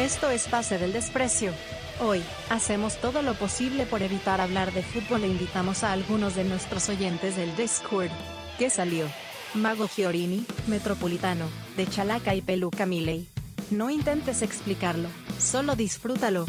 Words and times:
Esto 0.00 0.30
es 0.30 0.48
Pase 0.48 0.78
del 0.78 0.94
Desprecio. 0.94 1.52
Hoy, 2.00 2.22
hacemos 2.48 2.96
todo 2.96 3.20
lo 3.20 3.34
posible 3.34 3.84
por 3.84 4.00
evitar 4.00 4.40
hablar 4.40 4.72
de 4.72 4.82
fútbol 4.82 5.24
e 5.24 5.26
invitamos 5.28 5.84
a 5.84 5.92
algunos 5.92 6.34
de 6.36 6.44
nuestros 6.44 6.88
oyentes 6.88 7.36
del 7.36 7.54
Discord. 7.54 8.08
¿Qué 8.58 8.70
salió? 8.70 9.06
Mago 9.52 9.88
Fiorini, 9.88 10.46
Metropolitano, 10.68 11.44
de 11.76 11.86
Chalaca 11.86 12.34
y 12.34 12.40
Peluca 12.40 12.86
Miley. 12.86 13.28
No 13.70 13.90
intentes 13.90 14.40
explicarlo, 14.40 15.08
solo 15.38 15.76
disfrútalo. 15.76 16.46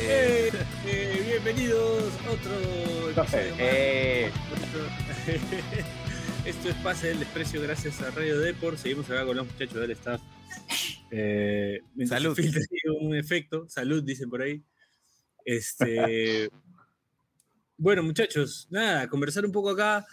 Eh, 0.00 0.50
eh, 0.86 1.22
bienvenidos 1.42 2.12
a 2.26 2.30
otro 2.32 3.10
episodio 3.10 3.54
Eh. 3.58 4.30
más. 4.50 5.03
Esto 6.46 6.68
es 6.68 6.74
Pase 6.76 7.08
del 7.08 7.20
Desprecio 7.20 7.62
gracias 7.62 8.00
a 8.02 8.10
Radio 8.10 8.38
Deport. 8.38 8.76
Seguimos 8.78 9.08
acá 9.10 9.24
con 9.24 9.36
los 9.36 9.46
muchachos 9.46 9.74
del 9.80 9.90
staff. 9.92 10.20
Eh, 11.10 11.80
Salud. 12.06 12.38
un 13.00 13.16
efecto. 13.16 13.66
Salud, 13.68 14.02
dicen 14.02 14.28
por 14.28 14.42
ahí. 14.42 14.62
Este, 15.44 16.50
bueno, 17.76 18.02
muchachos, 18.02 18.66
nada, 18.70 19.08
conversar 19.08 19.44
un 19.44 19.52
poco 19.52 19.70
acá 19.70 20.04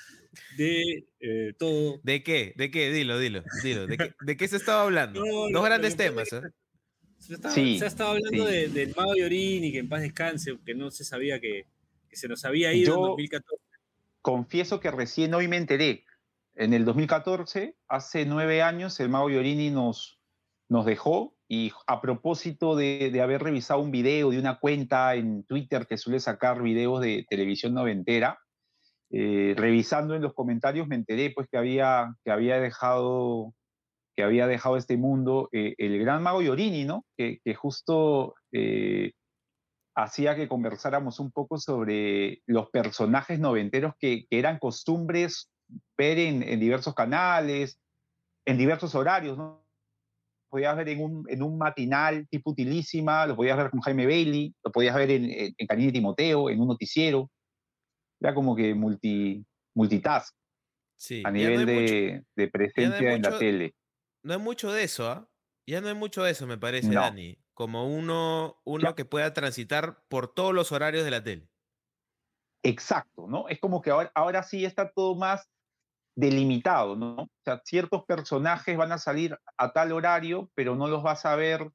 de 0.58 1.06
eh, 1.20 1.54
todo. 1.58 2.00
¿De 2.04 2.24
qué? 2.24 2.54
¿De 2.56 2.72
qué? 2.72 2.92
Dilo, 2.92 3.20
dilo, 3.20 3.44
dilo. 3.64 3.88
¿De 3.88 3.98
qué, 3.98 4.14
de 4.26 4.38
qué 4.38 4.48
se 4.48 4.58
estaba 4.58 4.84
hablando? 4.84 5.22
No, 5.26 5.50
Dos 5.52 5.66
grandes 5.66 5.96
temas, 5.98 6.32
¿eh? 6.34 6.42
Se 7.18 7.36
estaba, 7.36 7.54
Sí, 7.54 7.78
se 7.78 7.86
estaba 7.86 8.12
hablando 8.12 8.48
sí. 8.48 8.52
de- 8.54 8.68
del 8.70 8.96
mago 8.96 9.16
Yorini, 9.16 9.72
que 9.72 9.80
en 9.80 9.90
paz 9.90 10.02
descanse, 10.02 10.58
que 10.66 10.74
no 10.74 10.90
se 10.90 11.04
sabía 11.04 11.40
que, 11.40 11.66
que 12.10 12.16
se 12.16 12.28
nos 12.28 12.44
había 12.46 12.74
ido 12.74 12.94
en 12.96 13.00
Yo- 13.02 13.08
2014. 13.10 13.62
Confieso 14.22 14.80
que 14.80 14.92
recién 14.92 15.34
hoy 15.34 15.48
me 15.48 15.58
enteré. 15.58 16.06
En 16.56 16.74
el 16.74 16.86
2014, 16.86 17.76
hace 17.88 18.26
nueve 18.26 18.62
años, 18.62 19.00
el 19.00 19.10
mago 19.10 19.30
Yorini 19.30 19.70
nos, 19.70 20.20
nos 20.70 20.86
dejó 20.86 21.36
y 21.48 21.72
a 21.88 22.02
propósito 22.02 22.76
de, 22.76 23.20
haber 23.22 23.44
revisado 23.44 23.82
un 23.82 23.92
video 23.92 24.30
de 24.30 24.40
una 24.40 24.60
cuenta 24.60 25.16
en 25.16 25.44
Twitter 25.44 25.88
que 25.88 25.98
suele 25.98 26.20
sacar 26.20 26.62
videos 26.62 27.02
de 27.02 27.26
televisión 27.30 27.74
noventera, 27.74 28.40
eh, 29.10 29.54
revisando 29.58 30.16
en 30.16 30.22
los 30.22 30.34
comentarios 30.34 30.88
me 30.88 30.96
enteré 30.96 31.32
pues 31.32 31.48
que 31.50 31.58
había, 31.58 32.16
que 32.24 32.32
había 32.32 32.60
dejado 32.60 33.54
que 34.16 34.24
había 34.24 34.48
dejado 34.48 34.78
este 34.78 34.98
mundo 34.98 35.50
eh, 35.52 35.74
el 35.78 35.98
gran 36.00 36.22
mago 36.22 36.42
Yorini, 36.42 36.86
¿no? 36.86 37.06
Que, 37.18 37.40
que 37.44 37.56
justo 37.56 38.36
eh, 38.52 39.14
hacía 39.96 40.36
que 40.36 40.48
conversáramos 40.48 41.20
un 41.20 41.32
poco 41.32 41.58
sobre 41.58 42.42
los 42.46 42.70
personajes 42.70 43.40
noventeros 43.40 43.94
que, 44.00 44.26
que 44.30 44.40
eran 44.40 44.60
costumbres 44.60 45.50
ver 45.98 46.20
en, 46.20 46.44
en 46.44 46.60
diversos 46.60 46.94
canales, 46.96 47.80
en 48.46 48.58
diversos 48.58 48.96
horarios, 48.96 49.38
¿no? 49.38 49.66
Podías 50.50 50.76
ver 50.76 50.90
en 50.90 51.02
un, 51.02 51.26
en 51.30 51.44
un 51.44 51.58
matinal 51.58 52.28
tipo 52.28 52.52
utilísima, 52.52 53.26
lo 53.26 53.36
podías 53.38 53.58
ver 53.58 53.70
con 53.70 53.80
Jaime 53.82 54.06
Bailey, 54.06 54.54
lo 54.64 54.72
podías 54.72 54.96
ver 54.96 55.12
en, 55.12 55.26
en, 55.32 55.56
en 55.58 55.94
Timoteo, 55.94 56.50
en 56.50 56.60
un 56.60 56.68
noticiero. 56.68 57.30
Era 58.20 58.34
como 58.34 58.56
que 58.56 58.74
multi, 58.76 59.46
multitask 59.76 60.36
Sí. 60.98 61.24
a 61.26 61.32
nivel 61.32 61.62
no 61.62 61.66
de, 61.66 62.24
de 62.36 62.48
presencia 62.50 63.14
en 63.14 63.22
la 63.24 63.40
tele. 63.40 63.74
no 64.24 64.34
hay 64.34 64.40
mucho 64.40 64.72
de 64.72 64.84
eso, 64.84 65.10
¿ah? 65.10 65.28
Ya 65.66 65.82
no 65.82 65.88
hay 65.88 65.96
mucho 65.96 66.22
de 66.22 66.32
eso, 66.32 66.46
me 66.46 66.58
parece, 66.58 66.90
No. 66.90 67.02
Dani. 67.02 67.41
Como 67.54 67.88
uno, 67.88 68.62
uno 68.66 68.82
Ya. 68.84 68.96
que 68.96 69.06
pueda 69.06 69.34
transitar 69.34 70.06
por 70.10 70.34
todos 70.34 70.54
los 70.54 70.72
horarios 70.72 71.06
de 71.06 71.12
la 71.12 71.24
tele. 71.24 71.50
Exacto, 72.64 73.28
¿no? 73.28 73.48
Es 73.50 73.60
como 73.60 73.82
que 73.82 73.90
ahora, 73.90 74.12
ahora 74.14 74.44
sí 74.44 74.66
está 74.66 74.92
todo 74.92 75.16
más 75.16 75.50
delimitado, 76.16 76.96
¿no? 76.98 77.16
O 77.24 77.30
sea, 77.46 77.62
ciertos 77.66 78.06
personajes 78.06 78.78
van 78.78 78.92
a 78.94 79.00
salir 79.00 79.38
a 79.58 79.74
tal 79.74 79.94
horario, 79.94 80.52
pero 80.56 80.76
no 80.76 80.88
los 80.88 81.04
vas 81.04 81.26
a 81.26 81.36
ver 81.36 81.72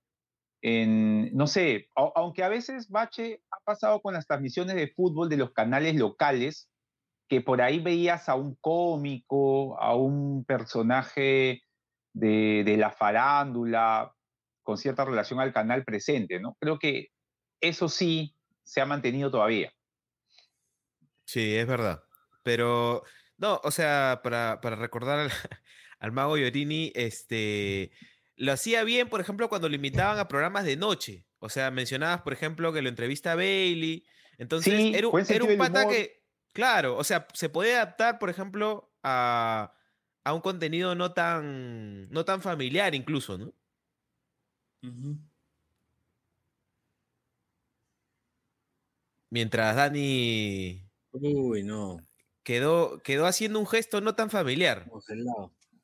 en, 0.63 1.35
no 1.37 1.47
sé, 1.49 1.89
au- 1.97 2.13
aunque 2.17 2.45
a 2.45 2.51
veces 2.51 2.91
Bache 2.91 3.43
ha 3.53 3.59
pasado 3.65 4.03
con 4.03 4.15
las 4.15 4.27
transmisiones 4.27 4.77
de 4.77 4.89
fútbol 4.95 5.29
de 5.31 5.39
los 5.39 5.53
canales 5.53 5.97
locales, 5.97 6.71
que 7.29 7.41
por 7.43 7.63
ahí 7.63 7.81
veías 7.81 8.29
a 8.29 8.37
un 8.37 8.57
cómico, 8.61 9.81
a 9.81 9.97
un 9.97 10.45
personaje 10.47 11.63
de, 12.15 12.65
de 12.65 12.79
la 12.79 12.91
farándula, 12.93 14.16
con 14.67 14.77
cierta 14.77 15.05
relación 15.07 15.41
al 15.41 15.55
canal 15.55 15.85
presente, 15.85 16.39
¿no? 16.41 16.57
Creo 16.61 16.79
que 16.79 17.13
eso 17.63 17.89
sí 17.89 18.35
se 18.65 18.83
ha 18.83 18.85
mantenido 18.87 19.31
todavía. 19.31 19.73
Sí, 21.25 21.55
es 21.57 21.67
verdad. 21.67 22.03
Pero, 22.43 23.03
no, 23.39 23.61
o 23.65 23.71
sea, 23.71 24.21
para, 24.23 24.61
para 24.61 24.77
recordar 24.77 25.19
al, 25.21 25.31
al 25.99 26.13
mago 26.13 26.37
Yorini, 26.37 26.93
este, 26.95 27.91
lo 28.37 28.53
hacía 28.53 28.85
bien, 28.85 29.09
por 29.09 29.21
ejemplo, 29.21 29.49
cuando 29.49 29.69
lo 29.69 29.75
invitaban 29.75 30.19
a 30.19 30.29
programas 30.29 30.65
de 30.65 30.77
noche. 30.77 31.25
O 31.39 31.49
sea, 31.49 31.71
mencionabas, 31.71 32.23
por 32.23 32.33
ejemplo, 32.33 32.73
que 32.73 32.83
lo 32.83 32.89
entrevista 32.89 33.33
a 33.33 33.37
Bailey. 33.37 34.05
Entonces, 34.39 34.75
Sí, 34.75 34.93
era, 34.95 35.09
un- 35.09 35.13
era 35.21 35.57
pata 35.59 35.89
que, 35.89 36.23
claro, 36.53 36.97
o 36.97 37.05
sea, 37.05 37.27
se 37.33 37.49
podía 37.49 37.77
adaptar, 37.83 38.19
por 38.19 38.31
ejemplo, 38.31 38.93
a, 39.03 39.73
a 40.25 40.33
un 40.35 40.41
contenido 40.41 40.95
no 40.95 41.13
tan, 41.13 42.09
no 42.11 42.25
tan 42.25 42.43
familiar 42.43 42.95
incluso, 42.95 43.39
¿no? 43.39 43.53
Mientras 49.31 49.77
Dani 49.77 50.83
Uy, 51.13 51.63
no. 51.63 51.99
quedó, 52.43 53.01
quedó 53.03 53.27
haciendo 53.27 53.59
un 53.59 53.67
gesto 53.67 54.01
no 54.01 54.15
tan 54.15 54.31
familiar. 54.31 54.87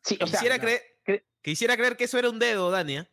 Sí, 0.04 0.18
o 0.20 0.24
Quisiera, 0.26 0.58
creer, 0.58 0.82
cre- 1.04 1.24
quisiera 1.42 1.76
creer 1.76 1.96
que 1.96 2.04
eso 2.04 2.18
era 2.18 2.30
un 2.30 2.38
dedo, 2.38 2.70
Dani. 2.70 2.98
¿eh? 2.98 3.08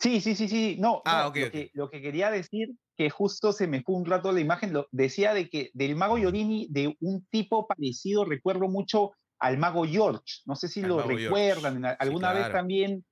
sí, 0.00 0.20
sí, 0.20 0.34
sí, 0.34 0.48
sí. 0.48 0.76
No, 0.78 1.02
Ah, 1.04 1.30
no, 1.34 1.40
lo. 1.40 1.50
Que, 1.50 1.70
lo 1.74 1.90
que 1.90 2.00
quería 2.00 2.30
decir, 2.30 2.70
que 2.96 3.10
justo 3.10 3.52
se 3.52 3.66
me 3.66 3.82
fue 3.82 3.96
un 3.96 4.06
rato 4.06 4.32
la 4.32 4.40
imagen, 4.40 4.72
lo, 4.72 4.88
decía 4.90 5.34
de 5.34 5.48
que 5.48 5.70
del 5.74 5.96
mago 5.96 6.18
Yorini, 6.18 6.66
de 6.70 6.96
un 7.00 7.26
tipo 7.26 7.66
parecido, 7.66 8.24
recuerdo 8.24 8.68
mucho 8.68 9.12
al 9.38 9.58
mago 9.58 9.84
George. 9.84 10.42
No 10.46 10.54
sé 10.56 10.68
si 10.68 10.82
Al 10.82 10.88
lo 10.88 11.02
George. 11.02 11.24
recuerdan, 11.24 11.82
Sí, 11.82 11.96
alguna 11.98 12.32
vez 12.32 12.52
también, 12.52 13.04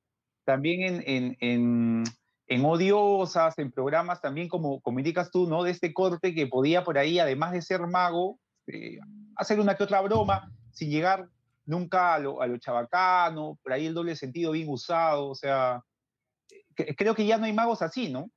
también 0.48 0.82
en, 0.82 1.04
en, 1.06 1.36
en, 1.40 2.04
en 2.46 2.64
Odiosas, 2.64 3.58
en 3.58 3.70
programas 3.70 4.22
también, 4.22 4.48
como, 4.48 4.80
como 4.80 4.98
indicas 4.98 5.30
tú, 5.30 5.46
¿no? 5.46 5.62
De 5.62 5.70
este 5.70 5.92
corte 5.92 6.34
que 6.34 6.46
podía 6.46 6.84
por 6.84 6.96
ahí, 6.96 7.18
además 7.18 7.52
de 7.52 7.60
ser 7.60 7.86
mago, 7.86 8.40
eh, 8.66 8.98
hacer 9.36 9.60
una 9.60 9.76
que 9.76 9.84
otra 9.84 10.00
broma, 10.00 10.50
sin 10.72 10.88
llegar 10.88 11.28
nunca 11.66 12.14
a 12.14 12.18
lo, 12.18 12.40
a 12.40 12.46
lo 12.46 12.56
chabacano, 12.56 13.58
por 13.62 13.74
ahí 13.74 13.84
el 13.84 13.92
doble 13.92 14.16
sentido 14.16 14.52
bien 14.52 14.70
usado, 14.70 15.28
o 15.28 15.34
sea, 15.34 15.82
creo 16.96 17.14
que 17.14 17.26
ya 17.26 17.36
no 17.36 17.44
hay 17.44 17.52
magos 17.52 17.82
así, 17.82 18.10
¿no? 18.10 18.30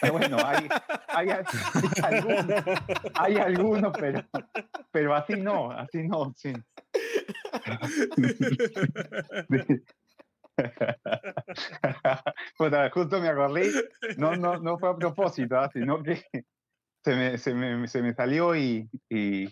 Pero 0.00 0.12
bueno, 0.12 0.36
hay, 0.46 0.68
hay, 1.08 1.28
hay 2.04 2.14
algunos, 2.14 2.62
hay 3.14 3.36
algunos, 3.36 3.92
pero, 3.98 4.24
pero 4.92 5.16
así 5.16 5.40
no, 5.40 5.72
así 5.72 6.06
no, 6.06 6.32
sí. 6.36 6.52
Puta, 12.58 12.90
justo 12.90 13.20
me 13.20 13.28
acordé, 13.28 13.70
no, 14.18 14.36
no, 14.36 14.58
no 14.58 14.78
fue 14.78 14.90
a 14.90 14.96
propósito, 14.96 15.58
¿ah? 15.58 15.70
sino 15.72 16.02
que 16.02 16.22
se 17.04 17.16
me, 17.16 17.38
se 17.38 17.54
me, 17.54 17.88
se 17.88 18.02
me 18.02 18.14
salió 18.14 18.54
y, 18.56 18.88
y- 19.08 19.48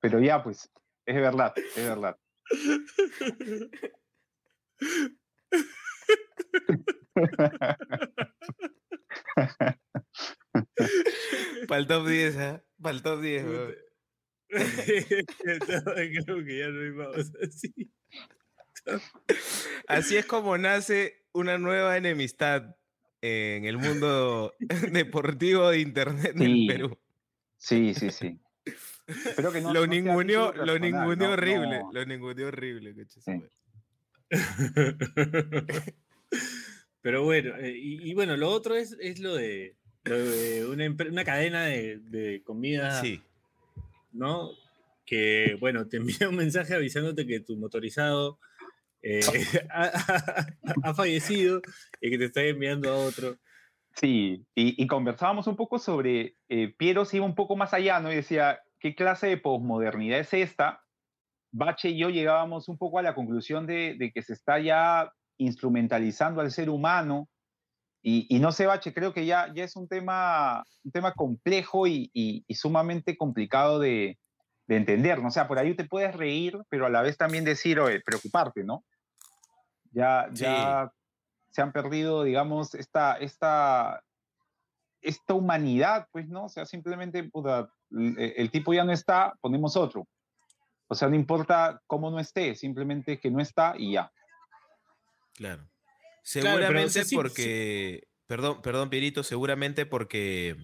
Pero 0.00 0.20
ya, 0.20 0.42
pues, 0.42 0.70
es 1.06 1.16
verdad, 1.16 1.52
es 1.56 1.88
verdad. 1.88 2.16
Para 11.68 11.80
el 11.80 11.86
top 11.86 12.06
10, 12.06 12.36
¿eh? 12.36 12.62
Para 12.80 12.96
el 12.96 13.02
top 13.02 13.20
10, 13.20 13.44
weón. 13.44 13.74
Creo 14.50 16.44
que 16.44 16.58
ya 16.58 16.68
no 16.68 16.80
hay 16.80 16.90
más 16.92 17.32
así. 17.42 17.92
Así 19.86 20.16
es 20.16 20.26
como 20.26 20.56
nace 20.58 21.24
una 21.32 21.58
nueva 21.58 21.96
enemistad 21.96 22.76
en 23.20 23.64
el 23.64 23.78
mundo 23.78 24.54
deportivo 24.92 25.68
de 25.70 25.80
internet 25.80 26.34
Sí. 26.36 26.44
del 26.44 26.66
Perú. 26.66 26.98
Sí, 27.56 27.94
sí, 27.94 28.10
sí. 28.10 28.38
Espero 29.06 29.52
que 29.52 29.60
no, 29.62 29.72
lo 29.72 29.80
no 29.80 29.86
ninguneó, 29.86 30.52
lo 30.52 30.78
ninguneó 30.78 31.28
no, 31.28 31.32
horrible, 31.32 31.78
no. 31.80 31.90
lo 31.92 32.04
ninguneó 32.04 32.48
horrible, 32.48 32.94
coche, 32.94 33.20
Sí. 33.20 33.30
madre. 33.32 33.50
Pero 37.00 37.22
bueno, 37.24 37.56
eh, 37.56 37.74
y, 37.76 38.10
y 38.10 38.14
bueno, 38.14 38.36
lo 38.36 38.50
otro 38.50 38.74
es, 38.76 38.96
es 39.00 39.18
lo 39.20 39.34
de, 39.34 39.76
lo 40.04 40.18
de 40.18 40.66
una, 40.66 41.24
cadena 41.24 41.64
de, 41.66 41.98
de 41.98 42.42
comida, 42.42 43.00
Sí, 43.00 43.22
¿no? 44.12 44.50
Que, 45.06 45.56
bueno, 45.58 45.86
te 45.88 45.96
envía 45.96 46.28
un 46.28 46.36
mensaje 46.36 46.74
avisándote 46.74 47.26
que 47.26 47.40
tu 47.40 47.56
motorizado 47.56 48.38
eh, 49.02 49.20
ha, 49.70 49.82
ha- 49.84 50.46
ha 50.82 50.94
fallecido 50.94 51.60
y 52.00 52.10
que 52.10 52.18
te 52.18 52.24
está 52.26 52.42
enviando 52.42 52.90
a 52.90 52.96
otro. 52.96 53.36
Sí, 53.94 54.46
y, 54.54 54.80
y 54.82 54.86
conversábamos 54.86 55.46
un 55.46 55.56
poco 55.56 55.78
sobre, 55.78 56.36
eh, 56.48 56.72
Piero 56.76 57.04
se 57.04 57.16
iba 57.16 57.26
un 57.26 57.34
poco 57.34 57.56
más 57.56 57.74
allá, 57.74 57.98
¿no? 58.00 58.12
Y 58.12 58.16
decía, 58.16 58.60
qué 58.78 58.94
clase 58.94 59.26
de 59.26 59.38
posmodernidad 59.38 60.20
es 60.20 60.32
esta, 60.34 60.84
Bache 61.50 61.88
y 61.90 61.98
yo 61.98 62.10
llegábamos 62.10 62.68
un 62.68 62.78
poco 62.78 62.98
a 62.98 63.02
la 63.02 63.14
conclusión 63.14 63.66
de, 63.66 63.96
de 63.98 64.12
que 64.12 64.22
se 64.22 64.34
está 64.34 64.60
ya 64.60 65.10
instrumentalizando 65.38 66.40
al 66.40 66.50
ser 66.50 66.70
humano. 66.70 67.28
Y, 68.02 68.26
y, 68.28 68.38
no 68.38 68.52
sé, 68.52 68.66
Bache, 68.66 68.92
creo 68.94 69.12
que 69.12 69.26
ya, 69.26 69.52
ya 69.54 69.64
es 69.64 69.74
un 69.74 69.88
tema, 69.88 70.62
un 70.84 70.92
tema 70.92 71.12
complejo 71.14 71.86
y, 71.86 72.10
y, 72.12 72.44
y 72.46 72.54
sumamente 72.54 73.16
complicado 73.16 73.78
de, 73.80 74.18
de, 74.68 74.76
entender. 74.76 75.20
¿no? 75.20 75.28
O 75.28 75.30
sea, 75.30 75.48
por 75.48 75.58
ahí 75.58 75.74
te 75.74 75.84
puedes 75.84 76.14
reír, 76.14 76.58
pero 76.68 76.86
a 76.86 76.90
la 76.90 77.02
vez 77.02 77.16
también 77.16 77.44
decir, 77.44 77.80
oye, 77.80 78.00
preocuparte, 78.00 78.62
¿no? 78.64 78.84
Ya, 79.90 80.28
sí. 80.34 80.42
ya 80.42 80.92
se 81.50 81.62
han 81.62 81.72
perdido, 81.72 82.22
digamos, 82.22 82.74
esta, 82.74 83.16
esta, 83.16 84.04
esta 85.00 85.34
humanidad, 85.34 86.06
pues, 86.12 86.28
¿no? 86.28 86.44
O 86.44 86.48
sea, 86.48 86.66
simplemente, 86.66 87.24
puta, 87.24 87.70
el, 87.90 88.34
el 88.36 88.50
tipo 88.50 88.72
ya 88.74 88.84
no 88.84 88.92
está, 88.92 89.34
ponemos 89.40 89.76
otro. 89.76 90.06
O 90.88 90.94
sea, 90.94 91.08
no 91.08 91.16
importa 91.16 91.82
cómo 91.86 92.10
no 92.10 92.18
esté, 92.18 92.54
simplemente 92.54 93.18
que 93.18 93.30
no 93.30 93.40
está 93.40 93.74
y 93.76 93.92
ya. 93.92 94.10
Claro. 95.34 95.68
Seguramente 96.22 96.92
claro, 96.92 97.08
sí, 97.08 97.16
porque. 97.16 98.00
Sí. 98.02 98.08
Perdón, 98.26 98.60
perdón, 98.60 98.90
Pierito, 98.90 99.22
seguramente 99.22 99.86
porque. 99.86 100.56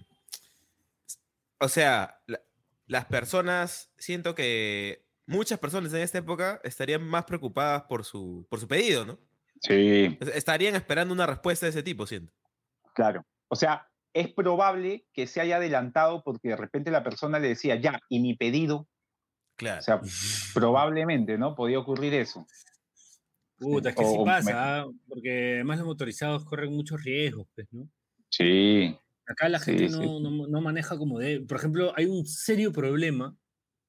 O 1.59 1.69
sea, 1.69 2.19
la, 2.27 2.39
las 2.87 3.05
personas, 3.05 3.91
siento 3.97 4.35
que 4.35 5.05
muchas 5.25 5.59
personas 5.59 5.93
en 5.93 6.01
esta 6.01 6.19
época 6.19 6.61
estarían 6.63 7.03
más 7.03 7.25
preocupadas 7.25 7.83
por 7.83 8.03
su, 8.05 8.45
por 8.49 8.59
su 8.59 8.67
pedido, 8.67 9.05
¿no? 9.05 9.19
Sí. 9.61 10.17
Estarían 10.33 10.75
esperando 10.75 11.13
una 11.13 11.25
respuesta 11.25 11.65
de 11.65 11.71
ese 11.71 11.83
tipo, 11.83 12.05
siento. 12.05 12.33
Claro. 12.93 13.25
O 13.47 13.55
sea, 13.55 13.89
es 14.13 14.31
probable 14.33 15.07
que 15.13 15.27
se 15.27 15.41
haya 15.41 15.57
adelantado 15.57 16.23
porque 16.23 16.49
de 16.49 16.57
repente 16.57 16.91
la 16.91 17.03
persona 17.03 17.39
le 17.39 17.49
decía, 17.49 17.75
ya, 17.75 17.99
y 18.09 18.19
mi 18.19 18.35
pedido. 18.35 18.87
Claro. 19.55 19.79
O 19.79 19.83
sea, 19.83 20.01
probablemente, 20.53 21.37
¿no? 21.37 21.55
Podía 21.55 21.79
ocurrir 21.79 22.13
eso. 22.13 22.45
Puta, 23.57 23.89
es 23.89 23.95
que 23.95 24.03
o, 24.03 24.11
sí 24.11 24.17
pasa, 24.25 24.85
me... 24.85 24.93
porque 25.07 25.53
además 25.55 25.79
los 25.79 25.87
motorizados 25.87 26.45
corren 26.45 26.73
muchos 26.73 27.01
riesgos, 27.03 27.47
pues, 27.55 27.67
¿no? 27.71 27.89
Sí. 28.29 28.97
Acá 29.27 29.49
la 29.49 29.59
gente 29.59 29.89
sí, 29.89 29.95
no, 29.95 30.01
sí. 30.01 30.07
No, 30.07 30.47
no, 30.47 30.61
maneja 30.61 30.97
como 30.97 31.19
debe. 31.19 31.45
Por 31.45 31.57
ejemplo, 31.57 31.93
hay 31.95 32.05
un 32.05 32.25
serio 32.25 32.71
problema. 32.71 33.37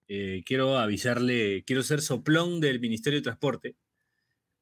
Eh, 0.09 0.43
quiero 0.47 0.79
avisarle, 0.79 1.65
quiero 1.65 1.83
ser 1.83 2.00
soplón 2.00 2.61
del 2.61 2.81
Ministerio 2.81 3.19
de 3.19 3.25
Transporte. 3.25 3.77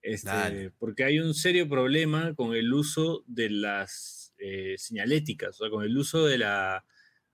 Este, 0.03 0.71
porque 0.79 1.05
hay 1.05 1.19
un 1.19 1.33
serio 1.33 1.67
problema 1.67 2.35
con 2.35 2.55
el 2.55 2.73
uso 2.75 3.25
de 3.27 3.49
las 3.49 4.35
eh, 4.37 4.75
señaléticas, 4.77 5.59
o 5.59 5.65
sea, 5.65 5.71
con 5.71 5.83
el 5.83 5.97
uso 5.97 6.27
de 6.27 6.37
la, 6.37 6.85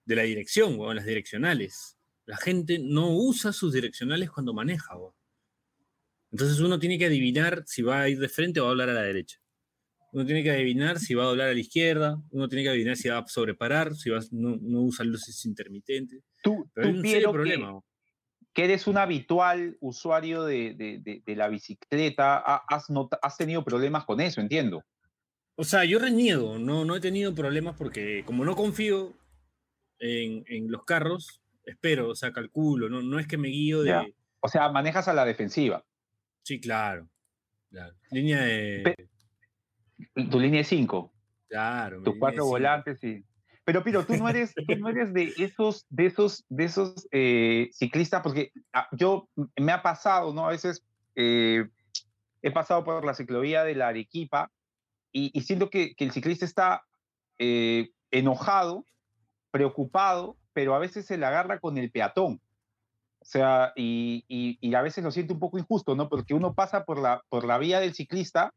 de 0.05 0.15
la 0.15 0.23
dirección, 0.23 0.77
o 0.79 0.95
las 0.95 1.05
direccionales. 1.05 1.99
La 2.27 2.37
gente 2.37 2.79
no 2.79 3.11
usa 3.11 3.53
sus 3.53 3.73
direccionales 3.73 4.31
cuando 4.31 4.55
maneja. 4.55 4.97
¿o? 4.97 5.17
Entonces 6.31 6.61
uno 6.61 6.79
tiene 6.79 6.97
que 6.97 7.07
adivinar 7.07 7.65
si 7.67 7.83
va 7.83 8.03
a 8.03 8.09
ir 8.09 8.21
de 8.21 8.29
frente 8.29 8.61
o 8.61 8.65
va 8.65 8.69
a 8.69 8.73
hablar 8.73 8.91
a 8.91 8.95
la 8.95 9.03
derecha. 9.03 9.40
Uno 10.13 10.27
tiene 10.27 10.43
que 10.43 10.51
adivinar 10.51 10.99
si 10.99 11.15
va 11.15 11.25
a 11.25 11.27
doblar 11.27 11.49
a 11.49 11.55
la 11.55 11.61
izquierda, 11.61 12.21
uno 12.31 12.49
tiene 12.49 12.65
que 12.65 12.71
adivinar 12.71 12.97
si 12.97 13.09
va 13.09 13.19
a 13.19 13.27
sobreparar, 13.29 13.95
si 13.95 14.11
va, 14.11 14.19
no, 14.33 14.57
no 14.61 14.83
usa 14.83 15.05
luces 15.05 15.45
intermitentes. 15.45 16.23
Tú, 16.43 16.69
Pero 16.75 16.89
tú 16.89 16.93
hay 16.93 16.99
un 16.99 17.07
serio 17.07 17.33
problema. 17.33 17.81
Que, 18.53 18.53
que, 18.55 18.65
eres 18.65 18.87
un 18.89 18.99
habitual 18.99 19.77
usuario 19.81 20.45
de, 20.45 20.75
de, 20.75 20.99
de, 20.99 21.23
de 21.25 21.37
la 21.37 21.49
bicicleta, 21.49 22.39
has, 22.39 22.91
not, 22.91 23.13
has 23.23 23.37
tenido 23.37 23.63
problemas 23.63 24.05
con 24.05 24.21
eso, 24.21 24.41
entiendo. 24.41 24.83
O 25.55 25.63
sea, 25.63 25.85
yo 25.85 25.99
reniego, 25.99 26.59
no, 26.59 26.85
no 26.85 26.97
he 26.97 27.01
tenido 27.01 27.35
problemas 27.35 27.77
porque 27.77 28.25
como 28.25 28.45
no 28.45 28.57
confío 28.57 29.17
en, 30.01 30.45
en 30.49 30.73
los 30.73 30.85
carros, 30.85 31.41
espero, 31.65 32.09
o 32.09 32.15
sea, 32.17 32.33
calculo, 32.33 32.89
no, 32.89 33.03
no 33.03 33.19
es 33.21 33.29
que 33.29 33.39
me 33.39 33.49
guío 33.49 33.83
de... 33.83 33.91
Ya. 33.91 34.07
O 34.41 34.49
sea, 34.49 34.71
manejas 34.71 35.07
a 35.07 35.13
la 35.13 35.27
defensiva. 35.27 35.85
Sí, 36.43 36.59
claro. 36.61 37.09
claro. 37.71 37.95
Línea 38.11 38.43
de... 38.43 38.81
Pe 38.83 39.10
tu 40.31 40.41
línea 40.41 40.65
5. 40.65 41.13
Claro. 41.49 42.03
Tus 42.03 42.17
cuatro 42.19 42.47
volantes 42.47 43.03
y... 43.03 43.25
Pero, 43.65 43.85
Piro, 43.85 44.05
tú 44.05 44.17
no 44.17 44.29
eres, 44.29 44.53
tú 44.55 44.77
no 44.79 44.89
eres 44.89 45.13
de 45.13 45.33
esos, 45.39 45.87
de 45.91 46.07
esos, 46.07 46.45
de 46.49 46.65
esos 46.65 47.09
eh, 47.13 47.69
ciclistas, 47.73 48.23
porque 48.23 48.53
ah, 48.73 48.89
yo 48.93 49.29
me 49.57 49.71
ha 49.71 49.83
pasado, 49.83 50.33
¿no? 50.33 50.47
A 50.47 50.51
veces 50.51 50.83
eh, 51.15 51.69
he 52.43 52.51
pasado 52.51 52.83
por 52.85 53.05
la 53.05 53.15
ciclovía 53.15 53.63
de 53.63 53.75
la 53.75 53.89
Arequipa 53.89 54.51
y, 55.13 55.31
y 55.39 55.43
siento 55.43 55.71
que, 55.71 55.95
que, 55.95 56.05
el 56.05 56.11
ciclista 56.11 56.45
está 56.45 56.83
eh, 57.39 57.91
enojado, 58.11 58.87
preocupado, 59.51 60.37
pero 60.53 60.75
a 60.75 60.79
veces 60.79 61.07
se 61.07 61.19
le 61.19 61.27
agarra 61.27 61.61
con 61.61 61.79
el 61.79 61.91
peatón. 61.91 62.41
O 63.21 63.25
sea, 63.25 63.73
y, 63.77 64.25
y, 64.29 64.59
y, 64.61 64.75
a 64.75 64.83
veces 64.83 65.05
lo 65.05 65.11
siento 65.11 65.35
un 65.35 65.41
poco 65.41 65.59
injusto, 65.59 65.95
¿no? 65.95 66.09
Porque 66.09 66.35
uno 66.35 66.55
pasa 66.55 66.85
por 66.85 66.99
la, 66.99 67.23
por 67.29 67.45
la 67.45 67.59
vía 67.59 67.79
del 67.79 67.95
ciclista, 67.95 68.55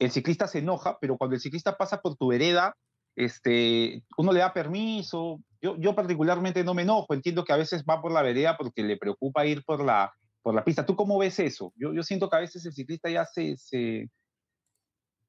el 0.00 0.10
ciclista 0.10 0.48
se 0.48 0.58
enoja, 0.58 0.98
pero 1.00 1.16
cuando 1.16 1.36
el 1.36 1.42
ciclista 1.42 1.76
pasa 1.76 2.00
por 2.00 2.16
tu 2.16 2.28
vereda, 2.28 2.74
este, 3.14 4.02
uno 4.16 4.32
le 4.32 4.40
da 4.40 4.52
permiso. 4.52 5.40
Yo, 5.60 5.76
yo 5.76 5.94
particularmente 5.94 6.64
no 6.64 6.72
me 6.72 6.82
enojo, 6.82 7.12
entiendo 7.12 7.44
que 7.44 7.52
a 7.52 7.58
veces 7.58 7.84
va 7.88 8.00
por 8.00 8.10
la 8.10 8.22
vereda 8.22 8.56
porque 8.56 8.82
le 8.82 8.96
preocupa 8.96 9.44
ir 9.44 9.62
por 9.62 9.84
la, 9.84 10.12
por 10.42 10.54
la 10.54 10.64
pista. 10.64 10.86
¿Tú 10.86 10.96
cómo 10.96 11.18
ves 11.18 11.38
eso? 11.38 11.72
Yo, 11.76 11.92
yo 11.92 12.02
siento 12.02 12.30
que 12.30 12.36
a 12.36 12.40
veces 12.40 12.64
el 12.64 12.72
ciclista 12.72 13.10
ya 13.10 13.26
se, 13.26 13.56
se... 13.58 14.08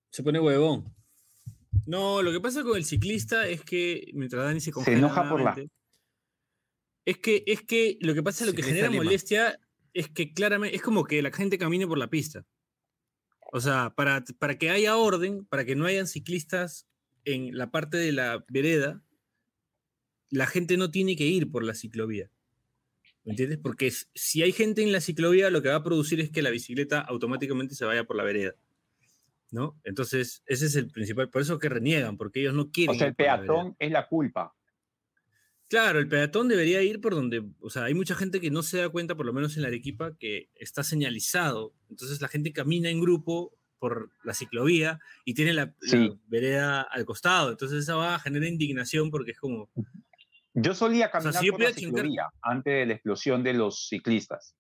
Se 0.10 0.24
pone 0.24 0.40
huevón. 0.40 0.96
No, 1.86 2.22
lo 2.22 2.32
que 2.32 2.40
pasa 2.40 2.64
con 2.64 2.78
el 2.78 2.86
ciclista 2.86 3.48
es 3.48 3.64
que 3.64 4.10
mientras 4.14 4.44
Dani 4.44 4.62
se 4.62 4.72
congela 4.72 4.96
Se 4.96 5.00
enoja 5.00 5.30
por 5.30 5.42
la... 5.42 5.56
Es 7.04 7.18
que, 7.18 7.44
es 7.46 7.62
que 7.64 7.98
lo 8.00 8.14
que 8.14 8.24
pasa, 8.24 8.46
lo 8.46 8.54
que 8.54 8.64
genera 8.64 8.90
molestia 8.90 9.60
es 9.94 10.08
que 10.08 10.34
claramente 10.34 10.78
es 10.78 10.82
como 10.82 11.04
que 11.04 11.22
la 11.22 11.32
gente 11.32 11.58
camine 11.58 11.88
por 11.88 11.98
la 11.98 12.08
pista. 12.08 12.46
O 13.52 13.60
sea, 13.60 13.94
para, 13.96 14.24
para 14.40 14.58
que 14.58 14.70
haya 14.70 14.98
orden, 14.98 15.46
para 15.46 15.66
que 15.66 15.76
no 15.76 15.86
hayan 15.86 16.08
ciclistas 16.08 16.88
en 17.26 17.58
la 17.58 17.70
parte 17.70 17.98
de 17.98 18.14
la 18.14 18.44
vereda, 18.48 19.04
la 20.30 20.48
gente 20.48 20.78
no 20.78 20.90
tiene 20.90 21.16
que 21.16 21.26
ir 21.26 21.52
por 21.52 21.64
la 21.64 21.74
ciclovía. 21.74 22.32
¿Me 23.24 23.34
entiendes? 23.34 23.60
Porque 23.60 23.92
si 24.16 24.42
hay 24.42 24.52
gente 24.52 24.82
en 24.82 24.92
la 24.92 25.02
ciclovía, 25.02 25.50
lo 25.50 25.62
que 25.62 25.70
va 25.70 25.76
a 25.76 25.84
producir 25.84 26.20
es 26.22 26.32
que 26.32 26.42
la 26.42 26.50
bicicleta 26.50 27.02
automáticamente 27.02 27.76
se 27.76 27.86
vaya 27.86 28.06
por 28.06 28.16
la 28.16 28.24
vereda. 28.24 28.56
¿No? 29.52 29.78
Entonces, 29.84 30.44
ese 30.46 30.68
es 30.68 30.76
el 30.78 30.90
principal. 30.90 31.30
Por 31.30 31.42
eso 31.42 31.60
que 31.60 31.68
reniegan, 31.68 32.18
porque 32.18 32.40
ellos 32.40 32.54
no 32.54 32.72
quieren. 32.72 32.96
O 32.96 32.98
sea, 32.98 33.08
el 33.08 33.16
peatón 33.16 33.68
la 33.68 33.86
es 33.86 33.92
la 33.92 34.08
culpa. 34.08 34.56
Claro, 35.72 36.00
el 36.00 36.10
peatón 36.10 36.50
debería 36.50 36.82
ir 36.82 37.00
por 37.00 37.16
donde, 37.16 37.46
o 37.62 37.70
sea, 37.70 37.86
hay 37.86 37.94
mucha 37.94 38.14
gente 38.14 38.42
que 38.42 38.52
no 38.52 38.62
se 38.62 38.80
da 38.80 38.90
cuenta, 38.90 39.16
por 39.16 39.26
lo 39.26 39.32
menos 39.32 39.56
en 39.56 39.62
la 39.62 39.70
Arequipa, 39.70 40.18
que 40.18 40.50
está 40.56 40.84
señalizado. 40.84 41.74
Entonces 41.90 42.20
la 42.20 42.28
gente 42.28 42.52
camina 42.52 42.90
en 42.90 43.00
grupo 43.00 43.58
por 43.80 44.12
la 44.26 44.34
ciclovía 44.34 45.00
y 45.24 45.34
tiene 45.34 45.54
la, 45.54 45.74
sí. 45.80 46.10
la 46.10 46.16
vereda 46.28 46.82
al 46.82 47.06
costado. 47.06 47.52
Entonces 47.52 47.84
eso 47.84 48.00
va 48.00 48.16
a 48.16 48.20
generar 48.20 48.50
indignación 48.50 49.12
porque 49.12 49.32
es 49.32 49.40
como... 49.40 49.70
Yo 50.54 50.76
solía 50.76 51.10
caminar 51.10 51.30
o 51.30 51.32
sea, 51.32 51.42
si 51.42 51.52
por 51.52 51.62
la 51.62 51.72
ciclovía 51.72 52.28
antes 52.42 52.74
de 52.74 52.86
la 52.88 52.94
explosión 52.96 53.42
de 53.42 53.54
los 53.54 53.88
ciclistas. 53.88 54.58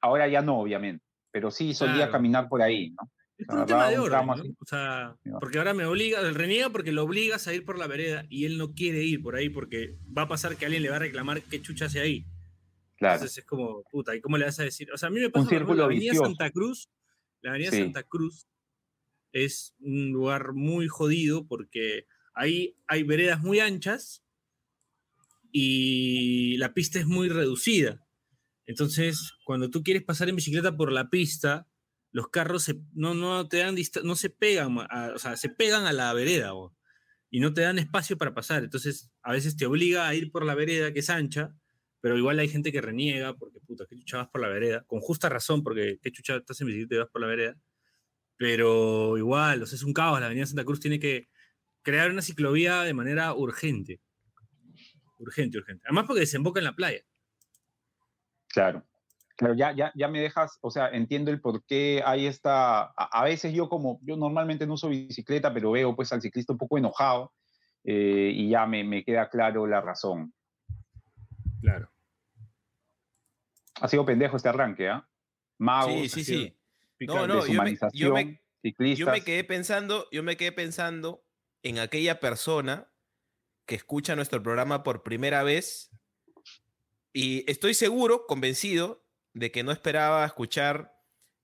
Ahora 0.00 0.28
ya 0.28 0.40
no, 0.40 0.60
obviamente, 0.60 1.04
pero 1.30 1.50
sí 1.50 1.74
solía 1.74 1.94
claro. 1.96 2.12
caminar 2.12 2.48
por 2.48 2.62
ahí, 2.62 2.92
¿no? 2.92 3.12
Es 3.36 3.48
un 3.48 3.66
tema 3.66 3.90
de 3.90 3.98
orden, 3.98 4.26
¿no? 4.26 4.34
O 4.34 4.66
sea, 4.66 5.16
porque 5.40 5.58
ahora 5.58 5.74
me 5.74 5.84
obliga, 5.84 6.20
el 6.20 6.34
reniega 6.34 6.70
porque 6.70 6.92
lo 6.92 7.02
obligas 7.02 7.48
a 7.48 7.54
ir 7.54 7.64
por 7.64 7.78
la 7.78 7.88
vereda 7.88 8.24
y 8.28 8.44
él 8.44 8.58
no 8.58 8.74
quiere 8.74 9.02
ir 9.02 9.22
por 9.22 9.34
ahí 9.34 9.48
porque 9.48 9.96
va 10.16 10.22
a 10.22 10.28
pasar 10.28 10.56
que 10.56 10.66
alguien 10.66 10.82
le 10.82 10.90
va 10.90 10.96
a 10.96 11.00
reclamar 11.00 11.42
qué 11.42 11.60
chucha 11.60 11.86
hace 11.86 12.00
ahí. 12.00 12.26
Claro. 12.96 13.14
Entonces 13.16 13.38
es 13.38 13.44
como, 13.44 13.82
puta, 13.90 14.14
¿y 14.14 14.20
cómo 14.20 14.38
le 14.38 14.44
vas 14.44 14.60
a 14.60 14.64
decir? 14.64 14.90
O 14.92 14.96
sea, 14.96 15.08
a 15.08 15.10
mí 15.10 15.20
me 15.20 15.30
pasa 15.30 15.48
círculo 15.48 15.78
la 15.78 15.84
Avenida 15.86 16.12
vicioso. 16.12 16.26
Santa 16.26 16.50
Cruz, 16.50 16.88
la 17.40 17.50
Avenida 17.50 17.70
sí. 17.72 17.78
Santa 17.78 18.04
Cruz 18.04 18.46
es 19.32 19.74
un 19.80 20.12
lugar 20.12 20.52
muy 20.52 20.86
jodido 20.86 21.46
porque 21.48 22.06
ahí 22.34 22.76
hay 22.86 23.02
veredas 23.02 23.40
muy 23.40 23.58
anchas 23.58 24.24
y 25.50 26.56
la 26.58 26.72
pista 26.72 27.00
es 27.00 27.06
muy 27.06 27.28
reducida. 27.28 28.06
Entonces, 28.66 29.32
cuando 29.44 29.70
tú 29.70 29.82
quieres 29.82 30.04
pasar 30.04 30.28
en 30.28 30.36
bicicleta 30.36 30.76
por 30.76 30.92
la 30.92 31.10
pista, 31.10 31.68
los 32.14 32.28
carros 32.28 32.62
se, 32.62 32.80
no, 32.94 33.12
no 33.12 33.48
te 33.48 33.56
dan 33.56 33.74
no 34.04 34.14
se 34.14 34.30
pegan, 34.30 34.78
a, 34.88 35.10
o 35.16 35.18
sea, 35.18 35.36
se 35.36 35.48
pegan 35.48 35.84
a 35.86 35.92
la 35.92 36.12
vereda 36.12 36.52
y 37.28 37.40
no 37.40 37.52
te 37.52 37.62
dan 37.62 37.80
espacio 37.80 38.16
para 38.16 38.32
pasar. 38.32 38.62
Entonces, 38.62 39.10
a 39.20 39.32
veces 39.32 39.56
te 39.56 39.66
obliga 39.66 40.06
a 40.06 40.14
ir 40.14 40.30
por 40.30 40.44
la 40.44 40.54
vereda 40.54 40.92
que 40.92 41.00
es 41.00 41.10
ancha, 41.10 41.56
pero 42.00 42.16
igual 42.16 42.38
hay 42.38 42.48
gente 42.48 42.70
que 42.70 42.80
reniega 42.80 43.34
porque, 43.34 43.58
puta, 43.66 43.84
qué 43.90 43.98
chucha 43.98 44.18
vas 44.18 44.28
por 44.28 44.40
la 44.40 44.48
vereda, 44.48 44.84
con 44.86 45.00
justa 45.00 45.28
razón, 45.28 45.64
porque 45.64 45.98
qué 46.00 46.12
chucha 46.12 46.36
estás 46.36 46.60
en 46.60 46.68
bicicleta 46.68 46.94
y 46.94 46.98
vas 46.98 47.10
por 47.10 47.20
la 47.20 47.26
vereda. 47.26 47.56
Pero 48.36 49.18
igual, 49.18 49.62
o 49.62 49.64
es 49.64 49.82
un 49.82 49.92
caos. 49.92 50.20
La 50.20 50.26
Avenida 50.26 50.46
Santa 50.46 50.64
Cruz 50.64 50.78
tiene 50.78 51.00
que 51.00 51.28
crear 51.82 52.12
una 52.12 52.22
ciclovía 52.22 52.82
de 52.82 52.94
manera 52.94 53.34
urgente. 53.34 54.00
Urgente, 55.18 55.58
urgente. 55.58 55.82
Además, 55.86 56.04
porque 56.06 56.20
desemboca 56.20 56.60
en 56.60 56.64
la 56.64 56.76
playa. 56.76 57.02
Claro. 58.46 58.86
Claro, 59.36 59.54
ya, 59.54 59.72
ya, 59.72 59.92
ya 59.96 60.08
me 60.08 60.20
dejas, 60.20 60.58
o 60.60 60.70
sea, 60.70 60.88
entiendo 60.90 61.32
el 61.32 61.40
por 61.40 61.64
qué 61.64 62.02
hay 62.06 62.26
esta, 62.26 62.82
a, 62.82 62.92
a, 62.96 63.24
veces 63.24 63.52
yo 63.52 63.68
como, 63.68 63.98
yo 64.02 64.16
normalmente 64.16 64.64
no 64.64 64.74
uso 64.74 64.88
bicicleta, 64.88 65.52
pero 65.52 65.72
veo 65.72 65.96
pues 65.96 66.12
al 66.12 66.22
ciclista 66.22 66.52
un 66.52 66.58
poco 66.58 66.78
enojado 66.78 67.32
eh, 67.82 68.30
y 68.32 68.48
ya 68.48 68.66
me, 68.66 68.84
me, 68.84 69.04
queda 69.04 69.28
claro 69.28 69.66
la 69.66 69.80
razón. 69.80 70.32
Claro. 71.60 71.90
Ha 73.80 73.88
sido 73.88 74.06
pendejo 74.06 74.36
este 74.36 74.48
arranque, 74.48 74.88
¿ah? 74.88 75.08
Sí, 75.86 76.08
sí, 76.08 76.24
sí. 76.24 76.56
No, 77.00 77.26
no, 77.26 77.46
yo 77.46 77.62
me, 77.62 77.76
yo, 77.92 78.14
me, 79.06 79.20
quedé 79.20 79.44
pensando, 79.44 80.08
yo 80.10 80.22
me 80.22 80.36
quedé 80.36 80.52
pensando 80.52 81.24
en 81.62 81.78
aquella 81.78 82.20
persona 82.20 82.88
que 83.66 83.74
escucha 83.74 84.16
nuestro 84.16 84.42
programa 84.42 84.82
por 84.82 85.02
primera 85.02 85.42
vez 85.42 85.90
y 87.12 87.48
estoy 87.50 87.74
seguro, 87.74 88.26
convencido, 88.26 89.03
de 89.34 89.52
que 89.52 89.62
no 89.62 89.72
esperaba 89.72 90.24
escuchar 90.24 90.94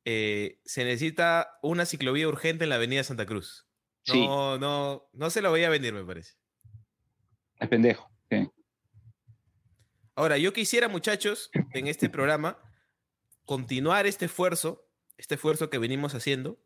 eh, 0.04 0.60
se 0.64 0.84
necesita 0.84 1.58
una 1.62 1.84
ciclovía 1.84 2.26
urgente 2.26 2.64
en 2.64 2.70
la 2.70 2.76
avenida 2.76 3.04
Santa 3.04 3.26
Cruz. 3.26 3.66
No, 4.06 4.58
no, 4.58 5.08
no 5.12 5.30
se 5.30 5.42
lo 5.42 5.50
voy 5.50 5.62
a 5.64 5.68
venir, 5.68 5.92
me 5.92 6.04
parece. 6.04 6.34
Es 7.58 7.68
pendejo. 7.68 8.10
Ahora, 10.16 10.36
yo 10.38 10.52
quisiera, 10.52 10.88
muchachos, 10.88 11.50
en 11.72 11.86
este 11.86 12.10
programa, 12.10 12.58
continuar 13.44 14.06
este 14.06 14.26
esfuerzo, 14.26 14.86
este 15.16 15.36
esfuerzo 15.36 15.70
que 15.70 15.78
venimos 15.78 16.14
haciendo, 16.14 16.58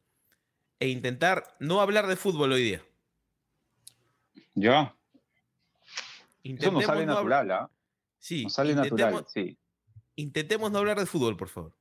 e 0.81 0.89
intentar 0.89 1.57
no 1.61 1.81
hablar 1.81 2.07
de 2.07 2.17
fútbol 2.17 2.53
hoy 2.53 2.63
día. 2.63 2.83
Ya. 4.55 4.97
Eso 6.43 6.73
nos 6.73 6.85
sale 6.85 7.07
natural, 7.07 7.51
¿ah? 7.51 7.71
Sí. 8.19 8.45
Nos 8.45 8.55
sale 8.55 8.75
natural, 8.75 9.25
sí. 9.29 9.57
Intentemos 10.17 10.71
no 10.71 10.79
hablar 10.79 10.99
de 10.99 11.07
fútbol, 11.07 11.37
por 11.37 11.49
favor. 11.49 11.77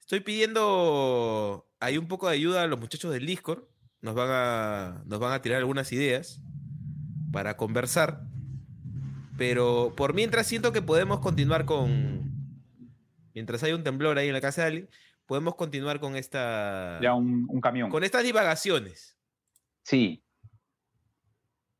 Estoy 0.00 0.20
pidiendo 0.20 1.66
ahí 1.80 1.96
un 1.96 2.08
poco 2.08 2.28
de 2.28 2.34
ayuda 2.34 2.62
a 2.62 2.66
los 2.66 2.78
muchachos 2.78 3.12
del 3.12 3.26
Discord. 3.26 3.64
Nos 4.00 4.14
van 4.14 4.28
a, 4.30 5.02
nos 5.06 5.20
van 5.20 5.32
a 5.32 5.40
tirar 5.40 5.58
algunas 5.58 5.92
ideas 5.92 6.42
para 7.32 7.56
conversar. 7.56 8.26
Pero 9.38 9.94
por 9.96 10.14
mientras 10.14 10.46
siento 10.46 10.72
que 10.72 10.82
podemos 10.82 11.20
continuar 11.20 11.64
con. 11.64 12.30
Mientras 13.34 13.62
hay 13.62 13.72
un 13.72 13.82
temblor 13.82 14.18
ahí 14.18 14.28
en 14.28 14.34
la 14.34 14.42
casa 14.42 14.62
de 14.62 14.66
alguien, 14.66 14.88
podemos 15.26 15.54
continuar 15.54 16.00
con 16.00 16.16
esta. 16.16 17.00
Ya, 17.00 17.14
un, 17.14 17.60
camión. 17.62 17.88
Con 17.88 18.04
estas 18.04 18.24
divagaciones. 18.24 19.16
Sí. 19.82 20.22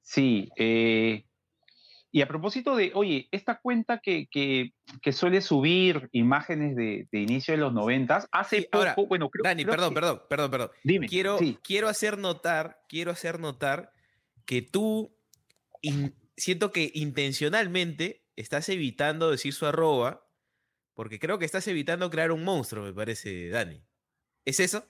Sí. 0.00 0.48
Eh, 0.56 1.26
y 2.14 2.20
a 2.20 2.28
propósito 2.28 2.76
de, 2.76 2.92
oye, 2.94 3.26
esta 3.32 3.58
cuenta 3.58 3.98
que, 3.98 4.28
suele 5.12 5.40
subir 5.40 6.10
imágenes 6.12 6.76
de, 6.76 7.08
inicio 7.12 7.54
de 7.54 7.58
los 7.58 7.72
noventas, 7.72 8.28
hace 8.30 8.68
poco, 8.70 9.06
bueno, 9.06 9.30
creo, 9.30 9.42
Dani, 9.42 9.64
perdón, 9.64 9.94
perdón, 9.94 10.22
perdón, 10.28 10.50
perdón. 10.50 10.70
Dime. 10.84 11.08
Quiero, 11.08 11.38
quiero 11.64 11.88
hacer 11.88 12.18
notar, 12.18 12.82
quiero 12.86 13.10
hacer 13.10 13.40
notar 13.40 13.92
que 14.44 14.60
tú 14.60 15.16
siento 16.36 16.70
que 16.70 16.90
intencionalmente 16.92 18.22
estás 18.36 18.68
evitando 18.68 19.30
decir 19.30 19.54
su 19.54 19.64
arroba, 19.64 20.26
porque 20.92 21.18
creo 21.18 21.38
que 21.38 21.46
estás 21.46 21.66
evitando 21.66 22.10
crear 22.10 22.30
un 22.30 22.44
monstruo, 22.44 22.84
me 22.84 22.92
parece, 22.92 23.48
Dani. 23.48 23.82
¿Es 24.44 24.60
eso? 24.60 24.84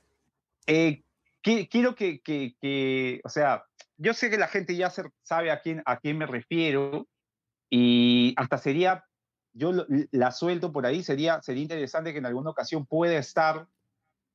Eh, 0.66 1.04
quiero 1.40 1.94
que, 1.94 2.20
que, 2.20 3.20
o 3.22 3.28
sea, 3.28 3.64
yo 3.96 4.12
sé 4.12 4.28
que 4.28 4.38
la 4.38 4.48
gente 4.48 4.74
ya 4.74 4.92
sabe 5.22 5.52
a 5.52 5.60
quién, 5.60 5.82
a 5.86 5.98
quién 6.00 6.18
me 6.18 6.26
refiero, 6.26 7.06
y 7.74 8.34
hasta 8.36 8.58
sería, 8.58 9.06
yo 9.54 9.72
la 10.10 10.30
suelto 10.30 10.72
por 10.72 10.84
ahí, 10.84 11.02
sería, 11.02 11.40
sería 11.40 11.62
interesante 11.62 12.12
que 12.12 12.18
en 12.18 12.26
alguna 12.26 12.50
ocasión 12.50 12.84
pueda 12.84 13.16
estar 13.16 13.66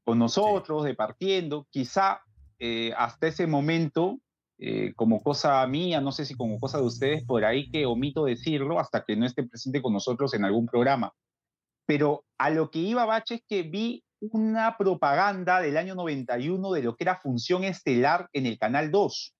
con 0.04 0.18
nosotros, 0.18 0.86
departiendo, 0.86 1.68
quizá 1.70 2.22
eh, 2.58 2.94
hasta 2.98 3.28
ese 3.28 3.46
momento, 3.46 4.20
eh, 4.58 4.94
como 4.96 5.22
cosa 5.22 5.68
mía, 5.68 6.02
no 6.02 6.12
sé 6.12 6.26
si 6.26 6.34
como 6.34 6.60
cosa 6.60 6.80
de 6.80 6.86
ustedes, 6.86 7.26
por 7.26 7.46
ahí 7.46 7.70
que 7.70 7.86
omito 7.86 8.26
decirlo 8.26 8.80
hasta 8.80 9.06
que 9.06 9.16
no 9.16 9.28
esté 9.28 9.44
presente 9.44 9.84
con 9.84 9.94
nosotros 9.94 10.34
en 10.34 10.44
algún 10.44 10.66
programa. 10.66 11.14
Pero 11.86 12.26
a 12.40 12.50
lo 12.50 12.72
que 12.72 12.80
iba 12.80 13.06
Bache 13.06 13.36
es 13.36 13.44
que 13.48 13.62
vi 13.62 14.04
una 14.20 14.78
propaganda 14.80 15.62
del 15.62 15.78
año 15.78 15.94
91 15.94 16.72
de 16.72 16.82
lo 16.82 16.96
que 16.96 17.04
era 17.04 17.20
función 17.20 17.64
estelar 17.66 18.30
en 18.34 18.48
el 18.48 18.58
Canal 18.58 18.90
2. 18.90 19.37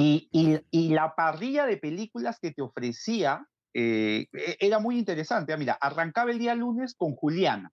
Y, 0.00 0.90
la 0.90 1.16
parrilla 1.16 1.66
de 1.66 1.76
películas 1.76 2.38
que 2.40 2.52
te 2.52 2.62
ofrecía 2.62 3.44
eh, 3.74 4.26
e, 4.32 4.56
era 4.60 4.78
muy 4.78 4.96
interesante. 4.96 5.52
Ah, 5.52 5.56
mira, 5.56 5.76
arrancaba 5.80 6.30
el 6.30 6.38
día 6.38 6.54
lunes 6.54 6.94
con 6.94 7.16
Juliana. 7.16 7.72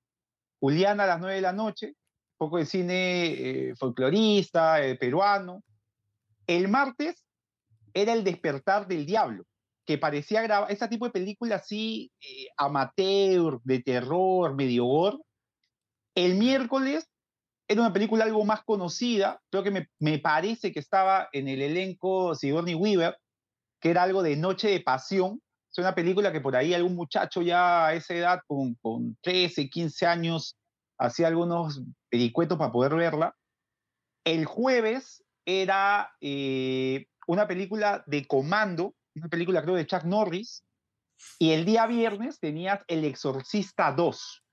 Juliana 0.60 1.04
a 1.04 1.08
las 1.08 1.20
9 1.20 1.36
de 1.36 1.42
la 1.42 1.54
noche, 1.54 1.88
un 1.90 2.38
poco 2.38 2.58
de 2.58 2.66
cine 2.66 3.26
eh, 3.28 3.76
folclorista, 3.76 4.84
eh, 4.84 4.96
peruano. 4.96 5.64
El 6.48 6.68
martes 6.68 7.24
era 7.94 8.14
El 8.14 8.24
despertar 8.24 8.88
del 8.88 9.06
diablo, 9.06 9.46
que 9.86 10.00
parecía 10.00 10.42
grabar, 10.42 10.72
ese 10.72 10.88
tipo 10.88 11.06
de 11.06 11.12
película 11.12 11.58
así, 11.58 12.12
amateur, 12.58 13.60
de 13.64 13.84
terror, 13.84 14.56
medio 14.56 14.86
gore. 14.86 15.18
El 16.16 16.36
miércoles 16.36 17.08
era 17.68 17.82
una 17.82 17.94
película 17.94 18.24
algo 18.24 18.46
más 18.46 18.64
conocida, 18.64 19.42
creo 19.50 19.64
que 19.64 19.72
me, 19.72 19.90
me, 20.00 20.20
parece 20.20 20.72
que 20.72 20.80
estaba 20.80 21.30
en 21.32 21.48
el 21.48 21.62
elenco 21.62 22.36
Sigourney 22.36 22.76
Weaver, 22.76 23.18
que 23.82 23.90
era 23.90 24.04
algo 24.04 24.22
de 24.22 24.36
Noche 24.36 24.70
de 24.70 24.82
Pasión. 24.82 25.42
Es 25.72 25.80
una 25.80 25.96
película 25.96 26.32
que 26.32 26.42
por 26.42 26.56
ahí 26.56 26.74
algún 26.74 26.96
muchacho 26.96 27.42
ya 27.42 27.88
a 27.88 27.94
esa 27.94 28.14
edad, 28.14 28.40
con, 28.48 28.76
con 28.76 29.18
13, 29.22 29.70
15 29.70 30.06
años, 30.06 30.58
hacía 30.98 31.28
algunos 31.28 31.82
pericuetos 32.10 32.58
para 32.58 32.72
poder 32.72 32.96
verla. 32.96 33.36
El 34.24 34.46
jueves 34.46 35.24
era 35.46 36.12
eh, 36.22 37.08
una 37.28 37.48
película 37.48 38.04
de 38.08 38.26
comando, 38.26 38.96
una 39.16 39.28
película 39.28 39.62
creo 39.62 39.76
de 39.76 39.86
Chuck 39.86 40.04
Norris, 40.04 40.64
y 41.40 41.52
el 41.52 41.66
día 41.66 41.88
viernes 41.88 42.40
tenías 42.40 42.82
El 42.88 43.06
Exorcista 43.06 43.92
2. 43.92 44.44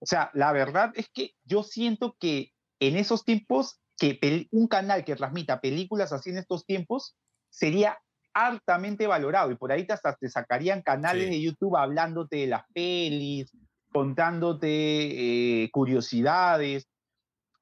O 0.00 0.06
sea, 0.06 0.30
la 0.34 0.52
verdad 0.52 0.92
es 0.94 1.08
que 1.08 1.34
yo 1.44 1.62
siento 1.62 2.16
que 2.18 2.51
en 2.88 2.96
esos 2.96 3.24
tiempos, 3.24 3.80
que 3.96 4.48
un 4.50 4.66
canal 4.66 5.04
que 5.04 5.14
transmita 5.14 5.60
películas 5.60 6.12
así 6.12 6.30
en 6.30 6.38
estos 6.38 6.66
tiempos 6.66 7.14
sería 7.48 7.96
altamente 8.34 9.06
valorado 9.06 9.52
y 9.52 9.56
por 9.56 9.70
ahí 9.70 9.86
hasta 9.88 10.16
te 10.16 10.28
sacarían 10.28 10.82
canales 10.82 11.30
de 11.30 11.40
YouTube 11.40 11.76
hablándote 11.76 12.38
de 12.38 12.46
las 12.48 12.64
pelis, 12.74 13.52
contándote 13.92 15.62
eh, 15.64 15.70
curiosidades. 15.70 16.88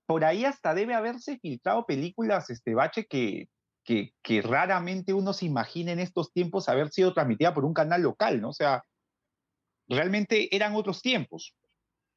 Por 0.07 0.25
ahí 0.25 0.47
hasta 0.47 0.75
debe 0.75 0.95
haberse 0.95 1.39
filtrado 1.39 1.85
películas, 1.85 2.49
este 2.49 2.75
bache, 2.75 3.05
que, 3.05 3.51
que, 3.85 4.15
que, 4.23 4.41
raramente 4.41 5.13
uno 5.13 5.35
se 5.35 5.45
imagina 5.45 5.93
en 5.93 6.01
estos 6.01 6.33
tiempos 6.33 6.71
haber 6.71 6.89
sido 6.91 7.13
transmitida 7.13 7.53
por 7.53 7.67
un 7.67 7.75
canal 7.75 8.01
local, 8.01 8.41
¿no? 8.41 8.49
O 8.49 8.55
sea, 8.55 8.83
realmente 9.87 10.55
eran 10.57 10.75
otros 10.75 11.03
tiempos 11.03 11.55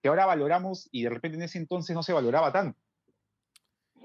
que 0.01 0.07
ahora 0.07 0.25
valoramos 0.25 0.87
y 0.91 1.03
de 1.03 1.09
repente 1.09 1.37
en 1.37 1.43
ese 1.43 1.57
entonces 1.57 1.93
no 1.93 2.03
se 2.03 2.13
valoraba 2.13 2.53
tanto. 2.53 2.79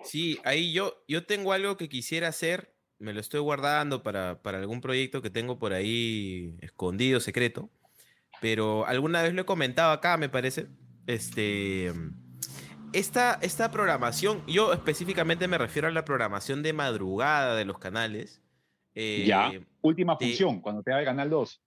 Sí, 0.04 0.38
ahí 0.44 0.72
yo, 0.72 1.02
yo 1.08 1.24
tengo 1.24 1.52
algo 1.52 1.76
que 1.76 1.88
quisiera 1.88 2.28
hacer, 2.28 2.74
me 2.98 3.12
lo 3.12 3.20
estoy 3.20 3.40
guardando 3.40 4.02
para, 4.02 4.40
algún 4.44 4.80
proyecto 4.80 5.22
que 5.22 5.30
tengo 5.30 5.58
por 5.58 5.72
ahí 5.72 6.56
escondido, 6.60 7.20
secreto, 7.20 7.70
pero 8.40 8.86
alguna 8.86 9.22
vez 9.22 9.34
lo 9.34 9.42
he 9.42 9.46
comentado 9.46 9.92
acá, 9.92 10.16
me 10.16 10.28
parece. 10.28 10.68
Este, 11.06 11.92
esta, 12.92 13.38
esta 13.42 13.70
programación, 13.70 14.44
yo 14.46 14.72
específicamente 14.72 15.48
me 15.48 15.58
refiero 15.58 15.88
a 15.88 15.90
la 15.90 16.04
programación 16.04 16.62
de 16.62 16.72
madrugada 16.72 17.54
de 17.56 17.64
los 17.64 17.78
canales. 17.78 18.42
ya, 18.94 19.50
eh, 19.50 19.66
última 19.80 20.16
función, 20.16 20.60
cuando 20.60 20.82
te 20.82 20.90
da 20.90 21.00
el 21.00 21.04
canal 21.04 21.30
2. 21.30 21.62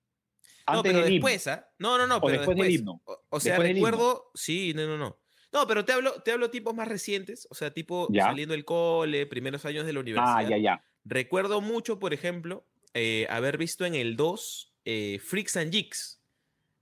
no, 0.73 0.83
pero 0.83 1.01
después, 1.01 1.47
¿ah? 1.47 1.67
No, 1.79 1.97
no, 1.97 2.07
no, 2.07 2.21
pero 2.21 2.37
después, 2.37 2.57
del 2.57 2.71
himno. 2.71 3.01
O, 3.29 3.39
sea, 3.39 3.57
recuerdo, 3.57 4.31
sí, 4.33 4.73
no, 4.75 4.85
no, 4.87 4.97
no. 4.97 5.20
No, 5.51 5.67
pero 5.67 5.83
te 5.83 5.91
hablo, 5.91 6.21
te 6.21 6.31
hablo 6.31 6.49
tipos 6.49 6.73
más 6.73 6.87
recientes, 6.87 7.47
o 7.49 7.55
sea, 7.55 7.73
tipo 7.73 8.07
saliendo 8.13 8.53
del 8.53 8.63
cole, 8.65 9.25
primeros 9.25 9.65
años 9.65 9.85
de 9.85 9.93
la 9.93 9.99
universidad. 9.99 10.37
Ah, 10.37 10.43
ya, 10.43 10.57
ya. 10.57 10.85
Recuerdo 11.03 11.61
mucho, 11.61 11.99
por 11.99 12.13
ejemplo, 12.13 12.65
eh, 12.93 13.27
haber 13.29 13.57
visto 13.57 13.85
en 13.85 13.95
el 13.95 14.15
2 14.15 14.73
eh, 14.85 15.19
Freaks 15.23 15.57
and 15.57 15.73
Jigs, 15.73 16.21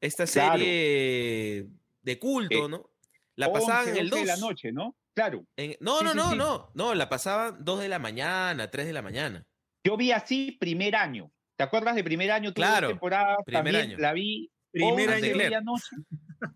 esta 0.02 0.28
serie 0.28 1.68
de 2.02 2.20
culto, 2.20 2.66
eh, 2.66 2.70
¿no? 2.70 2.90
La 3.36 3.52
pasaban 3.52 3.90
en 3.90 3.98
el 3.98 4.10
2. 4.10 4.20
de 4.20 4.26
la 4.26 4.38
noche, 4.38 4.72
¿no? 4.72 4.96
Claro. 5.14 5.46
no, 5.80 6.02
no, 6.02 6.14
no, 6.14 6.36
no, 6.36 6.72
no, 6.74 6.94
la 6.94 7.10
pasaban 7.10 7.64
2 7.64 7.80
de 7.80 7.90
la 7.90 8.00
mañana, 8.00 8.70
3 8.70 8.86
de 8.86 8.94
la 8.94 9.02
mañana. 9.02 9.46
Yo 9.84 9.98
vi 9.98 10.12
así 10.12 10.52
primer 10.60 10.96
año. 10.96 11.32
¿Te 11.56 11.64
acuerdas 11.64 11.96
de 11.96 12.04
primer 12.04 12.32
año? 12.32 12.54
Claro. 12.54 12.90
Temporada, 12.90 13.38
primer 13.46 13.76
año. 13.76 13.98
La 13.98 14.14
vi 14.14 14.52
primer 14.72 15.10
año. 15.10 15.38
De 15.38 15.62
noche. 15.62 15.96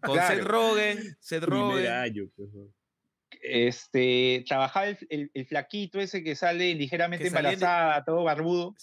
Con 0.02 0.20
Seth 0.20 0.44
Rogen, 0.44 1.18
Seth 1.20 1.44
Rogen. 1.44 2.34
Este, 3.42 4.44
trabajaba 4.48 4.88
el, 4.88 5.30
el, 5.34 5.46
flaquito 5.46 6.00
ese 6.00 6.24
que 6.24 6.36
sale 6.36 6.74
ligeramente 6.76 7.28
embarazada, 7.28 8.04
todo 8.06 8.24
barbudo. 8.24 8.76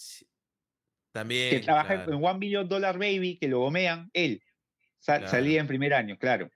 También. 1.12 1.50
Que 1.50 1.60
trabaja 1.60 2.04
en 2.04 2.12
One 2.12 2.38
Billion 2.38 2.68
Dollar 2.68 2.98
Baby, 2.98 3.38
que 3.38 3.48
lo 3.48 3.60
gomean, 3.60 4.10
él. 4.12 4.42
Salía 5.00 5.60
en 5.60 5.66
primer 5.66 5.94
año, 5.94 6.18
claro. 6.18 6.50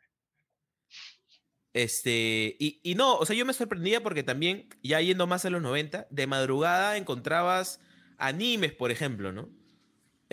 Este, 1.73 2.57
y, 2.59 2.79
y, 2.83 2.95
no, 2.95 3.17
o 3.17 3.27
sea, 3.27 3.35
yo 3.35 3.45
me 3.45 3.53
sorprendía 3.53 4.03
porque 4.03 4.23
también, 4.23 4.69
ya 4.83 5.01
yendo 5.01 5.27
más 5.27 5.45
a 5.45 5.51
los 5.51 5.63
90, 5.63 6.07
de 6.11 6.27
madrugada 6.27 6.97
encontrabas 6.97 7.81
animes, 8.19 8.73
por 8.73 8.91
ejemplo, 8.91 9.33
¿no? 9.33 9.49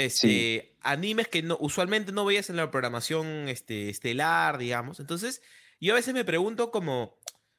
Este, 0.06 0.76
animes 0.82 1.28
que 1.28 1.42
no, 1.42 1.58
usualmente 1.60 2.12
no 2.12 2.26
veías 2.26 2.50
en 2.50 2.58
la 2.58 2.72
programación 2.72 3.48
este, 3.48 3.90
estelar, 3.90 4.58
digamos. 4.58 5.00
Entonces, 5.00 5.42
yo 5.80 5.94
a 5.94 5.96
veces 5.96 6.14
me 6.14 6.26
pregunto 6.26 6.72
como, 6.72 7.04
o 7.04 7.18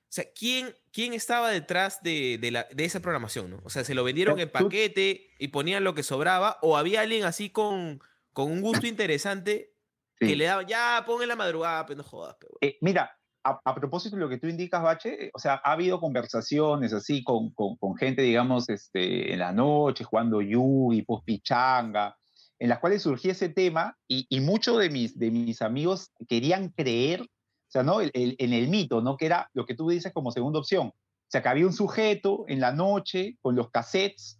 sea, 0.08 0.25
¿quién, 0.34 0.75
quién 0.92 1.12
estaba 1.12 1.50
detrás 1.50 2.02
de, 2.02 2.38
la, 2.52 2.66
de 2.72 2.84
esa 2.84 3.00
programación? 3.00 3.50
¿no? 3.50 3.61
O 3.64 3.70
sea, 3.70 3.84
¿se 3.84 3.94
lo 3.94 4.04
vendieron 4.04 4.38
en 4.38 4.50
paquete 4.50 5.30
y 5.38 5.49
ponían 5.49 5.84
lo 5.84 5.94
que 5.94 6.02
sobraba? 6.02 6.58
¿O 6.62 6.76
había 6.76 7.00
alguien 7.00 7.25
así 7.25 7.50
con, 7.50 8.00
con 8.32 8.50
un 8.50 8.61
gusto 8.61 8.87
interesante 8.87 9.72
que 10.18 10.37
le 10.37 10.44
daba, 10.44 10.62
ya, 10.62 11.02
pon 11.06 11.22
en 11.22 11.28
la 11.28 11.37
madrugada, 11.37 11.84
pero 11.87 11.99
no 11.99 12.04
jodas. 12.04 12.37
Eh, 12.61 12.78
mira, 12.80 13.18
a, 13.44 13.75
propósito 13.75 14.16
de 14.16 14.22
lo 14.22 14.28
que 14.28 14.38
tú 14.38 14.46
indicas, 14.46 14.82
Bache, 14.82 15.30
o 15.34 15.38
sea, 15.38 15.61
ha 15.64 15.72
habido 15.72 16.00
conversaciones 16.00 16.92
así 16.92 17.25
con, 17.25 17.50
con, 17.50 17.96
gente, 17.96 18.22
digamos, 18.22 18.68
este, 18.68 19.32
en 19.32 19.38
la 19.40 19.52
noche, 19.52 20.04
jugando 20.04 20.40
Yugi, 20.40 21.02
post 21.02 21.25
pichanga, 21.25 22.16
en 22.62 22.69
las 22.69 22.78
cuales 22.78 23.02
surgía 23.02 23.33
ese 23.33 23.49
tema 23.49 23.99
y, 24.07 24.25
y 24.28 24.38
muchos 24.38 24.78
de 24.78 24.88
mis, 24.88 25.19
de 25.19 25.33
mis 25.33 25.62
amigos 25.62 26.12
querían 26.28 26.69
creer, 26.69 27.23
o 27.23 27.26
sea, 27.66 27.83
¿no? 27.83 28.00
El, 28.00 28.12
en 28.14 28.52
el 28.52 28.69
mito, 28.69 29.00
¿no? 29.00 29.16
Que 29.16 29.26
era 29.26 29.50
lo 29.52 29.66
que 29.66 29.75
tú 29.75 29.88
dices 29.88 30.12
como 30.12 30.31
segunda 30.31 30.61
opción. 30.61 30.87
O 30.87 31.26
sea, 31.26 31.42
que 31.42 31.49
había 31.49 31.66
un 31.66 31.73
sujeto 31.73 32.45
en 32.47 32.61
la 32.61 32.71
noche 32.71 33.37
con 33.42 33.57
los 33.57 33.69
cassettes, 33.73 34.38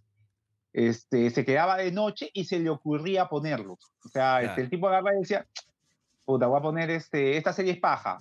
este, 0.73 1.31
se 1.31 1.45
quedaba 1.45 1.79
de 1.79 1.91
noche 1.91 2.31
y 2.33 2.45
se 2.45 2.61
le 2.61 2.71
ocurría 2.71 3.29
ponerlos. 3.29 3.93
O 4.05 4.09
sea, 4.09 4.41
este, 4.41 4.61
el 4.61 4.71
tipo 4.71 4.87
agarraba 4.87 5.17
y 5.17 5.23
decía, 5.23 5.45
puta, 6.25 6.47
voy 6.47 6.61
a 6.61 6.62
poner 6.62 6.91
este, 6.91 7.37
esta 7.37 7.52
serie 7.52 7.73
es 7.73 7.81
paja, 7.81 8.19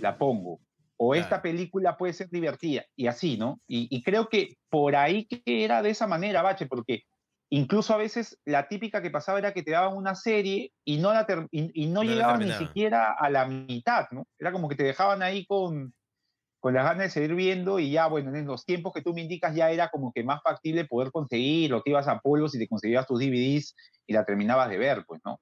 la 0.00 0.18
pongo. 0.18 0.58
O 0.96 1.14
esta 1.14 1.40
película 1.40 1.96
puede 1.96 2.14
ser 2.14 2.30
divertida, 2.30 2.84
y 2.96 3.06
así, 3.06 3.36
¿no? 3.36 3.60
Y, 3.68 3.86
y, 3.96 4.02
creo 4.02 4.28
que 4.28 4.56
por 4.70 4.96
ahí 4.96 5.26
que 5.26 5.42
era 5.46 5.82
de 5.82 5.90
esa 5.90 6.08
manera, 6.08 6.42
Bache, 6.42 6.66
porque 6.66 7.04
incluso 7.50 7.94
a 7.94 7.98
veces 7.98 8.38
la 8.44 8.68
típica 8.68 9.02
que 9.02 9.10
pasaba 9.10 9.38
era 9.38 9.52
que 9.52 9.62
te 9.62 9.70
daban 9.72 9.96
una 9.96 10.14
serie 10.14 10.72
y 10.84 10.98
no, 10.98 11.12
la 11.12 11.26
y, 11.50 11.86
no, 11.86 12.02
llegaban 12.02 12.40
ni 12.40 12.52
siquiera 12.52 13.12
a 13.12 13.30
la 13.30 13.46
mitad, 13.46 14.06
¿no? 14.10 14.26
Era 14.38 14.52
como 14.52 14.68
que 14.68 14.76
te 14.76 14.84
dejaban 14.84 15.22
ahí 15.22 15.46
con, 15.46 15.94
con 16.60 16.74
las 16.74 16.84
ganas 16.84 17.04
de 17.04 17.10
seguir 17.10 17.34
viendo 17.34 17.78
y 17.78 17.92
ya, 17.92 18.08
bueno, 18.08 18.34
en 18.34 18.46
los 18.46 18.64
tiempos 18.64 18.92
que 18.92 19.02
tú 19.02 19.14
me 19.14 19.22
indicas 19.22 19.54
ya 19.54 19.70
era 19.70 19.88
como 19.88 20.12
que 20.12 20.24
más 20.24 20.42
factible 20.42 20.84
poder 20.84 21.12
conseguir, 21.12 21.72
o 21.72 21.82
te 21.82 21.90
ibas 21.90 22.08
a 22.08 22.18
polos 22.18 22.54
y 22.54 22.58
te 22.58 22.68
conseguías 22.68 23.06
tus 23.06 23.20
DVDs 23.20 23.74
y 24.06 24.12
la 24.12 24.24
terminabas 24.24 24.68
de 24.68 24.78
ver, 24.78 25.04
pues, 25.06 25.20
¿no? 25.24 25.40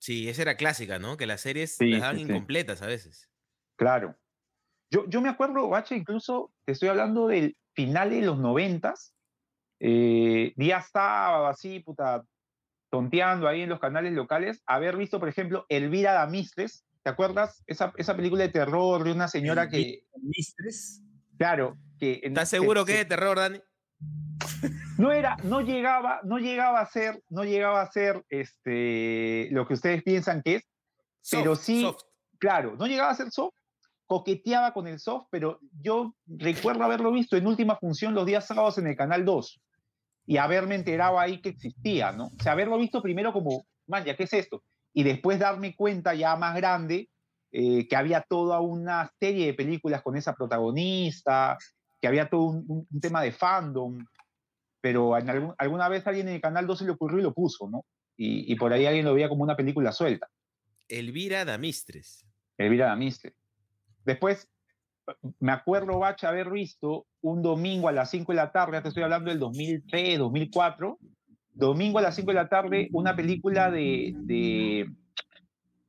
Sí, 0.00 0.28
esa 0.28 0.42
era 0.42 0.56
clásica, 0.56 0.98
¿no? 0.98 1.16
Que 1.16 1.26
las 1.26 1.42
series 1.42 1.76
las 1.78 2.00
daban 2.00 2.18
incompletas 2.18 2.80
a 2.82 2.86
veces. 2.86 3.28
Claro. 3.76 4.16
Yo, 4.90 5.06
yo 5.08 5.20
me 5.20 5.28
acuerdo, 5.28 5.68
Bache, 5.68 5.94
incluso 5.94 6.52
te 6.64 6.72
estoy 6.72 6.88
hablando 6.88 7.28
del 7.28 7.56
final 7.74 8.10
de 8.10 8.22
los 8.22 8.38
noventas, 8.38 9.14
eh, 9.80 10.52
día 10.56 10.82
sábado, 10.82 11.46
así, 11.46 11.80
puta, 11.80 12.22
tonteando 12.90 13.48
ahí 13.48 13.62
en 13.62 13.70
los 13.70 13.80
canales 13.80 14.12
locales, 14.12 14.62
haber 14.66 14.96
visto, 14.96 15.18
por 15.18 15.28
ejemplo, 15.28 15.64
Elvira 15.68 16.12
Damistres, 16.12 16.84
¿te 17.02 17.10
acuerdas? 17.10 17.62
Esa, 17.66 17.92
esa 17.96 18.14
película 18.14 18.42
de 18.42 18.50
terror 18.50 19.02
de 19.02 19.12
una 19.12 19.28
señora 19.28 19.68
que... 19.68 20.04
¿Damistres? 20.14 21.02
Claro, 21.38 21.78
que... 21.98 22.20
¿Estás 22.22 22.50
seguro 22.50 22.84
que, 22.84 22.92
es 22.92 22.98
de 22.98 23.04
terror, 23.06 23.38
Dani? 23.38 23.60
No 24.98 25.12
era, 25.12 25.36
no 25.44 25.62
llegaba, 25.62 26.20
no 26.24 26.38
llegaba 26.38 26.80
a 26.80 26.86
ser, 26.86 27.22
no 27.30 27.44
llegaba 27.44 27.80
a 27.80 27.90
ser 27.90 28.22
este, 28.28 29.48
lo 29.50 29.66
que 29.66 29.74
ustedes 29.74 30.02
piensan 30.02 30.42
que 30.42 30.56
es, 30.56 30.64
pero 31.30 31.56
sí, 31.56 31.86
claro, 32.38 32.76
no 32.76 32.86
llegaba 32.86 33.10
a 33.10 33.14
ser 33.14 33.30
soft, 33.30 33.54
coqueteaba 34.06 34.74
con 34.74 34.86
el 34.86 34.98
soft, 34.98 35.28
pero 35.30 35.60
yo 35.80 36.14
recuerdo 36.26 36.84
haberlo 36.84 37.12
visto 37.12 37.36
en 37.36 37.46
última 37.46 37.76
función 37.76 38.14
los 38.14 38.26
días 38.26 38.46
sábados 38.46 38.76
en 38.78 38.88
el 38.88 38.96
Canal 38.96 39.24
2 39.24 39.62
y 40.30 40.36
haberme 40.36 40.76
enterado 40.76 41.18
ahí 41.18 41.40
que 41.40 41.48
existía, 41.48 42.12
¿no? 42.12 42.26
O 42.26 42.40
sea, 42.40 42.52
haberlo 42.52 42.78
visto 42.78 43.02
primero 43.02 43.32
como, 43.32 43.66
man, 43.88 44.04
¿qué 44.04 44.14
es 44.16 44.32
esto? 44.32 44.62
Y 44.94 45.02
después 45.02 45.40
darme 45.40 45.74
cuenta 45.74 46.14
ya 46.14 46.36
más 46.36 46.54
grande 46.54 47.10
eh, 47.50 47.88
que 47.88 47.96
había 47.96 48.20
toda 48.20 48.60
una 48.60 49.10
serie 49.18 49.46
de 49.46 49.54
películas 49.54 50.02
con 50.02 50.16
esa 50.16 50.32
protagonista, 50.34 51.58
que 52.00 52.06
había 52.06 52.30
todo 52.30 52.42
un, 52.44 52.86
tema 53.00 53.22
de 53.22 53.32
fandom, 53.32 53.98
pero 54.80 55.18
en 55.18 55.30
algún, 55.30 55.54
alguna 55.58 55.88
vez 55.88 56.06
alguien 56.06 56.28
en 56.28 56.34
el 56.34 56.40
Canal 56.40 56.64
2 56.64 56.78
se 56.78 56.84
le 56.84 56.92
ocurrió 56.92 57.18
y 57.18 57.22
lo 57.22 57.34
puso, 57.34 57.68
¿no? 57.68 57.84
Y, 58.16 58.52
y, 58.52 58.54
por 58.54 58.72
ahí 58.72 58.86
alguien 58.86 59.06
lo 59.06 59.14
veía 59.14 59.28
como 59.28 59.42
una 59.42 59.56
película 59.56 59.90
suelta. 59.90 60.28
Elvira 60.86 61.44
Damistres. 61.44 62.24
Elvira 62.56 62.86
Damistres. 62.86 63.34
Después, 64.04 64.48
me 65.38 65.52
acuerdo, 65.52 65.98
Bach, 65.98 66.22
haber 66.24 66.50
visto 66.50 67.06
un 67.20 67.42
domingo 67.42 67.88
a 67.88 67.92
las 67.92 68.10
5 68.10 68.32
de 68.32 68.36
la 68.36 68.52
tarde, 68.52 68.78
ya 68.78 68.82
te 68.82 68.88
estoy 68.88 69.02
hablando 69.02 69.30
del 69.30 69.38
2003, 69.38 70.18
2004, 70.18 70.98
domingo 71.52 71.98
a 71.98 72.02
las 72.02 72.14
5 72.16 72.30
de 72.30 72.34
la 72.34 72.48
tarde, 72.48 72.88
una 72.92 73.16
película 73.16 73.70
de, 73.70 74.14
de 74.16 74.90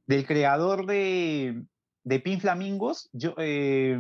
del 0.08 0.26
creador 0.26 0.86
de, 0.86 1.64
de 2.04 2.20
Pin 2.20 2.42
Flamingos, 2.42 3.10
yo, 3.14 3.34
eh, 3.38 3.98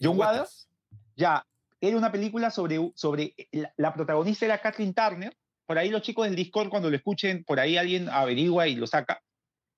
John 0.00 0.18
Waters. 0.18 0.68
Ya, 1.16 1.46
era 1.80 1.96
una 1.96 2.12
película 2.12 2.50
sobre, 2.50 2.92
sobre 2.94 3.34
la, 3.76 3.94
protagonista 3.94 4.44
era 4.44 4.60
Kathleen 4.60 4.94
Turner. 4.94 5.36
Por 5.66 5.78
ahí 5.78 5.88
los 5.88 6.02
chicos 6.02 6.26
del 6.26 6.36
Discord, 6.36 6.68
cuando 6.68 6.90
lo 6.90 6.96
escuchen, 6.96 7.44
por 7.44 7.60
ahí 7.60 7.76
alguien 7.76 8.08
averigua 8.08 8.68
y 8.68 8.74
lo 8.74 8.86
saca. 8.86 9.22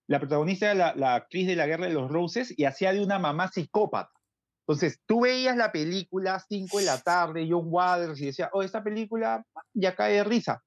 La 0.08 0.18
protagonista 0.18 0.66
era 0.66 0.74
la, 0.74 0.94
la 0.96 1.14
actriz 1.14 1.46
de 1.46 1.56
la 1.56 1.66
Guerra 1.66 1.86
de 1.86 1.94
los 1.94 2.10
Roses 2.10 2.54
y 2.56 2.64
hacía 2.64 2.92
de 2.92 3.02
una 3.02 3.18
mamá 3.18 3.48
psicópata. 3.48 4.10
Entonces, 4.66 5.00
tú 5.06 5.22
veías 5.22 5.56
la 5.56 5.72
película 5.72 6.38
5 6.38 6.78
de 6.78 6.84
la 6.84 6.98
tarde, 6.98 7.46
John 7.50 7.66
Waters, 7.66 8.20
y 8.20 8.26
decía, 8.26 8.48
oh, 8.52 8.62
esta 8.62 8.82
película 8.82 9.44
ya 9.74 9.94
cae 9.94 10.14
de 10.14 10.24
risa. 10.24 10.62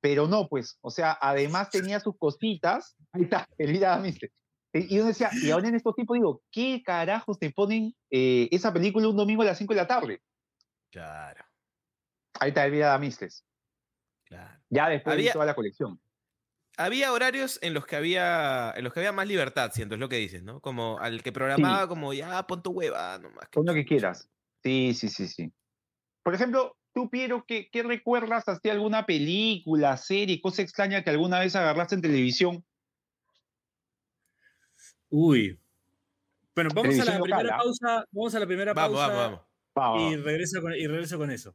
Pero 0.00 0.28
no, 0.28 0.48
pues, 0.48 0.78
o 0.80 0.90
sea, 0.90 1.18
además 1.20 1.70
tenía 1.70 2.00
sus 2.00 2.16
cositas. 2.16 2.96
Ahí 3.12 3.22
está, 3.22 3.46
Elvira 3.58 3.90
Damistre. 3.90 4.30
Y 4.72 4.98
uno 4.98 5.08
decía, 5.08 5.30
y 5.32 5.50
ahora 5.50 5.68
en 5.68 5.74
estos 5.74 5.94
tiempos 5.96 6.14
digo, 6.14 6.42
¿qué 6.52 6.80
carajos 6.84 7.38
te 7.38 7.50
ponen 7.50 7.92
eh, 8.10 8.48
esa 8.52 8.72
película 8.72 9.08
un 9.08 9.16
domingo 9.16 9.42
a 9.42 9.46
las 9.46 9.58
5 9.58 9.74
de 9.74 9.80
la 9.80 9.86
tarde? 9.86 10.22
Claro. 10.90 11.44
Ahí 12.38 12.50
está 12.50 12.64
Elvira 12.64 12.88
Damistres. 12.88 13.44
Claro. 14.24 14.60
Ya 14.68 14.88
después 14.88 15.16
de 15.16 15.30
toda 15.32 15.44
la 15.44 15.54
colección 15.54 16.00
había 16.80 17.12
horarios 17.12 17.58
en 17.62 17.74
los 17.74 17.86
que 17.86 17.96
había 17.96 18.72
en 18.74 18.84
los 18.84 18.92
que 18.92 19.00
había 19.00 19.12
más 19.12 19.28
libertad, 19.28 19.70
siento, 19.72 19.94
es 19.94 20.00
lo 20.00 20.08
que 20.08 20.16
dices, 20.16 20.42
¿no? 20.42 20.60
Como 20.60 20.98
al 20.98 21.22
que 21.22 21.32
programaba 21.32 21.86
como 21.88 22.12
ya 22.12 22.46
pon 22.46 22.62
tu 22.62 22.70
hueva 22.70 23.18
nomás. 23.18 23.48
Pon 23.52 23.66
lo 23.66 23.74
que 23.74 23.84
quieras. 23.84 24.30
Sí, 24.62 24.94
sí, 24.94 25.08
sí, 25.08 25.28
sí. 25.28 25.52
Por 26.22 26.34
ejemplo, 26.34 26.76
tú 26.94 27.10
Piero, 27.10 27.44
¿qué, 27.46 27.68
qué 27.70 27.82
recuerdas 27.82 28.48
hasta 28.48 28.72
alguna 28.72 29.04
película, 29.04 29.96
serie, 29.96 30.40
cosa 30.40 30.62
extraña 30.62 31.04
que 31.04 31.10
alguna 31.10 31.38
vez 31.38 31.54
agarraste 31.54 31.96
en 31.96 32.02
televisión? 32.02 32.64
Uy. 35.10 35.60
Bueno, 36.54 36.70
vamos 36.74 36.98
a 36.98 37.04
la 37.04 37.20
primera 37.20 37.54
¿ah? 37.54 37.58
pausa. 37.58 38.04
Vamos 38.10 38.34
a 38.34 38.40
la 38.40 38.46
primera 38.46 38.74
pausa. 38.74 39.08
Vamos, 39.08 39.40
vamos. 39.74 40.12
Y 40.12 40.16
regreso 40.16 40.62
con, 40.62 40.74
y 40.74 40.86
regreso 40.86 41.18
con 41.18 41.30
eso. 41.30 41.54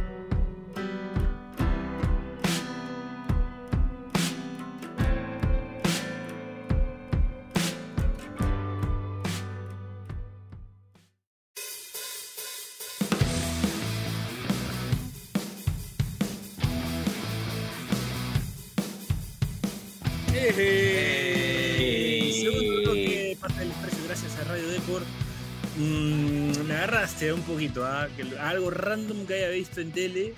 Un 27.29 27.41
poquito, 27.43 27.85
¿ah? 27.85 28.09
que 28.17 28.23
algo 28.39 28.71
random 28.71 29.27
que 29.27 29.35
haya 29.35 29.49
visto 29.49 29.79
en 29.79 29.91
tele, 29.91 30.33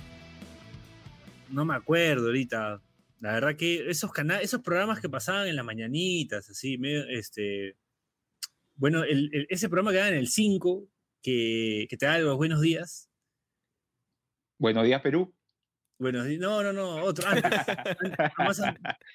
no 1.49 1.63
me 1.63 1.75
acuerdo 1.75 2.27
ahorita. 2.27 2.81
La 3.21 3.33
verdad 3.33 3.55
que 3.55 3.89
esos 3.89 4.11
canales, 4.11 4.45
esos 4.45 4.61
programas 4.61 4.99
que 4.99 5.07
pasaban 5.07 5.47
en 5.47 5.55
las 5.55 5.63
mañanitas, 5.63 6.49
así, 6.49 6.77
este, 7.09 7.77
bueno, 8.75 9.03
ese 9.05 9.69
programa 9.69 9.91
que 9.91 9.97
da 9.97 10.09
en 10.09 10.15
el 10.15 10.27
5, 10.27 10.85
que, 11.21 11.87
te 11.97 12.05
da 12.05 12.17
los 12.17 12.35
buenos 12.35 12.59
días. 12.59 13.09
Buenos 14.57 14.83
días, 14.83 15.01
Perú. 15.01 15.33
Buenos 15.97 16.25
días, 16.25 16.41
no, 16.41 16.63
no, 16.63 16.73
no, 16.73 16.95
otro, 17.01 17.25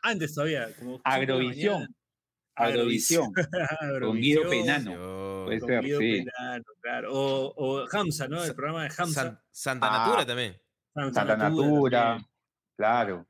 antes, 0.02 0.34
todavía. 0.34 0.74
Como 0.78 1.02
Agrovisión. 1.04 1.94
Agrovisión. 2.58 3.32
Con 4.00 4.16
Guido 4.16 4.48
Penano. 4.48 5.44
Puede 5.44 5.60
ser, 5.60 5.84
sí. 5.84 6.24
claro. 6.80 7.12
O, 7.12 7.54
o, 7.56 7.86
Hamza, 7.90 8.28
¿no? 8.28 8.44
El 8.44 8.54
programa 8.54 8.84
de 8.84 8.90
Hamza. 8.96 9.42
Santa 9.50 9.90
Natura 9.90 10.22
ah, 10.22 10.26
también. 10.26 10.56
Santa, 10.94 11.36
Natura, 11.36 12.18
claro. 12.76 13.26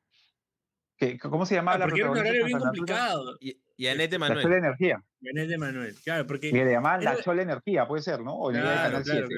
¿Cómo 1.22 1.46
se 1.46 1.54
llamaba 1.54 1.76
ah, 1.76 1.78
la 1.78 1.84
Porque 1.86 2.00
era 2.00 2.10
un 2.10 2.18
horario 2.18 2.46
bien 2.46 2.58
complicado. 2.58 3.38
Y 3.40 3.86
Anet 3.86 4.10
de 4.10 4.18
Manuel. 4.18 4.38
La 4.38 4.42
Chola 4.42 4.56
Energía. 4.56 5.04
Anet 5.30 5.48
de 5.48 5.58
Manuel, 5.58 5.94
claro, 6.02 6.26
porque... 6.26 6.50
Que 6.50 6.64
le 6.64 6.72
llamaban 6.72 7.04
la 7.04 7.22
Chola 7.22 7.42
Energía, 7.42 7.86
puede 7.86 8.02
ser, 8.02 8.20
¿no? 8.20 8.34
O 8.36 8.50
claro, 8.50 9.02
claro, 9.02 9.28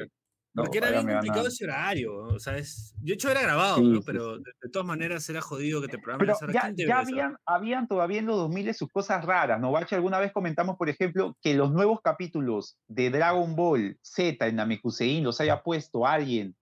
porque 0.55 0.79
era 0.79 0.91
bien 0.91 1.07
complicado 1.07 1.47
ese 1.47 1.65
horario, 1.65 2.15
o 2.15 2.39
sea, 2.39 2.57
es, 2.59 2.95
yo 3.03 3.15
hecho 3.15 3.31
era 3.31 3.43
grabado, 3.43 3.81
¿no? 3.81 4.01
Pero 4.03 4.39
de, 4.39 4.53
todas 4.73 4.87
maneras 4.87 5.29
era 5.29 5.41
jodido 5.41 5.81
que 5.81 5.89
te 5.89 5.99
programen 5.99 6.35
Pero 6.41 6.53
ya, 6.53 6.73
ya 6.77 6.99
habían, 6.99 7.37
habían, 7.47 7.87
todavía 7.87 8.19
en 8.19 8.27
los 8.27 8.37
2000 8.37 8.75
sus 8.75 8.89
cosas 8.91 9.25
raras, 9.25 9.61
¿no? 9.61 9.71
Bache, 9.71 9.95
alguna 9.95 10.19
vez 10.19 10.33
comentamos, 10.33 10.77
por 10.77 10.89
ejemplo, 10.89 11.37
que 11.41 11.55
los 11.55 11.73
nuevos 11.73 12.01
capítulos 12.03 12.79
de 12.89 13.11
Dragon 13.11 13.55
Ball 13.55 13.99
Z 14.03 14.47
en 14.47 14.57
Namekusein 14.57 15.25
los 15.25 15.41
haya 15.41 15.63
puesto 15.63 16.07
alguien 16.07 16.57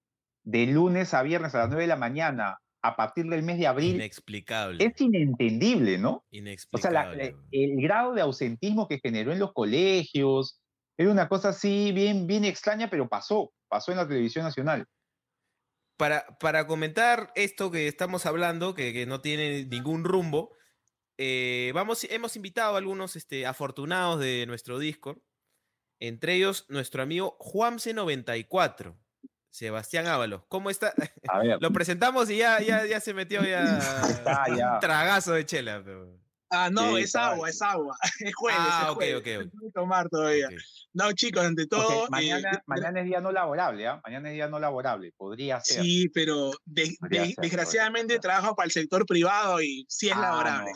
de 0.45 0.67
lunes 0.67 1.15
a 1.15 1.23
viernes 1.23 1.55
a 1.55 1.59
las 1.59 1.69
9 1.69 1.83
de 1.83 1.89
la 1.89 1.97
mañana 1.97 2.59
a 2.83 2.97
partir 2.97 3.27
del 3.27 3.43
mes 3.43 3.59
de 3.59 3.67
abril. 3.67 3.97
Inexplicable. 3.97 4.85
Es 4.85 5.01
inentendible, 5.01 5.99
¿no? 5.99 6.25
Inexplicable. 6.31 7.23
O 7.23 7.27
sea, 7.27 7.35
el 7.51 7.83
grado 7.83 8.15
de 8.15 8.21
ausentismo 8.21 8.87
que 8.87 9.01
generó 9.01 9.33
en 9.33 9.41
los 9.41 9.53
colegios, 9.53 10.61
era 10.99 11.13
una 11.13 11.29
cosa 11.29 11.51
así 11.51 11.93
bien, 11.93 12.27
bien 12.27 12.45
extraña, 12.45 12.91
pero 12.91 13.09
pasó, 13.09 13.53
pasó 13.69 13.93
en 13.93 13.99
la 13.99 14.09
televisión 14.09 14.45
nacional. 14.45 14.85
Para, 15.97 16.27
para 16.39 16.67
comentar 16.67 17.33
esto 17.37 17.71
que 17.71 17.87
estamos 17.87 18.27
hablando, 18.27 18.75
que, 18.75 19.07
no 19.07 19.21
tiene 19.21 19.65
ningún 19.65 20.03
rumbo, 20.03 20.57
eh, 21.17 21.71
vamos, 21.73 22.05
hemos 22.11 22.35
invitado 22.35 22.75
a 22.75 22.79
algunos 22.79 23.15
este, 23.15 23.47
afortunados 23.47 24.19
de 24.19 24.45
nuestro 24.47 24.81
Discord, 24.81 25.19
entre 26.01 26.35
ellos 26.35 26.67
nuestro 26.69 27.03
amigo 27.03 27.39
Juance94. 27.39 28.97
Sebastián 29.51 30.07
Ábalos, 30.07 30.43
¿cómo 30.49 30.69
está? 30.69 30.93
Lo 31.61 31.73
presentamos 31.73 32.29
y 32.31 32.39
ya, 32.39 32.61
ya, 32.61 32.87
ya 32.87 33.01
se 33.01 33.15
metió 33.15 33.43
ya, 33.43 33.79
ah, 34.27 34.47
un 34.49 34.81
tragazo 34.81 35.33
de 35.33 35.47
chela. 35.47 35.83
Ah, 36.51 36.71
no, 36.71 36.97
es 36.97 37.15
agua, 37.15 37.51
es 37.51 37.61
agua. 37.61 37.97
Es 38.21 38.35
jueves. 38.35 38.61
Ah, 38.61 38.87
es 38.89 38.95
jueves. 38.95 39.15
ok, 39.17 39.21
ok. 39.21 39.47
okay. 39.47 39.71
tomar 39.73 40.09
todavía. 40.09 40.49
No, 40.95 41.13
chicos, 41.13 41.45
ante 41.45 41.67
todo. 41.67 42.05
Eh, 42.05 42.09
mañana, 42.11 42.63
mañana, 42.67 43.01
es 43.01 43.07
día 43.07 43.21
no 43.21 43.33
laborable, 43.33 43.87
¿ah? 43.87 44.01
Mañana 44.05 44.29
es 44.31 44.35
día 44.35 44.49
no 44.49 44.59
laborable, 44.59 45.13
podría 45.17 45.61
ser. 45.61 45.83
Sí, 45.83 46.09
pero 46.09 46.51
desgraciadamente 46.65 48.19
trabajo 48.19 48.55
para 48.57 48.67
el 48.67 48.73
sector 48.73 49.05
privado 49.07 49.61
y 49.63 49.85
sí 49.89 50.09
es 50.09 50.17
ah, 50.17 50.21
laborable. 50.21 50.73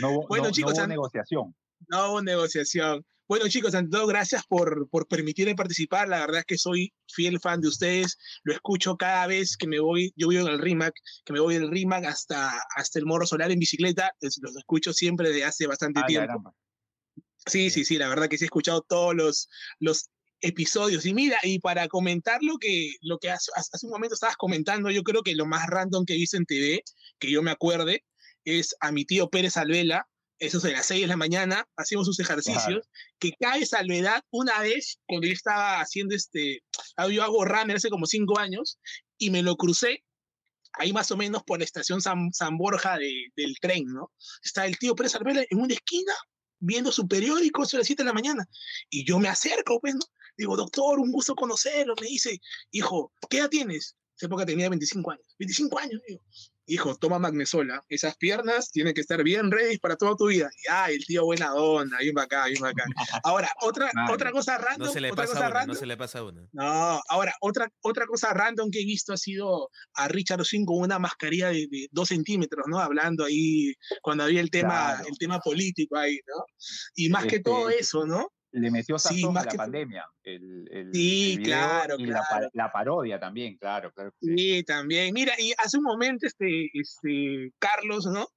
No, 0.00 0.20
bueno, 0.28 0.50
chicos, 0.50 0.74
no 0.74 0.84
hubo 0.84 0.88
negociación. 0.88 1.54
No 1.88 2.10
hubo 2.10 2.22
negociación. 2.22 3.04
Bueno, 3.28 3.48
chicos, 3.48 3.74
ante 3.74 3.90
todo, 3.90 4.06
gracias 4.06 4.42
por, 4.46 4.88
por 4.90 5.06
permitirme 5.06 5.54
participar. 5.54 6.08
La 6.08 6.20
verdad 6.20 6.40
es 6.40 6.44
que 6.44 6.58
soy 6.58 6.92
fiel 7.08 7.40
fan 7.40 7.60
de 7.60 7.68
ustedes. 7.68 8.18
Lo 8.42 8.52
escucho 8.52 8.96
cada 8.96 9.26
vez 9.26 9.56
que 9.56 9.66
me 9.66 9.80
voy. 9.80 10.12
Yo 10.16 10.28
vivo 10.28 10.46
en 10.46 10.52
el 10.52 10.58
RIMAC, 10.58 10.94
que 11.24 11.32
me 11.32 11.40
voy 11.40 11.54
del 11.54 11.70
RIMAC 11.70 12.04
hasta, 12.04 12.52
hasta 12.76 12.98
el 12.98 13.06
Morro 13.06 13.26
Solar 13.26 13.50
en 13.50 13.58
bicicleta. 13.58 14.12
Los 14.20 14.56
escucho 14.56 14.92
siempre 14.92 15.28
desde 15.28 15.44
hace 15.44 15.66
bastante 15.66 16.00
ah, 16.02 16.06
tiempo. 16.06 16.54
Sí, 17.46 17.70
sí, 17.70 17.84
sí, 17.84 17.96
la 17.96 18.08
verdad 18.08 18.28
que 18.28 18.38
sí 18.38 18.44
he 18.44 18.46
escuchado 18.46 18.82
todos 18.82 19.14
los, 19.14 19.48
los 19.80 20.10
episodios. 20.40 21.06
Y 21.06 21.14
mira, 21.14 21.38
y 21.42 21.58
para 21.58 21.88
comentar 21.88 22.42
lo 22.42 22.58
que, 22.58 22.96
lo 23.00 23.18
que 23.18 23.30
hace, 23.30 23.50
hace 23.54 23.86
un 23.86 23.92
momento 23.92 24.14
estabas 24.14 24.36
comentando, 24.36 24.90
yo 24.90 25.02
creo 25.02 25.22
que 25.22 25.34
lo 25.34 25.46
más 25.46 25.66
random 25.68 26.04
que 26.04 26.14
he 26.14 26.18
visto 26.18 26.36
en 26.36 26.44
TV, 26.44 26.82
que 27.18 27.30
yo 27.30 27.42
me 27.42 27.50
acuerde, 27.50 28.04
es 28.44 28.74
a 28.80 28.92
mi 28.92 29.04
tío 29.04 29.30
Pérez 29.30 29.56
Alvela, 29.56 30.06
eso 30.38 30.58
es 30.58 30.62
de 30.64 30.72
las 30.72 30.86
6 30.86 31.02
de 31.02 31.06
la 31.06 31.16
mañana, 31.16 31.66
hacemos 31.76 32.06
sus 32.06 32.18
ejercicios, 32.20 32.88
que 33.18 33.32
cae 33.38 33.64
salvedad 33.64 34.22
una 34.30 34.60
vez 34.60 34.98
cuando 35.06 35.26
yo 35.26 35.32
estaba 35.32 35.80
haciendo 35.80 36.14
este, 36.14 36.62
ah, 36.96 37.08
yo 37.08 37.22
hago 37.22 37.44
runner 37.44 37.76
hace 37.76 37.90
como 37.90 38.06
5 38.06 38.38
años, 38.38 38.78
y 39.18 39.30
me 39.30 39.42
lo 39.42 39.56
crucé 39.56 40.04
ahí 40.74 40.92
más 40.92 41.10
o 41.10 41.16
menos 41.16 41.42
por 41.44 41.58
la 41.58 41.64
estación 41.64 42.00
San, 42.00 42.32
San 42.32 42.56
Borja 42.56 42.98
del 42.98 43.56
tren, 43.60 43.84
¿no? 43.86 44.10
Está 44.42 44.66
el 44.66 44.78
tío 44.78 44.96
Pérez 44.96 45.14
Alvela 45.14 45.44
en 45.48 45.60
una 45.60 45.74
esquina 45.74 46.12
viendo 46.58 46.90
su 46.92 47.06
periódico, 47.06 47.62
a 47.62 47.76
las 47.76 47.86
7 47.86 48.02
de 48.02 48.06
la 48.06 48.12
mañana, 48.12 48.48
y 48.88 49.04
yo 49.04 49.18
me 49.18 49.28
acerco, 49.28 49.80
pues, 49.80 49.94
¿no? 49.94 50.04
Digo, 50.36 50.56
doctor, 50.56 50.98
un 50.98 51.12
gusto 51.12 51.34
conocerlo, 51.34 51.94
me 52.00 52.06
dice, 52.06 52.40
hijo, 52.70 53.12
¿qué 53.28 53.38
edad 53.38 53.48
tienes? 53.48 53.96
Esa 54.16 54.26
época 54.26 54.46
tenía 54.46 54.68
25 54.68 55.10
años, 55.10 55.34
25 55.38 55.78
años, 55.78 56.00
digo 56.06 56.22
hijo, 56.72 56.96
toma 56.96 57.18
magnesola, 57.18 57.84
esas 57.88 58.16
piernas 58.16 58.70
tienen 58.70 58.94
que 58.94 59.00
estar 59.00 59.22
bien 59.22 59.50
ready 59.50 59.78
para 59.78 59.96
toda 59.96 60.16
tu 60.16 60.28
vida. 60.28 60.50
Y, 60.62 60.70
ah, 60.70 60.90
el 60.90 61.04
tío 61.04 61.24
buena 61.24 61.54
onda, 61.54 61.98
bien 61.98 62.18
acá, 62.18 62.46
bien 62.46 62.64
acá. 62.64 62.84
Ahora, 63.24 63.50
otra, 63.60 63.90
otra 64.10 64.32
cosa 64.32 64.58
random. 64.58 64.86
No 64.86 64.92
se 64.92 65.00
le 65.00 65.12
pasa 65.12 65.48
una, 65.48 65.66
no 65.66 65.74
se 65.74 65.86
le 65.86 65.96
pasa 65.96 66.22
una. 66.22 66.48
No, 66.52 67.00
ahora, 67.08 67.34
otra, 67.40 67.68
otra 67.82 68.06
cosa 68.06 68.32
random 68.32 68.70
que 68.70 68.80
he 68.80 68.84
visto 68.84 69.12
ha 69.12 69.16
sido 69.16 69.70
a 69.94 70.08
Richard 70.08 70.40
Oswin 70.40 70.64
con 70.64 70.78
una 70.78 70.98
mascarilla 70.98 71.48
de, 71.48 71.88
dos 71.90 72.08
centímetros, 72.08 72.64
¿no? 72.68 72.78
Hablando 72.78 73.24
ahí, 73.24 73.74
cuando 74.00 74.24
había 74.24 74.40
el 74.40 74.50
tema, 74.50 75.00
el 75.08 75.18
tema 75.18 75.38
político 75.40 75.96
ahí, 75.96 76.18
¿no? 76.26 76.44
Y 76.94 77.08
más 77.08 77.26
que 77.26 77.40
todo 77.40 77.68
este, 77.68 77.82
eso, 77.82 78.06
¿no? 78.06 78.32
Le 78.52 78.70
metió 78.70 78.98
sí, 78.98 79.24
a 79.24 79.32
la 79.32 79.44
pandemia. 79.44 80.06
El, 80.22 80.90
sí, 80.92 81.38
claro, 81.42 81.96
y 81.98 82.04
claro. 82.04 82.48
La, 82.52 82.70
parodia 82.70 83.18
también, 83.18 83.56
claro, 83.56 83.92
claro. 83.92 84.12
Sí. 84.20 84.62
también. 84.64 85.12
Mira, 85.14 85.34
y 85.38 85.52
hace 85.58 85.78
un 85.78 85.84
momento 85.84 86.26
este, 86.26 86.70
este 86.74 87.52
Carlos, 87.58 88.06
¿no? 88.06 88.28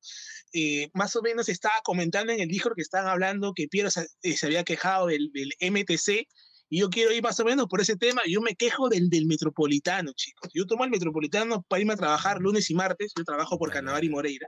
Eh, 0.54 0.89
más 0.93 1.15
o 1.17 1.21
menos 1.21 1.49
estaba 1.49 1.75
comentando 1.84 2.32
en 2.32 2.39
el 2.39 2.47
Discord 2.47 2.75
que 2.75 2.82
estaban 2.82 3.10
hablando 3.10 3.54
que 3.54 3.67
Piero 3.67 3.91
se, 3.91 4.08
eh, 4.23 4.36
había 4.43 4.63
quejado 4.63 5.08
del, 5.08 5.32
del, 5.34 5.51
MTC. 5.60 6.28
Y 6.67 6.80
yo 6.80 6.89
quiero 6.89 7.12
ir 7.12 7.21
más 7.21 7.39
o 7.39 7.45
menos 7.45 7.67
por 7.67 7.82
ese 7.82 7.95
tema. 7.95 8.21
Yo 8.25 8.41
me 8.41 8.56
quejo 8.56 8.89
del, 8.89 9.10
del 9.10 9.28
metropolitano, 9.28 10.13
chicos. 10.15 10.49
Yo 10.54 10.65
tomo 10.65 10.84
el 10.84 10.89
metropolitano 10.89 11.63
para 11.67 11.82
irme 11.82 11.93
a 11.93 11.97
trabajar 11.97 12.39
lunes 12.39 12.69
y 12.71 12.73
martes. 12.73 13.12
Yo 13.15 13.23
trabajo 13.23 13.60
por 13.60 13.71
Canavar 13.71 14.04
y 14.04 14.10
Moreira. 14.10 14.47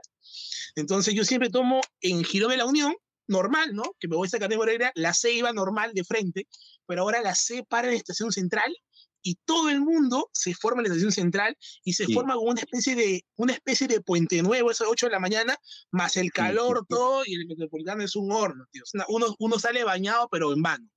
Entonces 0.74 1.14
yo 1.14 1.24
siempre 1.24 1.50
tomo 1.50 1.80
en 2.00 2.24
Giro 2.24 2.48
de 2.48 2.56
la 2.56 2.64
Unión 2.64 2.94
normal, 3.28 3.74
¿no? 3.74 3.94
Que 4.00 4.08
me 4.08 4.16
voy 4.16 4.26
a 4.26 4.30
sacar 4.30 4.48
de 4.48 4.56
Moreira, 4.56 4.92
la 4.94 5.14
C 5.14 5.32
iba 5.32 5.52
normal 5.52 5.92
de 5.94 6.04
frente, 6.04 6.48
pero 6.86 7.02
ahora 7.02 7.22
la 7.22 7.34
C 7.34 7.64
para 7.68 7.88
en 7.88 7.94
la 7.94 7.98
estación 7.98 8.32
central 8.32 8.74
y 9.22 9.36
todo 9.44 9.68
el 9.68 9.80
mundo 9.80 10.30
se 10.32 10.54
forma 10.54 10.80
en 10.80 10.88
la 10.88 10.94
estación 10.94 11.12
central 11.12 11.56
y 11.84 11.92
se 11.92 12.06
forma 12.06 12.34
como 12.34 12.50
una 12.50 12.60
especie 12.60 12.94
de 12.94 13.24
una 13.36 13.52
especie 13.52 13.86
de 13.86 14.00
puente 14.00 14.42
nuevo, 14.42 14.70
esas 14.70 14.88
8 14.88 15.06
de 15.06 15.12
la 15.12 15.20
mañana, 15.20 15.56
más 15.90 16.16
el 16.16 16.30
calor, 16.32 16.86
todo, 16.88 17.22
y 17.26 17.34
el 17.34 17.46
metropolitano 17.46 18.02
es 18.02 18.16
un 18.16 18.32
horno, 18.32 18.64
tío. 18.70 18.82
Uno, 19.08 19.34
uno 19.38 19.58
sale 19.58 19.84
bañado, 19.84 20.28
pero 20.30 20.52
en 20.52 20.62
vano. 20.62 20.88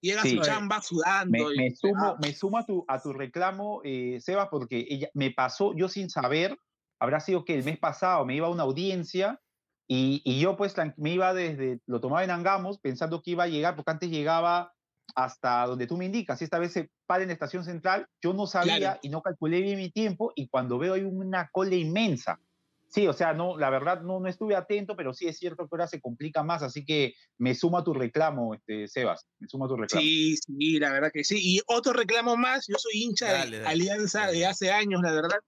Llega 0.00 0.22
a 0.22 0.26
su 0.26 0.40
chamba 0.40 0.82
sudando. 0.82 1.48
Me, 1.48 1.54
me 1.54 1.74
sumo, 1.74 2.16
me 2.20 2.34
sumo 2.34 2.58
a, 2.58 2.66
tu, 2.66 2.84
a 2.88 3.00
tu 3.00 3.12
reclamo, 3.12 3.82
eh, 3.84 4.18
Seba, 4.20 4.50
porque 4.50 4.86
ella, 4.88 5.08
me 5.14 5.30
pasó, 5.30 5.74
yo 5.76 5.88
sin 5.88 6.10
saber, 6.10 6.58
habrá 6.98 7.20
sido 7.20 7.44
que 7.44 7.54
el 7.54 7.64
mes 7.64 7.78
pasado 7.78 8.24
me 8.24 8.36
iba 8.36 8.46
a 8.46 8.50
una 8.50 8.62
audiencia 8.62 9.40
y, 9.88 10.40
yo 10.40 10.56
pues 10.56 10.74
me 10.96 11.10
iba 11.12 11.32
desde, 11.32 11.80
lo 11.86 12.00
tomaba 12.00 12.24
en 12.24 12.30
Angamos 12.30 12.78
pensando 12.78 13.22
que 13.22 13.32
iba 13.32 13.44
a 13.44 13.48
llegar, 13.48 13.76
porque 13.76 13.90
antes 13.92 14.10
llegaba 14.10 14.72
hasta 15.14 15.64
donde 15.66 15.86
tú 15.86 15.96
me 15.96 16.06
indicas, 16.06 16.40
y 16.40 16.44
esta 16.44 16.58
vez 16.58 16.72
se 16.72 16.90
para 17.06 17.22
en 17.22 17.28
la 17.28 17.34
estación 17.34 17.64
central, 17.64 18.08
yo 18.20 18.32
no 18.32 18.46
sabía 18.46 18.98
y 19.02 19.08
no 19.08 19.22
calculé 19.22 19.60
bien 19.60 19.78
mi 19.78 19.90
tiempo 19.90 20.32
y 20.34 20.48
cuando 20.48 20.78
veo 20.78 20.94
hay 20.94 21.02
una 21.02 21.48
cola 21.52 21.76
inmensa. 21.76 22.40
Sí, 22.88 23.06
o 23.06 23.12
sea, 23.12 23.32
no, 23.32 23.58
la 23.58 23.68
verdad 23.68 24.02
no, 24.02 24.20
no 24.20 24.28
estuve 24.28 24.54
atento, 24.54 24.96
pero 24.96 25.12
sí 25.12 25.26
es 25.26 25.38
cierto 25.38 25.64
que 25.64 25.68
ahora 25.72 25.86
se 25.86 26.00
complica 26.00 26.42
más, 26.42 26.62
así 26.62 26.84
que 26.84 27.14
me 27.36 27.54
sumo 27.54 27.78
a 27.78 27.84
tu 27.84 27.92
reclamo, 27.92 28.54
este, 28.54 28.88
Sebas, 28.88 29.26
me 29.38 29.48
sumo 29.48 29.66
a 29.66 29.68
tu 29.68 29.76
reclamo. 29.76 30.02
Sí, 30.02 30.36
sí, 30.36 30.78
la 30.78 30.92
verdad 30.92 31.10
que 31.12 31.24
sí. 31.24 31.38
Y 31.40 31.60
otro 31.66 31.92
reclamo 31.92 32.36
más, 32.36 32.66
yo 32.68 32.76
soy 32.78 33.02
hincha 33.02 33.44
de 33.44 33.66
Alianza 33.66 34.28
de 34.28 34.46
hace 34.46 34.70
años, 34.70 35.00
la 35.02 35.12
verdad, 35.12 35.38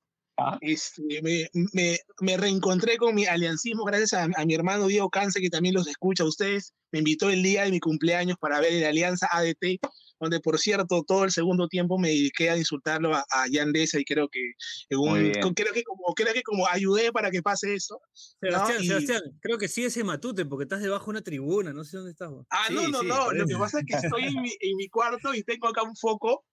Este, 0.61 1.03
me, 1.23 1.49
me, 1.73 1.99
me, 2.21 2.37
reencontré 2.37 2.97
con 2.97 3.15
mi 3.15 3.27
aliancismo 3.27 3.85
gracias 3.85 4.13
a, 4.15 4.45
mi 4.45 4.55
hermano 4.55 4.87
Diego 4.87 5.11
Cance, 5.11 5.41
que 5.41 5.51
también 5.51 5.75
los 5.75 5.89
escucha 5.89 6.23
a 6.23 6.27
ustedes. 6.27 6.75
Me 6.93 7.01
invitó 7.01 7.29
el 7.29 7.43
día 7.43 7.65
de 7.65 7.71
mi 7.71 7.81
cumpleaños 7.81 8.37
para 8.39 8.61
ver 8.61 8.73
la 8.81 8.89
Alianza 8.89 9.29
ADT, 9.33 9.81
donde 10.21 10.41
por 10.41 10.59
cierto 10.59 11.03
todo 11.03 11.25
el 11.25 11.33
segundo 11.33 11.69
tiempo 11.69 11.99
me 11.99 12.09
dediqué 12.09 12.51
a 12.51 12.57
insultarlo 12.57 13.15
a, 13.15 13.25
a 13.31 13.49
Yandesa 13.51 13.99
y 13.99 14.05
creo 14.05 14.29
que, 14.29 14.41
creo, 14.89 15.73
que 15.73 15.83
como, 15.83 16.15
creo 16.15 16.33
que 16.33 16.43
como 16.43 16.69
ayudé 16.69 17.13
para 17.13 17.31
que 17.31 17.43
pase 17.43 17.75
eso. 17.75 18.01
Sebastián, 18.41 18.85
Sebastián, 18.85 19.23
creo 19.41 19.59
que 19.59 19.69
sí 19.69 19.85
ese 19.85 20.05
matute 20.05 20.47
porque 20.47 20.65
estás 20.65 20.81
debajo 20.81 21.07
de 21.07 21.11
una 21.11 21.23
tribuna, 21.23 21.73
no 21.73 21.85
sé 21.85 21.97
dónde 21.97 22.13
estás. 22.13 22.31
Ah, 22.51 22.69
no, 22.71 22.89
no, 22.89 23.03
no, 23.03 23.33
lo 23.33 23.47
que 23.47 23.57
pasa 23.57 23.81
es 23.81 23.87
que 23.87 23.97
estoy 23.97 24.25
en 24.25 24.41
mi, 24.41 24.51
en 24.61 24.77
mi 24.77 24.89
cuarto 24.89 25.35
y 25.35 25.43
tengo 25.43 25.67
acá 25.69 25.83
un 25.83 25.97
foco, 25.97 26.45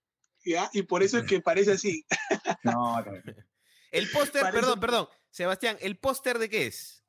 ¿ya? 0.44 0.68
Y 0.72 0.82
por 0.82 1.02
eso 1.02 1.18
es 1.18 1.24
que 1.24 1.40
parece 1.40 1.72
así. 1.72 2.04
no, 2.64 3.00
no. 3.00 3.12
El 3.96 4.10
póster, 4.12 4.42
perdón, 4.52 4.80
perdón. 4.80 5.08
Sebastián, 5.30 5.76
¿el 5.80 5.98
póster 5.98 6.38
de 6.38 6.48
qué 6.48 6.66
es? 6.66 7.02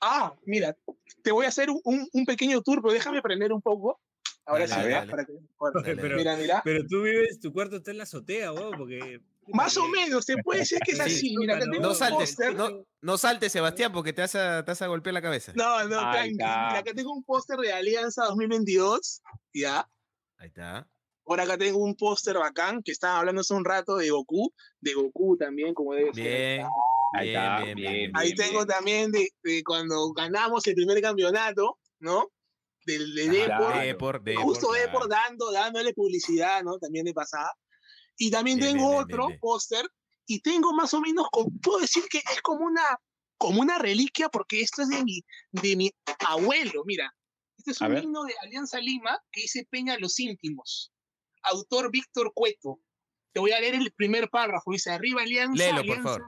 Ah, 0.00 0.34
mira, 0.44 0.76
te 1.22 1.30
voy 1.30 1.44
a 1.46 1.48
hacer 1.48 1.70
un, 1.70 2.08
un 2.12 2.24
pequeño 2.26 2.60
tour, 2.62 2.82
pero 2.82 2.92
déjame 2.92 3.22
prender 3.22 3.52
un 3.52 3.62
poco. 3.62 4.00
Ahora 4.44 4.66
sí, 4.66 4.74
Para 5.08 5.24
que... 5.24 5.32
pero, 5.96 6.16
mira, 6.16 6.36
mira. 6.36 6.62
Pero 6.64 6.84
tú 6.86 7.02
vives, 7.02 7.38
tu 7.38 7.52
cuarto 7.52 7.76
está 7.76 7.92
en 7.92 7.98
la 7.98 8.02
azotea, 8.04 8.50
vos, 8.50 8.74
porque. 8.76 9.20
Más 9.48 9.76
o 9.76 9.88
menos, 9.88 10.24
se 10.24 10.36
puede 10.38 10.60
decir 10.60 10.78
que 10.84 10.92
es 10.92 11.00
así. 11.00 11.36
Mira, 11.36 11.58
no, 11.58 11.80
no 11.80 11.94
saltes, 11.94 12.36
no, 12.54 12.84
no, 13.00 13.18
saltes, 13.18 13.52
Sebastián, 13.52 13.92
porque 13.92 14.12
te 14.12 14.22
vas, 14.22 14.34
a, 14.34 14.64
te 14.64 14.70
vas 14.70 14.82
a 14.82 14.86
golpear 14.86 15.14
la 15.14 15.22
cabeza. 15.22 15.52
No, 15.54 15.82
no, 15.84 16.00
tranqui. 16.00 16.32
Mira, 16.32 16.78
acá 16.78 16.92
tengo 16.94 17.12
un 17.12 17.24
póster 17.24 17.58
de 17.58 17.72
Alianza 17.72 18.24
2022, 18.24 19.22
¿ya? 19.54 19.88
Ahí 20.38 20.48
está. 20.48 20.88
Por 21.32 21.40
acá 21.40 21.56
tengo 21.56 21.78
un 21.78 21.94
póster 21.94 22.36
bacán 22.36 22.82
que 22.82 22.92
estaba 22.92 23.18
hablando 23.18 23.40
hace 23.40 23.54
un 23.54 23.64
rato 23.64 23.96
de 23.96 24.10
Goku, 24.10 24.52
de 24.82 24.92
Goku 24.92 25.38
también, 25.38 25.72
como 25.72 25.94
debe 25.94 26.12
ser. 26.12 26.66
Ahí, 27.14 27.30
bien, 27.64 27.74
bien, 27.74 28.12
Ahí 28.14 28.34
tengo 28.34 28.66
también 28.66 29.10
de, 29.10 29.30
cuando 29.64 30.12
ganamos 30.12 30.66
el 30.66 30.74
primer 30.74 31.00
campeonato, 31.00 31.78
¿no? 32.00 32.28
Del 32.84 33.14
de 33.14 33.30
Depor. 33.30 34.42
Justo 34.42 34.72
Depor 34.72 35.08
dando, 35.08 35.50
dándole 35.50 35.94
publicidad, 35.94 36.62
¿no? 36.64 36.76
También 36.78 37.06
de 37.06 37.14
pasada. 37.14 37.50
Y 38.18 38.30
también 38.30 38.60
tengo 38.60 38.94
otro 38.94 39.28
póster 39.40 39.86
y 40.26 40.42
tengo 40.42 40.74
más 40.74 40.92
o 40.92 41.00
menos, 41.00 41.28
puedo 41.62 41.78
decir 41.78 42.02
que 42.10 42.18
es 42.18 42.42
como 42.42 42.66
una, 42.66 42.84
como 43.38 43.62
una 43.62 43.78
reliquia 43.78 44.28
porque 44.28 44.60
esto 44.60 44.82
es 44.82 44.90
de 44.90 45.02
mi, 45.02 45.22
de 45.50 45.76
mi 45.76 45.90
abuelo, 46.28 46.82
mira. 46.84 47.10
Este 47.56 47.70
es 47.70 47.80
un 47.80 47.96
himno 47.96 48.24
de 48.24 48.34
Alianza 48.42 48.80
Lima 48.80 49.18
que 49.30 49.40
dice 49.40 49.66
Peña 49.70 49.96
los 49.96 50.20
íntimos. 50.20 50.91
Autor 51.42 51.90
Víctor 51.90 52.32
Cueto. 52.34 52.80
Te 53.32 53.40
voy 53.40 53.52
a 53.52 53.60
leer 53.60 53.74
el 53.74 53.92
primer 53.92 54.28
párrafo. 54.28 54.72
Dice, 54.72 54.90
arriba 54.90 55.22
Alianza. 55.22 55.76
Alianza 55.76 55.82
Lima. 55.82 56.18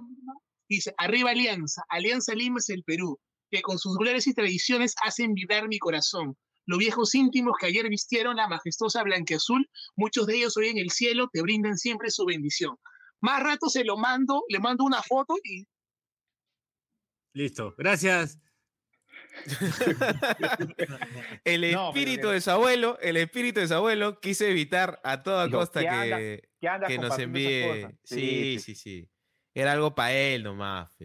Dice, 0.69 0.95
arriba 0.99 1.31
Alianza. 1.31 1.83
Alianza 1.89 2.35
Lima 2.35 2.59
es 2.59 2.71
el 2.71 2.83
Perú, 2.85 3.19
que 3.51 3.63
con 3.63 3.79
sus 3.79 3.97
glorias 3.97 4.27
y 4.27 4.35
tradiciones 4.35 4.95
hacen 5.03 5.35
vibrar 5.35 5.69
mi 5.69 5.79
corazón. 5.79 6.37
Los 6.67 6.79
viejos 6.79 7.15
íntimos 7.15 7.55
que 7.61 7.67
ayer 7.67 7.89
vistieron 7.91 8.37
la 8.37 8.49
majestuosa 8.49 9.03
blanqueazul, 9.03 9.69
muchos 9.97 10.27
de 10.27 10.37
ellos 10.37 10.57
hoy 10.57 10.69
en 10.69 10.79
el 10.79 10.91
cielo 10.91 11.29
te 11.31 11.43
brindan 11.43 11.77
siempre 11.77 12.11
su 12.11 12.25
bendición. 12.25 12.77
Más 13.21 13.43
rato 13.43 13.69
se 13.69 13.85
lo 13.85 13.97
mando, 13.97 14.45
le 14.49 14.59
mando 14.61 14.85
una 14.85 15.03
foto 15.03 15.37
y... 15.45 15.67
Listo, 17.35 17.75
gracias. 17.77 18.39
el 21.45 21.65
espíritu 21.65 22.29
de 22.29 22.41
su 22.41 22.51
abuelo, 22.51 22.99
el 23.01 23.17
espíritu 23.17 23.61
de 23.61 23.69
su 23.69 23.75
abuelo 23.75 24.21
quiso 24.21 24.45
evitar 24.45 25.01
a 25.05 25.23
toda 25.23 25.51
costa 25.51 25.81
que, 25.81 26.49
que 26.87 26.99
nos 26.99 27.19
envíe. 27.19 27.87
Sí, 28.05 28.59
sí, 28.61 28.75
sí, 28.75 29.09
Era 29.55 29.73
algo 29.73 29.95
para 29.95 30.13
él 30.13 30.45
nomás. 30.45 30.97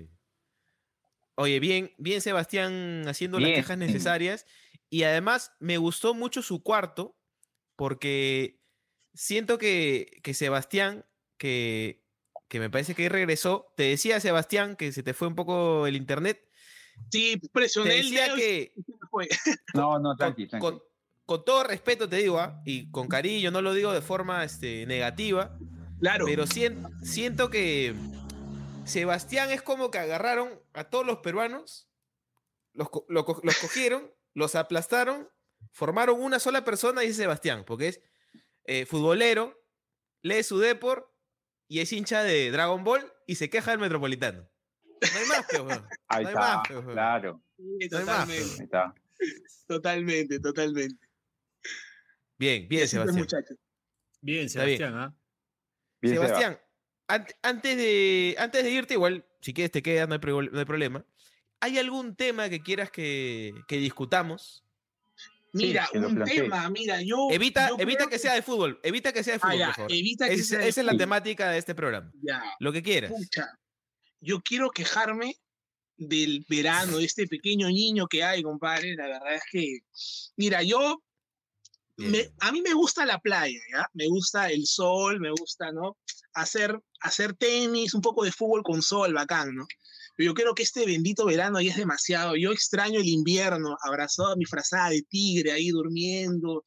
Oye, 1.35 1.59
bien, 1.59 1.93
bien 1.97 2.21
Sebastián 2.21 3.03
haciendo 3.07 3.39
las 3.39 3.51
quejas 3.51 3.77
necesarias. 3.77 4.45
Y 4.89 5.03
además 5.03 5.53
me 5.59 5.77
gustó 5.77 6.13
mucho 6.13 6.41
su 6.41 6.63
cuarto, 6.63 7.17
porque 7.75 8.59
siento 9.13 9.57
que, 9.57 10.19
que 10.23 10.33
Sebastián, 10.33 11.05
que, 11.37 12.03
que 12.47 12.59
me 12.59 12.69
parece 12.69 12.95
que 12.95 13.07
regresó, 13.07 13.71
te 13.77 13.83
decía 13.83 14.19
Sebastián 14.19 14.75
que 14.75 14.91
se 14.91 15.03
te 15.03 15.13
fue 15.13 15.27
un 15.27 15.35
poco 15.35 15.87
el 15.87 15.95
internet, 15.95 16.48
Sí, 17.11 17.39
presioné 17.51 17.99
el 17.99 18.11
que. 18.11 18.73
No, 19.73 19.99
no, 19.99 20.15
tranqui, 20.15 20.47
con, 20.47 20.81
Con, 21.25 21.43
todo 21.43 21.63
respeto 21.63 22.07
te 22.07 22.17
digo, 22.17 22.39
¿ah? 22.39 22.61
y 22.65 22.91
con 22.91 23.07
cariño, 23.07 23.49
no 23.51 23.61
lo 23.61 23.73
digo 23.73 23.91
de 23.91 24.01
forma 24.01 24.43
este, 24.43 24.85
negativa. 24.85 25.57
Claro. 25.99 26.25
Pero 26.25 26.45
siento, 26.45 26.89
siento 27.03 27.49
que 27.49 27.95
Sebastián 28.85 29.51
es 29.51 29.61
como 29.61 29.91
que 29.91 29.97
agarraron 29.97 30.61
a 30.73 30.85
todos 30.85 31.05
los 31.05 31.17
peruanos, 31.17 31.89
los, 32.73 32.87
los 33.07 33.57
cogieron, 33.59 34.11
los 34.33 34.55
aplastaron, 34.55 35.29
formaron 35.71 36.21
una 36.21 36.39
sola 36.39 36.63
persona 36.63 37.03
y 37.03 37.07
es 37.07 37.17
Sebastián, 37.17 37.63
porque 37.65 37.89
es 37.89 38.01
eh, 38.65 38.85
futbolero, 38.85 39.61
lee 40.21 40.43
su 40.43 40.59
deport 40.59 41.05
y 41.67 41.79
es 41.79 41.93
hincha 41.93 42.23
de 42.23 42.51
Dragon 42.51 42.83
Ball 42.83 43.13
y 43.27 43.35
se 43.35 43.49
queja 43.49 43.71
del 43.71 43.79
Metropolitano. 43.79 44.48
No 45.01 45.19
hay 45.19 45.27
más, 45.27 45.45
peor. 45.45 45.87
Ahí 46.07 46.25
está, 46.25 46.63
claro. 46.85 47.41
totalmente. 47.89 48.69
Totalmente, 49.67 50.39
totalmente. 50.39 51.07
Bien, 52.37 52.67
bien, 52.67 52.87
Sebastián. 52.87 53.27
Bien, 54.21 54.49
Sebastián, 54.49 54.93
¿ah? 54.95 55.15
Sebastián, 56.01 56.59
antes, 57.07 57.77
de, 57.77 58.35
antes 58.37 58.63
de 58.63 58.71
irte, 58.71 58.93
igual, 58.93 59.25
si 59.41 59.53
quieres 59.53 59.71
te 59.71 59.81
quedas, 59.81 60.07
no 60.07 60.13
hay, 60.13 60.19
problema. 60.65 61.05
¿Hay 61.59 61.77
algún 61.77 62.15
tema 62.15 62.49
que 62.49 62.61
quieras 62.61 62.91
que, 62.91 63.53
que 63.67 63.77
discutamos? 63.77 64.63
Mira, 65.51 65.89
un 65.93 66.23
tema, 66.23 66.69
mira, 66.69 67.01
yo. 67.01 67.27
Evita, 67.31 67.69
evita 67.77 68.07
que, 68.07 68.19
sea 68.19 68.35
de 68.35 68.41
fútbol, 68.41 68.79
evita 68.83 69.11
que 69.11 69.23
sea 69.23 69.33
de 69.33 69.39
ah, 69.41 69.47
fútbol, 69.47 69.65
por 69.65 69.75
favor. 69.75 69.91
Evita 69.91 70.27
que 70.27 70.35
esa 70.35 70.65
es 70.65 70.77
la 70.77 70.95
temática 70.95 71.49
de 71.49 71.57
este 71.57 71.75
programa. 71.75 72.11
Ya. 72.21 72.43
Lo 72.59 72.71
que 72.71 72.83
quieras 72.83 73.11
yo 74.21 74.41
quiero 74.41 74.69
quejarme 74.71 75.35
del 75.97 76.45
verano, 76.49 76.97
de 76.97 77.05
este 77.05 77.27
pequeño 77.27 77.67
niño 77.67 78.07
que 78.07 78.23
hay, 78.23 78.41
compadre. 78.41 78.95
La 78.95 79.07
verdad 79.07 79.35
es 79.35 79.43
que, 79.51 79.79
mira, 80.37 80.63
yo, 80.63 81.01
a 82.39 82.51
mí 82.51 82.61
me 82.61 82.73
gusta 82.73 83.05
la 83.05 83.19
playa, 83.19 83.59
¿ya? 83.71 83.89
Me 83.93 84.07
gusta 84.07 84.49
el 84.49 84.65
sol, 84.65 85.19
me 85.19 85.31
gusta, 85.31 85.71
¿no? 85.71 85.97
Hacer, 86.33 86.79
hacer 87.01 87.33
tenis, 87.33 87.93
un 87.93 88.01
poco 88.01 88.23
de 88.23 88.31
fútbol 88.31 88.63
con 88.63 88.81
sol, 88.81 89.13
bacán, 89.13 89.55
¿no? 89.55 89.67
Yo 90.25 90.33
creo 90.33 90.53
que 90.53 90.63
este 90.63 90.85
bendito 90.85 91.25
verano 91.25 91.61
ya 91.61 91.71
es 91.71 91.77
demasiado. 91.77 92.35
Yo 92.35 92.51
extraño 92.51 92.99
el 92.99 93.07
invierno, 93.07 93.77
abrazado 93.81 94.33
a 94.33 94.35
mi 94.35 94.45
frazada 94.45 94.89
de 94.89 95.01
tigre 95.03 95.51
ahí 95.51 95.69
durmiendo, 95.69 96.63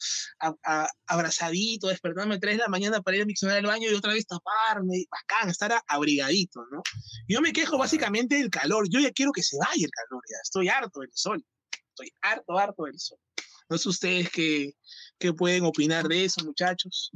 abrazadito, 1.06 1.88
despertarme 1.88 2.36
a 2.36 2.40
3 2.40 2.56
de 2.56 2.62
la 2.62 2.68
mañana 2.68 3.02
para 3.02 3.16
ir 3.18 3.22
a 3.24 3.26
miccionar 3.26 3.58
al 3.58 3.66
baño 3.66 3.90
y 3.90 3.94
otra 3.94 4.14
vez 4.14 4.26
taparme, 4.26 5.04
bacán, 5.10 5.50
estar 5.50 5.82
abrigadito, 5.86 6.64
¿no? 6.70 6.82
Yo 7.28 7.40
me 7.40 7.52
quejo 7.52 7.76
básicamente 7.76 8.36
del 8.36 8.50
calor. 8.50 8.88
Yo 8.88 9.00
ya 9.00 9.10
quiero 9.10 9.32
que 9.32 9.42
se 9.42 9.58
vaya 9.58 9.84
el 9.84 9.90
calor, 9.90 10.22
ya. 10.30 10.38
Estoy 10.42 10.68
harto 10.68 11.00
del 11.00 11.10
sol. 11.12 11.44
Estoy 11.90 12.10
harto, 12.22 12.58
harto 12.58 12.84
del 12.84 12.98
sol. 12.98 13.18
No 13.68 13.78
sé 13.78 13.88
ustedes 13.88 14.30
qué, 14.30 14.72
qué 15.18 15.32
pueden 15.32 15.64
opinar 15.64 16.08
de 16.08 16.24
eso, 16.24 16.44
muchachos. 16.44 17.10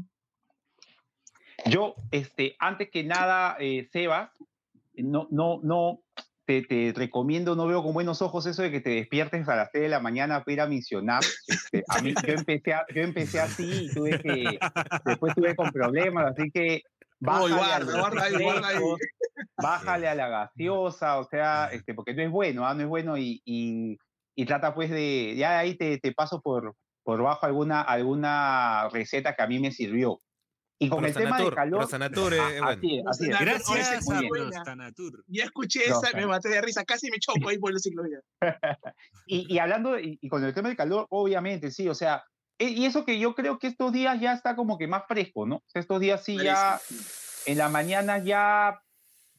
Yo, 1.64 1.94
este, 2.11 2.57
antes 2.59 2.90
que 2.90 3.03
nada, 3.03 3.57
eh, 3.59 3.88
Sebas, 3.92 4.31
no, 4.94 5.29
no, 5.31 5.61
no, 5.62 6.03
te, 6.47 6.63
te, 6.63 6.93
recomiendo, 6.95 7.57
no 7.57 7.67
veo 7.67 7.83
con 7.83 7.93
buenos 7.93 8.23
ojos 8.23 8.47
eso 8.47 8.63
de 8.63 8.71
que 8.71 8.81
te 8.81 8.91
despiertes 8.91 9.49
a 9.49 9.57
las 9.57 9.73
3 9.73 9.83
de 9.83 9.89
la 9.89 10.01
mañana 10.01 10.41
para 10.41 10.53
ir 10.53 10.61
a 10.61 10.67
misionar. 10.67 11.23
Este, 11.47 11.85
a 11.89 12.01
mí, 12.01 12.15
yo 12.27 12.33
empecé, 12.33 12.75
yo 12.95 13.03
empecé 13.03 13.41
así 13.41 13.87
y 13.87 13.93
tuve 13.93 14.21
que, 14.21 14.59
después 15.05 15.35
tuve 15.35 15.57
con 15.57 15.71
problemas, 15.71 16.27
así 16.27 16.51
que 16.51 16.83
bájale, 17.19 17.55
bájale 19.57 20.09
a 20.09 20.15
la 20.15 20.29
gaseosa, 20.29 21.19
o 21.19 21.25
sea, 21.25 21.69
este, 21.73 21.95
porque 21.95 22.15
no 22.15 22.23
es 22.23 22.31
bueno, 22.31 22.67
¿ah? 22.67 22.75
no 22.75 22.83
es 22.83 22.89
bueno 22.89 23.19
y, 23.19 23.43
y, 23.45 23.99
y, 24.35 24.47
trata 24.47 24.75
pues 24.75 24.91
de, 24.91 25.35
ya 25.37 25.59
ahí 25.59 25.75
te, 25.75 25.99
te 25.99 26.13
paso 26.13 26.41
por, 26.41 26.75
por 27.03 27.23
bajo 27.23 27.47
alguna, 27.47 27.81
alguna 27.83 28.89
receta 28.91 29.35
que 29.35 29.43
a 29.43 29.47
mí 29.47 29.59
me 29.59 29.73
sirvió. 29.73 30.21
Y 30.79 30.89
con 30.91 31.05
el 31.05 31.15
tema 31.15 31.39
del 31.39 31.55
calor. 31.55 31.83
Rosanatur, 31.83 32.35
eh, 32.35 32.61
bueno. 32.61 32.69
así, 32.69 33.03
así 33.07 33.29
Gracias 33.29 34.11
a. 34.11 34.21
Ya 35.27 35.45
escuché 35.45 35.85
esa, 35.85 36.11
me 36.15 36.27
maté 36.27 36.51
de 36.51 36.61
risa, 36.61 36.85
casi 36.85 37.11
me 37.11 37.19
choco 37.19 37.49
ahí 37.49 37.59
por 37.59 37.73
el 37.73 37.79
ciclo 37.79 38.03
y, 39.27 39.53
y 39.55 39.59
hablando, 39.59 39.99
y, 39.99 40.19
y, 40.21 40.29
con 40.29 40.45
el 40.45 40.53
tema 40.53 40.69
del 40.69 40.77
calor, 40.77 41.07
obviamente, 41.09 41.71
sí, 41.71 41.89
o 41.89 41.95
sea, 41.95 42.25
e, 42.59 42.69
y 42.69 42.85
eso 42.85 43.05
que 43.05 43.19
yo 43.19 43.35
creo 43.35 43.59
que 43.59 43.69
estos 43.69 43.93
días 43.93 44.21
ya 44.21 44.35
está 44.35 44.55
como 44.55 44.77
que 44.77 44.87
más 44.87 45.05
fresco, 45.09 45.47
¿no? 45.47 45.62
estos 45.73 46.01
días 46.01 46.23
sí 46.25 46.37
ya, 46.37 46.79
en 47.47 47.59
la 47.59 47.69
mañana 47.69 48.19
ya 48.19 48.81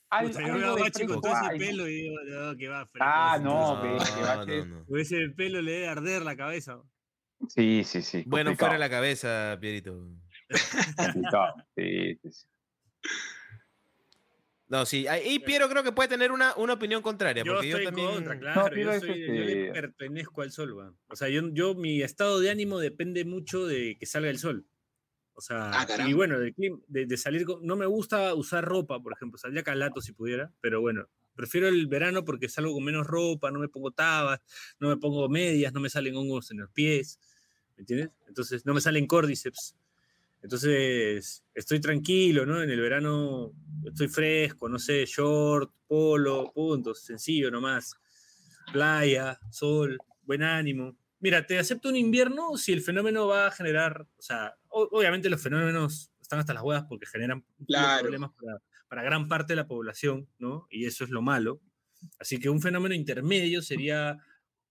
algo, 0.09 0.31
Puta, 0.31 0.45
algo 0.45 0.75
de 0.75 1.05
con 1.05 1.21
todo 1.21 1.33
ese 1.33 1.57
pelo 1.57 1.87
y 1.87 1.93
digo, 2.01 2.15
no, 2.25 2.55
que 2.55 2.67
va 2.67 2.85
fresco. 2.85 3.07
Ah, 3.07 3.39
no, 3.41 3.75
no, 3.75 3.81
que, 3.81 4.05
que 4.05 4.21
va 4.21 4.45
no, 4.45 4.65
no. 4.87 4.97
Ese 4.97 5.29
pelo 5.35 5.61
le 5.61 5.71
debe 5.71 5.87
arder 5.87 6.21
la 6.21 6.37
cabeza. 6.37 6.81
Sí, 7.49 7.83
sí, 7.83 8.01
sí. 8.01 8.23
Bueno, 8.25 8.55
fuera 8.55 8.77
la 8.77 8.89
cabeza, 8.89 9.57
Pierito. 9.59 10.07
No, 14.69 14.85
sí, 14.85 15.05
y 15.25 15.39
Piero 15.39 15.69
creo 15.69 15.81
que 15.81 15.93
puede 15.93 16.09
tener 16.09 16.31
una, 16.31 16.53
una 16.55 16.73
opinión 16.73 17.01
contraria. 17.01 17.43
Yo 17.43 17.53
porque 17.53 17.69
estoy 17.69 17.83
yo 17.83 17.89
también... 17.89 18.11
contra, 18.11 18.37
claro. 18.37 18.75
yo, 18.75 18.99
soy, 18.99 19.25
yo, 19.25 19.33
le 19.33 19.71
pertenezco 19.71 20.41
al 20.41 20.51
sol, 20.51 20.95
O 21.07 21.15
sea, 21.15 21.29
yo, 21.29 21.41
yo, 21.53 21.73
mi 21.73 22.01
estado 22.01 22.39
de 22.41 22.49
ánimo 22.49 22.79
depende 22.79 23.23
mucho 23.23 23.65
de 23.65 23.97
que 23.97 24.05
salga 24.05 24.29
el 24.29 24.39
sol. 24.39 24.67
O 25.33 25.41
sea, 25.41 25.69
ah, 25.71 25.87
y 26.07 26.13
bueno, 26.13 26.39
de, 26.39 26.53
de, 26.87 27.17
salir, 27.17 27.45
no 27.61 27.75
me 27.75 27.85
gusta 27.85 28.33
usar 28.33 28.65
ropa, 28.65 28.99
por 28.99 29.13
ejemplo, 29.13 29.37
saldría 29.37 29.63
calato 29.63 30.01
si 30.01 30.11
pudiera, 30.11 30.51
pero 30.61 30.81
bueno, 30.81 31.07
prefiero 31.35 31.67
el 31.67 31.85
verano 31.85 32.25
porque 32.25 32.49
salgo 32.49 32.73
con 32.73 32.83
menos 32.83 33.05
ropa, 33.05 33.51
no 33.51 33.59
me 33.59 33.69
pongo 33.69 33.91
tabas, 33.91 34.41
no 34.79 34.89
me 34.89 34.97
pongo 34.97 35.29
medias, 35.29 35.71
no 35.73 35.79
me 35.79 35.89
salen 35.89 36.15
hongos 36.15 36.49
en 36.49 36.57
los 36.57 36.71
pies, 36.71 37.19
¿me 37.75 37.81
entiendes? 37.81 38.09
Entonces, 38.27 38.65
no 38.65 38.73
me 38.73 38.81
salen 38.81 39.05
córdiceps. 39.05 39.75
Entonces, 40.41 41.43
estoy 41.53 41.79
tranquilo, 41.79 42.45
¿no? 42.45 42.61
En 42.61 42.69
el 42.69 42.79
verano 42.79 43.53
estoy 43.85 44.07
fresco, 44.07 44.69
no 44.69 44.79
sé, 44.79 45.05
short, 45.05 45.71
polo, 45.87 46.51
puntos, 46.53 47.03
sencillo 47.03 47.49
nomás. 47.51 47.95
Playa, 48.71 49.39
sol, 49.49 49.97
buen 50.21 50.43
ánimo. 50.43 50.97
Mira, 51.19 51.45
te 51.45 51.57
acepto 51.57 51.89
un 51.89 51.95
invierno 51.95 52.57
si 52.57 52.73
el 52.73 52.81
fenómeno 52.81 53.27
va 53.27 53.47
a 53.47 53.51
generar, 53.51 54.01
o 54.01 54.21
sea, 54.21 54.55
obviamente 54.69 55.29
los 55.29 55.41
fenómenos 55.41 56.11
están 56.21 56.39
hasta 56.39 56.53
las 56.53 56.63
huevas 56.63 56.85
porque 56.87 57.07
generan 57.07 57.43
problemas 57.99 58.31
para, 58.39 58.61
para 58.87 59.03
gran 59.03 59.27
parte 59.27 59.53
de 59.53 59.57
la 59.57 59.67
población, 59.67 60.29
¿no? 60.37 60.67
Y 60.69 60.85
eso 60.85 61.03
es 61.03 61.09
lo 61.09 61.21
malo. 61.21 61.61
Así 62.19 62.39
que 62.39 62.49
un 62.49 62.61
fenómeno 62.61 62.93
intermedio 62.93 63.61
sería 63.63 64.19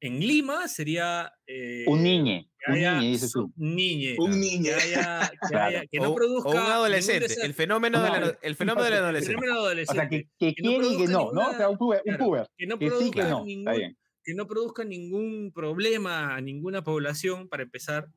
en 0.00 0.20
Lima 0.20 0.68
sería. 0.68 1.32
Eh, 1.46 1.84
un 1.86 2.02
niñe. 2.02 2.50
Un 2.68 2.74
niñe, 2.74 3.10
dices 3.10 3.32
tú. 3.32 3.52
Niñe. 3.56 4.16
Un 4.18 4.40
niñe. 4.40 4.72
Que, 5.90 6.00
no 6.00 6.14
produzca. 6.14 6.48
O 6.48 6.52
un 6.52 6.58
adolescente. 6.58 7.34
El 7.42 7.54
fenómeno, 7.54 8.02
de 8.02 8.36
el 8.42 8.56
fenómeno 8.56 8.84
del 8.84 8.94
adolescente. 8.94 9.32
El 9.32 9.38
fenómeno 9.40 9.66
adolescente. 9.66 9.92
O 9.92 10.02
sea, 10.02 10.08
que, 10.08 10.28
que, 10.38 10.54
quiere 10.54 10.86
y 10.88 10.96
que 10.96 11.06
no, 11.06 11.32
¿no? 11.32 11.48
O 11.48 11.54
sea, 11.54 11.68
un 11.68 11.78
puber. 11.78 12.02
que 12.56 12.66
no 12.66 12.78
produzca 12.78 13.42
ningún, 13.44 13.96
que 14.24 14.34
no 14.34 14.46
produzca 14.46 14.84
ningún 14.84 15.52
problema 15.54 16.34
a 16.34 16.40
ninguna 16.40 16.82
población, 16.82 17.48
para 17.48 17.62
empezar, 17.62 18.08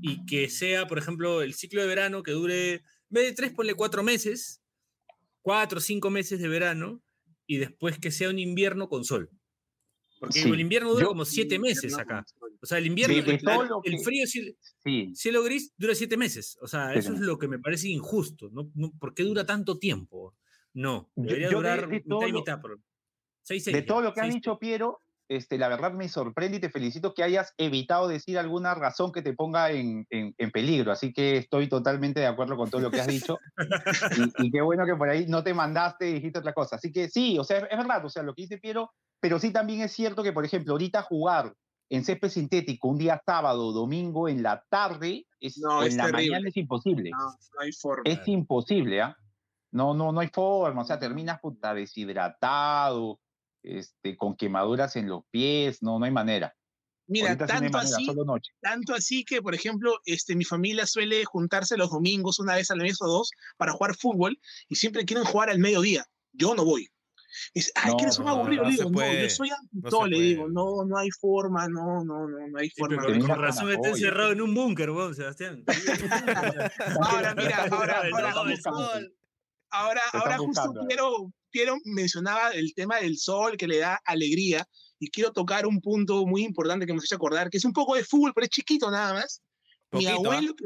y 0.00 0.26
que 0.26 0.48
sea, 0.48 0.86
por 0.86 0.98
ejemplo, 0.98 1.42
el 1.42 1.54
ciclo 1.54 1.80
de 1.80 1.86
verano 1.86 2.22
que 2.22 2.32
dure, 2.32 2.72
en 2.74 2.82
vez 3.10 3.26
de 3.26 3.32
tres, 3.32 3.52
ponle 3.52 3.74
cuatro 3.74 4.02
meses, 4.02 4.60
cuatro 5.42 5.78
o 5.78 5.80
cinco 5.80 6.10
meses 6.10 6.40
de 6.40 6.48
verano, 6.48 7.00
y 7.46 7.58
después 7.58 7.98
que 7.98 8.10
sea 8.10 8.28
un 8.28 8.40
invierno 8.40 8.88
con 8.88 9.04
sol. 9.04 9.30
Porque 10.18 10.42
el 10.42 10.60
invierno 10.60 10.92
dura 10.92 11.06
como 11.06 11.24
siete 11.24 11.58
meses 11.58 11.96
acá. 11.96 12.24
O 12.66 12.68
sea, 12.68 12.78
el 12.78 12.86
invierno, 12.86 13.14
el, 13.84 14.00
frío, 14.00 14.26
cielo 15.14 15.42
gris 15.44 15.72
dura 15.76 15.94
siete 15.94 16.16
meses. 16.16 16.58
O 16.60 16.66
sea, 16.66 16.92
eso 16.94 17.12
es 17.12 17.20
lo 17.20 17.38
que 17.38 17.46
me 17.46 17.60
parece 17.60 17.86
injusto. 17.90 18.50
¿no? 18.50 18.68
¿Por 18.98 19.14
qué 19.14 19.22
dura 19.22 19.46
tanto 19.46 19.78
tiempo? 19.78 20.34
No, 20.74 21.08
debería 21.14 21.48
durar 21.48 21.82
de, 21.82 22.02
mitad 22.02 22.26
y 22.26 22.32
mitad. 22.32 22.60
de 23.72 23.82
todo 23.82 24.02
lo 24.02 24.12
que 24.12 24.20
ha 24.20 24.24
dicho 24.24 24.58
Piero, 24.58 25.00
este, 25.28 25.58
la 25.58 25.68
verdad 25.68 25.92
me 25.92 26.08
sorprende 26.08 26.56
y 26.56 26.60
te 26.60 26.68
felicito 26.68 27.14
que 27.14 27.22
hayas 27.22 27.54
evitado 27.56 28.08
decir 28.08 28.36
alguna 28.36 28.74
razón 28.74 29.12
que 29.12 29.22
te 29.22 29.32
ponga 29.32 29.70
en, 29.70 30.04
en, 30.10 30.50
peligro. 30.50 30.90
Así 30.90 31.12
que 31.12 31.36
estoy 31.36 31.68
totalmente 31.68 32.18
de 32.18 32.26
acuerdo 32.26 32.56
con 32.56 32.68
todo 32.68 32.80
lo 32.80 32.90
que 32.90 33.00
has 33.00 33.06
dicho. 33.06 33.38
y, 34.38 34.50
qué 34.50 34.60
bueno 34.60 34.84
que 34.86 34.96
por 34.96 35.08
ahí 35.08 35.26
no 35.28 35.44
te 35.44 35.54
mandaste 35.54 36.10
y 36.10 36.14
dijiste 36.14 36.40
otra 36.40 36.52
cosa. 36.52 36.74
Así 36.74 36.90
que 36.90 37.08
sí, 37.08 37.38
o 37.38 37.44
sea, 37.44 37.58
es, 37.58 37.78
verdad, 37.78 38.04
o 38.04 38.08
sea, 38.08 38.24
lo 38.24 38.34
que 38.34 38.42
dice 38.42 38.58
Piero, 38.58 38.90
pero 39.20 39.38
sí 39.38 39.52
también 39.52 39.82
es 39.82 39.92
cierto 39.92 40.24
que, 40.24 40.32
por 40.32 40.44
ejemplo, 40.44 40.72
ahorita 40.72 41.02
jugar 41.02 41.54
en 41.88 42.04
césped 42.04 42.28
sintético 42.28 42.88
un 42.88 42.98
día 42.98 43.20
sábado, 43.24 43.72
domingo 43.72 44.28
en 44.28 44.42
la 44.42 44.64
tarde, 44.68 45.26
es, 45.40 45.58
no, 45.58 45.84
en 45.84 45.96
la 45.96 46.08
mañana 46.08 46.48
es 46.48 46.56
imposible. 46.56 47.10
No, 47.10 47.18
no 47.18 47.60
hay 47.60 47.72
forma. 47.72 48.02
Es 48.04 48.26
imposible, 48.26 49.02
¿ah? 49.02 49.16
No, 49.70 49.94
no, 49.94 50.12
no 50.12 50.20
hay 50.20 50.28
forma, 50.28 50.82
o 50.82 50.84
sea, 50.84 50.98
terminas 50.98 51.40
puta 51.40 51.74
deshidratado, 51.74 53.20
este, 53.62 54.16
con 54.16 54.36
quemaduras 54.36 54.96
en 54.96 55.08
los 55.08 55.24
pies, 55.30 55.82
no, 55.82 55.98
no 55.98 56.04
hay 56.04 56.12
manera. 56.12 56.54
Mira, 57.08 57.36
tanto, 57.36 57.78
así, 57.78 58.08
tanto 58.60 58.94
así 58.94 59.24
que, 59.24 59.40
por 59.40 59.54
ejemplo, 59.54 60.00
este, 60.06 60.34
mi 60.34 60.44
familia 60.44 60.86
suele 60.86 61.24
juntarse 61.24 61.76
los 61.76 61.90
domingos 61.90 62.40
una 62.40 62.56
vez 62.56 62.70
al 62.72 62.78
mes 62.78 63.00
o 63.00 63.06
dos 63.06 63.30
para 63.56 63.72
jugar 63.72 63.94
fútbol 63.94 64.40
y 64.68 64.74
siempre 64.74 65.04
quieren 65.04 65.24
jugar 65.24 65.48
al 65.48 65.60
mediodía. 65.60 66.04
Yo 66.32 66.56
no 66.56 66.64
voy. 66.64 66.88
Dice, 67.54 67.72
ay, 67.74 67.94
que 67.96 68.04
eres 68.04 68.18
un 68.18 68.28
aburrido. 68.28 68.64
le 68.64 68.70
digo, 68.70 68.90
no, 68.90 69.12
yo 69.12 69.30
soy 69.30 69.50
antitó, 69.50 70.06
le 70.06 70.20
digo, 70.20 70.48
no, 70.48 70.84
no 70.84 70.98
hay 70.98 71.10
forma, 71.10 71.68
no, 71.68 72.04
no, 72.04 72.28
no, 72.28 72.48
no 72.48 72.58
hay 72.58 72.70
forma. 72.70 73.02
con 73.02 73.40
razón 73.40 73.70
está 73.70 73.88
encerrado 73.88 74.32
en 74.32 74.40
un 74.40 74.54
búnker, 74.54 74.90
weón, 74.90 75.14
Sebastián. 75.14 75.64
ahora, 77.02 77.34
mira, 77.34 77.66
ahora, 77.70 78.02
ahora, 78.12 78.34
ahora, 79.70 80.00
ahora 80.12 80.38
justo 80.38 80.72
quiero, 80.88 81.32
quiero, 81.50 81.76
mencionaba 81.84 82.50
el 82.50 82.74
tema 82.74 82.96
del 82.96 83.18
sol 83.18 83.56
que 83.56 83.66
le 83.66 83.78
da 83.78 84.00
alegría 84.04 84.66
y 84.98 85.10
quiero 85.10 85.32
tocar 85.32 85.66
un 85.66 85.80
punto 85.80 86.26
muy 86.26 86.42
importante 86.42 86.86
que 86.86 86.92
me 86.92 86.98
hace 86.98 87.14
acordar, 87.14 87.50
que 87.50 87.58
es 87.58 87.64
un 87.64 87.72
poco 87.72 87.94
de 87.94 88.04
fútbol, 88.04 88.32
pero 88.34 88.44
es 88.44 88.50
chiquito 88.50 88.90
nada 88.90 89.14
más. 89.14 89.42
mi, 89.92 90.06
abuelo, 90.06 90.54
que, 90.54 90.64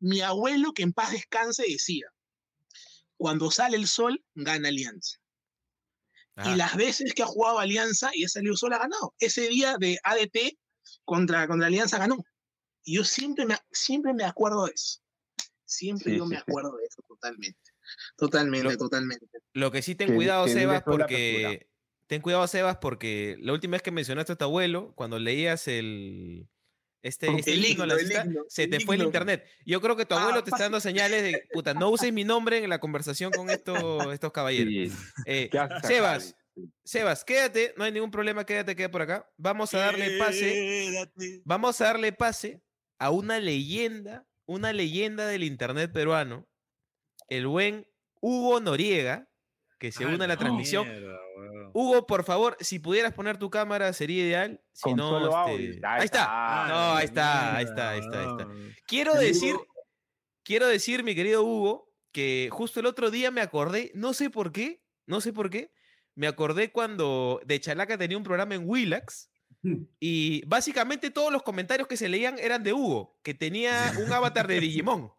mi 0.00 0.20
abuelo, 0.20 0.72
que 0.72 0.82
en 0.82 0.92
paz 0.92 1.12
descanse, 1.12 1.64
decía, 1.68 2.06
cuando 3.16 3.50
sale 3.50 3.76
el 3.76 3.86
sol, 3.86 4.24
gana 4.34 4.68
Alianza. 4.68 5.19
Y 6.44 6.56
las 6.56 6.76
veces 6.76 7.14
que 7.14 7.22
ha 7.22 7.26
jugado 7.26 7.58
Alianza 7.58 8.10
y 8.14 8.24
ha 8.24 8.28
salido 8.28 8.56
sol, 8.56 8.72
ha 8.72 8.78
ganado. 8.78 9.14
Ese 9.18 9.48
día 9.48 9.76
de 9.78 9.98
ADT 10.02 10.56
contra, 11.04 11.46
contra 11.46 11.66
Alianza 11.66 11.98
ganó. 11.98 12.16
Y 12.84 12.96
yo 12.96 13.04
siempre 13.04 13.46
me, 13.46 13.56
siempre 13.70 14.14
me 14.14 14.24
acuerdo 14.24 14.66
de 14.66 14.72
eso. 14.74 15.00
Siempre 15.64 16.16
yo 16.16 16.26
me 16.26 16.36
acuerdo 16.36 16.76
de 16.76 16.84
eso 16.84 17.02
totalmente. 17.06 17.58
Totalmente, 18.16 18.76
totalmente. 18.76 19.26
Lo 19.52 19.70
que 19.70 19.82
sí 19.82 19.94
ten 19.94 20.14
cuidado, 20.14 20.48
Sebas, 20.48 20.82
porque. 20.82 21.68
Ten 22.06 22.22
cuidado, 22.22 22.46
Sebas, 22.48 22.78
porque 22.78 23.36
la 23.40 23.52
última 23.52 23.72
vez 23.72 23.82
que 23.82 23.92
mencionaste 23.92 24.32
a 24.32 24.36
tu 24.36 24.44
abuelo, 24.44 24.92
cuando 24.96 25.18
leías 25.18 25.68
el. 25.68 26.48
Este, 27.02 27.28
este 27.34 27.56
se 28.48 28.68
te 28.68 28.80
fue 28.80 28.96
el 28.96 29.02
internet. 29.02 29.46
Yo 29.64 29.80
creo 29.80 29.96
que 29.96 30.04
tu 30.04 30.14
abuelo 30.14 30.44
te 30.44 30.50
está 30.50 30.64
dando 30.64 30.80
señales 30.80 31.22
de, 31.22 31.48
puta, 31.52 31.72
no 31.72 31.88
uses 31.88 32.12
mi 32.12 32.24
nombre 32.24 32.62
en 32.62 32.68
la 32.68 32.78
conversación 32.78 33.32
con 33.32 33.48
estos, 33.48 33.78
estos 34.12 34.32
caballeros. 34.32 34.92
Eh, 35.24 35.48
Sebas, 35.82 36.36
Sebas, 36.84 37.24
quédate, 37.24 37.74
no 37.78 37.84
hay 37.84 37.92
ningún 37.92 38.10
problema, 38.10 38.44
quédate, 38.44 38.76
quédate 38.76 38.92
por 38.92 39.02
acá. 39.02 39.30
Vamos 39.38 39.72
a 39.72 39.78
darle 39.78 40.18
pase. 40.18 41.10
Vamos 41.44 41.80
a 41.80 41.84
darle 41.84 42.12
pase 42.12 42.62
a 42.98 43.10
una 43.10 43.40
leyenda, 43.40 44.26
una 44.44 44.72
leyenda 44.74 45.26
del 45.26 45.44
internet 45.44 45.90
peruano, 45.92 46.46
el 47.28 47.46
buen 47.46 47.88
Hugo 48.20 48.60
Noriega, 48.60 49.29
que 49.80 49.90
se 49.90 50.04
une 50.04 50.22
a 50.22 50.28
la 50.28 50.36
transmisión. 50.36 50.86
Hugo, 51.72 52.06
por 52.06 52.22
favor, 52.22 52.56
si 52.60 52.78
pudieras 52.78 53.14
poner 53.14 53.38
tu 53.38 53.48
cámara 53.48 53.92
sería 53.94 54.24
ideal. 54.24 54.60
Si 54.72 54.92
no, 54.92 55.48
este, 55.48 55.80
ahí, 55.86 56.04
está. 56.04 56.66
No, 56.68 56.94
ahí 56.96 57.04
está, 57.06 57.56
ahí 57.56 57.64
está, 57.64 57.90
ahí 57.90 58.00
está, 58.00 58.20
ahí 58.20 58.26
está. 58.28 58.48
Quiero 58.86 59.14
decir, 59.14 59.56
quiero 60.44 60.68
decir, 60.68 61.02
mi 61.02 61.14
querido 61.14 61.42
Hugo, 61.42 61.90
que 62.12 62.50
justo 62.52 62.78
el 62.80 62.86
otro 62.86 63.10
día 63.10 63.30
me 63.30 63.40
acordé, 63.40 63.90
no 63.94 64.12
sé 64.12 64.28
por 64.28 64.52
qué, 64.52 64.82
no 65.06 65.22
sé 65.22 65.32
por 65.32 65.48
qué, 65.48 65.72
me 66.14 66.26
acordé 66.26 66.70
cuando 66.72 67.40
de 67.46 67.58
Chalaca 67.58 67.96
tenía 67.96 68.18
un 68.18 68.24
programa 68.24 68.56
en 68.56 68.68
Willax 68.68 69.30
y 69.98 70.44
básicamente 70.46 71.10
todos 71.10 71.32
los 71.32 71.42
comentarios 71.42 71.88
que 71.88 71.96
se 71.96 72.10
leían 72.10 72.38
eran 72.38 72.62
de 72.62 72.74
Hugo, 72.74 73.18
que 73.22 73.32
tenía 73.32 73.94
un 74.04 74.12
avatar 74.12 74.46
de 74.46 74.60
Digimon. 74.60 75.10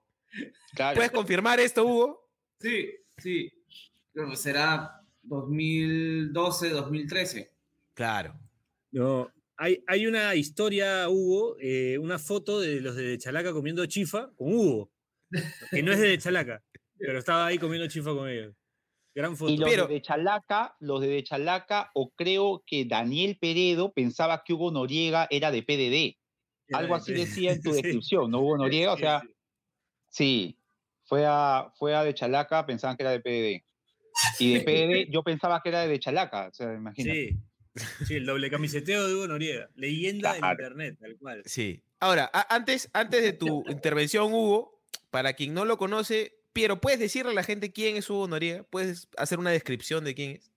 ¿Puedes 0.76 1.12
confirmar 1.12 1.60
esto, 1.60 1.84
Hugo? 1.84 2.30
Sí, 2.60 2.92
sí. 3.18 3.52
Será 4.36 5.02
2012, 5.24 6.70
2013. 6.70 7.52
Claro. 7.94 8.40
No, 8.92 9.32
hay, 9.58 9.84
hay 9.88 10.08
una 10.08 10.36
historia, 10.36 11.08
Hugo, 11.08 11.56
eh, 11.60 11.98
una 11.98 12.18
foto 12.20 12.60
de 12.60 12.82
los 12.82 12.96
de 12.96 13.18
Chalaca 13.18 13.54
comiendo 13.54 13.86
chifa 13.86 14.32
con 14.36 14.54
Hugo, 14.54 14.92
que 15.70 15.84
no 15.84 15.92
es 15.92 16.00
de 16.00 16.18
Chalaca, 16.18 16.64
pero 16.98 17.20
estaba 17.20 17.46
ahí 17.46 17.58
comiendo 17.58 17.88
chifa 17.88 18.12
con 18.12 18.28
ellos. 18.28 18.56
Gran 19.14 19.36
foto. 19.36 19.52
Y 19.52 19.58
los 19.58 19.90
de 19.90 20.02
Chalaca, 20.02 20.76
los 20.80 21.02
de 21.02 21.24
Chalaca, 21.24 21.92
o 21.94 22.12
creo 22.12 22.64
que 22.66 22.86
Daniel 22.86 23.38
Peredo 23.40 23.92
pensaba 23.92 24.42
que 24.44 24.54
Hugo 24.54 24.72
Noriega 24.72 25.28
era 25.30 25.52
de 25.52 25.64
PDD. 25.64 26.18
Algo 26.76 26.96
así 26.96 27.14
decía 27.14 27.52
en 27.52 27.62
tu 27.62 27.72
descripción, 27.74 28.32
¿no? 28.32 28.40
Hugo 28.40 28.58
Noriega, 28.58 28.94
o 28.94 28.98
sea, 28.98 29.22
sí, 30.10 30.58
fue 31.04 31.26
a, 31.28 31.72
fue 31.76 31.94
a 31.94 32.04
de 32.04 32.14
Chalaca, 32.14 32.66
pensaban 32.66 32.96
que 32.96 33.04
era 33.04 33.12
de 33.12 33.20
PDD. 33.20 33.71
Y 34.40 34.54
de 34.54 34.62
PDD 34.62 35.12
yo 35.12 35.24
pensaba 35.24 35.62
que 35.62 35.70
era 35.70 35.88
de 35.88 36.00
Chalaca, 36.00 36.48
o 36.48 36.54
sea, 36.54 36.74
imagínate. 36.74 37.38
Sí, 37.76 38.06
sí 38.06 38.16
el 38.16 38.26
doble 38.26 38.50
camiseteo 38.50 39.08
de 39.08 39.16
Hugo 39.16 39.28
Noriega, 39.28 39.70
leyenda 39.76 40.38
en 40.38 40.46
internet, 40.46 40.98
tal 41.00 41.18
cual. 41.18 41.44
Sí. 41.46 41.84
Ahora, 42.00 42.30
antes, 42.50 42.90
antes 42.94 43.24
de 43.24 43.34
tu 43.34 43.64
intervención, 43.70 44.34
Hugo, 44.34 44.82
para 45.10 45.34
quien 45.34 45.54
no 45.54 45.66
lo 45.66 45.78
conoce, 45.78 46.34
Piero, 46.54 46.82
¿puedes 46.82 47.00
decirle 47.00 47.32
a 47.32 47.36
la 47.36 47.44
gente 47.44 47.72
quién 47.72 47.96
es 47.96 48.10
Hugo 48.10 48.28
Noriega? 48.28 48.64
¿Puedes 48.64 49.08
hacer 49.18 49.40
una 49.40 49.52
descripción 49.52 50.04
de 50.04 50.16
quién 50.16 50.32
es? 50.32 50.52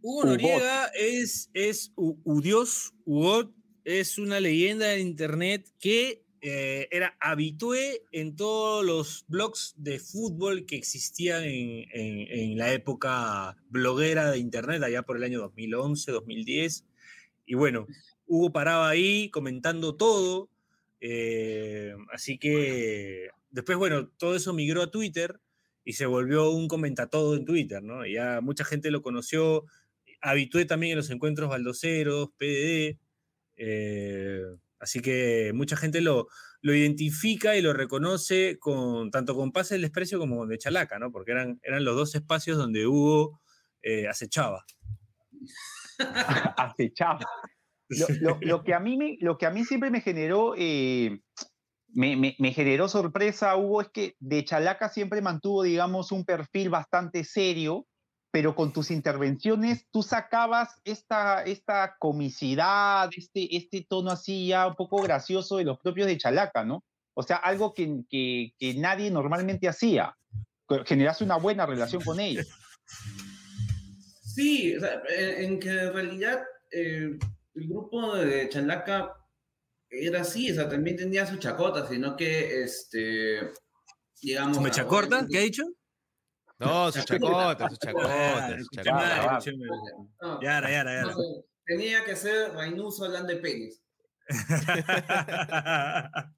Hugo 0.00 0.26
Noriega 0.26 0.86
es, 0.94 1.50
es 1.54 1.92
Udios, 1.96 2.92
Hugo 3.04 3.52
es 3.84 4.18
una 4.18 4.38
leyenda 4.38 4.86
de 4.86 5.00
internet 5.00 5.66
que 5.80 6.24
eh, 6.40 6.88
era 6.90 7.16
habitué 7.20 8.02
en 8.12 8.36
todos 8.36 8.84
los 8.84 9.24
blogs 9.28 9.74
de 9.76 9.98
fútbol 9.98 10.66
que 10.66 10.76
existían 10.76 11.42
en, 11.44 12.56
la 12.56 12.72
época 12.72 13.56
bloguera 13.68 14.30
de 14.30 14.38
internet, 14.38 14.82
allá 14.82 15.02
por 15.02 15.16
el 15.16 15.24
año 15.24 15.40
2011, 15.40 16.12
2010. 16.12 16.84
Y 17.46 17.54
bueno, 17.54 17.86
Hugo 18.26 18.52
paraba 18.52 18.88
ahí 18.88 19.30
comentando 19.30 19.96
todo. 19.96 20.48
Eh, 21.00 21.94
así 22.12 22.38
que 22.38 23.30
después, 23.50 23.78
bueno, 23.78 24.08
todo 24.18 24.36
eso 24.36 24.52
migró 24.52 24.82
a 24.82 24.90
Twitter 24.90 25.40
y 25.84 25.94
se 25.94 26.06
volvió 26.06 26.50
un 26.50 26.68
comentatodo 26.68 27.36
en 27.36 27.44
Twitter, 27.44 27.82
¿no? 27.82 28.06
Ya 28.06 28.40
mucha 28.40 28.64
gente 28.64 28.90
lo 28.90 29.02
conoció. 29.02 29.64
Habitué 30.20 30.64
también 30.66 30.92
en 30.92 30.98
los 30.98 31.10
encuentros 31.10 31.48
baldoseros, 31.48 32.30
PDD. 32.36 32.98
Así 34.80 35.00
que 35.00 35.52
mucha 35.54 35.76
gente 35.76 36.00
lo, 36.00 36.28
lo 36.60 36.74
identifica 36.74 37.56
y 37.56 37.62
lo 37.62 37.72
reconoce 37.72 38.58
con, 38.58 39.10
tanto 39.10 39.34
con 39.34 39.52
Pase 39.52 39.74
del 39.74 39.82
Desprecio 39.82 40.18
como 40.18 40.38
con 40.38 40.48
De 40.48 40.58
Chalaca, 40.58 40.98
¿no? 40.98 41.10
Porque 41.10 41.32
eran, 41.32 41.60
eran 41.62 41.84
los 41.84 41.96
dos 41.96 42.14
espacios 42.14 42.56
donde 42.56 42.86
Hugo 42.86 43.40
eh, 43.82 44.08
acechaba. 44.08 44.64
acechaba. 46.56 47.20
Lo, 47.88 48.62
que 48.62 48.74
a 48.74 48.80
mí 48.80 48.96
me, 48.96 49.16
lo 49.20 49.38
que 49.38 49.46
a 49.46 49.50
mí 49.50 49.64
siempre 49.64 49.90
me 49.90 50.02
generó, 50.02 50.54
eh, 50.56 51.20
me, 51.88 52.16
me, 52.16 52.52
generó 52.52 52.86
sorpresa, 52.86 53.56
Hugo, 53.56 53.80
es 53.80 53.88
que 53.88 54.14
De 54.18 54.44
Chalaca 54.44 54.90
siempre 54.90 55.22
mantuvo, 55.22 55.62
digamos, 55.62 56.12
un 56.12 56.24
perfil 56.24 56.68
bastante 56.68 57.24
serio 57.24 57.86
pero 58.30 58.54
con 58.54 58.72
tus 58.72 58.90
intervenciones 58.90 59.86
tú 59.90 60.02
sacabas 60.02 60.80
esta, 60.84 61.42
esta 61.42 61.96
comicidad, 61.98 63.08
este, 63.16 63.56
este 63.56 63.86
tono 63.88 64.10
así 64.10 64.48
ya 64.48 64.66
un 64.66 64.74
poco 64.74 65.02
gracioso 65.02 65.56
de 65.56 65.64
los 65.64 65.78
propios 65.78 66.06
de 66.06 66.18
Chalaca, 66.18 66.64
¿no? 66.64 66.84
O 67.14 67.22
sea, 67.22 67.36
algo 67.36 67.74
que, 67.74 68.04
que, 68.08 68.74
nadie 68.74 69.10
normalmente 69.10 69.66
hacía. 69.68 70.16
Generaste 70.84 71.24
una 71.24 71.36
buena 71.36 71.66
relación 71.66 72.02
con 72.02 72.20
ellos. 72.20 72.46
Sí, 74.22 74.76
en 75.16 75.58
que 75.58 75.70
en 75.70 75.92
realidad 75.92 76.44
eh, 76.70 77.18
el 77.54 77.68
grupo 77.68 78.14
de 78.14 78.48
Chalaca 78.48 79.16
era 79.90 80.20
así, 80.20 80.50
o 80.52 80.54
sea, 80.54 80.68
también 80.68 80.96
tenía 80.96 81.26
su 81.26 81.38
chacota, 81.38 81.88
sino 81.88 82.16
que, 82.16 82.62
este, 82.62 83.52
digamos... 84.20 84.56
¿Su 84.56 84.62
mecha 84.62 84.86
corta? 84.86 85.26
¿Qué 85.28 85.38
ha 85.38 85.42
dicho? 85.42 85.64
No, 86.58 86.90
su 86.92 87.02
chacota, 87.04 87.68
su 87.70 87.76
chacota. 87.76 88.48
su 88.48 88.54
Escuché 88.54 88.82
chacota. 88.82 89.40
Yara, 90.42 90.70
yara, 90.70 90.92
yara. 91.02 91.14
tenía 91.64 92.04
que 92.04 92.16
ser 92.16 92.52
Rainuso 92.52 93.04
hablando 93.04 93.32
de 93.32 93.38
penis. 93.40 93.82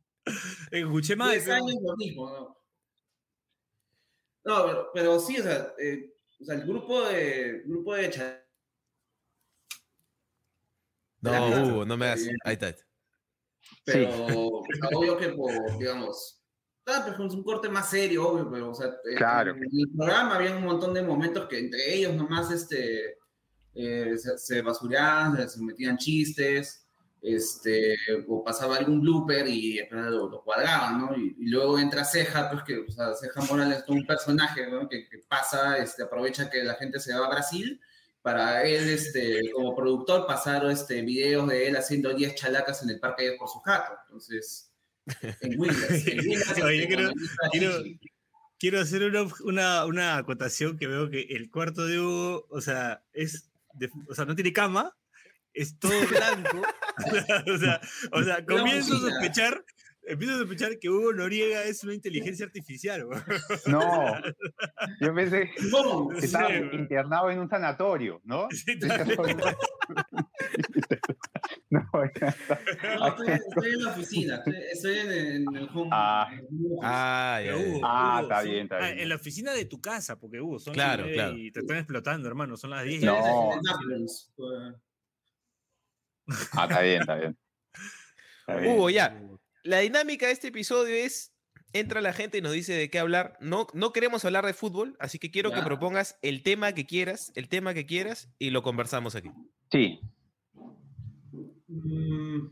Escuché 0.71 1.17
mal. 1.17 1.31
10 1.31 1.45
pero- 1.45 1.57
años 1.57 1.77
lo 1.83 1.97
mismo, 1.97 2.31
¿no? 2.31 2.61
No, 4.43 4.67
pero, 4.67 4.91
pero 4.95 5.21
sí, 5.21 5.39
o 5.39 5.43
sea, 5.43 5.75
eh, 5.79 6.15
o 6.41 6.45
sea, 6.45 6.55
el 6.55 6.63
grupo 6.67 7.03
de, 7.03 7.63
grupo 7.67 7.95
de 7.95 8.41
No. 11.21 11.67
Hugo, 11.67 11.85
no 11.85 11.97
me 11.99 12.07
hagas. 12.07 12.27
Ahí 12.45 12.55
está. 12.55 12.75
Pero 13.85 14.27
obvio 14.95 15.19
que 15.19 15.29
por, 15.31 15.53
digamos, 15.79 16.40
ah, 16.91 17.03
pues, 17.05 17.15
es 17.29 17.35
un 17.35 17.43
corte 17.43 17.69
más 17.69 17.91
serio, 17.91 18.29
obvio, 18.29 18.51
pero 18.51 18.71
o 18.71 18.75
sea, 18.75 18.87
eh, 18.89 19.15
Claro. 19.17 19.53
en 19.55 19.63
el 19.63 19.91
programa 19.97 20.37
había 20.37 20.57
un 20.57 20.65
montón 20.65 20.95
de 20.95 21.03
momentos 21.03 21.49
que 21.49 21.59
entre 21.59 21.95
ellos 21.95 22.15
nomás 22.15 22.51
este, 22.51 23.19
eh, 23.75 24.15
se, 24.19 24.39
se 24.39 24.63
basureaban, 24.63 25.49
se, 25.49 25.63
metían 25.63 25.97
chistes, 25.97 26.87
este, 27.23 27.97
o 28.29 28.43
pasaba 28.43 28.77
algún 28.77 29.01
blooper 29.01 29.47
y 29.47 29.81
lo, 29.91 30.29
lo 30.29 30.43
cuadraban, 30.43 30.99
¿no? 30.99 31.17
Y, 31.17 31.37
y 31.39 31.47
luego 31.49 31.79
entra 31.79 32.05
Ceja, 32.05 32.51
pues 32.51 32.63
que, 32.65 32.79
o 32.79 32.91
sea, 32.91 33.15
Ceja 33.15 33.43
Morales 33.43 33.79
es 33.79 33.85
todo 33.85 33.97
un 33.97 34.07
personaje, 34.07 34.67
¿no? 34.71 34.89
Que, 34.89 35.09
que 35.09 35.19
pasa, 35.29 35.77
este, 35.79 36.03
aprovecha 36.03 36.49
que 36.49 36.63
la 36.63 36.75
gente 36.75 36.99
se 36.99 37.13
va 37.13 37.27
a 37.27 37.31
Brasil 37.31 37.81
para 38.23 38.65
él, 38.65 38.89
este, 38.89 39.51
como 39.53 39.75
productor, 39.75 40.27
pasar 40.27 40.65
este, 40.71 41.03
videos 41.03 41.49
de 41.49 41.69
él 41.69 41.77
haciendo 41.77 42.13
10 42.13 42.35
chalacas 42.35 42.83
en 42.83 42.91
el 42.91 43.01
parque 43.01 43.37
por 43.39 43.49
su 43.49 43.61
gato. 43.61 43.93
Entonces, 44.07 44.70
en 45.41 45.59
Windows. 45.61 46.07
En 46.07 46.21
Windows, 46.21 46.59
Oye, 46.63 46.89
quiero- 48.59 48.81
hacer 48.81 49.03
una, 49.05 49.27
una, 49.45 49.87
una 49.87 50.17
acotación 50.19 50.77
que 50.79 50.87
veo 50.87 51.09
que 51.11 51.23
el 51.31 51.51
cuarto 51.51 51.87
de 51.87 51.99
Hugo, 52.01 52.47
o 52.51 52.61
sea, 52.61 53.03
es 53.13 53.51
de- 53.75 53.91
o 54.09 54.15
sea, 54.15 54.25
no 54.25 54.35
tiene 54.35 54.53
cama, 54.53 54.95
es 55.55 55.79
todo 55.79 55.93
blanco. 56.07 56.63
o 57.55 57.59
sea, 57.59 57.81
o 58.13 58.23
sea, 58.23 58.45
comienzo 58.45 58.95
a 58.97 59.01
sospechar, 59.01 59.65
empiezo 60.11 60.35
a 60.35 60.39
sospechar 60.39 60.79
que 60.79 60.89
Hugo 60.91 61.13
Noriega 61.13 61.65
es 61.65 61.83
una 61.85 61.95
inteligencia 61.95 62.47
artificial. 62.47 63.07
No, 63.67 64.13
yo 65.01 65.15
pensé 65.15 65.51
¡Bum! 65.71 66.09
que 66.15 66.27
estaba 66.27 66.49
Sí, 66.49 66.55
internado 66.73 67.31
en 67.31 67.39
un 67.41 67.49
sanatorio, 67.49 68.21
¿no? 68.25 68.49
Sí. 68.51 68.79
No. 71.71 71.81
No, 71.83 72.03
estoy, 72.05 73.29
estoy 73.29 73.73
en 73.75 73.85
la 73.85 73.91
oficina, 73.91 74.37
estoy, 74.37 74.55
estoy 74.73 74.99
en, 74.99 75.13
en 75.13 75.57
el 75.57 75.69
home. 75.73 75.91
Ah. 75.93 76.29
en 76.33 76.39
el 76.39 76.45
home 76.47 76.67
office. 76.75 76.81
Ah, 76.83 77.41
ya, 77.45 77.57
Hugo. 77.57 77.81
Ah, 77.85 78.17
Hugo, 78.19 78.23
está 78.23 78.41
son- 78.41 78.51
bien, 78.51 78.63
está 78.65 78.77
ah, 78.77 78.87
bien. 78.87 78.99
En 78.99 79.09
la 79.09 79.15
oficina 79.15 79.53
de 79.53 79.65
tu 79.67 79.81
casa, 79.81 80.19
porque 80.19 80.41
Hugo, 80.41 80.59
son 80.59 80.75
Claro, 80.75 81.05
claro. 81.13 81.37
y 81.37 81.53
te 81.53 81.61
están 81.61 81.77
explotando, 81.77 82.29
hermano, 82.29 82.57
son 82.57 82.71
las 82.71 82.85
10. 82.85 83.05
No. 83.05 83.51
Pues. 84.37 84.75
Ah, 86.53 86.65
está 86.69 86.81
bien, 86.83 87.01
está 87.03 87.15
bien. 87.17 87.39
Está 88.41 88.57
bien. 88.57 88.73
Hugo, 88.75 88.91
ya. 88.91 89.23
La 89.63 89.79
dinámica 89.79 90.27
de 90.27 90.33
este 90.33 90.49
episodio 90.49 90.95
es. 90.95 91.35
Entra 91.73 92.01
la 92.01 92.13
gente 92.13 92.39
y 92.39 92.41
nos 92.41 92.53
dice 92.53 92.73
de 92.73 92.91
qué 92.91 92.99
hablar. 92.99 93.37
No, 93.41 93.69
no 93.75 93.93
queremos 93.93 94.25
hablar 94.25 94.45
de 94.45 94.55
fútbol, 94.55 94.97
así 94.99 95.21
que 95.21 95.31
quiero 95.31 95.53
que 95.53 95.63
propongas 95.63 96.19
el 96.21 96.43
tema 96.43 96.73
que 96.73 96.85
quieras, 96.85 97.31
el 97.37 97.49
tema 97.49 97.75
que 97.75 97.87
quieras, 97.87 98.29
y 98.41 98.51
lo 98.51 98.65
conversamos 98.65 99.15
aquí. 99.15 99.31
Sí, 99.71 100.01
Mm. 101.71 102.49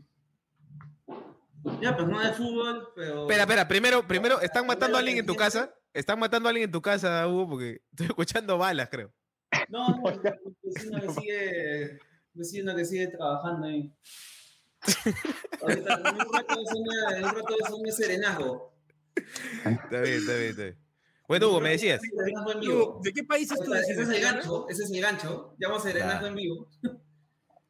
Ya, 1.81 1.95
pues 1.95 2.07
no 2.07 2.19
de 2.19 2.33
fútbol, 2.33 2.87
pero. 2.95 3.21
Espera, 3.23 3.43
espera, 3.43 3.67
primero, 3.67 4.07
primero, 4.07 4.39
¿están 4.41 4.65
matando 4.65 4.97
a 4.97 4.99
alguien 5.01 5.17
en 5.17 5.25
tu 5.25 5.35
casa? 5.35 5.73
¿Están 5.93 6.19
matando 6.19 6.47
a 6.47 6.51
alguien 6.51 6.67
en 6.67 6.71
tu 6.71 6.81
casa, 6.81 7.27
Hugo? 7.27 7.49
Porque 7.49 7.81
estoy 7.91 8.07
escuchando 8.07 8.57
balas, 8.57 8.89
creo. 8.89 9.13
No, 9.67 9.89
no, 9.89 10.03
vecino 10.63 11.01
que 11.01 11.09
sigue, 11.09 11.99
vecino 12.33 12.75
que 12.75 12.85
sigue 12.85 13.07
trabajando 13.07 13.67
ahí. 13.67 13.93
Ahorita, 15.61 15.93
en 15.95 16.15
un 16.15 16.33
rato 16.33 16.55
suena, 16.65 17.17
en 17.17 17.23
un 17.25 17.31
rato 17.35 17.55
serenazgo. 17.91 18.73
Está 19.15 20.01
bien, 20.01 20.17
está 20.19 20.33
bien, 20.35 20.49
está 20.49 20.63
bien. 20.63 20.77
Bueno, 21.27 21.49
Hugo, 21.49 21.61
me 21.61 21.69
decías. 21.71 22.01
Hugo. 22.61 23.01
¿De 23.03 23.13
qué 23.13 23.23
país 23.23 23.51
es 23.51 23.59
tu 23.59 23.73
Ese 23.73 24.01
es 24.01 24.09
el 24.09 24.21
gancho, 24.21 24.67
ese 24.69 24.83
es 24.83 24.91
el 24.91 25.01
gancho. 25.01 25.53
Llamo 25.57 25.79
serenazgo 25.79 26.27
en 26.27 26.35
vivo. 26.35 26.67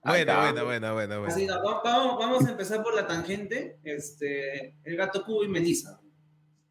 Ahí 0.01 0.23
Buena, 0.23 0.31
está. 0.31 0.41
buena, 0.43 0.63
buena, 0.63 0.93
buena, 0.93 1.17
buena. 1.17 1.33
Así, 1.33 1.45
no, 1.45 1.61
va- 1.61 1.81
vamos, 1.83 2.17
vamos 2.17 2.45
a 2.45 2.51
empezar 2.51 2.81
por 2.81 2.95
la 2.95 3.05
tangente. 3.05 3.79
Este, 3.83 4.77
el 4.85 4.95
gato 4.95 5.25
cubo 5.25 5.43
y 5.43 5.49
Melissa. 5.49 5.99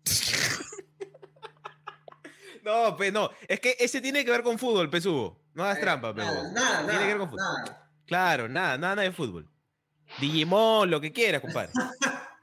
No, 2.65 2.97
pues 2.97 3.13
no. 3.13 3.31
Es 3.47 3.61
que 3.61 3.77
ese 3.79 4.01
tiene 4.03 4.25
que 4.27 4.31
ver 4.31 4.43
con 4.43 4.59
fútbol, 4.59 4.91
Hugo. 5.07 5.41
No 5.55 5.65
hagas 5.65 5.81
trampa, 5.81 6.13
pues. 6.15 6.27
Nada, 6.27 6.53
nada, 6.53 6.87
Tiene 6.87 6.99
que 6.99 7.07
ver 7.09 7.19
con 7.19 7.31
fútbol. 7.31 7.43
nada. 7.65 7.91
Claro, 8.07 8.49
nada, 8.49 8.77
nada, 8.77 8.95
nada 8.97 9.09
de 9.09 9.13
fútbol. 9.13 9.49
Digimon, 10.21 10.91
lo 10.91 11.01
que 11.01 11.13
quieras, 11.13 11.41
compadre. 11.41 11.73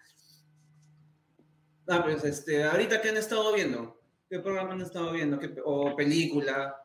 Ah, 1.87 2.01
pues 2.03 2.23
este, 2.23 2.63
ahorita 2.63 2.99
qué 2.99 3.09
han 3.09 3.17
estado 3.17 3.53
viendo? 3.53 4.01
¿Qué 4.27 4.39
programa 4.39 4.73
han 4.73 4.81
estado 4.81 5.11
viendo? 5.11 5.37
¿Qué, 5.37 5.53
o 5.63 5.95
película? 5.95 6.75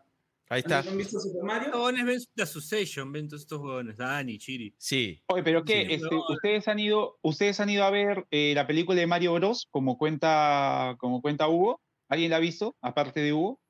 Ahí 0.51 0.61
está. 0.61 0.81
¿Han 0.81 0.97
visto 0.97 1.19
Super 1.21 1.45
Mario? 1.45 1.85
Ven 2.05 2.19
The 2.35 2.43
Association, 2.43 3.11
ven 3.13 3.29
todos 3.29 3.43
estos 3.43 3.61
huevones, 3.61 3.97
Dani, 3.97 4.37
Chiri. 4.37 4.75
Sí. 4.77 5.23
Oye, 5.29 5.43
pero 5.43 5.65
qué, 5.65 5.87
Sí. 5.87 5.95
Este, 5.95 6.15
ustedes 6.29 6.69
han 6.69 6.79
ido, 6.81 7.19
ustedes 7.23 7.61
han 7.61 7.71
ido 7.71 7.85
a 7.85 7.91
ver 7.91 8.27
eh, 8.31 8.53
la 8.55 8.67
película 8.67 8.99
de 9.01 9.07
Mario 9.07 9.33
Bros, 9.35 9.69
como 9.71 9.97
cuenta, 9.97 10.97
como 10.99 11.23
cuenta 11.23 11.49
Hugo. 11.49 11.81
¿Alguien 12.09 12.33
la 12.33 12.37
ha 12.37 12.41
visto, 12.41 12.77
aparte 12.83 13.21
de 13.21 13.33
Hugo? 13.33 13.61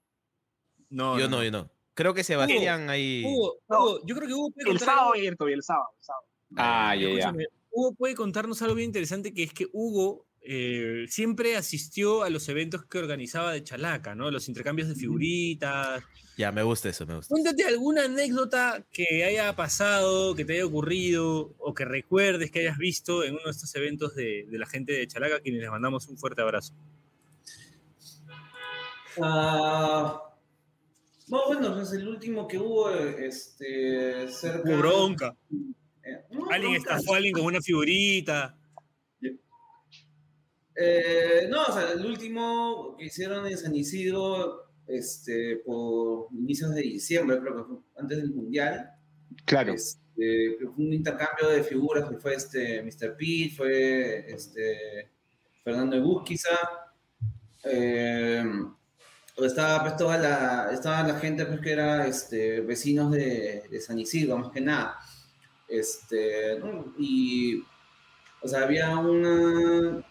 No, 0.89 1.19
Yo 1.19 1.29
no, 1.29 1.45
yo 1.45 1.51
no. 1.51 1.71
Creo 1.95 2.15
que 2.15 2.25
Sebastián 2.25 2.89
ahí. 2.89 3.23
Hugo, 3.27 3.59
Hugo, 3.69 4.01
yo 4.07 4.17
creo 4.17 4.27
que 4.27 4.35
Hugo 4.35 4.51
puede 4.51 4.71
El 4.71 4.79
sábado 4.79 5.13
todavía, 5.13 5.29
el 5.29 5.63
sábado. 5.63 5.89
el 5.97 6.03
sábado. 6.03 6.30
Ah, 6.57 6.95
ya, 6.97 7.03
ya. 7.03 7.09
Escúchame, 7.09 7.47
Hugo 7.71 7.95
puede 7.95 8.15
contarnos 8.15 8.61
algo 8.63 8.75
bien 8.75 8.89
interesante 8.89 9.33
que 9.33 9.45
es 9.45 9.53
que 9.53 9.69
Hugo 9.73 10.27
eh, 10.43 11.07
siempre 11.09 11.57
asistió 11.57 12.23
a 12.23 12.31
los 12.31 12.49
eventos 12.49 12.85
que 12.87 12.99
organizaba 12.99 13.53
de 13.53 13.63
Chalaca, 13.63 14.15
¿no? 14.15 14.31
Los 14.31 14.49
intercambios 14.49 14.89
de 14.89 14.95
figuritas. 14.95 16.03
Ya, 16.37 16.51
me 16.51 16.63
gusta 16.63 16.89
eso, 16.89 17.07
me 17.07 17.17
gusta. 17.17 17.29
Cuéntate 17.29 17.65
alguna 17.65 18.05
anécdota 18.05 18.85
que 18.91 19.25
haya 19.25 19.55
pasado, 19.55 20.35
que 20.35 20.45
te 20.45 20.55
haya 20.55 20.67
ocurrido 20.67 21.55
o 21.59 21.75
que 21.75 21.85
recuerdes 21.85 22.51
que 22.51 22.61
hayas 22.61 22.79
visto 22.79 23.23
en 23.23 23.35
uno 23.35 23.45
de 23.45 23.51
estos 23.51 23.75
eventos 23.75 24.15
de, 24.15 24.47
de 24.49 24.59
la 24.59 24.67
gente 24.67 24.93
de 24.95 25.07
Chalaca, 25.07 25.37
a 25.37 25.41
quienes 25.41 25.61
les 25.61 25.71
mandamos 25.71 26.09
un 26.09 26.17
fuerte 26.17 26.41
abrazo. 26.41 26.75
Ah, 29.21 30.23
no, 31.29 31.47
bueno, 31.49 31.75
pues 31.75 31.93
el 31.93 32.09
último 32.09 32.49
que 32.49 32.59
hubo, 32.59 32.91
eh, 32.91 33.27
este, 33.27 34.29
cerca... 34.29 34.77
Bronca. 34.77 35.37
Eh, 36.03 36.25
Alguien 36.51 36.75
estafó 36.75 37.15
a 37.15 37.17
alguien 37.17 37.35
con 37.35 37.45
una 37.45 37.61
figurita. 37.61 38.57
Eh, 40.77 41.47
no, 41.51 41.65
o 41.65 41.73
sea, 41.73 41.93
el 41.93 42.07
último 42.07 42.97
que 42.99 43.07
hicieron 43.07 43.47
en 43.47 43.59
San 43.59 43.75
Isidro, 43.75 44.73
este, 44.87 45.57
por 45.65 46.29
inicios 46.33 46.75
de 46.75 46.83
diciembre, 46.83 47.39
creo 47.39 47.57
que 47.57 47.65
fue 47.65 47.77
antes 47.97 48.19
del 48.19 48.33
Mundial. 48.33 48.91
Claro. 49.45 49.75
Este, 49.75 50.57
fue 50.59 50.85
un 50.85 50.93
intercambio 50.93 51.49
de 51.49 51.65
figuras 51.65 52.09
que 52.09 52.17
fue 52.17 52.35
este 52.35 52.83
Mr. 52.83 53.17
Pete, 53.17 53.55
fue 53.55 54.33
este 54.33 55.11
Fernando 55.63 55.97
Egusquiza, 55.97 56.49
eh, 57.65 58.43
estaba 59.37 59.83
pues 59.83 59.97
toda 59.97 60.19
la, 60.19 60.71
estaba 60.73 61.07
la 61.07 61.19
gente 61.19 61.47
pues 61.47 61.61
que 61.61 61.73
era 61.73 62.07
este, 62.07 62.61
vecinos 62.61 63.11
de, 63.11 63.65
de 63.71 63.81
San 63.81 63.99
Isidro, 63.99 64.39
más 64.39 64.51
que 64.51 64.61
nada. 64.61 64.99
Este, 65.71 66.59
¿no? 66.59 66.93
Y, 66.99 67.65
o 68.43 68.49
sea, 68.49 68.63
había 68.63 68.97
una, 68.97 70.05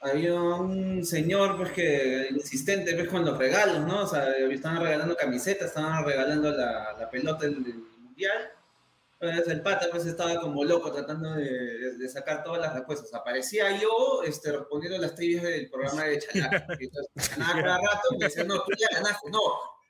había 0.00 0.34
un 0.34 1.04
señor 1.04 1.56
pues 1.56 1.72
que 1.72 2.28
insistente 2.30 2.94
pues 2.94 3.08
con 3.08 3.24
los 3.24 3.38
regalos, 3.38 3.80
¿no? 3.86 4.02
O 4.02 4.06
sea, 4.06 4.36
estaban 4.36 4.82
regalando 4.82 5.16
camisetas, 5.16 5.68
estaban 5.68 6.04
regalando 6.04 6.50
la, 6.50 6.94
la 6.98 7.10
pelota 7.10 7.46
del, 7.46 7.64
del 7.64 7.78
mundial. 7.98 8.52
Entonces 9.18 9.54
el 9.54 9.62
pata 9.62 9.86
pues 9.90 10.04
estaba 10.04 10.38
como 10.40 10.62
loco 10.62 10.92
tratando 10.92 11.32
de, 11.32 12.08
sacar 12.08 12.44
todas 12.44 12.60
las 12.60 12.74
respuestas. 12.74 13.14
Aparecía 13.14 13.80
yo 13.80 14.22
este, 14.24 14.52
respondiendo 14.52 14.98
las 14.98 15.14
trivias 15.14 15.42
del 15.42 15.70
programa 15.70 16.04
de 16.04 16.18
Chalaca. 16.18 16.66
Entonces, 16.78 17.36
ganaba 17.36 17.62
cada 17.62 17.78
rato 17.78 18.08
y 18.12 18.18
me 18.18 18.24
decía, 18.26 18.44
no, 18.44 18.62
tú 18.62 18.72
ya 18.78 18.88
ganaste. 18.92 19.30
No, 19.30 19.40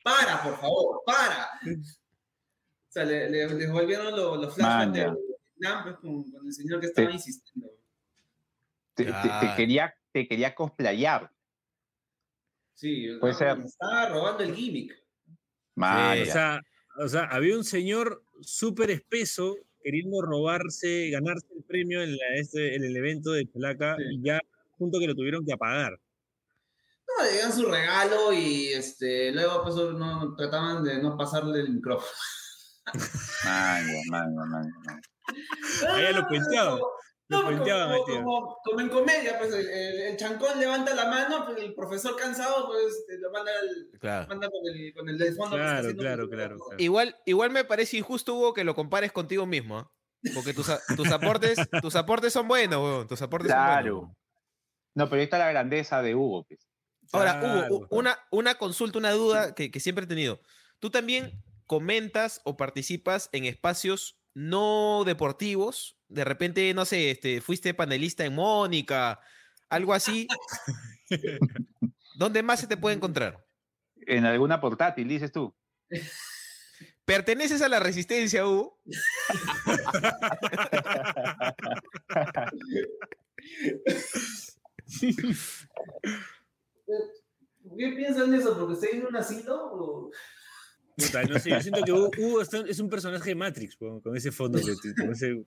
para, 0.05 0.43
por 0.43 0.61
favor, 0.61 1.03
para. 1.05 1.51
O 2.97 2.99
sea, 2.99 3.05
le, 3.05 3.29
le- 3.29 3.55
les 3.55 3.71
volvieron 3.71 4.17
los, 4.17 4.39
los 4.41 4.55
flashbacks 4.55 4.93
de. 4.95 5.15
Vietnam 5.59 5.83
pues, 5.85 5.97
con, 5.97 6.31
con 6.33 6.47
el 6.47 6.53
señor 6.55 6.81
que 6.81 6.87
estaba 6.87 7.09
Sí. 7.09 7.15
insistiendo. 7.17 7.71
Te, 8.95 9.05
te- 9.05 9.13
te 9.13 9.21
Claro. 9.21 9.55
quería, 9.55 9.95
te 10.13 10.27
quería 10.27 10.55
cosplayar. 10.55 11.31
Sí, 12.73 13.09
Puede 13.21 13.33
no, 13.35 13.39
ser. 13.39 13.59
estaba 13.67 14.09
robando 14.09 14.43
el 14.45 14.55
gimmick. 14.55 14.93
Sí. 14.95 16.23
O 16.23 16.25
sea, 16.33 16.61
o 16.99 17.09
sea, 17.09 17.25
había 17.25 17.55
un 17.57 17.65
señor 17.65 18.23
súper 18.41 18.91
espeso 18.91 19.57
queriendo 19.83 20.23
robarse, 20.23 21.11
ganarse 21.11 21.47
el 21.55 21.65
premio 21.65 22.03
en, 22.03 22.17
la, 22.17 22.35
este, 22.37 22.77
en 22.77 22.83
el 22.85 22.97
evento 22.97 23.33
de 23.33 23.47
Chalaca 23.51 23.97
y 24.11 24.23
ya 24.23 24.41
punto 24.79 24.99
que 24.99 25.07
lo 25.07 25.15
tuvieron 25.15 25.45
que 25.45 25.53
apagar. 25.53 25.93
No, 25.93 27.25
le 27.25 27.33
dieron 27.33 27.53
su 27.53 27.67
regalo 27.67 28.33
y 28.33 28.69
este, 28.69 29.33
luego 29.33 29.63
pues, 29.63 29.75
no, 29.77 30.35
trataban 30.35 30.83
de 30.83 30.99
no 31.03 31.15
pasarle 31.17 31.61
el 31.61 31.75
micrófono. 31.75 32.11
Manga, 33.45 34.01
manga, 34.11 34.45
manga. 34.45 35.01
Ahí 35.89 36.15
lo 36.15 36.29
penteaban. 36.29 36.79
No, 37.29 37.43
como, 37.43 38.05
como, 38.05 38.59
como, 38.63 38.81
en 38.81 38.89
comedia, 38.89 39.37
pues 39.37 39.53
el, 39.53 39.69
el, 39.69 40.17
chancón 40.17 40.61
levanta 40.61 40.95
la 40.95 41.07
mano, 41.07 41.45
pues 41.45 41.59
el 41.59 41.75
profesor 41.75 42.15
cansado, 42.15 42.69
pues 42.69 43.05
lo 43.19 43.33
manda, 43.33 43.51
el, 43.63 43.99
claro. 43.99 44.29
manda 44.29 44.49
con, 44.49 44.61
el, 44.65 44.95
con 44.95 45.09
el 45.09 45.35
fondo. 45.35 45.57
Claro, 45.57 45.93
claro, 45.97 46.29
claro, 46.29 46.57
claro, 46.57 46.79
Igual, 46.79 47.17
igual 47.25 47.51
me 47.51 47.65
parece 47.65 47.97
injusto, 47.97 48.35
Hugo, 48.35 48.55
que 48.55 48.63
lo 48.63 48.77
compares 48.77 49.11
contigo 49.11 49.45
mismo. 49.45 49.81
¿eh? 49.81 50.31
Porque 50.35 50.55
tus, 50.55 50.71
tus, 50.95 51.11
aportes, 51.11 51.59
tus 51.83 51.97
aportes 51.97 52.33
son 52.33 52.47
buenos, 52.47 52.81
weón. 52.81 53.09
Tus 53.09 53.21
aportes 53.21 53.51
claro. 53.51 53.87
son 53.87 54.01
buenos. 54.01 54.17
No, 54.95 55.09
pero 55.11 55.19
ahí 55.19 55.25
está 55.25 55.39
la 55.39 55.51
grandeza 55.51 56.03
de 56.03 56.15
Hugo. 56.15 56.45
Pues. 56.45 56.61
Ahora, 57.11 57.67
Hugo, 57.69 57.89
una, 57.91 58.17
una 58.31 58.55
consulta, 58.55 58.99
una 58.99 59.11
duda 59.11 59.53
que, 59.57 59.73
que 59.73 59.81
siempre 59.81 60.05
he 60.05 60.09
tenido. 60.09 60.41
¿Tú 60.79 60.91
también 60.91 61.43
comentas 61.67 62.41
o 62.45 62.57
participas 62.57 63.29
en 63.33 63.45
espacios 63.45 64.19
no 64.35 65.03
deportivos? 65.05 65.99
De 66.09 66.25
repente, 66.25 66.73
no 66.75 66.85
sé, 66.85 67.11
este, 67.11 67.41
fuiste 67.41 67.75
panelista 67.75 68.25
en 68.25 68.35
Mónica, 68.35 69.21
algo 69.69 69.93
así. 69.93 70.29
¿Dónde 72.17 72.43
más 72.43 72.61
se 72.61 72.67
te 72.67 72.77
puede 72.77 72.97
encontrar? 72.97 73.45
En 74.07 74.25
alguna 74.25 74.61
portátil, 74.61 75.09
dices 75.09 75.33
tú. 75.33 75.55
¿Perteneces 77.05 77.63
a 77.63 77.69
la 77.69 77.79
resistencia, 77.79 78.47
Hugo? 78.47 78.81
¿Qué 87.79 87.89
piensan 87.97 88.31
de 88.33 88.39
eso? 88.39 88.59
¿Porque 88.59 88.75
estoy 88.75 88.99
en 88.99 89.07
un 89.07 89.17
asilo? 89.17 89.55
O... 89.73 90.11
Puta, 90.97 91.25
no 91.25 91.39
sé, 91.39 91.51
yo 91.51 91.61
siento 91.61 91.83
que 91.85 91.93
Hugo 91.93 92.41
es 92.41 92.81
un 92.81 92.89
personaje 92.89 93.31
de 93.31 93.35
Matrix, 93.35 93.77
con, 93.77 94.01
con 94.01 94.17
ese 94.17 94.33
fondo, 94.33 94.59
con 94.97 95.13
ese, 95.13 95.45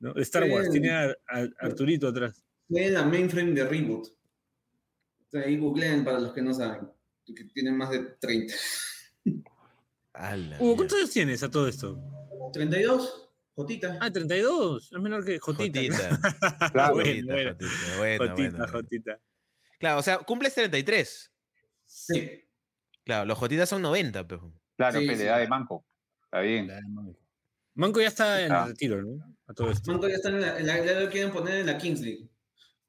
¿no? 0.00 0.14
Star 0.16 0.44
Wars, 0.50 0.70
tiene 0.70 0.90
a, 0.90 1.10
a, 1.28 1.48
Arturito 1.60 2.08
atrás. 2.08 2.44
Tiene 2.68 2.90
la 2.90 3.04
mainframe 3.04 3.52
de 3.52 3.64
Reboot. 3.64 4.08
Ahí 5.32 5.56
googleen 5.56 6.04
para 6.04 6.20
los 6.20 6.32
que 6.32 6.42
no 6.42 6.52
saben, 6.52 6.88
que 7.24 7.44
tienen 7.44 7.76
más 7.76 7.90
de 7.90 8.00
30. 8.20 8.54
Hugo, 10.60 10.76
¿cuántos 10.76 10.98
años 10.98 11.10
tienes 11.10 11.42
a 11.42 11.50
todo 11.50 11.66
esto? 11.66 11.98
32. 12.52 13.30
Jotita. 13.54 13.98
Ah, 14.00 14.10
32. 14.10 14.92
Es 14.92 15.00
menor 15.00 15.24
que 15.24 15.38
Jotita. 15.38 15.80
Jotita. 15.80 16.20
claro, 16.72 16.94
bueno, 16.94 17.10
Jotita, 17.10 17.32
bueno. 17.32 17.56
bueno, 17.98 18.28
Jotita, 18.28 18.56
bueno. 18.58 18.72
Jotita. 18.72 19.20
Claro, 19.78 19.98
o 19.98 20.02
sea, 20.02 20.18
cumples 20.18 20.54
33. 20.54 21.32
Sí. 21.86 22.44
Claro, 23.04 23.26
los 23.26 23.38
Jotitas 23.38 23.68
son 23.68 23.82
90, 23.82 24.26
pero. 24.26 24.52
Claro, 24.76 24.98
Sí, 25.00 25.06
pues, 25.06 25.18
sí. 25.18 25.24
la 25.24 25.30
edad 25.32 25.38
de 25.40 25.48
Manco. 25.48 25.84
Está 26.24 26.40
bien. 26.40 26.70
Manco 27.74 28.00
ya 28.00 28.08
está 28.08 28.42
en 28.44 28.52
Ah. 28.52 28.62
el 28.62 28.68
retiro, 28.70 29.02
¿no? 29.02 29.36
A 29.46 29.52
todo 29.54 29.70
esto. 29.70 29.90
Manco 29.92 30.08
ya, 30.08 30.14
está 30.14 30.28
en 30.30 30.40
la, 30.40 30.58
en 30.58 30.66
la- 30.66 30.84
ya 30.84 31.00
lo 31.00 31.10
quieren 31.10 31.32
poner 31.32 31.56
en 31.56 31.66
la 31.66 31.76
Kings 31.78 32.00
League. 32.00 32.28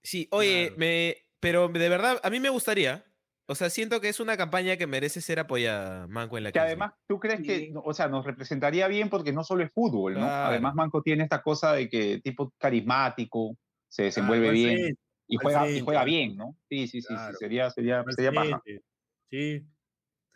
Sí, 0.03 0.27
oye, 0.31 0.67
Claro. 0.67 0.75
me, 0.77 1.15
pero 1.39 1.67
de 1.67 1.89
verdad, 1.89 2.19
a 2.23 2.29
mí 2.29 2.39
me 2.39 2.49
gustaría. 2.49 3.03
O 3.47 3.53
sea, 3.53 3.69
siento 3.69 4.01
que 4.01 4.09
es 4.09 4.19
una 4.19 4.37
campaña 4.37 4.75
que 4.77 4.87
merece 4.87 5.21
ser 5.21 5.39
apoyada, 5.39 6.07
Manco, 6.07 6.37
en 6.37 6.45
la 6.45 6.49
Que 6.51 6.53
Kings 6.53 6.63
League. 6.63 6.71
además, 6.81 6.93
¿tú 7.07 7.19
crees 7.19 7.41
que, 7.41 7.57
Sí. 7.59 7.73
o 7.75 7.93
sea, 7.93 8.07
nos 8.07 8.25
representaría 8.25 8.87
bien 8.87 9.09
porque 9.09 9.33
no 9.33 9.43
solo 9.43 9.63
es 9.63 9.71
fútbol, 9.71 10.13
¿no? 10.13 10.19
Claro. 10.21 10.49
Además, 10.49 10.73
Manco 10.75 11.01
tiene 11.03 11.23
esta 11.23 11.43
cosa 11.43 11.73
de 11.73 11.87
que 11.89 12.21
tipo 12.23 12.51
carismático, 12.57 13.55
se 13.87 14.03
desenvuelve 14.03 14.47
al 14.49 14.53
bien 14.55 14.97
y 15.27 15.37
juega, 15.37 15.69
y 15.69 15.79
juega 15.81 16.03
bien, 16.03 16.35
¿no? 16.35 16.57
Sí, 16.69 16.87
sí, 16.87 17.01
sí, 17.01 17.07
sí, 17.07 17.07
Claro. 17.13 17.37
sería, 17.37 17.69
sería, 17.69 18.03
sería 18.15 18.31
paja. 18.31 18.61
frente. 18.63 18.83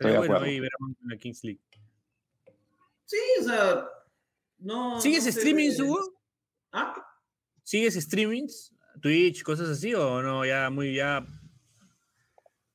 Estoy 0.00 0.12
de 0.12 0.18
bueno 0.18 0.38
ahí 0.40 0.60
ver 0.60 0.70
a 0.72 0.82
Manco 0.82 1.00
en 1.02 1.08
la 1.10 1.16
Kings 1.18 1.44
League. 1.44 1.60
Sí, 3.04 3.18
o 3.40 3.44
sea. 3.44 3.86
No. 4.58 4.98
¿Sigues 5.00 5.26
no 5.26 5.32
sé- 5.32 5.40
streamings, 5.40 5.78
Hugo? 5.78 5.98
¿Ah? 6.72 6.94
¿Sigues 7.62 7.94
streamings? 7.94 8.74
Twitch, 9.02 9.42
cosas 9.42 9.68
así, 9.68 9.94
o 9.94 10.22
no? 10.22 10.44
Ya 10.46 10.70
muy, 10.70 10.94
ya. 10.94 11.26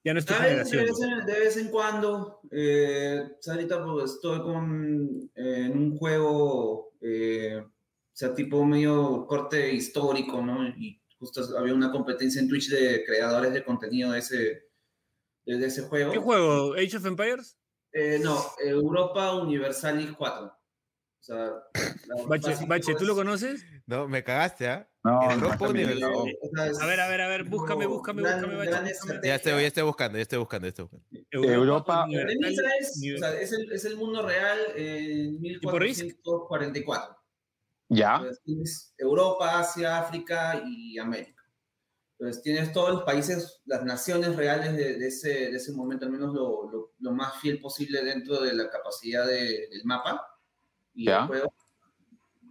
Ya 0.03 0.13
no 0.13 0.19
es 0.19 0.25
tu 0.25 0.35
A 0.35 0.39
veces, 0.39 0.69
de, 0.69 0.77
generación. 0.77 1.09
vez 1.09 1.19
en, 1.19 1.25
de 1.25 1.39
vez 1.39 1.57
en 1.57 1.67
cuando, 1.69 2.41
eh, 2.51 3.23
ahorita 3.47 3.83
pues, 3.83 4.11
estoy 4.11 4.39
con, 4.41 5.31
eh, 5.33 5.63
en 5.65 5.77
un 5.77 5.97
juego, 5.97 6.93
eh, 7.01 7.59
o 7.65 7.71
sea, 8.13 8.35
tipo 8.35 8.63
medio 8.65 9.25
corte 9.25 9.73
histórico, 9.73 10.43
¿no? 10.43 10.67
Y 10.67 11.01
justo 11.17 11.41
había 11.57 11.73
una 11.73 11.91
competencia 11.91 12.39
en 12.39 12.47
Twitch 12.47 12.69
de 12.69 13.03
creadores 13.03 13.51
de 13.51 13.63
contenido 13.63 14.11
de 14.11 14.19
ese, 14.19 14.64
de, 15.45 15.57
de 15.57 15.67
ese 15.67 15.83
juego. 15.83 16.11
¿Qué 16.11 16.17
juego? 16.19 16.73
¿Age 16.73 16.97
of 16.97 17.05
Empires? 17.05 17.57
Eh, 17.93 18.19
no, 18.21 18.43
Europa 18.63 19.33
Universalis 19.35 20.11
4. 20.17 20.45
O 20.47 21.23
sea, 21.25 21.53
Bache, 22.27 22.55
Bache, 22.67 22.93
¿tú 22.93 22.99
es- 23.03 23.07
lo 23.07 23.15
conoces? 23.15 23.65
No, 23.87 24.07
me 24.07 24.23
cagaste, 24.23 24.67
¿ah? 24.67 24.87
No, 25.03 25.21
En 25.23 25.31
Europa 25.31 25.65
no, 25.65 25.69
Universal. 25.71 26.11
no. 26.11 26.25
A 26.81 26.85
ver, 26.85 26.99
a 26.99 27.07
ver, 27.07 27.21
a 27.21 27.27
ver, 27.27 27.43
búscame, 27.45 27.85
búscame, 27.87 28.21
gran- 28.21 28.41
búscame, 28.41 28.65
gran 28.65 28.87
estrategia. 28.87 29.21
Ya 29.29 29.35
estoy, 29.35 29.51
ya 29.61 29.67
estoy 29.67 29.83
buscando, 29.83 30.17
ya 30.17 30.21
estoy 30.23 30.39
buscando, 30.39 30.65
ya 30.65 30.69
estoy 30.69 30.85
buscando. 30.85 31.05
Europa- 31.41 32.05
premisa 32.11 32.63
es, 32.79 33.01
o 33.15 33.17
sea, 33.17 33.39
es, 33.39 33.53
el, 33.53 33.71
es 33.71 33.85
el 33.85 33.97
mundo 33.97 34.25
real 34.25 34.59
en 34.75 35.39
¿Tipo 35.41 35.79
Risk? 35.79 36.03
1444. 36.03 37.15
Ya, 37.89 38.15
Entonces, 38.17 38.93
Europa, 38.97 39.59
Asia, 39.59 39.99
África 39.99 40.61
y 40.65 40.97
América. 40.97 41.43
Entonces 42.25 42.43
tienes 42.43 42.71
todos 42.73 42.91
los 42.91 43.03
países, 43.03 43.61
las 43.65 43.83
naciones 43.83 44.35
reales 44.35 44.75
de, 44.75 44.97
de 44.97 45.07
ese, 45.07 45.29
de 45.29 45.55
ese 45.57 45.71
momento, 45.73 46.05
al 46.05 46.11
menos 46.11 46.33
lo, 46.33 46.69
lo- 46.71 46.91
lo 46.97 47.11
más 47.11 47.39
fiel 47.39 47.59
posible 47.59 48.03
dentro 48.03 48.41
de 48.41 48.53
la 48.53 48.69
capacidad 48.69 49.25
de- 49.27 49.67
del 49.69 49.81
mapa 49.85 50.25
y 50.93 51.05
del 51.05 51.27
juego. 51.27 51.53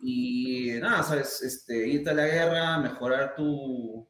Y 0.03 0.73
nada, 0.81 1.03
sabes, 1.03 1.43
este, 1.43 1.89
irte 1.89 2.11
a 2.11 2.15
la 2.15 2.27
guerra, 2.27 2.79
mejorar 2.79 3.35
tu. 3.35 4.07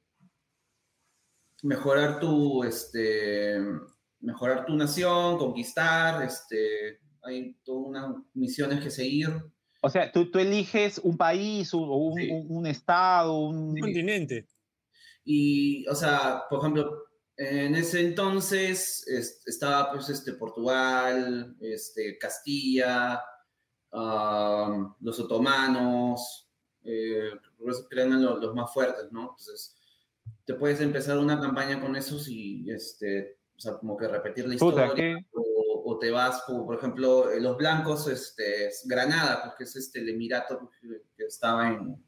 Mejorar 1.62 2.20
tu. 2.20 2.62
Este, 2.64 3.58
mejorar 4.20 4.66
tu 4.66 4.74
nación, 4.76 5.38
conquistar. 5.38 6.22
Este, 6.24 7.00
hay 7.22 7.54
todas 7.64 7.86
unas 7.88 8.16
misiones 8.34 8.82
que 8.82 8.90
seguir. 8.90 9.28
o 9.80 9.88
sea, 9.90 10.10
tú, 10.10 10.30
tú 10.30 10.38
eliges 10.38 10.98
un 10.98 11.16
país 11.16 11.72
o 11.74 11.78
un, 11.78 12.14
Sí. 12.18 12.30
un- 12.30 12.46
un 12.58 12.66
estado, 12.66 13.38
un... 13.38 13.56
Un 13.70 13.78
continente. 13.80 14.46
Y, 15.24 15.86
o 15.88 15.94
sea, 15.94 16.44
por 16.48 16.60
ejemplo, 16.60 17.04
en 17.36 17.74
ese 17.74 18.00
entonces 18.00 19.06
es- 19.08 19.42
estaba 19.46 19.90
pues 19.90 20.08
este 20.08 20.34
Portugal, 20.34 21.56
este 21.60 22.16
Castilla, 22.18 23.22
los 25.00 25.20
otomanos, 25.20 26.48
eh, 26.84 27.30
que 27.90 28.00
eran 28.00 28.22
los, 28.22 28.40
los 28.40 28.54
más 28.54 28.72
fuertes, 28.72 29.10
¿no? 29.12 29.22
Entonces, 29.30 29.76
te 30.44 30.54
puedes 30.54 30.80
empezar 30.80 31.18
una 31.18 31.40
campaña 31.40 31.80
con 31.80 31.96
esos 31.96 32.28
y, 32.28 32.70
este, 32.70 33.38
o 33.56 33.60
sea, 33.60 33.74
como 33.78 33.96
que 33.96 34.08
repetir 34.08 34.46
la 34.48 34.56
Puta, 34.56 34.86
historia. 34.86 34.94
¿qué? 35.16 35.26
O, 35.32 35.92
o 35.92 35.98
te 35.98 36.10
vas, 36.10 36.42
por, 36.42 36.66
por 36.66 36.76
ejemplo, 36.76 37.30
eh, 37.30 37.40
los 37.40 37.56
blancos, 37.56 38.08
este, 38.08 38.66
es 38.66 38.82
Granada, 38.86 39.42
porque 39.44 39.64
es 39.64 39.76
este, 39.76 40.00
el 40.00 40.08
emirato 40.08 40.70
que, 40.80 41.24
estaba 41.24 41.68
en, 41.68 42.04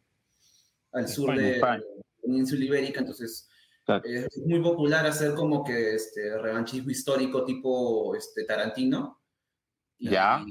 al 0.92 1.08
sur 1.08 1.30
España, 1.30 1.46
de 1.48 1.54
España. 1.54 1.84
La 2.26 2.32
península 2.32 2.64
ibérica, 2.64 3.00
entonces 3.00 3.48
Claro. 3.84 4.02
es 4.04 4.36
muy 4.44 4.60
popular 4.60 5.06
hacer 5.06 5.34
como 5.34 5.62
que 5.62 5.94
este 5.94 6.36
revanchismo 6.38 6.90
histórico 6.90 7.44
tipo 7.44 8.16
este 8.16 8.44
Tarantino. 8.44 9.22
Y 9.98 10.10
Ya. 10.10 10.44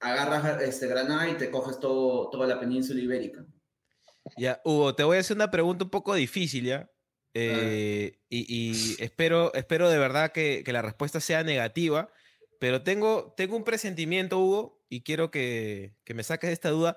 Agarras 0.00 0.60
este 0.62 0.86
Granada 0.88 1.28
y 1.28 1.36
te 1.36 1.50
coges 1.50 1.78
todo, 1.78 2.30
toda 2.30 2.46
la 2.46 2.58
península 2.60 3.00
ibérica. 3.00 3.44
Ya, 4.36 4.60
Hugo, 4.64 4.94
te 4.94 5.04
voy 5.04 5.16
a 5.16 5.20
hacer 5.20 5.36
una 5.36 5.50
pregunta 5.50 5.84
un 5.84 5.90
poco 5.90 6.14
difícil, 6.14 6.64
¿ya? 6.66 6.90
Eh, 7.34 8.18
y, 8.28 8.46
y 8.48 8.96
espero, 9.02 9.52
espero 9.54 9.88
de 9.88 9.98
verdad 9.98 10.32
que, 10.32 10.62
que 10.64 10.72
la 10.72 10.82
respuesta 10.82 11.20
sea 11.20 11.42
negativa, 11.44 12.10
pero 12.60 12.82
tengo, 12.82 13.32
tengo 13.36 13.56
un 13.56 13.64
presentimiento, 13.64 14.38
Hugo, 14.38 14.84
y 14.88 15.02
quiero 15.02 15.30
que, 15.30 15.94
que 16.04 16.14
me 16.14 16.24
saques 16.24 16.48
de 16.48 16.54
esta 16.54 16.70
duda. 16.70 16.96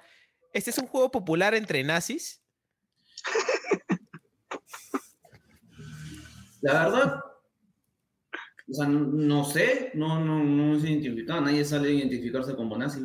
¿Este 0.54 0.72
es 0.72 0.78
un 0.80 0.88
juego 0.88 1.12
popular 1.12 1.54
entre 1.56 1.84
nazis? 1.84 2.42
La 6.62 6.86
verdad, 6.86 7.24
o 8.70 8.74
sea, 8.74 8.88
no, 8.88 9.00
no 9.00 9.44
sé, 9.46 9.92
no, 9.96 10.24
no, 10.24 10.44
no 10.44 10.78
es 10.78 10.84
identificado, 10.84 11.42
nadie 11.42 11.66
sale 11.66 11.90
a 11.90 11.92
identificarse 11.92 12.56
como 12.56 12.78
nazi. 12.78 13.02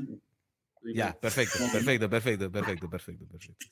Ya, 0.95 1.19
perfecto, 1.19 1.59
perfecto, 1.73 2.09
perfecto, 2.09 2.51
perfecto, 2.53 2.89
perfecto, 2.91 3.27
perfecto. 3.27 3.67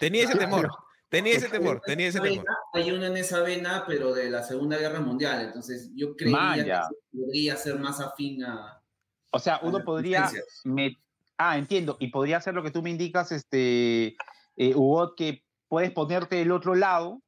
Tenía 0.00 0.24
ese 0.24 0.36
temor, 0.38 0.68
tenía 1.08 1.34
ese 1.34 1.48
temor, 1.48 1.80
tenía 1.84 2.08
ese 2.08 2.20
temor. 2.20 2.44
Hay 2.72 2.90
uno 2.90 3.04
en 3.06 3.16
esa 3.16 3.40
vena, 3.42 3.84
pero 3.86 4.12
de 4.12 4.30
la 4.30 4.42
Segunda 4.42 4.76
Guerra 4.78 5.00
Mundial, 5.00 5.44
entonces 5.46 5.90
yo 5.94 6.16
creía 6.16 6.36
Maya. 6.36 6.88
que 7.12 7.18
podría 7.20 7.56
ser 7.56 7.78
más 7.78 8.00
afín 8.00 8.42
a... 8.44 8.82
O 9.30 9.38
sea, 9.38 9.60
uno 9.62 9.84
podría 9.84 10.28
met- 10.64 10.98
Ah, 11.38 11.58
entiendo. 11.58 11.96
Y 12.00 12.08
podría 12.08 12.40
ser 12.40 12.54
lo 12.54 12.62
que 12.62 12.70
tú 12.70 12.82
me 12.82 12.90
indicas, 12.90 13.30
este, 13.30 14.16
eh, 14.56 14.74
Hugo, 14.74 15.14
que 15.14 15.44
puedes 15.68 15.90
ponerte 15.92 16.36
del 16.36 16.50
otro 16.50 16.74
lado 16.74 17.22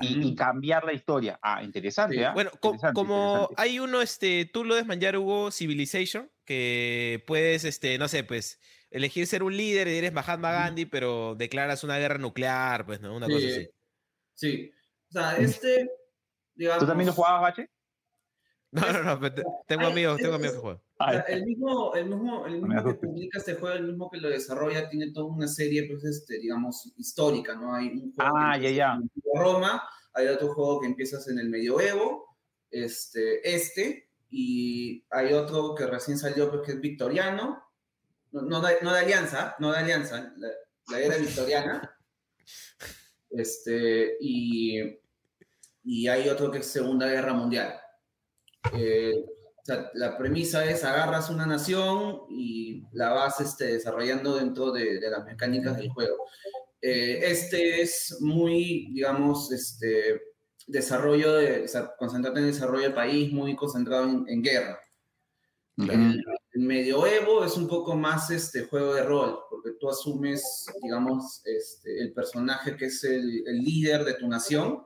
y, 0.00 0.34
cambiar 0.34 0.84
la 0.84 0.92
historia. 0.92 1.38
Ah, 1.42 1.62
interesante. 1.62 2.24
¿ah? 2.24 2.32
Bueno, 2.32 2.50
como 2.94 3.50
hay 3.56 3.78
uno, 3.78 4.00
este, 4.00 4.44
tú 4.46 4.64
lo 4.64 4.74
desmayar, 4.74 5.16
Hugo, 5.16 5.50
Civilization, 5.50 6.30
que 6.44 7.22
puedes, 7.26 7.64
este, 7.64 7.98
no 7.98 8.08
sé, 8.08 8.24
pues, 8.24 8.60
elegir 8.90 9.26
ser 9.26 9.42
un 9.42 9.56
líder 9.56 9.88
y 9.88 9.96
eres 9.96 10.12
Mahatma 10.12 10.52
Gandhi, 10.52 10.86
pero 10.86 11.34
declaras 11.34 11.84
una 11.84 11.98
guerra 11.98 12.18
nuclear, 12.18 12.86
pues, 12.86 13.00
¿no? 13.00 13.14
Una 13.14 13.26
cosa 13.26 13.46
así. 13.46 13.68
Sí. 14.34 14.70
O 15.10 15.12
sea, 15.12 15.36
este, 15.36 15.90
digamos... 16.54 16.80
¿Tú 16.80 16.86
también 16.86 17.06
lo 17.06 17.12
jugabas, 17.12 17.42
Bache? 17.42 17.70
No, 18.72 18.92
no, 18.92 19.02
no, 19.02 19.30
tengo 19.66 19.86
amigos, 19.86 20.18
tengo 20.20 20.34
amigos 20.34 20.54
que 20.54 20.60
juegan. 20.60 20.82
El 21.28 21.46
mismo, 21.46 21.94
el 21.94 22.06
mismo, 22.06 22.46
el 22.46 22.62
mismo 22.62 22.84
que 22.84 22.94
publica 22.94 23.38
este 23.38 23.54
juego, 23.54 23.76
el 23.76 23.86
mismo 23.86 24.10
que 24.10 24.18
lo 24.18 24.28
desarrolla, 24.28 24.88
tiene 24.88 25.12
toda 25.12 25.26
una 25.26 25.46
serie, 25.46 25.86
pues, 25.88 26.04
este, 26.04 26.38
digamos, 26.38 26.92
histórica, 26.96 27.54
¿no? 27.54 27.74
Hay 27.74 27.88
un 27.88 28.12
juego 28.12 28.36
ah, 28.36 28.58
ya, 28.58 28.70
ya. 28.70 28.94
en 28.94 29.10
Roma, 29.34 29.82
hay 30.14 30.26
otro 30.28 30.52
juego 30.54 30.80
que 30.80 30.86
empiezas 30.86 31.28
en 31.28 31.38
el 31.38 31.48
medioevo, 31.48 32.36
este, 32.70 33.54
este, 33.54 34.10
y 34.30 35.04
hay 35.10 35.32
otro 35.32 35.74
que 35.74 35.86
recién 35.86 36.18
salió, 36.18 36.50
pues, 36.50 36.62
que 36.62 36.72
es 36.72 36.80
victoriano, 36.80 37.62
no, 38.32 38.42
no, 38.42 38.60
de, 38.60 38.78
no 38.82 38.92
de 38.92 39.00
alianza, 39.00 39.54
no 39.60 39.72
de 39.72 39.78
alianza, 39.78 40.32
la, 40.36 40.48
la 40.88 41.00
era 41.00 41.16
victoriana, 41.16 41.96
este, 43.30 44.16
y, 44.20 44.80
y 45.84 46.08
hay 46.08 46.28
otro 46.28 46.50
que 46.50 46.58
es 46.58 46.66
Segunda 46.66 47.06
Guerra 47.06 47.32
Mundial. 47.32 47.80
Eh, 48.74 49.24
la 49.94 50.16
premisa 50.16 50.64
es 50.64 50.84
agarras 50.84 51.28
una 51.30 51.46
nación 51.46 52.20
y 52.30 52.84
la 52.92 53.10
vas 53.10 53.40
este, 53.40 53.64
desarrollando 53.72 54.36
dentro 54.36 54.70
de, 54.70 55.00
las 55.00 55.24
mecánicas 55.24 55.76
del 55.76 55.90
juego. 55.90 56.16
Eh, 56.80 57.20
este 57.24 57.82
es 57.82 58.18
muy, 58.20 58.90
digamos, 58.92 59.50
este, 59.50 60.20
desarrollo 60.66 61.34
de, 61.34 61.64
o 61.64 61.68
sea, 61.68 61.92
concentrado 61.98 62.36
en 62.36 62.44
el 62.44 62.52
desarrollo 62.52 62.84
del 62.84 62.94
país, 62.94 63.32
muy 63.32 63.56
concentrado 63.56 64.24
en, 64.26 64.42
guerra. 64.42 64.78
el, 65.78 66.22
medioevo 66.54 67.44
es 67.44 67.56
un 67.56 67.68
poco 67.68 67.96
más 67.96 68.30
este 68.30 68.62
juego 68.62 68.94
de 68.94 69.02
rol, 69.02 69.38
porque 69.50 69.72
tú 69.78 69.90
asumes, 69.90 70.64
digamos, 70.82 71.42
este, 71.44 72.00
el 72.00 72.14
personaje 72.14 72.76
que 72.76 72.86
es 72.86 73.04
el, 73.04 73.46
el 73.46 73.58
líder 73.58 74.04
de 74.04 74.14
tu 74.14 74.26
nación 74.26 74.82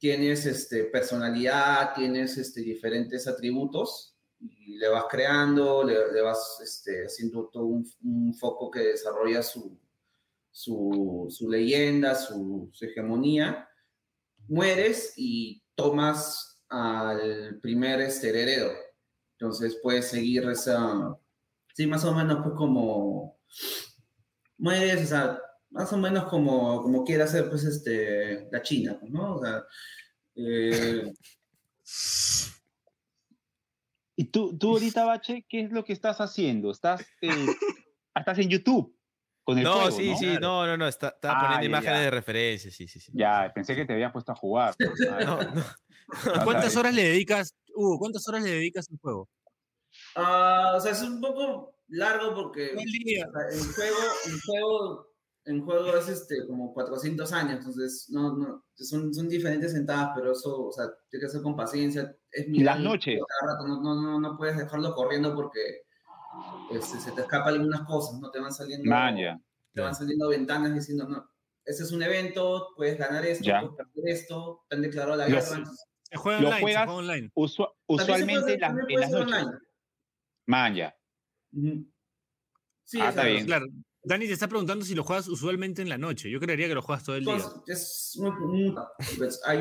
tienes 0.00 0.46
este, 0.46 0.84
personalidad, 0.84 1.92
tienes 1.94 2.36
este, 2.38 2.62
diferentes 2.62 3.28
atributos 3.28 4.16
y 4.40 4.78
le 4.78 4.88
vas 4.88 5.04
creando, 5.10 5.84
le, 5.84 6.22
vas 6.22 6.58
este, 6.64 7.04
haciendo 7.04 7.50
todo 7.52 7.66
un, 7.66 8.34
foco 8.34 8.70
que 8.70 8.80
desarrolla 8.80 9.42
su, 9.42 9.78
su, 10.50 11.26
su 11.28 11.50
leyenda, 11.50 12.14
su, 12.14 12.72
hegemonía. 12.80 13.68
Mueres 14.48 15.12
y 15.16 15.62
tomas 15.74 16.62
al 16.70 17.60
primer 17.60 18.00
este, 18.00 18.30
heredero. 18.30 18.72
Entonces 19.38 19.78
puedes 19.82 20.08
seguir 20.08 20.48
esa... 20.48 21.14
Sí, 21.74 21.86
más 21.86 22.04
o 22.06 22.14
menos 22.14 22.38
pues 22.42 22.54
como... 22.56 23.38
Mueres, 24.56 25.04
o 25.04 25.06
sea, 25.06 25.40
más 25.70 25.92
o 25.92 25.98
menos 25.98 26.24
como, 26.24 26.82
como 26.82 27.04
quiere 27.04 27.22
hacer 27.22 27.48
pues 27.48 27.64
este, 27.64 28.48
la 28.50 28.62
China, 28.62 28.96
pues, 28.98 29.10
¿no? 29.12 29.36
O 29.36 29.44
sea, 29.44 29.64
eh, 30.34 31.12
y 34.16 34.24
tú, 34.24 34.56
tú 34.58 34.72
ahorita, 34.72 35.04
Bache, 35.04 35.46
¿qué 35.48 35.62
es 35.62 35.72
lo 35.72 35.84
que 35.84 35.92
estás 35.92 36.20
haciendo? 36.20 36.70
¿Estás, 36.70 37.00
eh, 37.22 37.28
estás 38.14 38.38
en 38.38 38.48
YouTube? 38.48 38.96
Con 39.42 39.58
el 39.58 39.64
no, 39.64 39.90
sí, 39.90 40.14
sí, 40.18 40.36
no, 40.40 40.66
no, 40.66 40.76
no, 40.76 40.86
está, 40.86 41.08
estaba 41.08 41.38
ah, 41.38 41.42
poniendo 41.42 41.66
imágenes 41.66 42.00
de 42.00 42.10
referencia, 42.10 42.70
sí, 42.70 42.86
sí, 42.86 43.00
sí. 43.00 43.10
Ya, 43.14 43.50
pensé 43.54 43.74
que 43.74 43.86
te 43.86 43.94
habías 43.94 44.12
puesto 44.12 44.32
a 44.32 44.36
jugar. 44.36 44.74
¿Cuántas 46.44 46.76
horas 46.76 46.94
le 46.94 47.04
dedicas, 47.04 47.54
Hugo, 47.74 47.98
cuántas 47.98 48.28
horas 48.28 48.42
le 48.42 48.50
dedicas 48.50 48.88
al 48.90 48.98
juego? 48.98 49.28
Uh, 50.16 50.76
o 50.76 50.80
sea, 50.80 50.92
es 50.92 51.02
un 51.02 51.20
poco 51.20 51.74
largo 51.88 52.34
porque 52.34 52.72
el 52.72 53.72
juego, 53.74 53.98
el 54.26 54.40
juego 54.42 55.09
en 55.50 55.64
juego 55.64 55.96
es 55.96 56.08
este, 56.08 56.46
como 56.46 56.72
400 56.72 57.32
años, 57.32 57.58
entonces 57.58 58.06
no, 58.10 58.36
no, 58.36 58.64
son, 58.76 59.12
son 59.12 59.28
diferentes 59.28 59.72
sentadas, 59.72 60.12
pero 60.14 60.32
eso, 60.32 60.66
o 60.66 60.72
sea, 60.72 60.86
tiene 61.10 61.26
que 61.26 61.30
ser 61.30 61.42
con 61.42 61.56
paciencia. 61.56 62.16
Es 62.30 62.48
mi 62.48 62.60
las 62.60 62.78
noches. 62.78 63.18
no, 63.66 63.80
no, 63.82 64.20
no, 64.20 64.36
puedes 64.36 64.56
dejarlo 64.56 64.94
corriendo 64.94 65.34
porque 65.34 65.82
este, 66.70 67.00
se 67.00 67.12
te 67.12 67.22
escapan 67.22 67.54
algunas 67.54 67.82
cosas, 67.82 68.20
no 68.20 68.30
te 68.30 68.40
van 68.40 68.52
saliendo, 68.52 68.88
te 69.72 69.80
van 69.80 69.94
saliendo 69.94 70.28
ventanas 70.28 70.72
diciendo, 70.72 71.08
no, 71.08 71.28
ese 71.64 71.82
es 71.82 71.92
un 71.92 72.02
evento, 72.02 72.68
puedes 72.76 72.96
ganar 72.96 73.26
esto, 73.26 73.44
puedes 73.44 73.76
perder 73.76 74.08
esto, 74.08 74.64
te 74.68 74.76
han 74.76 74.82
declarado 74.82 75.16
la 75.16 75.26
guerra. 75.26 75.64
Se 76.02 76.16
juega 76.16 76.38
online, 76.38 76.54
se 76.54 76.60
juega 76.62 76.92
online. 76.92 77.30
usualmente 77.86 78.54
en, 78.54 78.60
las 78.60 79.10
noches. 79.10 79.46
Man, 80.46 80.74
ya. 80.74 80.96
Sí, 82.84 82.98
ah, 83.00 83.10
está 83.10 83.24
bien. 83.24 83.46
Claro, 83.46 83.66
Dani 84.02 84.26
te 84.26 84.32
está 84.32 84.48
preguntando 84.48 84.84
si 84.84 84.94
lo 84.94 85.04
juegas 85.04 85.28
usualmente 85.28 85.82
en 85.82 85.88
la 85.88 85.98
noche. 85.98 86.30
Yo 86.30 86.40
creería 86.40 86.68
que 86.68 86.74
lo 86.74 86.80
juegas 86.80 87.04
todo 87.04 87.16
el 87.16 87.24
día. 87.24 87.36
Es 87.66 88.18
pues, 89.18 89.40
hay, 89.44 89.58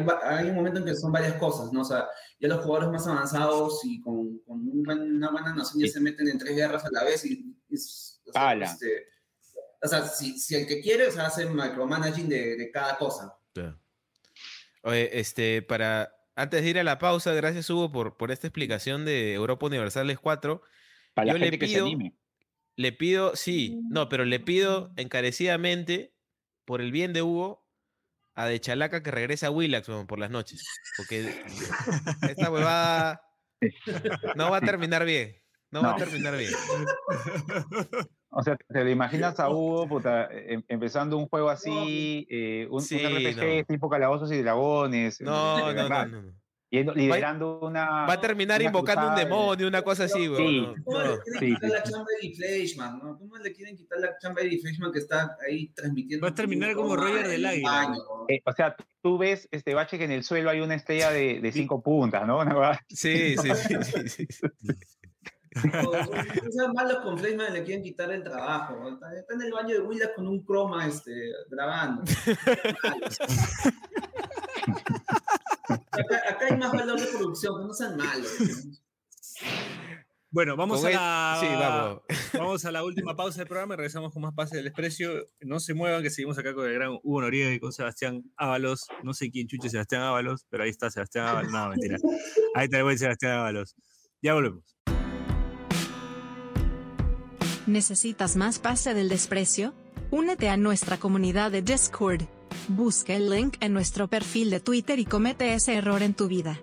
un 0.49 0.55
momento 0.55 0.79
en 0.79 0.85
que 0.85 0.95
son 0.95 1.11
varias 1.11 1.33
cosas, 1.33 1.73
¿no? 1.73 1.81
O 1.81 1.85
sea, 1.85 2.07
ya 2.39 2.47
los 2.47 2.63
jugadores 2.63 2.89
más 2.89 3.05
avanzados 3.07 3.81
y 3.83 3.99
con, 4.01 4.41
una 4.47 5.31
buena 5.31 5.53
noción 5.53 5.83
ya 5.83 5.91
se 5.91 5.99
meten 5.99 6.29
en 6.29 6.37
tres 6.37 6.55
guerras 6.55 6.85
a 6.85 6.89
la 6.91 7.03
vez 7.03 7.25
y... 7.25 7.53
o, 7.69 8.31
sea, 8.31 8.53
este, 8.53 9.07
o 9.81 9.87
sea, 9.87 10.07
si, 10.07 10.55
el 10.55 10.67
que 10.67 10.79
quiere, 10.79 11.07
o 11.07 11.11
sea, 11.11 11.25
hace 11.25 11.45
micromanaging 11.45 12.29
de, 12.29 12.55
de 12.55 12.71
cada 12.71 12.97
cosa. 12.97 13.35
Oye, 14.83 15.19
este, 15.19 15.61
para... 15.61 16.15
Antes 16.35 16.63
de 16.63 16.69
ir 16.69 16.79
a 16.79 16.83
la 16.85 16.97
pausa, 16.97 17.33
gracias 17.33 17.69
Hugo 17.69 17.91
por, 17.91 18.15
por 18.15 18.31
esta 18.31 18.47
explicación 18.47 19.03
de 19.03 19.33
Europa 19.33 19.65
Universales 19.65 20.17
4. 20.19 20.61
Para 21.13 21.33
la 21.33 21.37
gente 21.37 21.59
que 21.59 21.67
se 21.67 21.79
anime 21.79 22.18
le 22.79 22.93
pido, 22.93 23.35
sí, 23.35 23.81
no, 23.89 24.07
pero 24.07 24.23
le 24.23 24.39
pido 24.39 24.93
encarecidamente, 24.95 26.13
por 26.63 26.79
el 26.79 26.93
bien 26.93 27.11
de 27.11 27.21
Hugo, 27.21 27.67
a 28.35 28.45
De 28.45 28.61
Chalaca 28.61 29.03
que 29.03 29.11
regrese 29.11 29.45
a 29.45 29.51
Willax 29.51 29.89
por 30.07 30.17
las 30.17 30.31
noches. 30.31 30.63
Porque 30.95 31.43
esta 32.29 32.49
huevada 32.49 33.21
no 34.37 34.49
va 34.49 34.57
a 34.57 34.61
terminar 34.61 35.03
bien. 35.03 35.35
No, 35.71 35.81
va 35.81 35.95
a 35.95 35.97
terminar 35.97 36.37
bien. 36.37 36.53
O 38.29 38.43
sea, 38.43 38.55
¿te 38.55 38.83
lo 38.83 38.89
imaginas 38.89 39.39
a 39.41 39.49
Hugo 39.49 39.89
puta, 39.89 40.29
em, 40.31 40.63
empezando 40.69 41.17
un 41.17 41.27
juego 41.27 41.49
así, 41.49 42.27
eh, 42.29 42.65
un, 42.71 42.79
RPG 42.81 43.65
tipo 43.67 43.89
Calabozos 43.89 44.31
y 44.31 44.41
Dragones? 44.41 45.19
No, 45.19 45.73
no, 45.73 45.89
no, 45.89 46.05
no, 46.05 46.33
liderando 46.71 47.59
una. 47.61 48.05
Va 48.05 48.13
a 48.13 48.21
terminar 48.21 48.61
invocando 48.61 49.09
un 49.09 49.15
demonio, 49.15 49.67
una 49.67 49.81
cosa 49.81 50.05
así, 50.05 50.27
güey. 50.27 50.47
Sí, 50.47 50.67
¿Cómo 50.83 50.99
le 50.99 51.19
quieren 51.19 51.55
quitar 51.55 51.69
la 51.69 51.83
chamba 51.83 52.05
de 52.21 52.35
Fleischman? 52.35 52.99
¿no? 52.99 53.17
¿Cómo 53.17 53.37
le 53.37 53.53
quieren 53.53 53.77
quitar 53.77 53.99
la 53.99 54.17
chamba 54.19 54.41
de 54.41 54.57
Fleischman 54.59 54.91
que 54.91 54.99
está 54.99 55.35
ahí 55.47 55.69
transmitiendo? 55.69 56.25
Va 56.25 56.31
a 56.31 56.35
terminar 56.35 56.75
como 56.75 56.95
Roger 56.95 57.27
del 57.27 57.45
Águila. 57.45 57.95
Eh, 58.27 58.41
o 58.45 58.53
sea, 58.53 58.75
tú 59.01 59.17
ves 59.17 59.47
este 59.51 59.73
bache 59.73 59.97
que 59.97 60.05
en 60.05 60.11
el 60.11 60.23
suelo 60.23 60.49
hay 60.49 60.61
una 60.61 60.75
estrella 60.75 61.11
de, 61.11 61.39
de 61.39 61.51
cinco 61.51 61.81
puntas, 61.81 62.27
¿no? 62.27 62.39
Sí, 62.89 63.35
sí, 63.37 63.49
sí. 63.55 63.75
sí, 64.07 64.27
sí. 64.29 64.47
Esos 65.51 66.73
malos 66.73 66.99
con 66.99 67.17
Fleischman 67.17 67.53
le 67.53 67.63
quieren 67.63 67.83
quitar 67.83 68.11
el 68.11 68.23
trabajo. 68.23 68.87
Está, 68.89 69.33
en 69.33 69.41
el 69.41 69.51
baño 69.51 69.75
de 69.75 69.81
Willas 69.81 70.11
con 70.15 70.27
un 70.27 70.43
croma 70.43 70.85
este, 70.87 71.11
grabando. 71.49 72.03
Acá, 75.99 76.45
hay 76.49 76.57
más 76.57 76.71
valor 76.71 76.99
de 76.99 77.07
producción, 77.07 77.67
no 77.67 77.73
sean 77.73 77.97
malos. 77.97 78.27
Bueno, 80.31 80.55
vamos 80.55 80.85
a, 80.85 80.89
la, 80.91 82.01
vamos. 82.33 82.63
a 82.63 82.71
la 82.71 82.83
última 82.83 83.15
pausa 83.15 83.39
del 83.39 83.47
programa 83.47 83.73
y 83.73 83.77
regresamos 83.77 84.13
con 84.13 84.21
más 84.21 84.33
Pase 84.35 84.57
del 84.57 84.65
Desprecio. 84.65 85.25
No 85.41 85.59
se 85.59 85.73
muevan, 85.73 86.03
que 86.03 86.11
seguimos 86.11 86.37
acá 86.37 86.53
con 86.53 86.67
el 86.67 86.75
gran 86.75 86.99
Hugo 87.01 87.21
Noriega 87.21 87.51
y 87.51 87.59
con 87.59 87.73
Sebastián 87.73 88.23
Ábalos. 88.37 88.87
No 89.03 89.13
sé 89.15 89.31
quién 89.31 89.47
chuche 89.47 89.69
Sebastián 89.69 90.03
Ábalos, 90.03 90.45
pero 90.49 90.63
ahí 90.63 90.69
está 90.69 90.91
Sebastián 90.91 91.25
Ábalos. 91.25 91.51
No, 91.51 91.69
mentira. 91.69 91.97
Ahí 92.53 92.65
está 92.65 92.77
el 92.77 92.83
buen 92.83 92.99
Sebastián 92.99 93.39
Ábalos. 93.39 93.75
Ya 94.21 94.35
volvemos. 94.35 94.77
¿Necesitas 97.65 98.35
más 98.35 98.59
Pase 98.59 98.93
del 98.93 99.09
Desprecio? 99.09 99.73
Únete 100.11 100.49
a 100.49 100.57
nuestra 100.57 100.97
comunidad 100.97 101.51
de 101.51 101.63
Discord 101.63 102.21
Busca 102.69 103.15
el 103.15 103.31
link 103.31 103.55
en 103.61 103.73
nuestro 103.73 104.07
perfil 104.07 104.51
de 104.51 104.59
Twitter 104.59 104.99
y 104.99 105.05
comete 105.05 105.55
ese 105.55 105.73
error 105.73 106.03
en 106.03 106.13
tu 106.13 106.27
vida. 106.27 106.59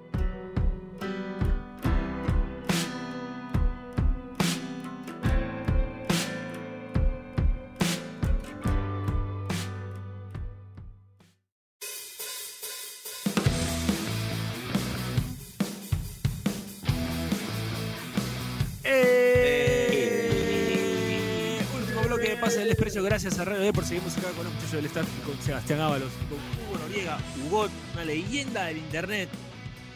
Gracias 23.05 23.39
a 23.39 23.45
Radio 23.45 23.63
D 23.63 23.73
por 23.73 23.85
seguirnos 23.85 24.17
acá 24.19 24.29
con 24.33 24.45
los 24.45 24.53
muchachos 24.53 24.73
del 24.73 24.87
staff 24.87 25.09
y 25.19 25.27
con 25.27 25.37
Sebastián 25.43 25.81
Ábalos, 25.81 26.11
con 26.29 26.39
Hugo 26.39 26.79
Noriega, 26.79 27.19
Hugo, 27.47 27.69
una 27.95 28.05
leyenda 28.05 28.65
del 28.67 28.79
internet. 28.79 29.29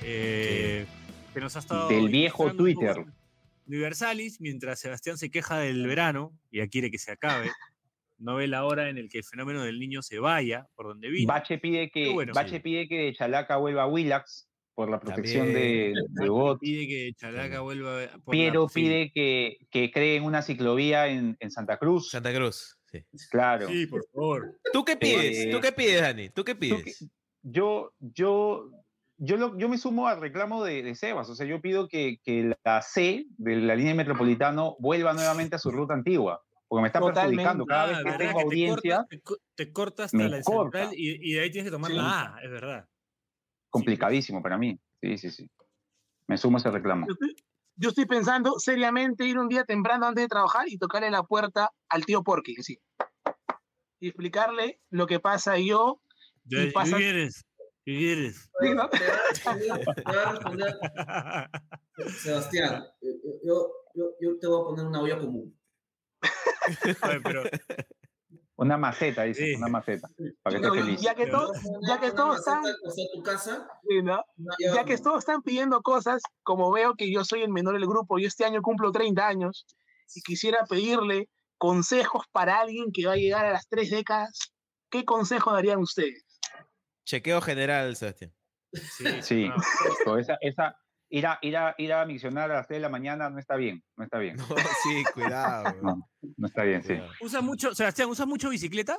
Eh, 0.02 0.86
que 1.34 1.40
nos 1.40 1.54
ha 1.56 1.60
estado. 1.60 1.88
Del 1.88 2.08
viejo 2.08 2.52
Twitter. 2.54 3.04
Universalis, 3.66 4.40
mientras 4.40 4.80
Sebastián 4.80 5.16
se 5.16 5.30
queja 5.30 5.58
del 5.58 5.86
verano 5.86 6.32
y 6.50 6.58
ya 6.58 6.66
quiere 6.68 6.90
que 6.90 6.98
se 6.98 7.12
acabe. 7.12 7.50
No 8.18 8.34
ve 8.36 8.48
la 8.48 8.64
hora 8.64 8.88
en 8.90 8.98
el 8.98 9.08
que 9.08 9.18
el 9.18 9.24
fenómeno 9.24 9.62
del 9.62 9.78
niño 9.78 10.02
se 10.02 10.18
vaya 10.18 10.66
por 10.74 10.86
donde 10.88 11.08
vino. 11.08 11.28
Bache 11.32 11.58
pide 11.58 11.90
que, 11.90 12.10
bueno, 12.12 12.32
Bache 12.34 12.56
sí. 12.56 12.60
pide 12.60 12.88
que 12.88 12.96
de 12.96 13.14
Chalaca 13.14 13.56
vuelva 13.58 13.84
a 13.84 13.86
Willax 13.86 14.48
por 14.74 14.90
la 14.90 14.98
protección 14.98 15.46
de, 15.46 15.92
También. 15.94 16.14
de 16.14 16.28
Bot. 16.28 16.58
Pide 16.60 16.86
que 16.88 17.12
Chalaca 17.16 17.60
vuelva 17.60 18.02
a- 18.04 18.18
por 18.18 18.32
Piero 18.32 18.62
la- 18.64 18.68
sí. 18.68 18.74
pide 18.74 19.12
que, 19.14 19.56
que 19.70 19.90
creen 19.90 20.24
una 20.24 20.42
ciclovía 20.42 21.06
en, 21.08 21.36
en 21.38 21.50
Santa 21.50 21.78
Cruz. 21.78 22.10
Santa 22.10 22.34
Cruz. 22.34 22.76
Sí. 22.92 23.28
Claro. 23.30 23.68
Sí, 23.68 23.86
por 23.86 24.04
favor. 24.12 24.58
¿Tú 24.72 24.84
qué 24.84 24.96
pides? 24.96 25.38
Eh, 25.46 25.48
¿Tú 25.50 25.60
qué 25.60 25.72
pides, 25.72 26.00
Dani? 26.02 26.28
¿Tú 26.30 26.44
qué 26.44 26.54
¿Tú 26.54 26.60
qué- 26.60 26.68
pides? 26.84 27.08
yo, 27.42 27.92
yo, 27.98 28.70
yo, 29.18 29.36
lo- 29.36 29.56
yo 29.58 29.68
me 29.68 29.78
sumo 29.78 30.06
al 30.08 30.20
reclamo 30.20 30.64
de, 30.64 30.82
de 30.82 30.94
Sebas. 30.94 31.28
O 31.30 31.34
sea, 31.34 31.46
yo 31.46 31.60
pido 31.60 31.88
que, 31.88 32.18
que 32.22 32.54
la 32.64 32.82
C 32.82 33.26
de 33.38 33.56
la 33.56 33.74
línea 33.74 33.94
metropolitano 33.94 34.76
vuelva 34.78 35.12
nuevamente 35.12 35.56
a 35.56 35.58
su 35.58 35.70
ruta 35.70 35.94
antigua. 35.94 36.42
Porque 36.68 36.82
me 36.82 36.86
está 36.88 37.00
Totalmente. 37.00 37.36
perjudicando. 37.42 37.66
Cada 37.66 37.98
Ah, 37.98 38.02
vez 38.04 38.18
tengo 38.18 38.32
Que 38.32 38.38
te 38.38 38.42
audiencia, 38.44 38.96
cortas- 38.98 39.08
te, 39.08 39.20
co- 39.20 39.36
te 39.56 39.72
corta 39.72 40.04
hasta 40.04 40.16
me 40.16 40.28
la 40.28 40.40
corta. 40.42 40.78
central 40.78 40.94
y, 40.98 41.30
y 41.30 41.34
de 41.34 41.40
ahí 41.40 41.50
tienes 41.50 41.68
que 41.68 41.72
tomar 41.72 41.90
Sí. 41.90 41.96
la 41.96 42.36
A, 42.36 42.40
es 42.42 42.50
verdad. 42.50 42.88
complicadísimo 43.70 44.42
para 44.42 44.56
mí. 44.58 44.78
Sí, 45.02 45.18
sí, 45.18 45.30
sí. 45.30 45.50
Me 46.28 46.36
sumo 46.36 46.58
a 46.58 46.60
ese 46.60 46.70
reclamo. 46.70 47.06
Yo 47.76 47.90
estoy, 47.90 48.06
pensando 48.06 48.58
seriamente 48.58 49.24
ir 49.24 49.38
un 49.38 49.48
día 49.48 49.64
temprano 49.64 50.06
antes 50.06 50.24
de 50.24 50.28
trabajar 50.28 50.68
y 50.68 50.78
tocarle 50.78 51.10
la 51.10 51.22
puerta 51.22 51.70
al 51.88 52.04
tío 52.04 52.22
Porky, 52.22 52.56
sí. 52.56 52.78
Y 54.00 54.08
explicarle 54.08 54.80
lo 54.90 55.06
que 55.06 55.20
pasa 55.20 55.58
yo. 55.58 56.02
¿Qué 56.48 56.70
pasa- 56.72 56.96
quieres? 56.96 57.44
¿Qué 57.84 57.96
quieres? 57.96 58.50
Sí, 58.60 58.74
¿no? 58.74 58.88
Sebastián, 62.22 62.84
yo, 63.00 63.10
yo, 63.42 63.72
yo, 63.94 64.04
yo 64.20 64.38
te 64.38 64.46
voy 64.46 64.60
a 64.60 64.64
poner 64.64 64.86
una 64.86 65.00
olla 65.00 65.18
común. 65.18 65.58
Oye, 67.02 67.20
pero 67.22 67.42
Una 68.60 68.76
maceta, 68.76 69.22
dice, 69.24 69.44
Sí. 69.46 69.54
una 69.54 69.68
maceta. 69.68 70.08
Para 70.42 70.60
que 70.60 70.66
No, 70.66 70.74
feliz. 70.74 71.00
ya 71.00 71.14
que, 71.14 71.24
Pero- 71.24 71.38
todo- 71.46 71.52
ya 71.88 71.98
que 72.00 72.10
todos 72.12 72.38
están, 72.38 72.62
ya 74.74 74.84
que 74.84 74.98
todos 74.98 75.18
están 75.20 75.42
pidiendo 75.42 75.80
cosas, 75.82 76.22
como 76.42 76.70
veo 76.70 76.94
que 76.94 77.10
yo 77.12 77.24
soy 77.24 77.42
el 77.42 77.50
menor 77.50 77.74
del 77.74 77.86
grupo, 77.88 78.18
yo 78.18 78.28
este 78.28 78.44
año 78.44 78.60
cumplo 78.62 78.92
30 78.92 79.26
años 79.26 79.66
y 80.14 80.20
quisiera 80.22 80.64
pedirle 80.68 81.28
consejos 81.58 82.24
para 82.32 82.60
alguien 82.60 82.92
que 82.92 83.06
va 83.06 83.12
a 83.12 83.16
llegar 83.16 83.46
a 83.46 83.52
las 83.52 83.66
tres 83.68 83.90
décadas, 83.90 84.52
¿qué 84.90 85.04
consejo 85.04 85.52
darían 85.52 85.78
ustedes? 85.80 86.24
Chequeo 87.06 87.40
general, 87.40 87.96
Sebastián. 87.96 88.32
sí, 88.72 89.22
Sí. 89.22 89.48
no. 89.48 89.54
Pero 90.04 90.18
esa, 90.18 90.36
esa, 90.40 90.76
ir, 91.10 91.26
a, 91.26 91.38
ir, 91.42 91.56
a, 91.56 91.74
ir 91.78 91.92
a 91.92 92.06
misionar 92.06 92.50
a 92.50 92.54
las 92.54 92.66
3 92.66 92.78
de 92.78 92.82
la 92.82 92.88
mañana 92.88 93.28
no 93.30 93.38
está 93.38 93.56
bien. 93.56 93.84
No 93.96 94.04
está 94.04 94.18
bien. 94.18 94.36
No, 94.38 94.56
sí, 94.82 95.04
cuidado. 95.14 95.76
No, 95.82 96.08
no 96.36 96.46
está 96.46 96.62
bien, 96.64 96.82
sí. 96.82 96.94
¿Usa 97.20 97.40
mucho, 97.40 97.74
Sebastián, 97.74 98.08
¿usas 98.08 98.26
mucho 98.26 98.48
bicicleta? 98.48 98.98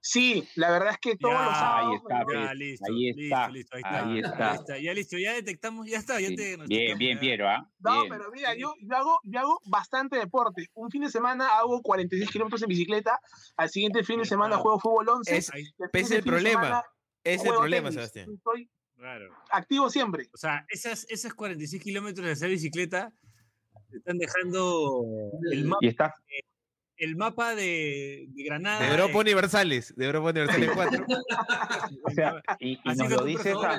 Sí, 0.00 0.48
la 0.54 0.70
verdad 0.70 0.90
es 0.92 0.98
que 0.98 1.16
todos 1.16 1.34
Ya, 1.34 1.44
los 1.44 1.52
ahí 1.54 1.58
sábados... 1.60 1.94
está. 1.96 2.18
Ya, 2.18 2.24
pues, 2.24 2.54
listo. 2.56 2.84
ahí 2.88 2.94
listo, 3.12 3.22
está, 3.24 3.48
listo, 3.50 3.76
ahí 3.76 3.82
está. 3.82 3.98
ahí 3.98 4.12
ahí 4.12 4.18
está. 4.20 4.54
está, 4.54 4.78
Ya 4.78 4.94
listo, 4.94 5.18
ya 5.18 5.32
detectamos, 5.34 5.86
ya 5.90 5.98
está, 5.98 6.20
ya 6.20 6.28
Sí. 6.28 6.36
te 6.36 6.56
Bien, 6.68 6.96
bien. 6.96 7.18
Piero, 7.18 7.48
¿ah? 7.48 7.68
No, 7.80 8.02
Bien. 8.02 8.08
pero 8.08 8.30
mira, 8.30 8.54
yo, 8.54 8.74
yo, 8.80 8.96
hago, 8.96 9.18
yo 9.24 9.40
hago 9.40 9.60
bastante 9.66 10.16
deporte. 10.16 10.68
Un 10.74 10.88
fin 10.90 11.02
de 11.02 11.10
semana 11.10 11.48
hago 11.58 11.82
46 11.82 12.30
kilómetros 12.30 12.62
en 12.62 12.68
bicicleta, 12.68 13.18
al 13.56 13.68
siguiente 13.68 14.04
fin 14.04 14.20
de 14.20 14.24
semana 14.24 14.56
juego 14.58 14.78
fútbol 14.78 15.08
11. 15.08 15.36
Es, 15.36 15.52
Ahí, 15.52 15.64
ese 15.92 16.00
es 16.00 16.10
el 16.12 16.22
problema. 16.22 16.62
semana 16.62 16.84
ese 17.24 17.34
es 17.34 17.44
el 17.44 17.50
problema, 17.56 17.88
tenis. 17.90 17.94
Sebastián. 17.94 18.30
Estoy 18.36 18.70
claro. 18.98 19.32
activo 19.50 19.88
siempre. 19.90 20.28
O 20.34 20.36
sea, 20.36 20.66
esas, 20.68 21.06
esas 21.08 21.32
46 21.34 21.82
kilómetros 21.82 22.26
de 22.26 22.32
hacer 22.32 22.50
bicicleta 22.50 23.12
te 23.90 23.96
están 23.98 24.18
dejando 24.18 25.02
el, 25.50 25.64
ma- 25.64 25.78
Y 25.80 25.88
estás, 25.88 26.12
el 26.98 27.16
mapa 27.16 27.54
de, 27.54 28.26
de 28.28 28.42
Granada. 28.44 28.80
De 28.80 28.90
Europa 28.90 29.12
eh, 29.12 29.20
Universales. 29.20 29.94
De 29.96 30.04
Europa 30.06 30.30
Universales 30.30 30.70
4. 30.74 31.06
o 32.04 32.10
sea, 32.10 32.42
y, 32.58 32.72
y 32.84 32.96
nos 32.96 33.10
lo 33.10 33.24
dices 33.24 33.54
a, 33.56 33.78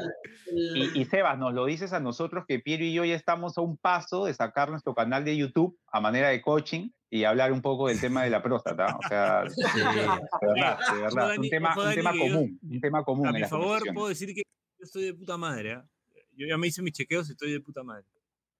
y, 0.52 1.02
y 1.02 1.06
Sebas, 1.06 1.38
nos 1.38 1.54
lo 1.54 1.66
dices 1.66 1.94
a 1.94 2.00
nosotros 2.00 2.46
que 2.48 2.60
Piero 2.60 2.84
y 2.84 2.94
yo 2.94 3.06
ya 3.06 3.16
estamos 3.16 3.58
a 3.58 3.62
un 3.62 3.78
paso 3.78 4.26
de 4.26 4.34
sacar 4.34 4.70
nuestro 4.72 4.96
canal 4.96 5.26
de 5.26 5.38
YouTube 5.38 5.78
a 5.92 6.00
manera 6.00 6.30
de 6.30 6.42
coaching 6.42 6.90
y 7.12 7.24
hablar 7.24 7.52
un 7.52 7.62
poco 7.62 7.88
del 7.88 8.00
tema 8.00 8.24
de 8.24 8.30
la 8.30 8.42
próstata. 8.42 8.96
O 8.98 9.08
sea, 9.08 9.44
de 9.44 9.84
verdad, 9.84 10.80
de 10.94 11.02
verdad. 11.02 11.28
Dani, 11.28 11.38
un 11.40 11.50
tema, 11.50 11.76
un 11.78 11.94
tema 11.94 12.12
común, 12.12 12.60
un 12.62 12.82
tema 12.82 13.04
común 13.04 13.28
a 13.28 13.32
mi 13.32 13.44
favor, 13.44 13.84
puedo 13.94 14.08
decir 14.10 14.34
que 14.34 14.44
yo 14.80 14.86
estoy 14.86 15.04
de 15.06 15.14
puta 15.14 15.38
madre. 15.38 15.74
¿ah? 15.74 15.86
Yo 16.36 16.48
ya 16.48 16.58
me 16.58 16.68
hice 16.68 16.82
mis 16.82 16.94
chequeos 16.94 17.28
y 17.30 17.34
estoy 17.34 17.52
de 17.52 17.60
puta 17.60 17.84
madre. 17.84 18.06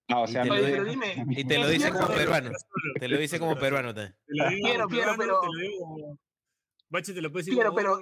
Ah, 0.08 0.20
o 0.20 0.24
Y 0.24 0.28
sea, 0.32 0.42
te 0.42 0.48
no 0.48 0.56
lo 0.56 0.84
dime, 0.84 1.14
Y 1.40 1.44
te 1.44 1.58
lo 1.58 1.68
dice 1.68 1.90
como 1.92 2.06
peruano. 2.08 2.50
Te 2.98 3.08
lo 3.08 3.18
dice 3.18 3.38
como 3.38 3.56
peruano 3.56 3.94
también. 3.94 4.16
Te 4.26 4.34
lo 4.36 4.48
digo 4.50 4.66
Piero, 4.66 4.82
como 4.84 4.88
Piero, 4.94 5.16
peruano, 5.16 5.18
pero- 5.18 5.40
Te 5.40 5.46
lo 5.46 5.68
digo 5.68 5.78
como... 5.86 6.18
Bache, 6.90 7.12
te 7.14 7.22
lo 7.22 7.30
puedes 7.32 7.46
decir 7.46 7.56
Piero, 7.56 7.70
como 7.70 7.76
pero 7.80 8.00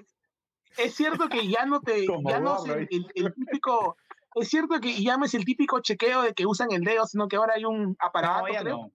es 0.78 0.94
cierto 0.94 1.28
que 1.28 1.46
ya 1.48 1.66
no 1.66 1.80
te, 1.80 2.06
Como 2.06 2.28
ya 2.30 2.40
no 2.40 2.64
el, 2.66 2.88
el- 2.90 3.06
el 3.14 3.34
típico, 3.34 3.96
es 4.34 4.48
cierto 4.48 4.80
que 4.80 5.02
ya 5.02 5.16
no 5.16 5.26
es 5.26 5.34
el 5.34 5.44
típico 5.44 5.80
chequeo 5.80 6.22
de 6.22 6.32
que 6.34 6.46
usan 6.46 6.72
el 6.72 6.82
dedo, 6.82 7.04
sino 7.06 7.28
que 7.28 7.36
ahora 7.36 7.54
hay 7.56 7.64
un 7.66 7.94
aparato, 7.98 8.46
No, 8.46 8.52
ya 8.52 8.60
creo. 8.62 8.76
no. 8.76 8.92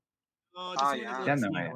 No, 0.54 0.74
Ah, 0.78 0.92
te 0.94 1.02
ya. 1.02 1.24
Ya 1.26 1.36
no, 1.36 1.50
ya. 1.52 1.74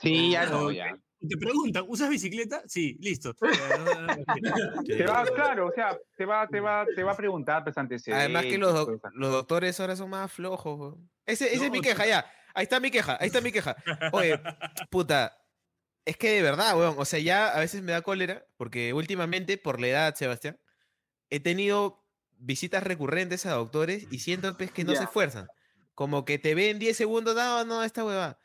Sí, 0.00 0.30
ya 0.30 0.46
no, 0.46 0.70
ya. 0.72 0.96
Te 1.28 1.36
preguntan, 1.36 1.84
¿usas 1.86 2.08
bicicleta? 2.08 2.62
Sí, 2.66 2.96
listo. 3.00 3.34
Te 4.86 5.06
va, 5.06 5.24
claro, 5.24 5.66
o 5.68 5.72
sea, 5.72 5.98
te 6.16 6.24
va, 6.24 6.46
te 6.48 6.60
va, 6.60 6.86
te 6.94 7.02
va 7.02 7.12
a 7.12 7.16
preguntar 7.16 7.62
pues 7.64 7.76
antecedentes. 7.76 8.24
Además 8.24 8.44
que 8.44 8.58
los, 8.58 8.72
doc- 8.72 9.00
los 9.14 9.30
doctores 9.30 9.78
ahora 9.80 9.96
son 9.96 10.10
más 10.10 10.32
flojos. 10.32 10.78
weón. 10.78 11.10
Ese, 11.26 11.54
esa 11.54 11.66
es 11.66 11.70
mi 11.70 11.80
queja, 11.80 12.06
ya. 12.06 12.24
Ahí 12.54 12.64
está 12.64 12.80
mi 12.80 12.90
queja, 12.90 13.16
ahí 13.20 13.26
está 13.28 13.40
mi 13.40 13.52
queja. 13.52 13.76
Oye, 14.12 14.40
puta, 14.90 15.36
es 16.04 16.16
que 16.16 16.30
de 16.32 16.42
verdad, 16.42 16.76
weón, 16.78 16.94
o 16.98 17.04
sea, 17.04 17.18
ya 17.20 17.48
a 17.48 17.60
veces 17.60 17.82
me 17.82 17.92
da 17.92 18.02
cólera, 18.02 18.44
porque 18.56 18.92
últimamente, 18.94 19.58
por 19.58 19.80
la 19.80 19.88
edad, 19.88 20.14
Sebastián, 20.14 20.58
he 21.28 21.38
tenido 21.40 22.02
visitas 22.38 22.82
recurrentes 22.82 23.44
a 23.46 23.52
doctores 23.52 24.06
y 24.10 24.20
siento 24.20 24.56
pues, 24.56 24.72
que 24.72 24.84
no 24.84 24.94
se 24.94 25.04
esfuerzan. 25.04 25.46
Como 25.94 26.24
que 26.24 26.38
te 26.38 26.54
ven 26.54 26.78
10 26.78 26.96
segundos, 26.96 27.36
no, 27.36 27.64
no, 27.64 27.84
esta 27.84 28.04
huevada. 28.04 28.38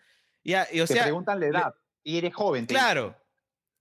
Ya, 0.44 0.68
y 0.72 0.82
o 0.82 0.86
te 0.86 0.94
sea, 0.94 1.04
preguntan 1.04 1.40
la 1.40 1.46
edad 1.48 1.74
y 2.06 2.18
eres 2.18 2.34
joven. 2.34 2.66
te 2.66 2.74
dicen. 2.76 2.86
claro, 2.86 3.16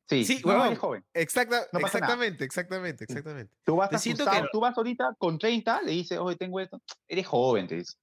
Sí, 0.06 0.24
Sí, 0.26 0.40
no, 0.44 0.50
huevón. 0.50 0.66
eres 0.66 0.78
joven. 0.78 1.04
exacta, 1.14 1.66
No 1.72 1.80
pasa 1.80 1.98
nada. 2.00 2.12
exactamente, 2.12 2.44
exactamente, 2.44 3.04
exactamente. 3.04 3.54
Tú 3.64 3.76
vas 3.76 3.88
Te 3.88 3.98
siento 3.98 4.24
asustado, 4.24 4.44
que- 4.46 4.50
tú 4.52 4.60
vas 4.60 4.76
ahorita 4.76 5.14
con 5.18 5.38
30, 5.38 5.80
le 5.82 5.92
dices, 5.92 6.18
oye, 6.18 6.36
tengo 6.36 6.60
esto. 6.60 6.82
Eres 7.08 7.26
joven, 7.26 7.66
te 7.68 7.76
dice. 7.76 7.94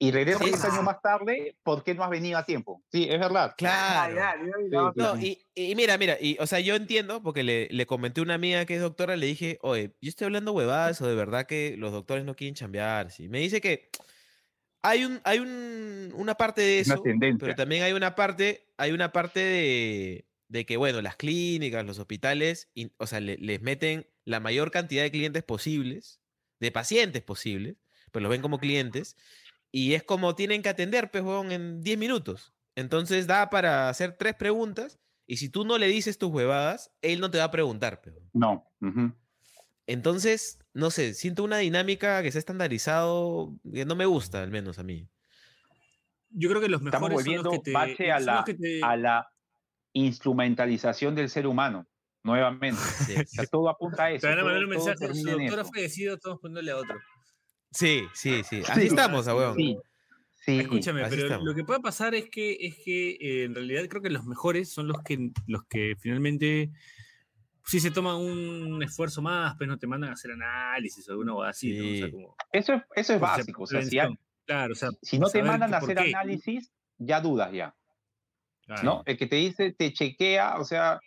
Y 0.00 0.10
regresas 0.12 0.42
Sí, 0.42 0.48
10 0.50 0.60
sí. 0.60 0.66
años 0.70 0.84
más 0.84 1.00
tarde, 1.02 1.56
¿por 1.62 1.82
qué 1.82 1.94
no 1.94 2.04
has 2.04 2.10
venido 2.10 2.38
a 2.38 2.44
tiempo? 2.44 2.82
Sí, 2.92 3.08
es 3.10 3.18
verdad. 3.18 3.54
Claro. 3.56 4.14
Ya, 4.14 4.34
ya, 4.36 4.36
ya, 4.70 4.92
Sí, 4.94 4.96
No, 4.96 5.16
y 5.56 5.74
mira, 5.74 5.96
mira, 5.98 6.16
y, 6.20 6.36
o 6.38 6.46
sea, 6.46 6.60
yo 6.60 6.76
entiendo, 6.76 7.22
porque 7.22 7.42
le, 7.42 7.66
le 7.70 7.86
comenté 7.86 8.20
a 8.20 8.24
una 8.24 8.34
amiga 8.34 8.64
que 8.66 8.74
es 8.76 8.80
doctora, 8.82 9.16
le 9.16 9.26
dije, 9.26 9.58
oye, 9.62 9.96
yo 10.00 10.08
estoy 10.10 10.26
hablando 10.26 10.52
huevadas 10.52 11.00
o 11.00 11.06
de 11.08 11.14
verdad 11.16 11.46
que 11.46 11.76
los 11.78 11.90
doctores 11.92 12.24
no 12.24 12.36
quieren 12.36 12.54
chambear. 12.54 13.10
Sí. 13.10 13.28
Me 13.28 13.40
dice 13.40 13.60
que 13.60 13.88
hay, 14.82 15.04
un, 15.04 15.20
hay 15.24 15.38
un, 15.40 16.12
una 16.14 16.34
parte 16.34 16.60
de 16.62 16.78
eso, 16.80 16.94
pero 17.38 17.54
también 17.56 17.82
hay 17.82 17.92
una 17.92 18.14
parte, 18.14 18.68
hay 18.76 18.92
una 18.92 19.12
parte 19.12 19.40
de, 19.40 20.26
de 20.48 20.66
que, 20.66 20.76
bueno, 20.76 21.02
las 21.02 21.16
clínicas, 21.16 21.84
los 21.84 21.98
hospitales, 21.98 22.70
in- 22.74 22.92
o 22.98 23.06
sea, 23.06 23.20
le- 23.20 23.36
les 23.38 23.60
meten 23.62 24.06
la 24.24 24.40
mayor 24.40 24.70
cantidad 24.70 25.02
de 25.02 25.10
clientes 25.10 25.42
posibles, 25.42 26.20
de 26.60 26.70
pacientes 26.72 27.22
posibles, 27.22 27.76
pues 28.12 28.22
los 28.22 28.30
ven 28.30 28.42
como 28.42 28.58
clientes, 28.58 29.16
y 29.70 29.94
es 29.94 30.02
como 30.02 30.34
tienen 30.34 30.62
que 30.62 30.68
atender, 30.70 31.10
pues, 31.10 31.22
huevón, 31.24 31.52
en 31.52 31.82
10 31.82 31.98
minutos. 31.98 32.54
Entonces 32.74 33.26
da 33.26 33.50
para 33.50 33.88
hacer 33.88 34.16
tres 34.16 34.34
preguntas, 34.34 34.98
y 35.26 35.36
si 35.36 35.48
tú 35.50 35.64
no 35.64 35.76
le 35.76 35.88
dices 35.88 36.16
tus 36.18 36.30
huevadas, 36.30 36.90
él 37.02 37.20
no 37.20 37.30
te 37.30 37.38
va 37.38 37.44
a 37.44 37.50
preguntar, 37.50 38.00
pues. 38.00 38.14
No. 38.32 38.70
Entonces, 39.88 40.58
no 40.74 40.90
sé, 40.90 41.14
siento 41.14 41.42
una 41.42 41.56
dinámica 41.58 42.22
que 42.22 42.30
se 42.30 42.36
ha 42.36 42.40
estandarizado 42.40 43.54
que 43.72 43.86
no 43.86 43.96
me 43.96 44.04
gusta, 44.04 44.42
al 44.42 44.50
menos 44.50 44.78
a 44.78 44.82
mí. 44.82 45.08
Yo 46.28 46.50
creo 46.50 46.60
que 46.60 46.68
los 46.68 46.82
Estamos 46.82 47.08
mejores 47.08 47.24
son 47.24 47.34
los 47.36 47.44
volviendo 47.44 47.62
que 47.96 48.04
te... 48.04 48.10
a 48.12 48.18
son 48.18 48.26
la, 48.26 48.34
los 48.36 48.44
que 48.44 48.54
te- 48.54 48.80
a 48.84 48.96
la 48.96 49.28
instrumentalización 49.94 51.14
del 51.14 51.30
ser 51.30 51.46
humano, 51.46 51.86
nuevamente. 52.22 52.80
Sí, 53.06 53.14
O 53.16 53.26
sea, 53.26 53.46
todo 53.46 53.68
apunta 53.70 54.04
a 54.04 54.10
eso. 54.12 54.20
Te 54.20 54.28
van 54.28 54.38
a 54.40 54.44
mandar 54.44 54.62
un 54.64 54.70
mensaje, 54.70 55.14
su 55.14 55.26
doctor 55.26 55.60
ha 55.60 55.64
fallecido, 55.64 56.14
estamos 56.16 56.38
poniéndole 56.40 56.70
a 56.70 56.76
otro. 56.76 56.96
sí, 57.72 58.02
sí. 58.14 58.42
sí. 58.44 58.62
Así 58.68 58.88
estamos. 58.88 59.24
Sí, 59.56 59.78
sí. 60.44 60.58
Escúchame, 60.60 61.00
así 61.00 61.10
pero 61.16 61.28
estamos. 61.28 61.46
lo 61.46 61.54
que 61.54 61.64
puede 61.64 61.80
pasar 61.80 62.14
es 62.14 62.28
que, 62.28 62.58
es 62.60 62.76
que 62.84 63.12
eh, 63.12 63.44
en 63.44 63.54
realidad 63.54 63.86
creo 63.88 64.02
que 64.02 64.10
los 64.10 64.26
mejores 64.26 64.70
son 64.70 64.86
los 64.86 65.02
que, 65.02 65.30
los 65.46 65.64
que 65.64 65.94
finalmente 65.98 66.70
sí 67.68 67.80
se 67.80 67.90
toman 67.90 68.16
un 68.16 68.82
esfuerzo 68.82 69.20
más, 69.20 69.54
pero 69.58 69.70
no 69.70 69.78
te 69.78 69.86
mandan 69.86 70.10
a 70.10 70.12
hacer 70.14 70.32
análisis 70.32 71.06
o 71.08 71.12
alguna 71.12 71.32
cosa 71.32 71.50
así, 71.50 71.76
¿no? 71.76 71.84
O 71.84 71.96
sea, 71.96 72.06
Sí. 72.06 72.12
como, 72.12 72.36
Eso 72.52 72.74
es, 72.74 72.82
eso 72.96 73.12
es 73.12 73.20
por 73.20 73.28
básico. 73.28 73.62
O 73.62 73.66
sea, 73.66 73.82
si. 73.82 73.98
Claro, 74.46 74.72
o 74.72 74.76
sea, 74.76 74.88
si 75.02 75.18
no 75.18 75.28
te 75.28 75.42
mandan 75.42 75.74
a 75.74 75.76
hacer 75.76 75.96
qué. 75.98 76.08
análisis, 76.08 76.72
ya 76.96 77.20
dudas 77.20 77.52
ya. 77.52 77.74
¿no? 78.82 79.02
El 79.06 79.16
que 79.16 79.26
te 79.26 79.36
dice, 79.36 79.72
te 79.72 79.92
chequea, 79.92 80.58
o 80.58 80.64
sea, 80.64 81.00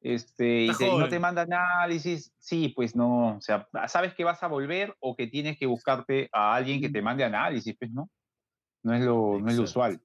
este, 0.00 0.66
y, 0.66 0.70
no 0.98 1.08
te 1.08 1.18
manda 1.18 1.42
análisis, 1.42 2.32
sí, 2.38 2.72
pues 2.74 2.94
no, 2.94 3.36
o 3.36 3.40
sea, 3.40 3.68
sabes 3.88 4.14
que 4.14 4.24
vas 4.24 4.42
a 4.42 4.48
volver 4.48 4.94
o 5.00 5.16
que 5.16 5.26
tienes 5.26 5.58
que 5.58 5.66
buscarte 5.66 6.28
a 6.32 6.54
alguien 6.54 6.80
que 6.80 6.90
te 6.90 7.02
mande 7.02 7.24
análisis, 7.24 7.76
pues 7.78 7.92
no, 7.92 8.10
no 8.82 8.94
es 8.94 9.04
lo, 9.04 9.38
no 9.40 9.48
es 9.48 9.56
lo 9.56 9.62
usual. 9.64 10.00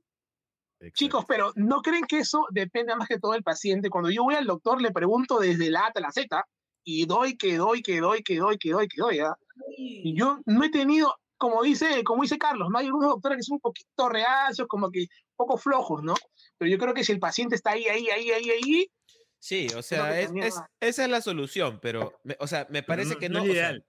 Chicos, 0.94 1.26
pero 1.28 1.52
¿no 1.56 1.82
creen 1.82 2.06
que 2.06 2.20
eso 2.20 2.48
depende 2.50 2.96
más 2.96 3.08
que 3.08 3.20
todo 3.20 3.34
del 3.34 3.44
paciente? 3.44 3.90
Cuando 3.90 4.10
yo 4.10 4.24
voy 4.24 4.36
al 4.36 4.48
doctor 4.48 4.82
le 4.82 4.92
pregunto 4.92 5.40
desde 5.40 5.70
la 5.70 5.82
A 5.82 5.88
hasta 5.88 6.00
la 6.00 6.12
Z 6.12 6.44
y 6.84 7.06
doy, 7.06 7.38
que 7.38 7.58
doy, 7.58 7.84
que 7.84 8.00
doy, 8.00 8.24
que 8.24 8.38
doy, 8.38 8.58
que 8.58 8.72
doy, 8.72 8.88
que 8.88 9.02
doy, 9.02 9.20
¿ah? 9.20 9.36
Y 9.78 10.18
yo 10.18 10.40
no 10.46 10.64
he 10.64 10.70
tenido, 10.70 11.14
como 11.38 11.62
dice, 11.62 12.04
como 12.04 12.24
dice 12.24 12.40
Carlos, 12.40 12.70
¿no? 12.72 12.80
Hay 12.80 12.88
algunos 12.88 13.12
doctores 13.12 13.38
que 13.38 13.44
son 13.44 13.56
un 13.56 13.62
poquito 13.62 14.10
reacios, 14.10 14.68
como 14.68 14.90
que 14.90 15.02
un 15.02 15.36
poco 15.36 15.58
flojos, 15.58 16.02
¿no? 16.04 16.16
Pero 16.58 16.72
yo 16.72 16.78
creo 16.80 16.94
que 16.94 17.04
si 17.04 17.12
el 17.12 17.20
paciente 17.20 17.56
está 17.56 17.72
ahí, 17.72 17.88
ahí, 17.88 18.10
ahí, 18.10 18.32
ahí, 18.32 18.50
ahí, 18.50 18.92
Sí, 19.42 19.68
o 19.76 19.82
sea, 19.82 20.20
es, 20.22 20.32
esa 20.80 21.04
es 21.04 21.10
la 21.10 21.20
solución, 21.20 21.80
pero, 21.82 22.14
o 22.38 22.46
sea, 22.46 22.68
me 22.70 22.84
parece 22.84 23.18
que 23.18 23.28
no. 23.28 23.40
es 23.40 23.46
ideal. 23.46 23.84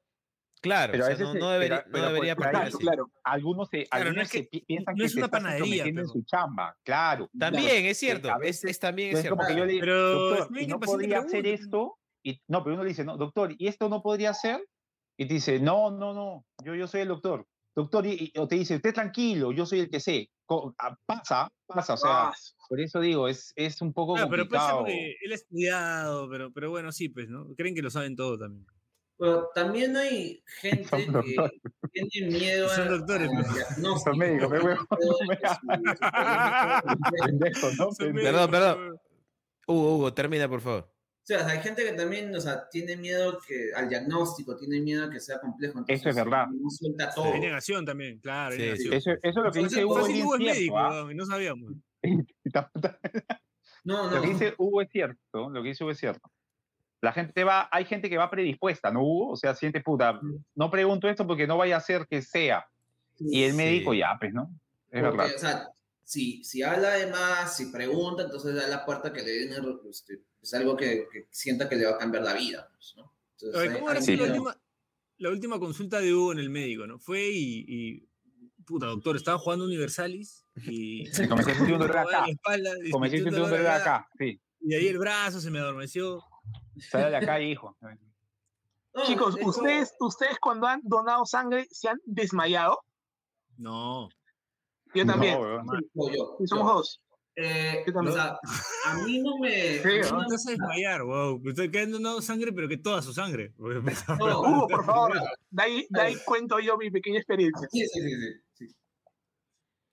Claro, 0.63 0.93
pero 0.93 1.05
o 1.05 1.15
sea, 1.15 1.35
no, 1.35 1.51
debería, 1.51 1.85
no 1.89 2.07
debería 2.07 2.35
claro, 2.35 2.79
claro, 2.79 3.11
Algunos, 3.25 3.69
se, 3.69 3.87
algunos 3.91 4.29
se 4.29 4.45
piensan 4.45 4.95
que 4.97 5.05
es 5.05 5.15
una 5.17 5.29
panadería 5.29 5.85
pero... 5.85 6.01
en 6.01 6.09
su 6.09 6.23
chamba, 6.23 6.75
claro. 6.83 7.29
También, 7.39 7.85
es 7.85 7.99
cierto, 7.99 8.31
es, 8.43 8.65
es, 8.65 8.79
también 8.79 9.15
es 9.15 9.21
cierto. 9.21 9.37
Como 9.37 9.49
que 9.49 9.57
yo 9.57 9.67
le, 9.67 9.79
pero 9.79 10.31
doctor, 10.31 10.59
¿y 10.59 10.67
no 10.67 10.81
podría 10.81 11.19
hacer 11.19 11.47
esto? 11.47 11.99
Y, 12.25 12.41
no, 12.49 12.63
pero 12.63 12.75
uno 12.75 12.85
le 12.85 12.91
dice, 12.91 13.05
no, 13.05 13.17
doctor, 13.17 13.55
¿y 13.59 13.67
esto 13.67 13.89
no 13.89 14.01
podría 14.01 14.33
ser? 14.33 14.65
Y 15.19 15.27
te 15.27 15.35
dice, 15.35 15.61
no, 15.61 15.91
no, 15.91 16.15
no, 16.15 16.47
yo, 16.65 16.75
yo 16.75 16.87
soy 16.87 17.03
el 17.03 17.09
doctor. 17.09 17.47
Doctor, 17.75 18.07
y, 18.07 18.33
o 18.37 18.47
te 18.47 18.57
dice, 18.57 18.77
esté 18.77 18.93
tranquilo, 18.93 19.51
yo 19.53 19.67
soy 19.67 19.81
el 19.81 19.91
que 19.91 20.01
sé. 20.01 20.31
Ah, 20.79 20.95
pasa, 21.07 21.49
pasa, 21.67 21.95
o 21.95 21.97
sea, 21.97 22.33
por 22.69 22.81
eso 22.81 23.01
digo, 23.01 23.29
es, 23.29 23.53
es 23.57 23.81
un 23.81 23.95
poco 23.95 24.15
complicado. 24.15 24.85
Pero 24.85 24.99
él 25.23 25.33
ha 25.33 25.35
estudiado, 25.35 26.29
pero, 26.29 26.53
pero 26.53 26.71
bueno, 26.71 26.93
sí, 26.93 27.09
pues, 27.09 27.29
¿no? 27.29 27.47
Creen 27.57 27.75
que 27.75 27.81
lo 27.81 27.91
saben 27.91 28.17
todo 28.17 28.39
también. 28.39 28.67
Pero 29.19 29.51
también 29.55 29.97
hay 29.97 30.43
gente 30.61 31.07
que 31.93 32.03
tiene 32.09 32.39
miedo 32.39 32.69
Son 32.69 32.89
doctores, 32.89 33.31
no, 33.79 33.99
son 33.99 34.19
médicos, 34.19 34.51
Perdón, 37.99 38.51
perdón. 38.51 39.01
Hugo, 39.67 39.97
Hugo, 39.97 40.15
termina, 40.15 40.49
por 40.49 40.61
favor. 40.61 40.93
O 41.23 41.25
sea, 41.25 41.47
hay 41.47 41.61
gente 41.61 41.85
que 41.85 41.93
también, 41.93 42.35
o 42.35 42.41
sea, 42.41 42.69
tiene 42.69 42.97
miedo 42.97 43.39
que, 43.47 43.71
al 43.77 43.89
diagnóstico, 43.89 44.57
tiene 44.57 44.81
miedo 44.81 45.05
a 45.05 45.11
que 45.11 45.21
sea 45.21 45.39
complejo. 45.41 45.79
Entonces, 45.79 46.01
eso 46.01 46.09
es 46.09 46.17
verdad. 46.17 46.49
No 46.49 46.69
suelta 46.69 47.15
todo. 47.15 47.33
Hay 47.33 47.39
negación 47.39 47.87
también, 47.87 48.19
claro. 48.19 48.57
Sí, 48.57 48.63
Eso, 48.65 48.93
eso, 48.93 49.11
es 49.23 49.35
lo 49.37 49.53
que 49.53 49.61
dice 49.61 49.85
Hugo. 49.85 50.03
Hugo 50.03 50.35
es 50.35 50.41
médico, 50.41 50.79
¿ah? 50.79 51.07
y 51.09 51.15
no 51.15 51.25
sabíamos. 51.25 51.75
no, 53.85 54.11
no. 54.11 54.11
Lo 54.11 54.21
que 54.21 54.29
dice 54.29 54.55
Hugo 54.59 54.83
es 54.83 54.89
cierto, 54.91 55.49
lo 55.51 55.63
que 55.63 55.69
dice 55.69 55.85
Hugo 55.85 55.93
es 55.93 55.99
cierto. 55.99 56.32
La 57.03 57.13
gente 57.13 57.43
va, 57.43 57.69
hay 57.73 57.85
gente 57.85 58.09
que 58.09 58.17
va 58.17 58.31
predispuesta, 58.31 58.93
¿no, 58.93 59.03
Hugo? 59.03 59.31
O 59.33 59.37
sea, 59.37 59.57
siente 59.57 59.81
puta, 59.81 60.21
no 60.55 60.71
pregunto 60.71 61.09
esto 61.09 61.27
porque 61.27 61.49
no 61.49 61.57
vaya 61.57 61.77
a 61.77 61.81
ser 61.81 62.07
que 62.07 62.23
sea. 62.23 62.65
Y 63.19 63.43
el 63.43 63.55
médico 63.55 63.93
ya, 63.93 64.17
pues, 64.21 64.33
¿no? 64.33 64.55
Es 64.89 65.03
verdad. 65.03 65.27
O 65.35 65.39
sea, 65.39 65.69
si, 66.05 66.45
si 66.45 66.63
habla 66.63 66.91
de 66.91 67.09
más, 67.09 67.57
si 67.57 67.73
pregunta, 67.73 68.23
entonces 68.23 68.55
da 68.55 68.69
la 68.69 68.85
puerta 68.85 69.13
que 69.13 69.23
le 69.23 69.33
den 69.33 69.53
este, 69.91 70.23
es 70.41 70.55
algo 70.55 70.77
que, 70.77 71.09
sienta 71.31 71.69
que 71.69 71.75
le 71.75 71.87
va 71.87 71.93
a 71.93 71.99
cambiar 71.99 72.23
la 72.23 72.35
vida. 72.35 72.69
Pues, 72.73 72.95
¿no? 72.97 73.13
¿Cómo 73.41 73.91
era 73.91 74.01
la, 74.01 74.23
última, 74.23 74.57
la, 75.19 75.31
última, 75.31 75.59
consulta 75.59 75.99
de 75.99 76.15
Hugo 76.15 76.33
en 76.33 76.39
el 76.39 76.51
médico? 76.51 76.87
¿no? 76.87 77.01
Fue 77.01 77.31
y, 77.33 78.09
puta, 78.65 78.87
doctor, 78.87 79.17
estaba 79.17 79.39
jugando 79.39 79.65
Universalis 79.65 80.45
y. 80.69 81.07
Sí, 81.13 81.27
comencé 81.27 81.51
a 81.51 81.55
sentir 81.57 81.75
un 81.75 81.81
dolor 81.81 81.99
acá. 81.99 82.27
Comencé 82.93 83.17
a 83.17 83.19
sentir 83.19 83.43
un 83.43 83.51
dolor 83.51 83.67
acá, 83.67 84.09
sí. 84.17 84.41
Y 84.61 84.75
ahí 84.75 84.87
el 84.87 84.99
brazo 84.99 85.41
se 85.41 85.51
me 85.51 85.59
adormeció. 85.59 86.23
Sale 86.78 87.11
de 87.11 87.16
acá, 87.16 87.40
hijo. 87.40 87.76
Chicos, 89.07 89.36
¿ustedes, 89.43 89.95
¿ustedes 90.01 90.38
cuando 90.38 90.66
han 90.66 90.80
donado 90.84 91.24
sangre 91.24 91.66
se 91.70 91.88
han 91.88 91.99
desmayado? 92.05 92.78
No. 93.57 94.09
Yo 94.95 95.07
también. 95.07 95.38
sí, 96.38 96.47
somos 96.47 96.66
dos. 96.66 97.03
Eh, 97.34 97.86
o 97.95 98.12
sea, 98.12 98.38
a 98.84 98.95
mí 99.05 99.18
no 99.20 99.38
me. 99.38 99.78
Sí, 99.78 99.88
no 100.11 100.18
me 100.18 100.26
vas 100.28 100.47
a 100.47 100.51
desmayar, 100.51 101.03
wow. 101.03 101.40
Estoy 101.49 101.70
quedando 101.70 101.99
no 101.99 102.20
sangre, 102.20 102.53
pero 102.53 102.68
que 102.68 102.76
toda 102.76 103.01
su 103.01 103.14
sangre. 103.14 103.55
No, 104.18 104.40
Hugo, 104.40 104.68
por 104.68 104.84
favor, 104.84 105.12
de 105.51 105.62
ahí, 105.62 105.86
de 105.88 106.01
ahí 106.01 106.16
cuento 106.26 106.61
yo 106.61 106.76
mi 106.76 106.90
pequeña 106.90 107.18
experiencia. 107.18 107.66
Sí, 107.70 107.86
sí, 107.86 108.01
sí, 108.01 108.40
sí, 108.53 108.76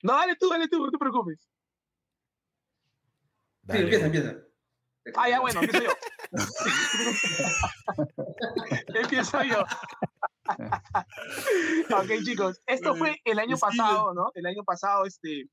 No, 0.04 0.14
dale 0.14 0.36
tú, 0.36 0.50
dale 0.50 0.68
tú, 0.68 0.86
no 0.86 0.92
te 0.92 0.98
preocupes. 0.98 1.50
Dale. 3.62 3.80
Sí, 3.80 3.84
empieza, 3.86 4.06
empieza. 4.08 4.49
Ah, 5.16 5.30
ya, 5.30 5.40
bueno, 5.40 5.62
empiezo 5.62 5.86
yo. 5.86 5.92
empiezo 9.02 9.44
yo. 9.44 9.64
ok, 11.96 12.24
chicos, 12.24 12.62
esto 12.66 12.96
fue 12.96 13.18
el 13.24 13.40
año 13.40 13.58
pasado, 13.58 14.14
¿no? 14.14 14.32
El 14.34 14.46
año 14.46 14.64
pasado, 14.64 15.06
este 15.06 15.50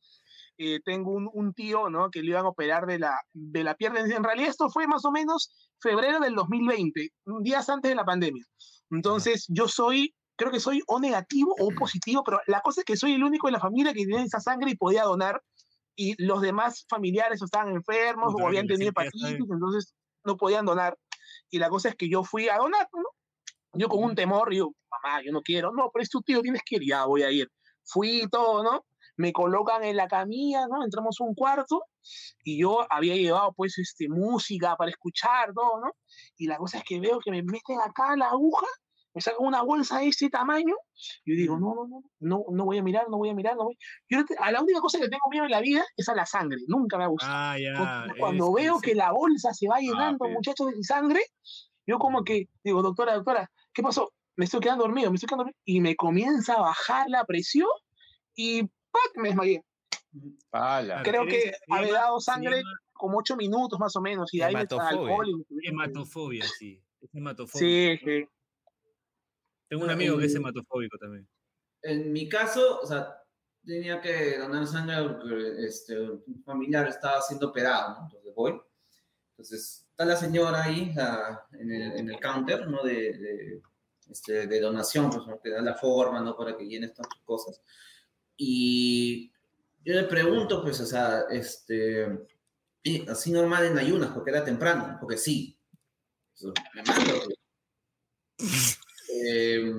eh, 0.58 0.80
tengo 0.84 1.12
un, 1.12 1.28
un, 1.32 1.52
tío, 1.52 1.90
¿no? 1.90 2.10
Que 2.10 2.22
le 2.22 2.30
iban 2.30 2.46
a 2.46 2.48
operar 2.48 2.86
de 2.86 2.98
la, 2.98 3.18
de 3.34 3.62
la 3.62 3.74
pierna. 3.74 4.00
En 4.00 4.24
realidad 4.24 4.48
esto 4.48 4.70
fue 4.70 4.86
más 4.86 5.04
o 5.04 5.10
menos 5.10 5.50
febrero 5.80 6.18
del 6.18 6.34
2020, 6.34 7.10
días 7.42 7.68
antes 7.68 7.90
de 7.90 7.94
la 7.94 8.04
pandemia. 8.04 8.42
Entonces 8.90 9.44
yo 9.48 9.68
soy, 9.68 10.14
creo 10.36 10.50
que 10.50 10.60
soy 10.60 10.82
o 10.86 10.98
negativo 10.98 11.54
o 11.58 11.68
positivo, 11.70 12.22
pero 12.24 12.40
la 12.46 12.62
cosa 12.62 12.80
es 12.80 12.84
que 12.86 12.96
soy 12.96 13.14
el 13.14 13.24
único 13.24 13.48
de 13.48 13.52
la 13.52 13.60
familia 13.60 13.92
que 13.92 14.06
tiene 14.06 14.22
esa 14.22 14.40
sangre 14.40 14.70
y 14.70 14.76
podía 14.76 15.04
donar. 15.04 15.42
Y 15.96 16.22
los 16.22 16.42
demás 16.42 16.84
familiares 16.88 17.40
estaban 17.42 17.74
enfermos 17.74 18.34
o 18.34 18.46
habían 18.46 18.66
tenido 18.66 18.90
hepatitis, 18.90 19.46
entonces 19.50 19.94
no 20.24 20.36
podían 20.36 20.66
donar. 20.66 20.96
Y 21.50 21.58
la 21.58 21.68
cosa 21.70 21.88
es 21.88 21.96
que 21.96 22.08
yo 22.08 22.22
fui 22.22 22.48
a 22.48 22.58
donar, 22.58 22.86
¿no? 22.92 23.08
Yo 23.72 23.88
con 23.88 24.02
un 24.02 24.14
temor, 24.14 24.52
yo, 24.54 24.70
mamá, 24.90 25.22
yo 25.24 25.32
no 25.32 25.42
quiero, 25.42 25.72
no, 25.72 25.90
pero 25.92 26.02
es 26.02 26.08
tu 26.08 26.20
tío, 26.22 26.40
tienes 26.42 26.62
que 26.64 26.76
ir, 26.76 26.82
ya 26.86 27.04
voy 27.04 27.22
a 27.22 27.30
ir. 27.30 27.48
Fui 27.82 28.22
y 28.22 28.28
todo, 28.28 28.62
¿no? 28.62 28.84
me 29.16 29.32
colocan 29.32 29.82
en 29.84 29.96
la 29.96 30.08
camilla, 30.08 30.66
¿no? 30.68 30.84
Entramos 30.84 31.16
a 31.20 31.24
un 31.24 31.34
cuarto 31.34 31.84
y 32.44 32.60
yo 32.60 32.86
había 32.90 33.14
llevado 33.14 33.52
pues 33.54 33.78
este, 33.78 34.08
música 34.08 34.76
para 34.76 34.90
escuchar, 34.90 35.52
todo, 35.54 35.80
¿no? 35.80 35.92
Y 36.36 36.46
la 36.46 36.58
cosa 36.58 36.78
es 36.78 36.84
que 36.84 37.00
veo 37.00 37.18
que 37.18 37.30
me 37.30 37.42
meten 37.42 37.80
acá 37.80 38.14
la 38.16 38.28
aguja, 38.28 38.66
me 39.16 39.22
sacan 39.22 39.46
una 39.46 39.62
bolsa 39.62 40.00
de 40.00 40.08
ese 40.08 40.28
tamaño, 40.28 40.74
y 41.24 41.32
yo 41.32 41.40
digo, 41.40 41.58
no, 41.58 41.74
no, 41.74 41.86
no, 41.88 42.02
no, 42.20 42.44
no 42.50 42.64
voy 42.66 42.76
a 42.76 42.82
mirar, 42.82 43.08
no 43.08 43.16
voy 43.16 43.30
a 43.30 43.34
mirar, 43.34 43.56
no 43.56 43.64
voy. 43.64 43.78
Yo 44.10 44.18
a 44.38 44.52
la 44.52 44.60
única 44.60 44.78
cosa 44.80 44.98
que 44.98 45.08
tengo 45.08 45.24
miedo 45.30 45.46
en 45.46 45.52
la 45.52 45.62
vida 45.62 45.82
es 45.96 46.06
a 46.10 46.14
la 46.14 46.26
sangre, 46.26 46.58
nunca 46.68 46.98
me 46.98 47.04
ha 47.04 47.06
gustado. 47.06 47.32
Ah, 47.34 47.56
ya, 47.58 48.14
cuando 48.18 48.52
veo 48.52 48.78
que 48.78 48.94
la 48.94 49.12
bolsa 49.12 49.54
se 49.54 49.68
va 49.68 49.76
ah, 49.76 49.80
llenando, 49.80 50.28
muchachos, 50.28 50.66
de 50.66 50.84
sangre, 50.84 51.20
yo 51.86 51.98
como 51.98 52.24
que 52.24 52.50
digo, 52.62 52.82
doctora, 52.82 53.14
doctora, 53.14 53.50
¿qué 53.72 53.82
pasó? 53.82 54.12
Me 54.36 54.44
estoy 54.44 54.60
quedando 54.60 54.84
dormido, 54.84 55.10
me 55.10 55.14
estoy 55.14 55.28
quedando 55.28 55.44
dormido. 55.44 55.58
Y 55.64 55.80
me 55.80 55.96
comienza 55.96 56.52
a 56.52 56.60
bajar 56.60 57.08
la 57.08 57.24
presión 57.24 57.70
y 58.34 58.64
me 59.14 59.28
desmayé. 59.30 59.64
Creo 61.04 61.26
que 61.26 61.54
había 61.70 61.94
dado 61.94 62.20
sangre 62.20 62.60
como 62.92 63.16
ocho 63.16 63.34
minutos 63.34 63.80
más 63.80 63.96
o 63.96 64.02
menos 64.02 64.32
y 64.34 64.42
ahí 64.42 64.52
me 64.52 64.60
alcohol. 64.60 65.46
Hematofobia, 65.62 66.44
sí. 66.44 66.82
Sí, 67.46 67.98
sí. 68.04 68.28
Tengo 69.68 69.84
un 69.84 69.90
amigo 69.90 70.18
que 70.18 70.26
es 70.26 70.34
hematofóbico 70.34 70.96
también. 70.98 71.28
En 71.82 72.12
mi 72.12 72.28
caso, 72.28 72.80
o 72.80 72.86
sea, 72.86 73.22
tenía 73.64 74.00
que 74.00 74.38
donar 74.38 74.66
sangre 74.66 75.02
porque 75.02 75.66
este, 75.66 76.00
un 76.00 76.42
familiar 76.44 76.86
estaba 76.88 77.20
siendo 77.20 77.48
operado, 77.48 77.94
¿no? 77.94 78.04
Entonces 78.06 78.34
voy. 78.34 78.60
Entonces 79.30 79.86
está 79.90 80.04
la 80.04 80.16
señora 80.16 80.62
ahí 80.62 80.94
en, 81.52 81.70
el, 81.70 81.92
en, 81.98 82.10
el, 82.10 82.20
counter, 82.20 82.68
¿no? 82.68 82.82
De, 82.82 83.18
de, 83.18 83.62
este, 84.10 84.46
de 84.46 84.60
donación, 84.60 85.10
pues, 85.10 85.26
¿no? 85.26 85.40
que 85.40 85.50
da 85.50 85.60
la 85.60 85.74
forma, 85.74 86.20
¿no? 86.20 86.36
Para 86.36 86.56
que 86.56 86.66
llene 86.66 86.86
estas 86.86 87.08
cosas. 87.24 87.60
Y 88.36 89.30
yo 89.84 89.94
le 89.94 90.04
pregunto, 90.04 90.62
pues, 90.62 90.80
o 90.80 90.86
sea, 90.86 91.24
este, 91.30 92.06
así 93.08 93.32
normal 93.32 93.66
en 93.66 93.78
ayunas, 93.78 94.10
porque 94.10 94.30
era 94.30 94.44
temprano, 94.44 94.96
porque 95.00 95.16
sí. 95.16 95.58
me 96.74 96.82
mando. 96.82 97.14
Pues. 98.38 98.75
Eh, 99.24 99.72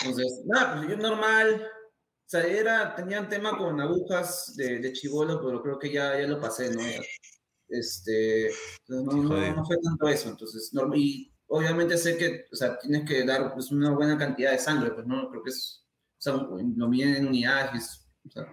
entonces, 0.00 0.42
nada, 0.46 0.76
pues 0.76 0.88
yo 0.88 0.96
normal. 0.96 1.66
O 1.66 2.26
sea, 2.26 2.46
era, 2.46 2.94
tenían 2.94 3.28
tema 3.28 3.56
con 3.56 3.80
agujas 3.80 4.54
de, 4.56 4.78
de 4.78 4.92
chivolo, 4.92 5.40
pero 5.44 5.62
creo 5.62 5.78
que 5.78 5.92
ya, 5.92 6.18
ya 6.18 6.26
lo 6.26 6.40
pasé, 6.40 6.70
¿no? 6.70 6.82
Este, 7.68 8.50
no, 8.88 9.02
no, 9.02 9.64
fue 9.64 9.76
tanto 9.82 10.08
eso. 10.08 10.30
Entonces, 10.30 10.72
y 10.94 11.32
obviamente 11.48 11.98
sé 11.98 12.16
que, 12.16 12.46
o 12.50 12.56
sea, 12.56 12.78
tienes 12.78 13.08
que 13.08 13.24
dar 13.24 13.52
pues, 13.52 13.70
una 13.70 13.90
buena 13.90 14.16
cantidad 14.16 14.52
de 14.52 14.58
sangre, 14.58 14.90
pues 14.92 15.06
no, 15.06 15.28
creo 15.30 15.42
que 15.42 15.50
es 15.50 15.84
sea, 16.24 16.34
lo 16.34 16.88
miden 16.88 17.16
en 17.16 17.28
unidades. 17.28 18.06
O 18.26 18.30
sea, 18.30 18.52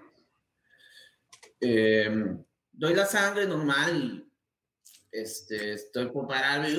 eh, 1.62 2.38
doy 2.72 2.94
la 2.94 3.06
sangre 3.06 3.48
normal 3.48 3.96
y 3.96 4.32
este, 5.12 5.74
estoy 5.74 6.10
por 6.12 6.28
pararme. 6.28 6.76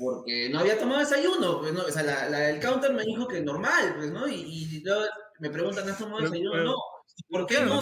Porque 0.00 0.48
no 0.50 0.60
había 0.60 0.78
tomado 0.78 1.00
desayuno. 1.00 1.60
Pues, 1.60 1.72
¿no? 1.74 1.82
O 1.82 1.90
sea, 1.90 2.02
la, 2.02 2.28
la, 2.30 2.50
el 2.50 2.60
counter 2.60 2.92
me 2.94 3.04
dijo 3.04 3.28
que 3.28 3.40
normal, 3.42 3.94
pues, 3.96 4.10
¿no? 4.10 4.26
Y, 4.26 4.34
y 4.34 4.82
me 5.40 5.50
preguntan, 5.50 5.88
¿has 5.88 5.98
tomado 5.98 6.22
desayuno? 6.22 6.64
No. 6.64 6.74
¿Por 7.28 7.46
qué 7.46 7.60
no? 7.60 7.80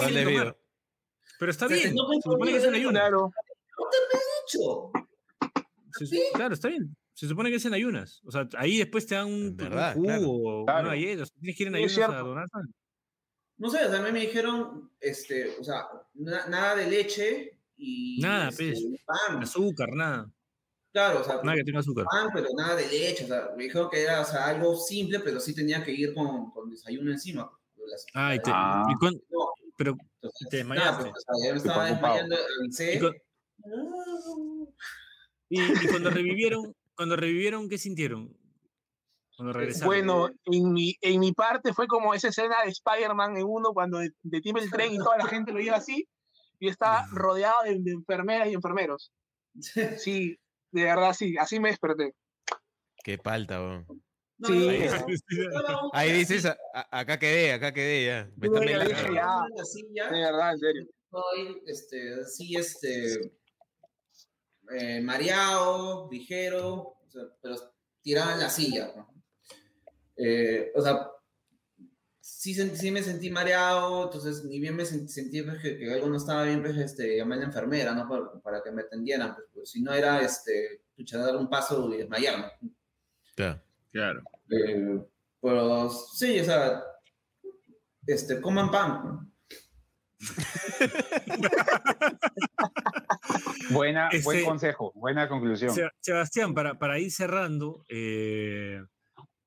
Pero 1.39 1.51
está 1.53 1.67
O 1.67 1.69
sea, 1.69 1.77
bien. 1.79 1.95
no 1.95 2.03
Se 2.13 2.21
supone 2.23 2.51
que 2.51 2.57
es 2.59 2.65
en 2.65 2.75
ayunas. 2.75 3.03
Claro. 3.03 3.31
No 3.79 3.85
te 3.91 3.97
lo 3.99 4.21
he 4.21 4.25
dicho. 4.43 4.93
Se 5.93 6.07
su- 6.07 6.17
Claro, 6.35 6.55
está 6.55 6.69
bien. 6.69 6.97
Se 7.15 7.29
supone 7.29 7.51
que 7.51 7.57
es 7.57 7.65
en 7.65 7.75
ayunas. 7.75 8.21
O 8.25 8.31
sea, 8.33 8.49
ahí 8.57 8.79
después 8.79 9.07
te 9.07 9.15
dan 9.15 9.27
un, 9.27 9.57
verdad, 9.57 9.97
un 9.97 10.05
claro. 10.05 10.23
jugo 10.23 10.63
o 10.63 10.65
Claro. 10.67 10.81
una 10.81 10.89
galleta. 10.91 11.23
o 11.23 11.27
sea, 11.27 11.37
tienes 11.41 11.57
que 11.57 11.63
ir 11.63 11.69
en 11.69 11.75
Sí, 11.89 12.01
ayunas 12.01 12.11
a 12.11 12.23
donar 12.23 12.49
sangre. 12.49 12.73
No 13.57 13.71
sé, 13.71 13.85
o 13.85 13.91
sea, 13.91 13.99
a 14.01 14.03
mí 14.03 14.13
me 14.13 14.21
dijeron, 14.21 14.91
este, 15.01 15.57
o 15.61 15.65
sea, 15.65 15.87
na- 16.15 16.47
nada 16.47 16.77
de 16.77 16.89
leche 16.89 17.59
y 17.77 18.21
Nada, 18.21 18.49
este, 18.51 18.71
pues. 18.73 18.85
pan. 19.05 19.43
Azúcar, 19.43 19.93
nada. 19.95 20.31
Claro, 20.99 21.21
o 21.21 21.25
sea, 21.25 21.41
Nada 21.45 21.57
que 21.57 21.63
tenga 21.65 21.79
azúcar. 21.79 22.07
pan, 22.11 22.29
pero 22.35 22.49
nada 22.57 22.75
de 22.75 22.89
leche. 22.89 23.23
O 23.25 23.27
sea, 23.29 23.51
me 23.57 23.65
dijeron 23.65 23.89
que 23.89 24.03
era 24.03 24.21
o 24.21 24.25
sea, 24.25 24.47
algo 24.47 24.75
simple, 24.77 25.21
pero 25.21 25.39
sí 25.39 25.55
tenía 25.55 25.83
que 25.85 25.93
ir 25.93 26.13
con, 26.13 26.51
con 26.51 26.69
desayuno 26.71 27.13
encima. 27.13 27.49
Las- 27.87 28.05
Ay, 28.15 28.41
te, 28.43 28.51
Ah. 28.53 28.85
y 28.89 28.93
No, 29.05 29.53
pero 29.77 29.97
entonces, 30.17 30.49
te 30.51 30.65
nada, 30.65 30.75
desmayaste. 30.99 31.11
pues, 31.11 31.25
o 31.29 31.35
sea, 31.39 31.47
yo 31.49 31.53
me 31.55 31.59
estaba 31.59 31.85
desmayando, 31.87 32.37
avisé. 32.61 32.95
Y, 35.49 35.61
y- 35.83 35.85
y 35.85 35.89
cuando 35.89 36.11
revivieron, 36.11 36.75
cuando 36.97 37.15
revivieron, 37.17 37.69
¿qué 37.69 37.79
sintieron? 37.79 38.37
Cuando 39.37 39.53
regresaron. 39.53 39.87
Bueno, 39.87 40.29
en 40.47 40.73
mi, 40.73 40.97
en 41.01 41.21
mi 41.21 41.33
parte 41.33 41.73
fue 41.73 41.87
como 41.87 42.13
esa 42.13 42.29
escena 42.29 42.57
de 42.65 42.71
Spider-Man 42.73 43.37
en 43.37 43.45
uno 43.49 43.73
cuando 43.73 43.99
de- 43.99 44.11
detiene 44.23 44.61
el 44.61 44.71
tren 44.71 44.93
y 44.95 44.99
toda 44.99 45.17
la 45.17 45.27
gente 45.27 45.53
lo 45.53 45.61
lleva 45.61 45.77
así 45.77 46.09
y 46.59 46.69
está 46.69 47.07
rodeado 47.13 47.63
de, 47.65 47.77
de 47.79 47.93
enfermeras 47.93 48.49
y 48.49 48.55
enfermeros. 48.55 49.13
Sí, 49.99 50.37
de 50.73 50.85
verdad 50.85 51.13
sí, 51.13 51.37
así 51.39 51.59
me 51.61 51.69
desperté. 51.71 52.15
Qué 53.05 53.19
palta, 53.19 53.61
weón. 53.61 53.87
No, 54.39 54.49
Sí. 54.49 54.87
Ahí, 55.93 56.13
dices, 56.13 56.45
"A- 56.47 56.57
a- 56.75 56.99
acá 57.01 57.19
quedé, 57.19 57.53
acá 57.53 57.73
quedé 57.73 58.07
ya. 58.07 58.31
Me 58.37 58.49
ya 58.71 58.85
dije, 58.85 59.01
acá". 59.19 59.47
ya. 59.93 60.11
De 60.11 60.21
verdad, 60.21 60.53
en 60.53 60.59
serio. 60.59 60.87
estoy, 61.05 61.63
este, 61.67 62.25
sí, 62.27 62.55
este, 62.57 63.33
eh, 64.79 65.01
mareado, 65.01 66.09
ligero, 66.11 66.75
o 66.75 67.07
sea, 67.09 67.23
pero 67.43 67.57
tirado 68.03 68.33
en 68.33 68.39
la 68.41 68.51
silla. 68.51 68.93
¿no? 68.95 69.09
Eh, 70.17 70.71
o 70.75 70.83
sea, 70.83 71.09
sí, 72.29 72.55
sí 72.55 72.91
me 72.91 73.03
sentí 73.03 73.31
mareado, 73.31 74.05
entonces 74.05 74.45
ni 74.45 74.61
bien 74.61 74.77
me 74.77 74.85
sen- 74.85 75.09
sentí 75.09 75.43
pues, 75.43 75.61
que, 75.63 75.79
que 75.79 75.93
algo 75.93 76.09
no 76.09 76.17
estaba 76.17 76.45
bien, 76.45 76.63
pues 76.63 76.77
este, 76.77 77.17
llamé 77.17 77.37
a 77.37 77.39
la 77.39 77.45
enfermera, 77.47 77.95
¿no? 77.95 78.09
Para, 78.09 78.33
para 78.43 78.63
que 78.63 78.71
me 78.71 78.83
atendieran, 78.83 79.35
pues, 79.35 79.47
pues, 79.55 79.71
si 79.71 79.83
no 79.83 79.93
era, 79.93 80.21
este, 80.21 80.83
dar 81.13 81.37
un 81.37 81.49
paso 81.49 81.93
y 81.93 81.99
desmayarme. 81.99 82.47
Claro. 83.35 83.61
Claro. 83.91 84.23
Eh, 84.51 85.03
pero 85.41 85.91
sí, 85.91 86.41
o 86.41 86.45
sea, 86.45 86.83
este, 88.07 88.41
coman 88.41 88.71
pan. 88.71 89.01
¿no? 89.05 89.33
Buena, 93.71 94.09
Este- 94.09 94.25
Buen 94.25 94.45
consejo, 94.45 94.93
buena 94.95 95.29
conclusión. 95.29 95.75
Se- 95.75 95.91
Sebastián, 96.01 96.55
para, 96.55 96.79
para 96.79 96.99
ir 96.99 97.11
cerrando, 97.11 97.85
eh, 97.89 98.83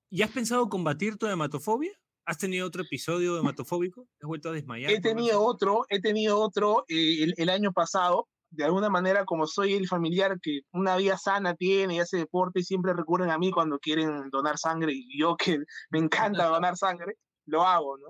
¿ya 0.09 0.25
has 0.25 0.32
pensado 0.32 0.69
combatir 0.69 1.17
tu 1.17 1.27
hematofobia? 1.27 1.91
¿Has 2.26 2.38
tenido 2.38 2.67
otro 2.67 2.84
episodio 2.84 3.38
hematofóbico? 3.38 4.07
¿Te 4.17 4.26
has 4.26 4.28
vuelto 4.28 4.49
a 4.49 4.53
desmayar? 4.53 4.91
He 4.91 5.01
tenido 5.01 5.41
otro, 5.43 5.86
he 5.89 5.99
tenido 5.99 6.39
otro 6.39 6.86
eh, 6.88 7.24
el, 7.24 7.34
el 7.38 7.49
año 7.49 7.72
pasado. 7.72 8.28
De 8.49 8.65
alguna 8.65 8.89
manera, 8.89 9.24
como 9.26 9.47
soy 9.47 9.74
el 9.74 9.88
familiar 9.88 10.38
que 10.41 10.61
una 10.74 10.97
vida 10.97 11.17
sana 11.17 11.55
tiene 11.55 11.95
y 11.95 11.99
hace 11.99 12.17
deporte, 12.17 12.63
siempre 12.63 12.93
recurren 12.93 13.32
a 13.32 13.38
mí 13.38 13.49
cuando 13.49 13.80
quieren 13.80 14.30
donar 14.30 14.57
sangre 14.57 14.91
y 14.93 15.19
yo 15.19 15.36
que 15.38 15.57
me 15.89 15.99
encanta 15.99 16.45
donar 16.47 16.78
sangre, 16.78 17.15
lo 17.45 17.63
hago, 17.63 17.97
¿no? 17.97 18.07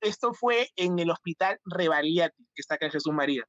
Esto 0.00 0.34
fue 0.34 0.68
en 0.76 0.98
el 0.98 1.10
hospital 1.10 1.58
Revaliati, 1.64 2.44
que 2.54 2.60
está 2.60 2.74
acá 2.74 2.86
en 2.86 2.92
Jesús 2.92 3.12
María. 3.12 3.44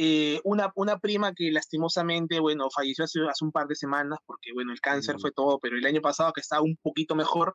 Eh, 0.00 0.40
una, 0.44 0.70
una 0.76 0.98
prima 0.98 1.32
que 1.34 1.50
lastimosamente, 1.50 2.38
bueno, 2.40 2.68
falleció 2.70 3.04
hace, 3.04 3.20
hace 3.28 3.44
un 3.44 3.50
par 3.52 3.66
de 3.66 3.74
semanas 3.74 4.18
porque, 4.24 4.52
bueno, 4.54 4.72
el 4.72 4.80
cáncer 4.80 5.16
Mm. 5.16 5.20
fue 5.20 5.32
todo, 5.32 5.58
pero 5.58 5.76
el 5.76 5.84
año 5.86 6.00
pasado 6.00 6.32
que 6.32 6.40
estaba 6.40 6.62
un 6.62 6.76
poquito 6.80 7.16
mejor, 7.16 7.54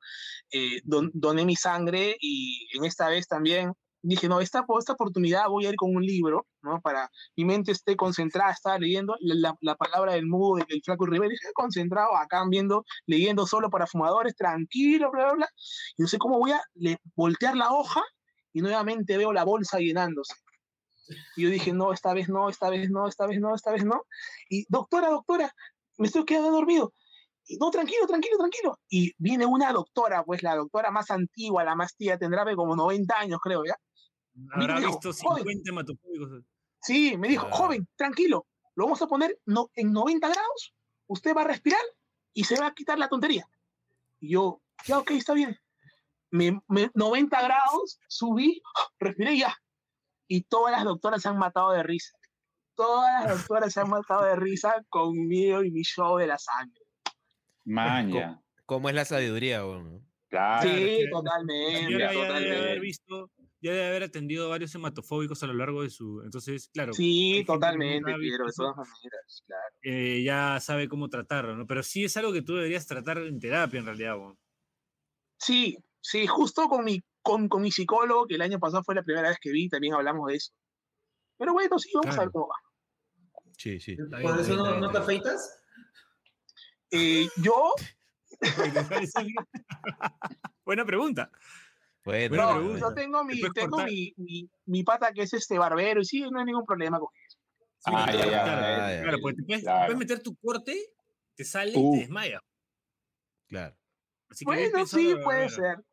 eh, 0.51 0.81
don- 0.83 1.09
doné 1.13 1.45
mi 1.45 1.55
sangre 1.55 2.17
y 2.19 2.67
en 2.77 2.83
esta 2.85 3.07
vez 3.09 3.27
también 3.27 3.71
dije, 4.05 4.27
no, 4.27 4.41
esta, 4.41 4.65
esta 4.77 4.91
oportunidad 4.93 5.47
voy 5.47 5.65
a 5.65 5.69
ir 5.69 5.77
con 5.77 5.95
un 5.95 6.03
libro, 6.05 6.45
¿no? 6.61 6.81
Para 6.81 7.09
mi 7.37 7.45
mente 7.45 7.71
esté 7.71 7.95
concentrada, 7.95 8.51
estaba 8.51 8.77
leyendo 8.77 9.15
la, 9.21 9.35
la- 9.35 9.57
la 9.61 9.75
palabra 9.75 10.11
del 10.13 10.25
mudo 10.27 10.57
del 10.67 10.81
flaco 10.83 11.05
Rivera, 11.05 11.29
dije, 11.29 11.47
concentrado 11.53 12.13
acá 12.17 12.43
viendo, 12.49 12.83
leyendo 13.05 13.47
solo 13.47 13.69
para 13.69 13.87
fumadores, 13.87 14.35
tranquilo, 14.35 15.09
bla, 15.11 15.23
bla, 15.27 15.33
bla. 15.35 15.47
Y 15.95 16.01
no 16.01 16.07
sé 16.09 16.17
cómo 16.17 16.37
voy 16.37 16.51
a 16.51 16.61
le- 16.75 16.97
voltear 17.15 17.55
la 17.55 17.71
hoja 17.71 18.01
y 18.51 18.61
nuevamente 18.61 19.17
veo 19.17 19.31
la 19.31 19.45
bolsa 19.45 19.79
llenándose. 19.79 20.33
Y 21.35 21.43
yo 21.43 21.49
dije, 21.49 21.73
no, 21.73 21.91
esta 21.93 22.13
vez 22.13 22.29
no, 22.29 22.49
esta 22.49 22.69
vez 22.69 22.89
no, 22.89 23.07
esta 23.07 23.27
vez 23.27 23.39
no, 23.39 23.55
esta 23.55 23.71
vez 23.71 23.83
no. 23.85 24.05
Y 24.49 24.65
doctora, 24.69 25.09
doctora, 25.09 25.53
me 25.97 26.07
estoy 26.07 26.25
quedando 26.25 26.51
dormido. 26.51 26.93
Y 27.45 27.57
no, 27.57 27.69
tranquilo, 27.71 28.07
tranquilo, 28.07 28.37
tranquilo. 28.37 28.79
Y 28.89 29.11
viene 29.17 29.45
una 29.45 29.73
doctora, 29.73 30.23
pues 30.23 30.43
la 30.43 30.55
doctora 30.55 30.91
más 30.91 31.11
antigua, 31.11 31.63
la 31.63 31.75
más 31.75 31.95
tía, 31.95 32.17
tendrá 32.17 32.45
como 32.55 32.75
90 32.75 33.19
años, 33.19 33.39
creo, 33.43 33.63
¿ya? 33.65 33.75
Habrá 34.53 34.79
visto 34.79 35.11
joven. 35.13 35.43
50 35.43 35.69
hematofóbicos. 35.69 36.43
Sí, 36.81 37.17
me 37.17 37.27
dijo, 37.27 37.47
Ah. 37.51 37.55
joven, 37.55 37.87
tranquilo, 37.95 38.47
lo 38.75 38.85
vamos 38.85 39.01
a 39.01 39.07
poner 39.07 39.37
no, 39.45 39.69
en 39.75 39.91
90 39.91 40.27
grados, 40.29 40.73
usted 41.07 41.35
va 41.35 41.41
a 41.41 41.47
respirar 41.47 41.81
y 42.33 42.45
se 42.45 42.59
va 42.59 42.67
a 42.67 42.73
quitar 42.73 42.97
la 42.97 43.09
tontería. 43.09 43.45
Y 44.19 44.31
yo, 44.33 44.61
ya, 44.85 44.99
ok, 44.99 45.11
está 45.11 45.33
bien. 45.33 45.57
Me, 46.31 46.59
me- 46.67 46.89
90 46.95 47.41
grados, 47.43 47.99
subí, 48.07 48.61
respiré 48.99 49.33
y 49.33 49.39
ya. 49.41 49.55
Y 50.33 50.41
todas 50.45 50.71
las 50.71 50.83
doctoras 50.83 51.21
se 51.21 51.29
han 51.29 51.37
matado 51.37 51.73
de 51.73 51.83
risa. 51.83 52.17
Todas 52.75 53.23
las 53.23 53.37
doctoras 53.37 53.71
se 53.71 53.81
han 53.81 53.89
matado 53.91 54.25
de 54.25 54.35
risa 54.35 54.83
conmigo 54.89 55.63
y 55.63 55.69
mi 55.69 55.83
show 55.83 56.17
de 56.17 56.25
la 56.25 56.39
sangre. 56.39 56.81
Maña. 57.65 58.41
¿Cómo 58.65 58.89
es 58.89 58.95
la 58.95 59.05
sabiduría, 59.05 59.63
weón? 59.63 60.03
Claro. 60.29 60.67
Sí, 60.67 61.05
totalmente, 61.11 61.99
ya 61.99 62.09
debe 62.39 62.57
haber 62.57 62.79
visto, 62.79 63.29
ya 63.61 63.73
debe 63.73 63.87
haber 63.89 64.03
atendido 64.05 64.49
varios 64.49 64.73
hematofóbicos 64.73 65.43
a 65.43 65.45
lo 65.45 65.53
largo 65.53 65.83
de 65.83 65.91
su. 65.91 66.23
Entonces, 66.23 66.67
claro. 66.73 66.93
Sí, 66.93 67.43
totalmente, 67.45 68.11
pero 68.11 68.47
de 68.47 68.53
todas 68.55 68.75
maneras, 68.75 69.43
claro. 69.45 69.75
eh, 69.83 70.23
ya 70.23 70.59
sabe 70.59 70.89
cómo 70.89 71.09
tratarlo, 71.09 71.55
¿no? 71.55 71.67
Pero 71.67 71.83
sí 71.83 72.05
es 72.05 72.17
algo 72.17 72.33
que 72.33 72.41
tú 72.41 72.55
deberías 72.55 72.87
tratar 72.87 73.19
en 73.19 73.39
terapia, 73.39 73.81
en 73.81 73.85
realidad. 73.85 74.15
Sí, 75.37 75.77
sí, 76.01 76.25
justo 76.25 76.67
con 76.67 76.85
mi, 76.85 77.03
con, 77.23 77.47
con 77.49 77.61
mi 77.63 77.71
psicólogo, 77.71 78.27
que 78.27 78.35
el 78.35 78.41
año 78.41 78.59
pasado 78.59 78.83
fue 78.83 78.93
la 78.95 79.01
primera 79.03 79.29
vez 79.29 79.37
que 79.41 79.51
vi, 79.51 79.69
también 79.69 79.93
hablamos 79.95 80.27
de 80.27 80.35
eso. 80.35 80.51
Pero 81.37 81.53
bueno, 81.53 81.79
sí, 81.79 81.89
vamos 81.95 82.15
a 82.17 82.21
ver 82.21 82.31
cómo 82.31 82.47
va. 82.49 82.55
Sí, 83.57 83.79
sí. 83.79 83.95
¿Por 83.95 84.19
bien, 84.19 84.39
eso 84.39 84.55
no, 84.55 84.91
te 84.91 84.97
afeitas? 84.97 85.59
Eh, 86.91 87.27
yo, 87.37 87.73
Buena 90.65 90.85
pregunta. 90.85 91.31
Bueno, 92.03 92.29
Buena 92.29 92.43
no, 92.45 92.57
pregunta. 92.59 92.79
yo 92.81 92.93
tengo, 92.93 93.23
mi, 93.23 93.41
tengo 93.53 93.77
mi, 93.83 94.13
mi, 94.17 94.49
mi 94.65 94.83
pata 94.83 95.11
que 95.13 95.21
es 95.23 95.33
este 95.33 95.57
barbero 95.57 96.01
y 96.01 96.05
sí, 96.05 96.21
no 96.29 96.39
hay 96.39 96.45
ningún 96.45 96.65
problema 96.65 96.99
con 96.99 97.07
eso. 97.27 97.37
Sí, 97.79 97.91
Ah, 97.93 98.05
claro, 98.11 98.17
ya, 98.19 98.25
ya, 98.31 98.43
claro, 98.43 98.61
ya, 98.95 99.01
claro, 99.03 99.17
porque 99.21 99.35
te 99.37 99.43
puedes, 99.43 99.63
Claro. 99.63 99.85
puedes 99.85 99.99
meter 99.99 100.21
tu 100.23 100.35
corte, 100.37 100.93
te 101.35 101.43
sale 101.45 101.71
y 101.71 101.75
Uh. 101.77 101.93
te 101.93 101.99
desmaya. 101.99 102.41
Claro. 103.47 103.75
Así 104.29 104.45
que 104.45 104.51
bien 104.55 104.71
Bueno, 104.71 104.85
sí, 104.87 105.15
puede 105.23 105.49
ser. 105.49 105.83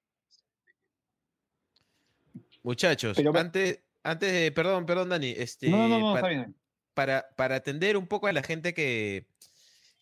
Muchachos, 2.62 3.16
Pero- 3.16 3.36
antes, 3.36 3.80
antes 4.02 4.32
de, 4.32 4.52
perdón, 4.52 4.86
perdón, 4.86 5.08
Dani, 5.08 5.34
este, 5.36 5.68
No, 5.68 5.88
no, 5.88 5.98
no, 5.98 6.14
para, 6.14 6.18
está 6.18 6.28
bien. 6.28 6.56
para, 6.94 7.26
para 7.36 7.56
atender 7.56 7.96
un 7.96 8.06
poco 8.06 8.26
a 8.26 8.32
la 8.32 8.42
gente 8.42 8.74
que, 8.74 9.26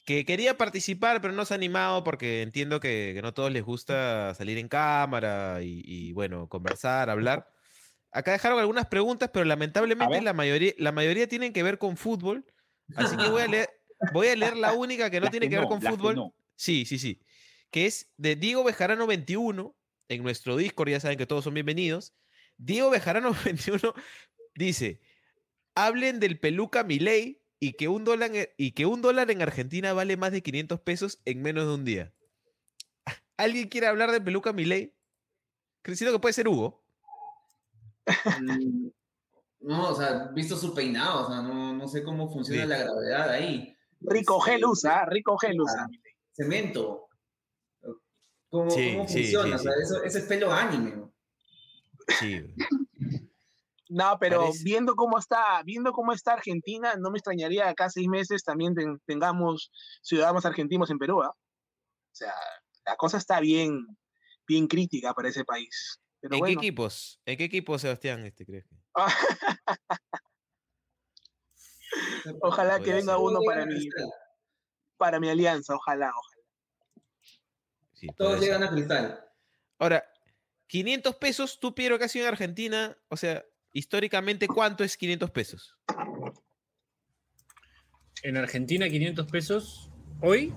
que 0.06 0.24
quería 0.24 0.56
participar, 0.56 1.20
pero 1.20 1.32
no 1.34 1.44
se 1.44 1.54
ha 1.54 1.56
animado 1.56 2.02
porque 2.04 2.42
entiendo 2.42 2.80
que, 2.80 3.12
que 3.14 3.22
no 3.22 3.28
a 3.28 3.32
todos 3.34 3.52
les 3.52 3.62
gusta 3.62 4.34
salir 4.34 4.58
en 4.58 4.68
cámara 4.68 5.60
y, 5.62 5.82
y, 5.84 6.12
bueno, 6.12 6.48
conversar, 6.48 7.10
hablar. 7.10 7.48
Acá 8.10 8.32
dejaron 8.32 8.58
algunas 8.58 8.86
preguntas, 8.86 9.30
pero 9.32 9.44
lamentablemente 9.44 10.20
la 10.22 10.32
mayoría, 10.32 10.72
la 10.78 10.92
mayoría 10.92 11.28
tienen 11.28 11.52
que 11.52 11.62
ver 11.62 11.78
con 11.78 11.96
fútbol. 11.96 12.44
Así 12.96 13.16
que 13.16 13.28
voy 13.28 13.42
a 13.42 13.46
leer, 13.48 13.68
voy 14.14 14.28
a 14.28 14.36
leer 14.36 14.56
la 14.56 14.72
única 14.72 15.10
que 15.10 15.20
no 15.20 15.24
Las 15.24 15.30
tiene 15.30 15.48
que, 15.48 15.56
ver 15.56 15.64
no, 15.64 15.68
con 15.68 15.82
fútbol. 15.82 16.16
no. 16.16 16.34
Sí, 16.56 16.86
sí, 16.86 16.98
sí. 16.98 17.20
Que 17.70 17.84
es 17.84 18.10
de 18.16 18.34
Diego 18.34 18.64
Bejarano 18.64 19.06
21 19.06 19.76
en 20.08 20.22
nuestro 20.22 20.56
Discord, 20.56 20.88
ya 20.88 21.00
saben 21.00 21.18
que 21.18 21.26
todos 21.26 21.44
son 21.44 21.52
bienvenidos. 21.52 22.14
Diego 22.58 22.90
Bejarano 22.90 23.32
21 23.44 23.94
dice, 24.54 25.00
hablen 25.74 26.20
del 26.20 26.38
peluca 26.38 26.84
Milei 26.84 27.42
y 27.60 27.72
que 27.74 27.88
un 27.88 28.04
dólar 28.04 28.34
en, 28.34 28.48
y 28.56 28.72
que 28.72 28.86
un 28.86 29.02
dólar 29.02 29.30
en 29.30 29.42
Argentina 29.42 29.92
vale 29.92 30.16
más 30.16 30.32
de 30.32 30.42
500 30.42 30.80
pesos 30.80 31.20
en 31.24 31.42
menos 31.42 31.66
de 31.66 31.74
un 31.74 31.84
día. 31.84 32.14
¿Alguien 33.36 33.68
quiere 33.68 33.86
hablar 33.86 34.10
del 34.10 34.22
peluca 34.22 34.52
Milei? 34.52 34.94
Creo 35.82 36.12
que 36.12 36.18
puede 36.18 36.32
ser 36.34 36.48
Hugo. 36.48 36.84
Mm, 38.40 38.88
No, 39.60 39.88
o 39.90 39.94
sea, 39.94 40.28
visto 40.34 40.56
su 40.56 40.74
peinado, 40.74 41.26
o 41.26 41.30
sea, 41.30 41.42
no, 41.42 41.72
no 41.72 41.88
sé 41.88 42.02
cómo 42.02 42.30
funciona 42.32 42.62
Sí. 42.62 42.68
la 42.68 42.78
gravedad 42.78 43.30
ahí. 43.30 43.76
Rico 44.00 44.38
gel 44.40 44.64
usa, 44.64 45.04
rico 45.06 45.36
gel 45.38 45.60
usa. 45.60 45.88
Cemento. 46.32 47.08
¿Cómo, 48.50 48.70
Sí, 48.70 48.92
cómo 48.94 49.08
sí, 49.08 49.22
funciona? 49.22 49.58
sí, 49.58 49.66
o 49.66 49.70
sea, 49.70 49.72
sí. 49.72 49.78
eso, 49.82 50.04
ese 50.04 50.18
es 50.20 50.24
pelo 50.26 50.52
anime. 50.52 51.10
¿No? 52.08 52.14
Sí. 52.18 52.54
No, 53.90 54.18
pero 54.20 54.40
Parece- 54.42 54.64
viendo 54.64 54.94
cómo 54.96 55.18
está, 55.18 55.62
viendo 55.64 55.92
cómo 55.92 56.12
está 56.12 56.34
Argentina, 56.34 56.94
no 56.98 57.10
me 57.10 57.16
extrañaría 57.18 57.64
que 57.64 57.70
acá 57.70 57.88
seis 57.90 58.06
meses 58.06 58.42
también 58.44 58.74
ten- 58.74 59.00
tengamos 59.06 59.70
ciudadanos 60.02 60.44
argentinos 60.44 60.90
en 60.90 60.98
Perú. 60.98 61.22
¿ah? 61.22 61.30
O 61.30 62.14
sea, 62.14 62.34
la 62.84 62.96
cosa 62.96 63.16
está 63.16 63.40
bien, 63.40 63.86
bien 64.46 64.66
crítica 64.66 65.14
para 65.14 65.30
ese 65.30 65.42
país. 65.44 66.00
Pero 66.20 66.34
¿En 66.34 66.40
bueno, 66.40 66.60
qué 66.60 66.66
equipos? 66.66 67.18
¿En 67.24 67.38
qué 67.38 67.44
equipo, 67.44 67.78
Sebastián, 67.78 68.26
este 68.26 68.44
crees? 68.44 68.66
que- 68.68 68.76
ojalá 72.42 72.80
que 72.80 72.92
venga 72.92 73.14
ser. 73.14 73.22
uno 73.22 73.40
para 73.46 73.66
mi, 73.66 73.88
para 74.96 75.20
mi 75.20 75.28
alianza, 75.30 75.74
ojalá, 75.74 76.10
ojalá. 76.10 76.44
Sí, 77.94 78.06
Todos 78.16 78.40
llegan 78.40 78.62
a 78.62 78.70
cristal. 78.70 79.24
Ahora, 79.78 80.04
500 80.68 81.16
pesos, 81.16 81.58
tú, 81.60 81.74
Piero, 81.74 81.98
que 81.98 82.04
has 82.04 82.12
sido 82.12 82.26
en 82.26 82.32
Argentina, 82.32 82.96
o 83.08 83.16
sea, 83.16 83.44
históricamente, 83.72 84.46
¿cuánto 84.46 84.84
es 84.84 84.96
500 84.96 85.30
pesos? 85.30 85.76
En 88.22 88.36
Argentina, 88.36 88.88
500 88.88 89.26
pesos. 89.26 89.90
Hoy, 90.20 90.52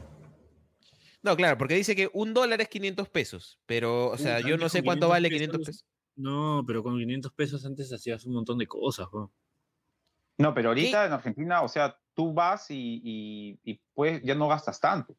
No, 1.24 1.36
claro, 1.36 1.58
porque 1.58 1.76
dice 1.76 1.96
que 1.96 2.10
un 2.14 2.34
dólar 2.34 2.62
es 2.62 2.68
500 2.68 3.10
pesos, 3.10 3.60
pero, 3.66 4.08
o 4.10 4.18
sea, 4.18 4.40
yo 4.42 4.58
no 4.58 4.70
sé 4.70 4.84
cuánto 4.84 5.08
500 5.08 5.10
vale 5.10 5.30
pesos, 5.30 5.40
500 5.40 5.66
pesos. 5.68 5.86
no, 6.16 6.64
pero 6.66 6.84
con 6.84 6.98
500 6.98 7.34
pesos 7.34 7.66
antes 7.66 7.94
hacías 7.94 8.26
un 8.26 8.34
montón 8.34 8.58
de 8.58 8.68
cosas. 8.68 9.08
No, 10.38 10.54
pero 10.54 10.70
ahorita 10.70 11.06
en 11.06 11.14
Argentina, 11.14 11.62
o 11.62 11.68
sea, 11.68 11.96
tú 12.16 12.34
vas 12.34 12.72
y, 12.72 13.02
y, 13.04 13.60
y, 13.64 13.80
pues 13.94 14.22
ya 14.24 14.34
no 14.34 14.48
gastas 14.48 14.80
tanto. 14.80 15.16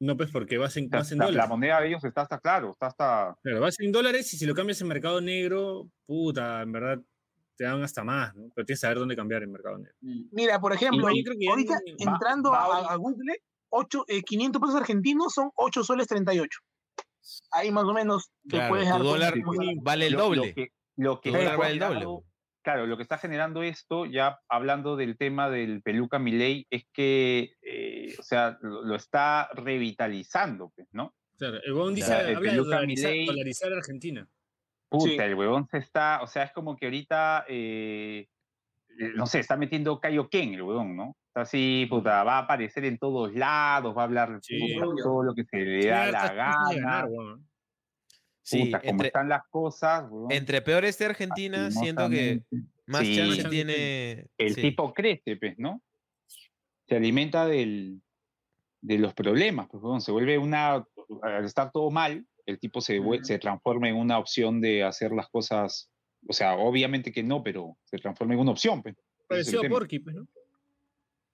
No, 0.00 0.16
pues 0.16 0.30
porque 0.30 0.58
vas 0.58 0.76
en, 0.76 0.88
vas 0.88 1.10
en 1.12 1.18
la, 1.18 1.24
la 1.24 1.30
dólares. 1.30 1.48
moneda 1.50 1.80
de 1.80 1.88
ellos 1.88 2.04
está 2.04 2.22
hasta 2.22 2.38
claro, 2.38 2.70
está 2.72 2.86
hasta... 2.86 3.36
Claro, 3.42 3.60
vas 3.60 3.78
en 3.80 3.90
dólares 3.90 4.32
y 4.32 4.36
si 4.36 4.46
lo 4.46 4.54
cambias 4.54 4.80
en 4.80 4.86
mercado 4.88 5.20
negro, 5.20 5.90
puta, 6.06 6.62
en 6.62 6.70
verdad 6.72 6.98
te 7.56 7.64
dan 7.64 7.82
hasta 7.82 8.04
más, 8.04 8.32
¿no? 8.36 8.48
Pero 8.54 8.64
tienes 8.64 8.78
que 8.80 8.86
saber 8.86 8.98
dónde 8.98 9.16
cambiar 9.16 9.42
en 9.42 9.50
mercado 9.50 9.78
negro. 9.78 9.94
Mira, 10.30 10.60
por 10.60 10.72
ejemplo, 10.72 11.08
yo 11.08 11.22
creo 11.24 11.36
que 11.38 11.48
ahorita 11.48 11.74
entrando 11.98 12.52
va 12.52 12.92
a, 12.92 12.94
Google, 12.94 13.42
ocho, 13.70 14.04
eh, 14.06 14.22
500 14.22 14.60
pesos 14.62 14.76
argentinos 14.76 15.32
son 15.34 15.50
8 15.56 15.82
soles 15.82 16.06
38. 16.06 16.60
Ahí 17.50 17.72
más 17.72 17.84
o 17.84 17.92
menos 17.92 18.30
te 18.44 18.50
Claro, 18.50 18.68
puedes 18.70 18.86
tu 18.86 18.92
dar 18.92 19.02
dólar 19.02 19.32
cuenta 19.32 19.46
cómo 19.46 19.62
está. 19.62 19.80
vale 19.82 20.06
el 20.06 20.12
lo- 20.12 20.18
lo 20.20 20.24
doble. 20.26 20.54
que- 20.54 20.68
Lo 20.96 21.20
que, 21.20 21.30
Tu 21.32 21.36
dólar 21.36 21.56
vale 21.58 21.72
el 21.72 21.78
doble. 21.80 22.06
Claro, 22.68 22.86
lo 22.86 22.98
que 22.98 23.02
está 23.02 23.16
generando 23.16 23.62
esto, 23.62 24.04
ya 24.04 24.40
hablando 24.46 24.94
del 24.94 25.16
tema 25.16 25.48
del 25.48 25.80
peluca 25.80 26.18
Milei, 26.18 26.66
es 26.68 26.84
que, 26.92 27.54
eh, 27.62 28.14
o 28.18 28.22
sea, 28.22 28.58
lo, 28.60 28.82
lo 28.82 28.94
está 28.94 29.48
revitalizando, 29.54 30.70
pues, 30.76 30.86
¿no? 30.92 31.14
Claro, 31.38 31.62
el 31.64 31.72
huevón 31.72 31.94
dice, 31.94 32.08
Claro, 32.08 32.28
el 32.28 32.36
habla 32.36 32.50
de 32.50 32.56
Peluca 32.58 32.74
dolarizar, 32.76 33.12
dolarizar 33.24 33.72
Argentina. 33.72 34.28
Puta, 34.90 35.08
Sí. 35.08 35.16
el 35.16 35.34
huevón 35.34 35.66
se 35.70 35.78
está, 35.78 36.20
o 36.22 36.26
sea, 36.26 36.42
es 36.42 36.52
como 36.52 36.76
que 36.76 36.84
ahorita, 36.84 37.46
eh, 37.48 38.28
eh, 38.98 39.12
no 39.14 39.24
sé, 39.24 39.38
está 39.38 39.56
metiendo 39.56 39.98
Kaioken 39.98 40.52
el 40.52 40.60
huevón, 40.60 40.94
¿no? 40.94 41.16
Está 41.28 41.40
así, 41.40 41.86
puta, 41.88 42.22
va 42.22 42.34
a 42.34 42.40
aparecer 42.40 42.84
en 42.84 42.98
todos 42.98 43.34
lados, 43.34 43.96
va 43.96 44.02
a 44.02 44.04
hablar 44.04 44.40
Sí. 44.42 44.58
puta, 44.78 45.02
todo 45.02 45.22
lo 45.22 45.34
que 45.34 45.44
se 45.44 45.56
le 45.56 45.86
da 45.86 46.10
la 46.10 46.28
de 46.28 46.34
gana. 46.36 46.74
ganar, 46.74 47.06
huevón. 47.06 47.47
Sí, 48.48 48.64
puta, 48.64 48.80
como 48.80 48.90
entre, 48.92 49.06
están 49.08 49.28
las 49.28 49.46
cosas, 49.50 50.04
entre 50.30 50.62
peor 50.62 50.86
esté 50.86 51.04
Argentina, 51.04 51.70
siento 51.70 52.08
que 52.08 52.42
más 52.86 53.02
Sí. 53.06 53.16
chance 53.16 53.44
tiene. 53.50 54.26
el 54.38 54.54
sí. 54.54 54.62
tipo 54.62 54.94
crece, 54.94 55.36
pues, 55.36 55.58
¿no? 55.58 55.82
Se 56.86 56.96
alimenta 56.96 57.46
del, 57.46 58.00
de 58.80 58.98
los 58.98 59.12
problemas, 59.12 59.68
pues, 59.70 60.02
se 60.02 60.12
vuelve 60.12 60.38
una, 60.38 60.82
al 61.22 61.44
estar 61.44 61.70
todo 61.72 61.90
mal, 61.90 62.26
el 62.46 62.58
tipo 62.58 62.80
se, 62.80 62.98
transforma 63.38 63.90
en 63.90 63.96
una 63.96 64.18
opción 64.18 64.62
de 64.62 64.82
hacer 64.82 65.12
las 65.12 65.28
cosas, 65.28 65.90
o 66.26 66.32
sea, 66.32 66.54
obviamente 66.54 67.12
que 67.12 67.22
no, 67.22 67.42
pero 67.42 67.76
se 67.84 67.98
transforma 67.98 68.32
en 68.32 68.40
una 68.40 68.52
opción, 68.52 68.82
pues. 68.82 68.96
Parecido 69.26 69.60
a. 69.62 69.68
Porky, 69.68 69.98
pues, 69.98 70.16
¿no? 70.16 70.26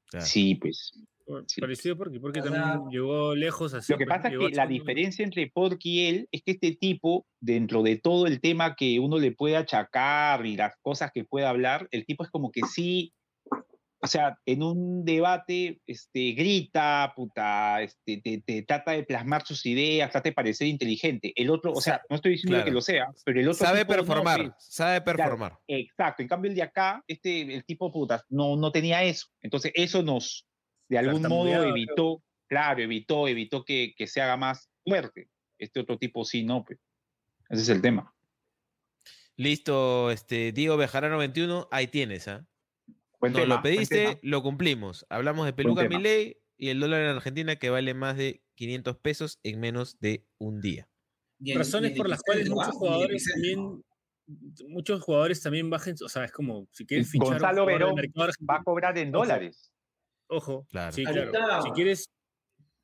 Claro. 0.06 0.26
Sí, 0.26 0.56
pues. 0.56 0.92
Sí. 1.46 1.60
Parecido 1.60 1.94
a 1.94 1.98
Porky, 1.98 2.18
porque 2.18 2.40
O 2.40 2.42
sea, 2.42 2.52
también 2.52 2.90
llegó 2.90 3.34
lejos 3.34 3.72
así. 3.74 3.92
Lo 3.92 3.98
que 3.98 4.06
pasa 4.06 4.28
es 4.28 4.38
que 4.38 4.50
la 4.50 4.66
diferencia 4.66 5.24
entre 5.24 5.50
Porky 5.50 6.00
y 6.00 6.06
él 6.06 6.28
es 6.32 6.42
que 6.42 6.52
este 6.52 6.76
tipo, 6.76 7.26
dentro 7.40 7.82
de 7.82 7.96
todo 7.96 8.26
el 8.26 8.40
tema 8.40 8.74
que 8.76 9.00
uno 9.00 9.18
le 9.18 9.32
puede 9.32 9.56
achacar 9.56 10.44
y 10.44 10.56
las 10.56 10.74
cosas 10.82 11.10
que 11.12 11.24
puede 11.24 11.46
hablar, 11.46 11.88
el 11.90 12.04
tipo 12.04 12.24
es 12.24 12.30
como 12.30 12.50
que 12.50 12.62
sí, 12.62 13.12
o 14.04 14.06
sea, 14.06 14.38
en 14.44 14.62
un 14.62 15.02
debate 15.06 15.80
este, 15.86 16.32
grita, 16.32 17.14
puta, 17.16 17.80
este, 17.80 18.18
te, 18.18 18.42
te 18.44 18.62
trata 18.62 18.92
de 18.92 19.02
plasmar 19.02 19.46
sus 19.46 19.64
ideas, 19.64 20.10
trata 20.10 20.28
de 20.28 20.34
parecer 20.34 20.66
inteligente. 20.66 21.32
El 21.34 21.48
otro, 21.48 21.72
o 21.72 21.80
sea, 21.80 22.02
no 22.10 22.16
estoy 22.16 22.32
diciendo 22.32 22.56
Claro. 22.56 22.66
que 22.66 22.70
lo 22.70 22.82
sea, 22.82 23.06
pero 23.24 23.40
el 23.40 23.48
otro... 23.48 23.64
Sabe 23.64 23.80
no, 23.80 23.86
performar, 23.86 24.40
pues. 24.42 24.52
sabe 24.58 25.00
performar. 25.00 25.58
Exacto, 25.66 26.22
en 26.22 26.28
cambio 26.28 26.50
el 26.50 26.54
de 26.54 26.62
acá, 26.64 27.02
este, 27.08 27.54
el 27.54 27.64
tipo 27.64 27.90
puta, 27.90 28.22
no, 28.28 28.56
no 28.56 28.70
tenía 28.70 29.02
eso. 29.04 29.28
Entonces 29.40 29.72
eso 29.74 30.02
nos, 30.02 30.46
de 30.94 30.98
algún 30.98 31.22
modo, 31.22 31.64
evitó, 31.64 32.22
claro, 32.46 32.80
evitó, 32.80 33.26
evitó 33.26 33.64
que, 33.64 33.94
que 33.96 34.06
se 34.06 34.20
haga 34.20 34.36
más 34.36 34.70
fuerte. 34.84 35.28
Este 35.58 35.80
otro 35.80 35.98
tipo 35.98 36.24
sí, 36.24 36.44
no, 36.44 36.64
pues. 36.64 36.78
Ese 37.48 37.62
es 37.62 37.68
el 37.68 37.82
tema. 37.82 38.14
Listo, 39.36 40.12
este, 40.12 40.52
Diego 40.52 40.76
Bejarano 40.76 41.18
21, 41.18 41.66
ahí 41.72 41.88
tienes, 41.88 42.28
¿ah? 42.28 42.46
Nos 43.20 43.32
tema, 43.32 43.56
lo 43.56 43.62
pediste, 43.62 44.20
lo 44.22 44.42
cumplimos. 44.42 45.04
Hablamos 45.08 45.46
de 45.46 45.52
Peluca. 45.52 45.88
Milei 45.88 46.36
y 46.56 46.68
el 46.68 46.78
dólar 46.78 47.00
en 47.00 47.08
Argentina 47.08 47.56
que 47.56 47.70
vale 47.70 47.92
más 47.92 48.16
de 48.16 48.44
500 48.54 48.98
pesos 48.98 49.40
en 49.42 49.58
menos 49.58 49.98
de 49.98 50.28
un 50.38 50.60
día. 50.60 50.88
Razones 51.40 51.96
por 51.96 52.08
las 52.08 52.22
cuales 52.22 52.48
muchos 52.48 52.74
jugadores 52.74 53.24
también 53.32 53.82
muchos 54.68 55.02
jugadores 55.02 55.42
también 55.42 55.68
bajen, 55.70 55.96
o 56.04 56.08
sea, 56.08 56.24
es 56.24 56.32
como 56.32 56.68
si 56.70 56.86
quieres 56.86 57.10
fichar 57.10 57.30
Gonzalo 57.30 57.66
Verón 57.66 57.94
mercado 57.94 58.30
Va 58.48 58.56
a 58.56 58.62
cobrar 58.62 58.96
en 58.98 59.10
dólares. 59.10 59.73
Ojo, 60.28 60.66
Claro. 60.70 60.92
sí, 60.92 61.04
claro. 61.04 61.62
Si 61.62 61.70
quieres 61.72 62.04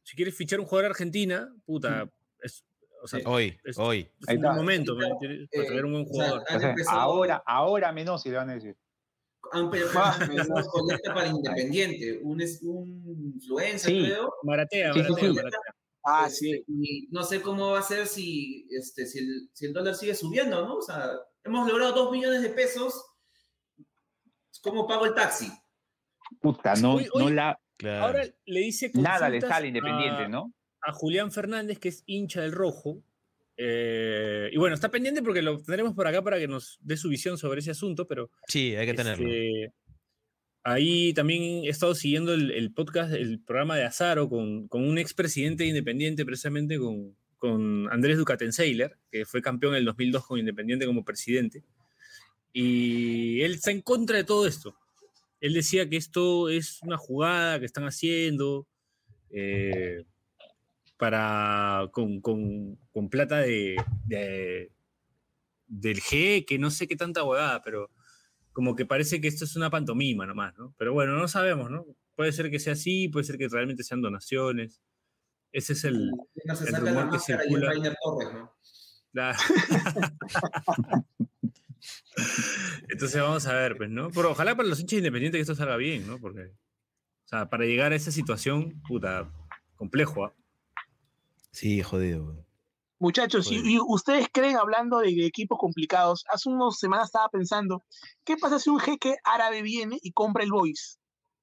si 0.02 0.16
quieres 0.16 0.34
fichar 0.36 0.58
un 0.60 0.66
jugador 0.66 0.90
argentina, 0.90 1.54
puta, 1.64 2.08
es, 2.42 2.64
o 3.02 3.06
sea. 3.06 3.20
Hoy, 3.26 3.56
es- 3.64 3.78
hoy. 3.78 4.10
es 4.20 4.28
un 4.28 4.34
está. 4.36 4.52
momento 4.52 4.96
para 4.96 5.08
eh, 5.22 5.46
traer 5.66 5.84
un 5.84 5.92
buen 5.92 6.04
jugador. 6.06 6.42
O 6.42 6.58
sea, 6.58 6.70
empezado- 6.70 6.98
ahora, 7.00 7.42
ahora 7.46 7.92
menos, 7.92 8.22
si 8.22 8.30
le 8.30 8.36
van 8.36 8.50
a 8.50 8.54
decir. 8.54 8.76
Han 9.52 9.70
pe- 9.70 9.80
Ah, 9.94 10.18
empezado 10.20 10.68
con 10.70 10.90
este 10.90 11.10
para 11.10 11.28
Independiente, 11.28 12.18
un, 12.22 12.42
un 12.62 13.32
influencer, 13.34 13.90
Sí. 13.90 14.04
creo. 14.04 14.32
Maratea, 14.42 14.92
Sí, 14.94 14.98
maratea, 15.00 15.28
sí. 15.28 15.34
maratea. 15.34 15.60
Ah, 16.02 16.24
Este, 16.26 16.38
sí. 16.38 16.64
Y 16.68 17.08
no 17.10 17.22
sé 17.22 17.40
cómo 17.42 17.70
va 17.72 17.78
a 17.80 17.82
ser 17.82 18.06
si, 18.06 18.66
este, 18.70 19.06
si, 19.06 19.18
el, 19.18 19.50
si 19.52 19.66
el 19.66 19.72
dólar 19.72 19.94
sigue 19.94 20.14
subiendo, 20.14 20.64
¿no? 20.64 20.76
O 20.76 20.82
sea, 20.82 21.10
hemos 21.44 21.68
logrado 21.68 21.92
dos 21.92 22.10
millones 22.12 22.42
de 22.42 22.50
pesos. 22.50 23.04
¿Cómo 24.62 24.86
pago 24.88 25.06
el 25.06 25.14
taxi? 25.14 25.50
Puta, 26.40 26.74
no, 26.76 26.94
Hoy- 26.94 27.04
no 27.14 27.24
hoy- 27.26 27.32
la, 27.32 27.58
Claro. 27.76 28.04
Ahora 28.04 28.24
le 28.44 28.60
dice 28.60 28.90
nada 28.92 29.30
le 29.30 29.40
sale 29.40 29.68
independiente, 29.68 30.24
a- 30.24 30.28
¿no? 30.28 30.52
a 30.82 30.92
Julián 30.92 31.32
Fernández, 31.32 31.78
que 31.78 31.88
es 31.88 32.02
hincha 32.06 32.42
del 32.42 32.52
rojo. 32.52 33.02
eh, 33.62 34.48
y 34.52 34.56
bueno, 34.58 34.74
está 34.74 34.90
pendiente 34.90 35.22
porque 35.22 35.42
lo 35.42 35.58
tendremos 35.62 35.94
por 35.94 36.06
acá 36.06 36.22
para 36.22 36.38
que 36.38 36.48
nos 36.48 36.78
dé 36.82 36.96
su 36.96 37.08
visión 37.10 37.36
sobre 37.38 37.60
ese 37.60 37.70
asunto, 37.72 38.06
pero 38.06 38.30
sí, 38.48 38.74
hay 38.74 38.86
que 38.86 38.94
tenerlo. 38.94 39.26
este, 39.28 39.72
ahí 40.62 41.12
también 41.14 41.64
he 41.64 41.68
estado 41.68 41.94
siguiendo 41.94 42.32
el, 42.34 42.50
el 42.52 42.72
podcast, 42.72 43.12
el 43.12 43.40
programa 43.42 43.76
de 43.76 43.84
Azaro 43.84 44.28
con, 44.30 44.66
con 44.68 44.86
un 44.88 44.96
expresidente 44.98 45.64
de 45.64 45.70
Independiente, 45.70 46.24
precisamente 46.24 46.78
con, 46.78 47.14
con 47.38 47.90
Andrés 47.92 48.16
Ducatenseiler, 48.18 48.96
que 49.10 49.24
fue 49.26 49.42
campeón 49.42 49.72
en 49.74 49.78
el 49.80 49.84
2002 49.86 50.26
con 50.26 50.38
Independiente 50.38 50.86
como 50.86 51.04
presidente. 51.04 51.62
Y 52.52 53.40
él 53.42 53.54
está 53.54 53.70
en 53.70 53.80
contra 53.82 54.16
de 54.16 54.24
todo 54.24 54.46
esto. 54.46 54.74
Él 55.40 55.54
decía 55.54 55.88
que 55.88 55.96
esto 55.96 56.48
es 56.48 56.82
una 56.82 56.96
jugada 56.98 57.58
que 57.58 57.66
están 57.66 57.84
haciendo 57.84 58.66
eh, 59.30 60.04
para 60.96 61.88
con, 61.92 62.20
con- 62.20 62.76
con 62.92 63.08
plata 63.08 63.38
de, 63.38 63.76
de- 64.06 64.70
del 65.66 66.00
que 66.02 66.58
no 66.58 66.70
sé 66.70 66.86
qué 66.88 66.96
tanta 66.96 67.22
huevada, 67.24 67.62
pero 67.62 67.90
como 68.52 68.74
que 68.74 68.84
parece 68.84 69.20
que 69.20 69.28
esto 69.28 69.44
es 69.44 69.56
una 69.56 69.70
pantomima 69.70 70.26
nomás, 70.26 70.54
¿no? 70.58 70.74
Pero 70.76 70.92
bueno, 70.92 71.12
no 71.16 71.28
sabemos, 71.28 71.70
¿no? 71.70 71.86
Puede 72.16 72.32
ser 72.32 72.50
que 72.50 72.58
sea 72.58 72.72
así, 72.74 73.08
puede 73.08 73.24
ser 73.24 73.38
que 73.38 73.48
realmente 73.48 73.82
sean 73.84 74.02
donaciones. 74.02 74.82
Ese 75.52 75.72
es 75.72 75.84
el... 75.84 76.10
No 76.44 76.54
se 76.56 76.68
el 76.68 76.76
rumor 76.76 77.10
que 77.10 77.18
circula. 77.18 77.72
Torres, 78.02 78.32
¿no? 78.34 78.52
la- 79.12 79.36
Entonces 82.88 83.20
vamos 83.20 83.46
a 83.46 83.54
ver, 83.54 83.76
pues, 83.76 83.90
¿no? 83.90 84.10
Pero 84.10 84.30
ojalá 84.32 84.54
para 84.56 84.68
los 84.68 84.80
hinchas 84.80 84.98
independientes 84.98 85.38
que 85.38 85.42
esto 85.42 85.54
salga 85.54 85.76
bien, 85.76 86.06
¿no? 86.06 86.18
Porque, 86.18 86.40
o 86.46 87.28
sea, 87.28 87.48
para 87.48 87.64
llegar 87.64 87.92
a 87.92 87.96
esa 87.96 88.10
situación, 88.10 88.80
puta, 88.86 89.30
complejo, 89.76 90.24
¿ah? 90.24 90.34
Sí, 91.52 91.82
jodido. 91.82 92.24
weón. 92.24 92.46
Muchachos, 92.98 93.50
y, 93.50 93.56
Joder. 93.58 93.70
y 93.70 93.78
ustedes 93.80 94.26
creen, 94.30 94.56
hablando 94.58 94.98
de, 94.98 95.06
de 95.14 95.24
equipos 95.24 95.58
complicados, 95.58 96.24
hace 96.30 96.50
unas 96.50 96.78
semanas 96.78 97.06
estaba 97.06 97.28
pensando, 97.30 97.82
¿qué 98.24 98.36
pasa 98.36 98.58
si 98.58 98.68
un 98.68 98.78
jeque 98.78 99.16
árabe 99.24 99.62
viene 99.62 99.98
y 100.02 100.12
compra 100.12 100.44
el 100.44 100.50
Boys? 100.50 100.98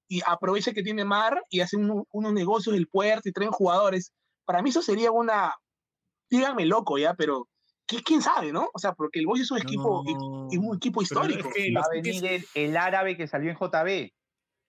Y 0.07 0.21
aprovecha 0.25 0.71
que 0.71 0.83
tiene 0.83 1.03
mar 1.03 1.41
y 1.49 1.61
hace 1.61 1.75
uno- 1.77 2.05
unos 2.11 2.31
negocios 2.33 2.75
del 2.75 2.87
puerto 2.87 3.27
y 3.27 3.31
traen 3.31 3.49
jugadores. 3.51 4.13
Para 4.45 4.61
mí 4.61 4.69
eso 4.69 4.83
sería 4.83 5.11
una, 5.11 5.55
díganme 6.29 6.65
loco 6.67 6.97
ya, 6.99 7.15
pero 7.15 7.49
¿quién 7.87 8.21
sabe, 8.21 8.51
no? 8.51 8.69
O 8.73 8.79
sea, 8.79 8.93
porque 8.93 9.19
el 9.19 9.25
Boys 9.25 9.41
es 9.43 9.51
un 9.51 9.59
equipo, 9.59 10.03
es 10.51 10.57
un 10.57 10.75
equipo 10.75 11.01
histórico. 11.01 11.49
Va 11.75 11.81
a 11.81 11.89
venir 11.93 12.45
el, 12.53 12.77
árabe 12.77 13.17
que 13.17 13.27
salió 13.27 13.51
en 13.51 13.57
JB. 13.57 14.11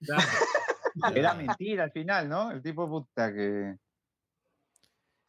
Era 1.15 1.35
mentira 1.35 1.85
al 1.85 1.93
final, 1.93 2.29
¿no? 2.29 2.51
El 2.51 2.63
tipo 2.63 2.89
puta 2.89 3.33
que. 3.33 3.77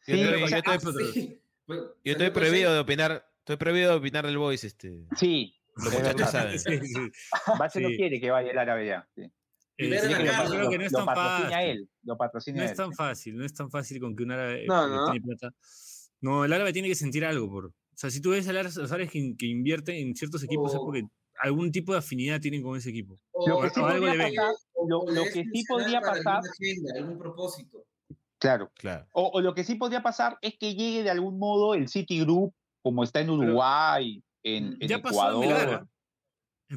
Sí, 0.00 0.18
yo, 0.18 0.30
estoy, 0.46 1.40
yo 1.66 2.12
estoy 2.12 2.30
prohibido 2.30 2.72
de 2.72 2.78
opinar, 2.78 3.28
estoy 3.38 3.56
prohibido 3.56 3.90
de 3.90 3.96
opinar 3.98 4.26
del 4.26 4.38
Boys, 4.38 4.64
este. 4.64 5.04
Sí. 5.16 5.54
Los 5.76 5.92
muchachos 5.92 6.30
saben. 6.30 6.56
Base 7.58 7.80
no 7.80 7.88
quiere 7.88 8.20
que 8.20 8.30
vaya 8.30 8.50
el 8.50 8.58
árabe 8.58 8.86
ya. 8.86 9.08
Sí. 9.14 9.30
Eh, 9.76 9.88
yo 9.88 10.50
creo 10.50 10.70
que 10.70 10.78
no 10.78 10.84
es 10.84 10.92
tan 10.92 11.06
fácil. 11.06 11.58
Él, 11.58 11.88
lo 12.02 12.16
patrocina 12.16 12.58
no 12.58 12.64
él. 12.64 12.70
es 12.70 12.76
tan 12.76 12.92
fácil, 12.92 13.36
no 13.36 13.44
es 13.44 13.54
tan 13.54 13.70
fácil 13.70 14.00
con 14.00 14.14
que 14.14 14.24
un 14.24 14.32
árabe 14.32 14.66
no, 14.66 14.88
no. 14.88 15.10
tiene 15.10 15.26
plata. 15.26 15.54
No, 16.20 16.44
el 16.44 16.52
árabe 16.52 16.72
tiene 16.72 16.88
que 16.88 16.94
sentir 16.94 17.24
algo 17.24 17.50
por. 17.50 17.72
O 17.92 17.96
sea, 17.96 18.10
si 18.10 18.20
tú 18.20 18.30
ves 18.30 18.48
a 18.48 18.52
los 18.52 18.76
árabes 18.92 19.10
que, 19.10 19.34
que 19.38 19.46
invierten 19.46 19.96
en 19.96 20.14
ciertos 20.14 20.42
equipos 20.42 20.72
es 20.72 20.80
porque 20.80 21.04
algún 21.40 21.72
tipo 21.72 21.92
de 21.92 21.98
afinidad 21.98 22.40
tienen 22.40 22.62
con 22.62 22.76
ese 22.76 22.90
equipo. 22.90 23.18
Lo 23.46 23.60
que 23.60 23.70
sí 23.70 23.80
podría 23.80 24.00
pasar, 24.18 24.52
lo, 24.86 25.24
que 25.24 25.44
sí 25.52 25.64
podría 25.68 26.00
pasar. 26.00 26.40
Algún 26.96 27.18
propósito. 27.18 27.84
Claro, 28.38 28.70
claro. 28.74 29.06
O, 29.12 29.30
o, 29.34 29.40
lo 29.40 29.54
que 29.54 29.64
sí 29.64 29.74
podría 29.74 30.02
pasar 30.02 30.38
es 30.40 30.56
que 30.58 30.74
llegue 30.74 31.02
de 31.02 31.10
algún 31.10 31.38
modo 31.38 31.74
el 31.74 31.88
City 31.88 32.20
Group, 32.20 32.54
como 32.82 33.04
está 33.04 33.20
en 33.20 33.30
Uruguay, 33.30 34.22
en, 34.42 34.76
en 34.80 34.92
Ecuador. 34.92 35.86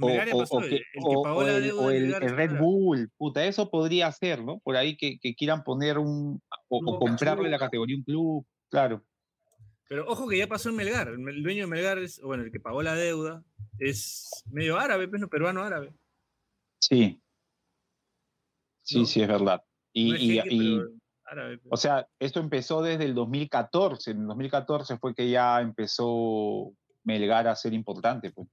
O, 0.02 0.07
o, 0.07 0.61
que, 0.61 0.81
o, 1.03 1.41
el, 1.44 1.69
el, 1.69 2.14
el, 2.15 2.35
Red 2.35 2.57
Bull, 2.57 3.11
puta, 3.15 3.45
eso 3.45 3.69
podría 3.69 4.11
ser, 4.11 4.44
¿no? 4.44 4.60
Por 4.64 4.76
ahí 4.76 4.98
que, 4.98 5.19
que 5.19 5.35
quieran 5.35 5.64
poner 5.64 5.99
un, 5.99 6.41
o, 6.68 6.99
comprarle 6.99 7.48
la 7.48 7.60
categoría 7.60 7.95
un 7.95 8.03
club, 8.03 8.45
claro. 8.72 9.03
Pero 9.94 10.10
ojo 10.10 10.28
que 10.28 10.40
ya 10.40 10.48
pasó 10.48 10.70
en 10.70 10.76
Melgar, 10.76 11.10
el 11.10 11.44
dueño 11.44 11.65
de 11.65 11.68
Melgar 11.68 11.99
es, 11.99 12.20
bueno, 12.20 12.41
el 12.41 12.52
que 12.52 12.60
pagó 12.60 12.82
la 12.82 12.95
deuda, 12.95 13.44
es 13.78 14.44
medio 14.49 14.80
árabe, 14.80 15.07
pues, 15.07 15.22
peruano 15.30 15.61
árabe. 15.61 15.94
Sí. 16.80 17.22
Sí, 18.82 19.06
sí, 19.06 19.22
es 19.22 19.28
verdad. 19.28 19.64
Y, 19.91 20.15
y, 20.15 20.40
y 20.49 20.82
árabe, 21.26 21.60
pues. 21.60 21.70
o 21.70 21.78
sea, 21.78 22.07
esto 22.18 22.40
empezó 22.40 22.82
desde 22.82 23.06
el 23.06 23.14
2014. 23.14 24.10
En 24.10 24.22
el 24.22 24.28
2014 24.30 24.98
fue 24.98 25.14
que 25.14 25.30
ya 25.30 25.61
empezó 25.61 26.74
Melgar 27.03 27.48
a 27.48 27.56
ser 27.56 27.74
importante, 27.74 28.32
pues. 28.32 28.48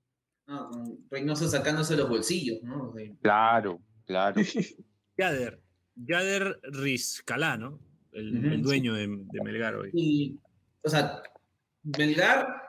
Ah, 0.47 0.71
Reynoso 1.11 1.49
sacándose 1.49 1.97
los 1.97 2.11
bolsillos, 2.11 2.63
¿no? 2.63 2.93
Claro, 3.23 3.81
claro. 4.05 4.43
Yader, 5.17 5.63
Yader 5.95 6.61
Rizcalá, 6.65 7.57
¿no? 7.57 7.81
El, 8.13 8.45
el 8.45 8.63
dueño 8.63 8.93
de, 8.93 9.07
de, 9.07 9.43
Melgar 9.43 9.77
hoy. 9.77 9.91
Y, 9.95 10.39
o 10.83 10.89
sea, 10.89 11.23
Melgar 11.83 12.63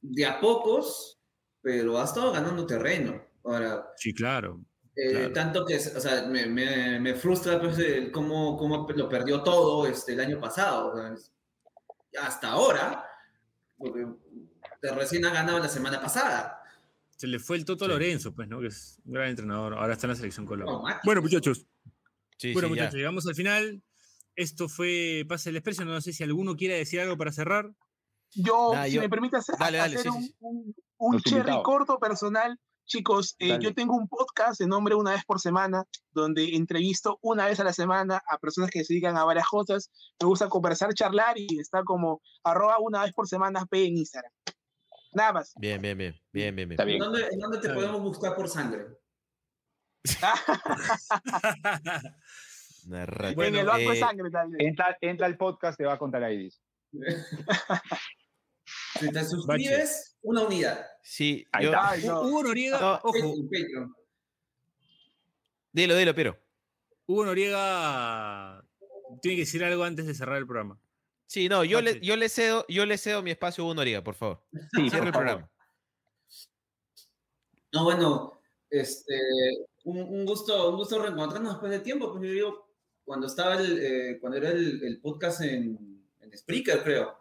de 0.00 0.26
a 0.26 0.40
pocos, 0.40 1.20
pero 1.62 1.98
ha 2.00 2.04
estado 2.04 2.32
ganando 2.32 2.66
terreno. 2.66 3.24
Ahora, 3.44 3.86
sí, 3.96 4.12
claro. 4.12 4.60
Eh, 4.96 5.10
claro. 5.10 5.32
Tanto 5.32 5.66
que, 5.66 5.76
o 5.76 6.00
sea, 6.00 6.26
me, 6.26 6.46
me, 6.46 6.98
me 6.98 7.14
frustra 7.14 7.60
pues, 7.60 7.78
cómo, 8.12 8.56
cómo, 8.56 8.86
lo 8.94 9.08
perdió 9.08 9.42
todo 9.42 9.86
este, 9.86 10.14
el 10.14 10.20
año 10.20 10.40
pasado. 10.40 10.92
O 10.92 10.96
sea, 10.96 11.14
hasta 12.20 12.48
ahora, 12.48 13.04
porque 13.76 14.06
recién 14.94 15.24
ha 15.24 15.32
ganado 15.32 15.58
la 15.58 15.68
semana 15.68 16.00
pasada. 16.00 16.62
Se 17.16 17.26
le 17.26 17.38
fue 17.38 17.56
el 17.56 17.64
Toto 17.64 17.84
sí. 17.84 17.90
Lorenzo, 17.90 18.34
pues, 18.34 18.48
¿no? 18.48 18.60
Que 18.60 18.68
es 18.68 19.00
un 19.04 19.14
gran 19.14 19.28
entrenador. 19.28 19.74
Ahora 19.74 19.94
está 19.94 20.06
en 20.06 20.10
la 20.10 20.16
selección 20.16 20.46
Colombia. 20.46 20.94
No, 20.94 21.00
bueno, 21.04 21.22
muchachos. 21.22 21.66
Sí, 22.38 22.52
bueno, 22.52 22.68
sí, 22.68 22.74
muchachos, 22.74 22.92
ya. 22.92 22.98
llegamos 22.98 23.26
al 23.26 23.34
final. 23.34 23.82
Esto 24.36 24.68
fue 24.68 25.24
Pase 25.28 25.50
el 25.50 25.56
Expreso. 25.56 25.84
No 25.84 26.00
sé 26.00 26.12
si 26.12 26.22
alguno 26.22 26.56
quiere 26.56 26.76
decir 26.76 27.00
algo 27.00 27.16
para 27.16 27.32
cerrar. 27.32 27.72
Yo, 28.32 28.72
nah, 28.74 28.84
si 28.84 28.92
yo... 28.92 29.00
me 29.00 29.08
permite 29.08 29.38
hacer, 29.38 29.56
dale, 29.58 29.78
dale, 29.78 29.96
hacer 29.96 30.10
un, 30.10 30.30
un, 30.40 30.74
un 30.98 31.20
cherry 31.20 31.38
invitado. 31.38 31.62
corto 31.62 31.98
personal. 31.98 32.58
Chicos, 32.84 33.34
eh, 33.40 33.58
yo 33.60 33.74
tengo 33.74 33.96
un 33.96 34.06
podcast 34.06 34.60
de 34.60 34.68
nombre 34.68 34.94
Una 34.94 35.10
vez 35.10 35.24
por 35.24 35.40
semana, 35.40 35.84
donde 36.12 36.54
entrevisto 36.54 37.18
una 37.20 37.46
vez 37.46 37.58
a 37.58 37.64
la 37.64 37.72
semana 37.72 38.22
a 38.28 38.38
personas 38.38 38.70
que 38.70 38.84
se 38.84 38.92
dedican 38.92 39.16
a 39.16 39.24
varias 39.24 39.48
cosas. 39.48 39.90
Me 40.20 40.28
gusta 40.28 40.48
conversar, 40.48 40.94
charlar 40.94 41.36
y 41.36 41.58
está 41.58 41.82
como 41.82 42.22
arroba 42.44 42.78
una 42.78 43.02
vez 43.02 43.12
por 43.12 43.26
semana 43.26 43.66
P 43.66 43.86
en 43.86 43.96
Instagram. 43.96 44.30
Nada 45.12 45.32
más. 45.32 45.52
Bien, 45.56 45.82
bien, 45.82 45.98
bien. 45.98 46.14
bien, 46.32 46.54
bien, 46.54 46.68
bien. 46.68 46.80
¿En 46.80 46.98
dónde, 46.98 47.26
¿En 47.32 47.38
dónde 47.40 47.58
te 47.58 47.66
Está 47.68 47.74
podemos 47.74 48.02
bien. 48.02 48.04
buscar 48.04 48.36
por 48.36 48.48
sangre? 48.48 48.86
bueno, 52.86 53.44
en 53.44 53.56
el 53.56 53.66
banco 53.66 53.90
eh, 53.90 53.94
de 53.94 54.00
sangre 54.00 54.30
también. 54.30 54.68
Entra, 54.68 54.96
entra 55.00 55.26
el 55.26 55.36
podcast, 55.36 55.76
te 55.76 55.84
va 55.84 55.94
a 55.94 55.98
contar 55.98 56.22
ahí. 56.22 56.48
si 58.98 59.10
te 59.10 59.24
suscribes, 59.24 60.16
una 60.22 60.42
unidad. 60.42 60.86
Sí, 61.02 61.46
yo... 61.60 61.72
Ay, 61.76 62.04
no. 62.04 62.22
Hugo 62.22 62.44
Noriega, 62.44 62.80
no, 62.80 62.94
ojo. 63.02 63.34
Dilo, 65.72 65.96
dilo, 65.96 66.14
pero. 66.14 66.38
Hugo 67.06 67.26
Noriega 67.26 68.64
tiene 69.20 69.36
que 69.36 69.42
decir 69.42 69.64
algo 69.64 69.84
antes 69.84 70.06
de 70.06 70.14
cerrar 70.14 70.38
el 70.38 70.46
programa. 70.46 70.78
Sí, 71.26 71.48
no, 71.48 71.64
yo 71.64 71.80
le, 71.80 72.00
yo 72.00 72.16
le 72.16 72.28
cedo, 72.28 72.64
yo 72.68 72.86
le 72.86 72.98
cedo 72.98 73.22
mi 73.22 73.32
espacio 73.32 73.62
a 73.62 73.66
Hugo 73.66 73.74
Noriega, 73.74 74.02
por 74.02 74.14
favor. 74.14 74.44
Sí, 74.72 74.90
cierra 74.90 75.06
el 75.06 75.12
programa. 75.12 75.50
No, 77.72 77.84
bueno, 77.84 78.40
este, 78.70 79.14
un, 79.84 79.98
un, 79.98 80.24
gusto, 80.24 80.70
un 80.70 80.76
gusto 80.76 81.02
reencontrarnos 81.02 81.54
después 81.54 81.72
de 81.72 81.80
tiempo. 81.80 82.12
Pues 82.12 82.24
yo 82.24 82.30
digo, 82.30 82.65
cuando 83.06 83.28
estaba 83.28 83.54
el, 83.54 83.78
eh, 83.80 84.18
cuando 84.20 84.36
era 84.36 84.50
el, 84.50 84.82
el 84.82 85.00
podcast 85.00 85.40
en, 85.40 86.04
en, 86.20 86.36
Spreaker, 86.36 86.82
creo, 86.82 87.16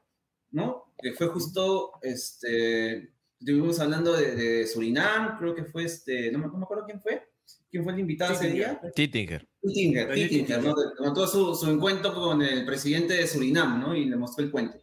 ¿no? 0.52 0.94
Que 0.98 1.14
fue 1.14 1.28
justo, 1.28 1.91
este, 2.02 3.14
estuvimos 3.40 3.80
hablando 3.80 4.14
de, 4.14 4.36
de 4.36 4.68
Surinam, 4.68 5.38
creo 5.38 5.56
que 5.56 5.64
fue 5.64 5.86
este, 5.86 6.32
no 6.32 6.40
me, 6.40 6.48
no 6.48 6.57
me 6.57 6.64
acuerdo 6.64 6.86
quién 6.86 7.02
fue. 7.02 7.30
¿Quién 7.70 7.84
fue 7.84 7.94
el 7.94 7.99
invitado 7.99 8.34
ese 8.34 8.49
día? 8.49 8.82
Tittinger. 8.95 9.48
Tittinger, 9.62 10.14
Tittinger, 10.14 10.64
¿no? 10.64 10.74
Contó 10.98 11.28
su, 11.28 11.53
su, 11.56 11.70
encuentro 11.70 12.14
con 12.14 12.41
el 12.41 12.66
presidente 12.66 13.14
de 13.14 13.28
Surinam, 13.28 13.80
¿no? 13.80 13.95
Y 13.95 14.06
le 14.06 14.16
mostró 14.16 14.44
el 14.44 14.52
cuento. 14.52 14.80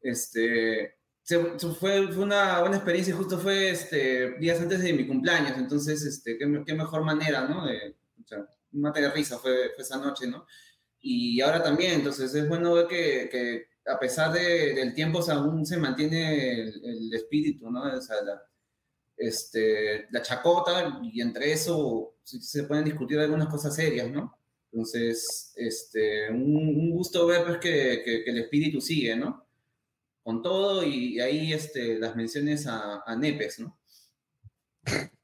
Este, 0.00 0.96
se, 1.22 1.38
fue, 1.78 2.08
fue 2.08 2.24
una 2.24 2.60
buena 2.60 2.76
experiencia, 2.76 3.14
justo 3.14 3.38
fue 3.38 3.70
este, 3.70 4.38
días 4.38 4.60
antes 4.60 4.80
de 4.80 4.92
mi 4.92 5.06
cumpleaños, 5.06 5.58
entonces, 5.58 6.02
este, 6.02 6.38
qué, 6.38 6.62
qué 6.66 6.74
mejor 6.74 7.04
manera, 7.04 7.46
¿no? 7.46 7.66
De, 7.66 7.94
o 8.20 8.26
sea, 8.26 8.48
mate 8.72 9.00
de 9.00 9.10
risa 9.10 9.38
fue, 9.38 9.70
fue, 9.74 9.82
esa 9.82 9.98
noche, 9.98 10.26
¿no? 10.26 10.46
Y 11.00 11.40
ahora 11.40 11.62
también, 11.62 11.92
entonces 11.92 12.34
es 12.34 12.48
bueno 12.48 12.74
ver 12.74 12.86
que, 12.86 13.28
que 13.30 13.66
a 13.90 13.98
pesar 13.98 14.32
de, 14.32 14.74
del 14.74 14.94
tiempo, 14.94 15.18
o 15.20 15.22
sea, 15.22 15.36
aún 15.36 15.64
se 15.64 15.76
mantiene 15.78 16.60
el, 16.62 16.84
el 16.84 17.14
espíritu, 17.14 17.70
¿no? 17.70 17.82
O 17.82 18.00
sea, 18.00 18.22
la, 18.22 18.42
este, 19.18 20.06
la 20.10 20.22
chacota 20.22 21.00
y 21.02 21.20
entre 21.20 21.52
eso 21.52 22.16
se 22.22 22.64
pueden 22.64 22.84
discutir 22.84 23.18
algunas 23.18 23.48
cosas 23.48 23.74
serias, 23.74 24.10
¿no? 24.10 24.38
Entonces, 24.70 25.52
este, 25.56 26.30
un, 26.30 26.56
un 26.56 26.90
gusto 26.90 27.26
ver 27.26 27.44
pues, 27.44 27.58
que, 27.58 28.02
que, 28.04 28.24
que, 28.24 28.30
el 28.30 28.38
espíritu 28.38 28.80
sigue, 28.80 29.16
¿no? 29.16 29.46
Con 30.22 30.42
todo 30.42 30.84
y 30.84 31.20
ahí 31.20 31.52
este, 31.52 31.98
las 31.98 32.14
menciones 32.14 32.66
a, 32.66 33.02
a 33.04 33.16
Nepes, 33.16 33.60
¿no? 33.60 33.78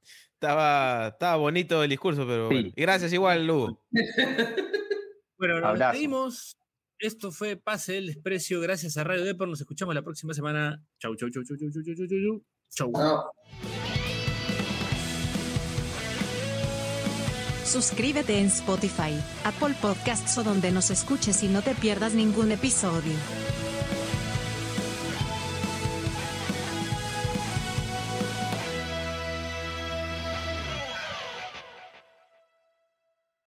Estaba, 0.44 1.08
estaba 1.08 1.36
bonito 1.36 1.82
el 1.82 1.88
discurso, 1.88 2.26
pero 2.26 2.50
gracias 2.76 3.14
igual, 3.14 3.46
Lugo. 3.46 3.80
bueno, 5.38 5.58
nos 5.58 5.78
despedimos. 5.78 6.58
Esto 6.98 7.32
fue 7.32 7.56
Pase 7.56 7.96
el 7.96 8.08
Desprecio. 8.08 8.60
Gracias 8.60 8.98
a 8.98 9.04
Radio 9.04 9.24
Depor. 9.24 9.48
Nos 9.48 9.62
escuchamos 9.62 9.94
la 9.94 10.02
próxima 10.02 10.34
semana. 10.34 10.84
Chau, 10.98 11.16
chau, 11.16 11.30
chau, 11.30 11.42
chau, 11.44 11.56
chau, 11.56 11.70
chau, 11.72 11.82
chau, 11.96 12.06
chau. 12.06 12.42
Chau. 12.68 12.92
chau. 12.92 13.24
Suscríbete 17.64 18.38
en 18.38 18.48
Spotify, 18.48 19.18
Apple 19.44 19.74
Podcasts 19.80 20.36
o 20.36 20.44
donde 20.44 20.70
nos 20.72 20.90
escuches 20.90 21.42
y 21.42 21.48
no 21.48 21.62
te 21.62 21.74
pierdas 21.74 22.12
ningún 22.12 22.52
episodio. 22.52 23.14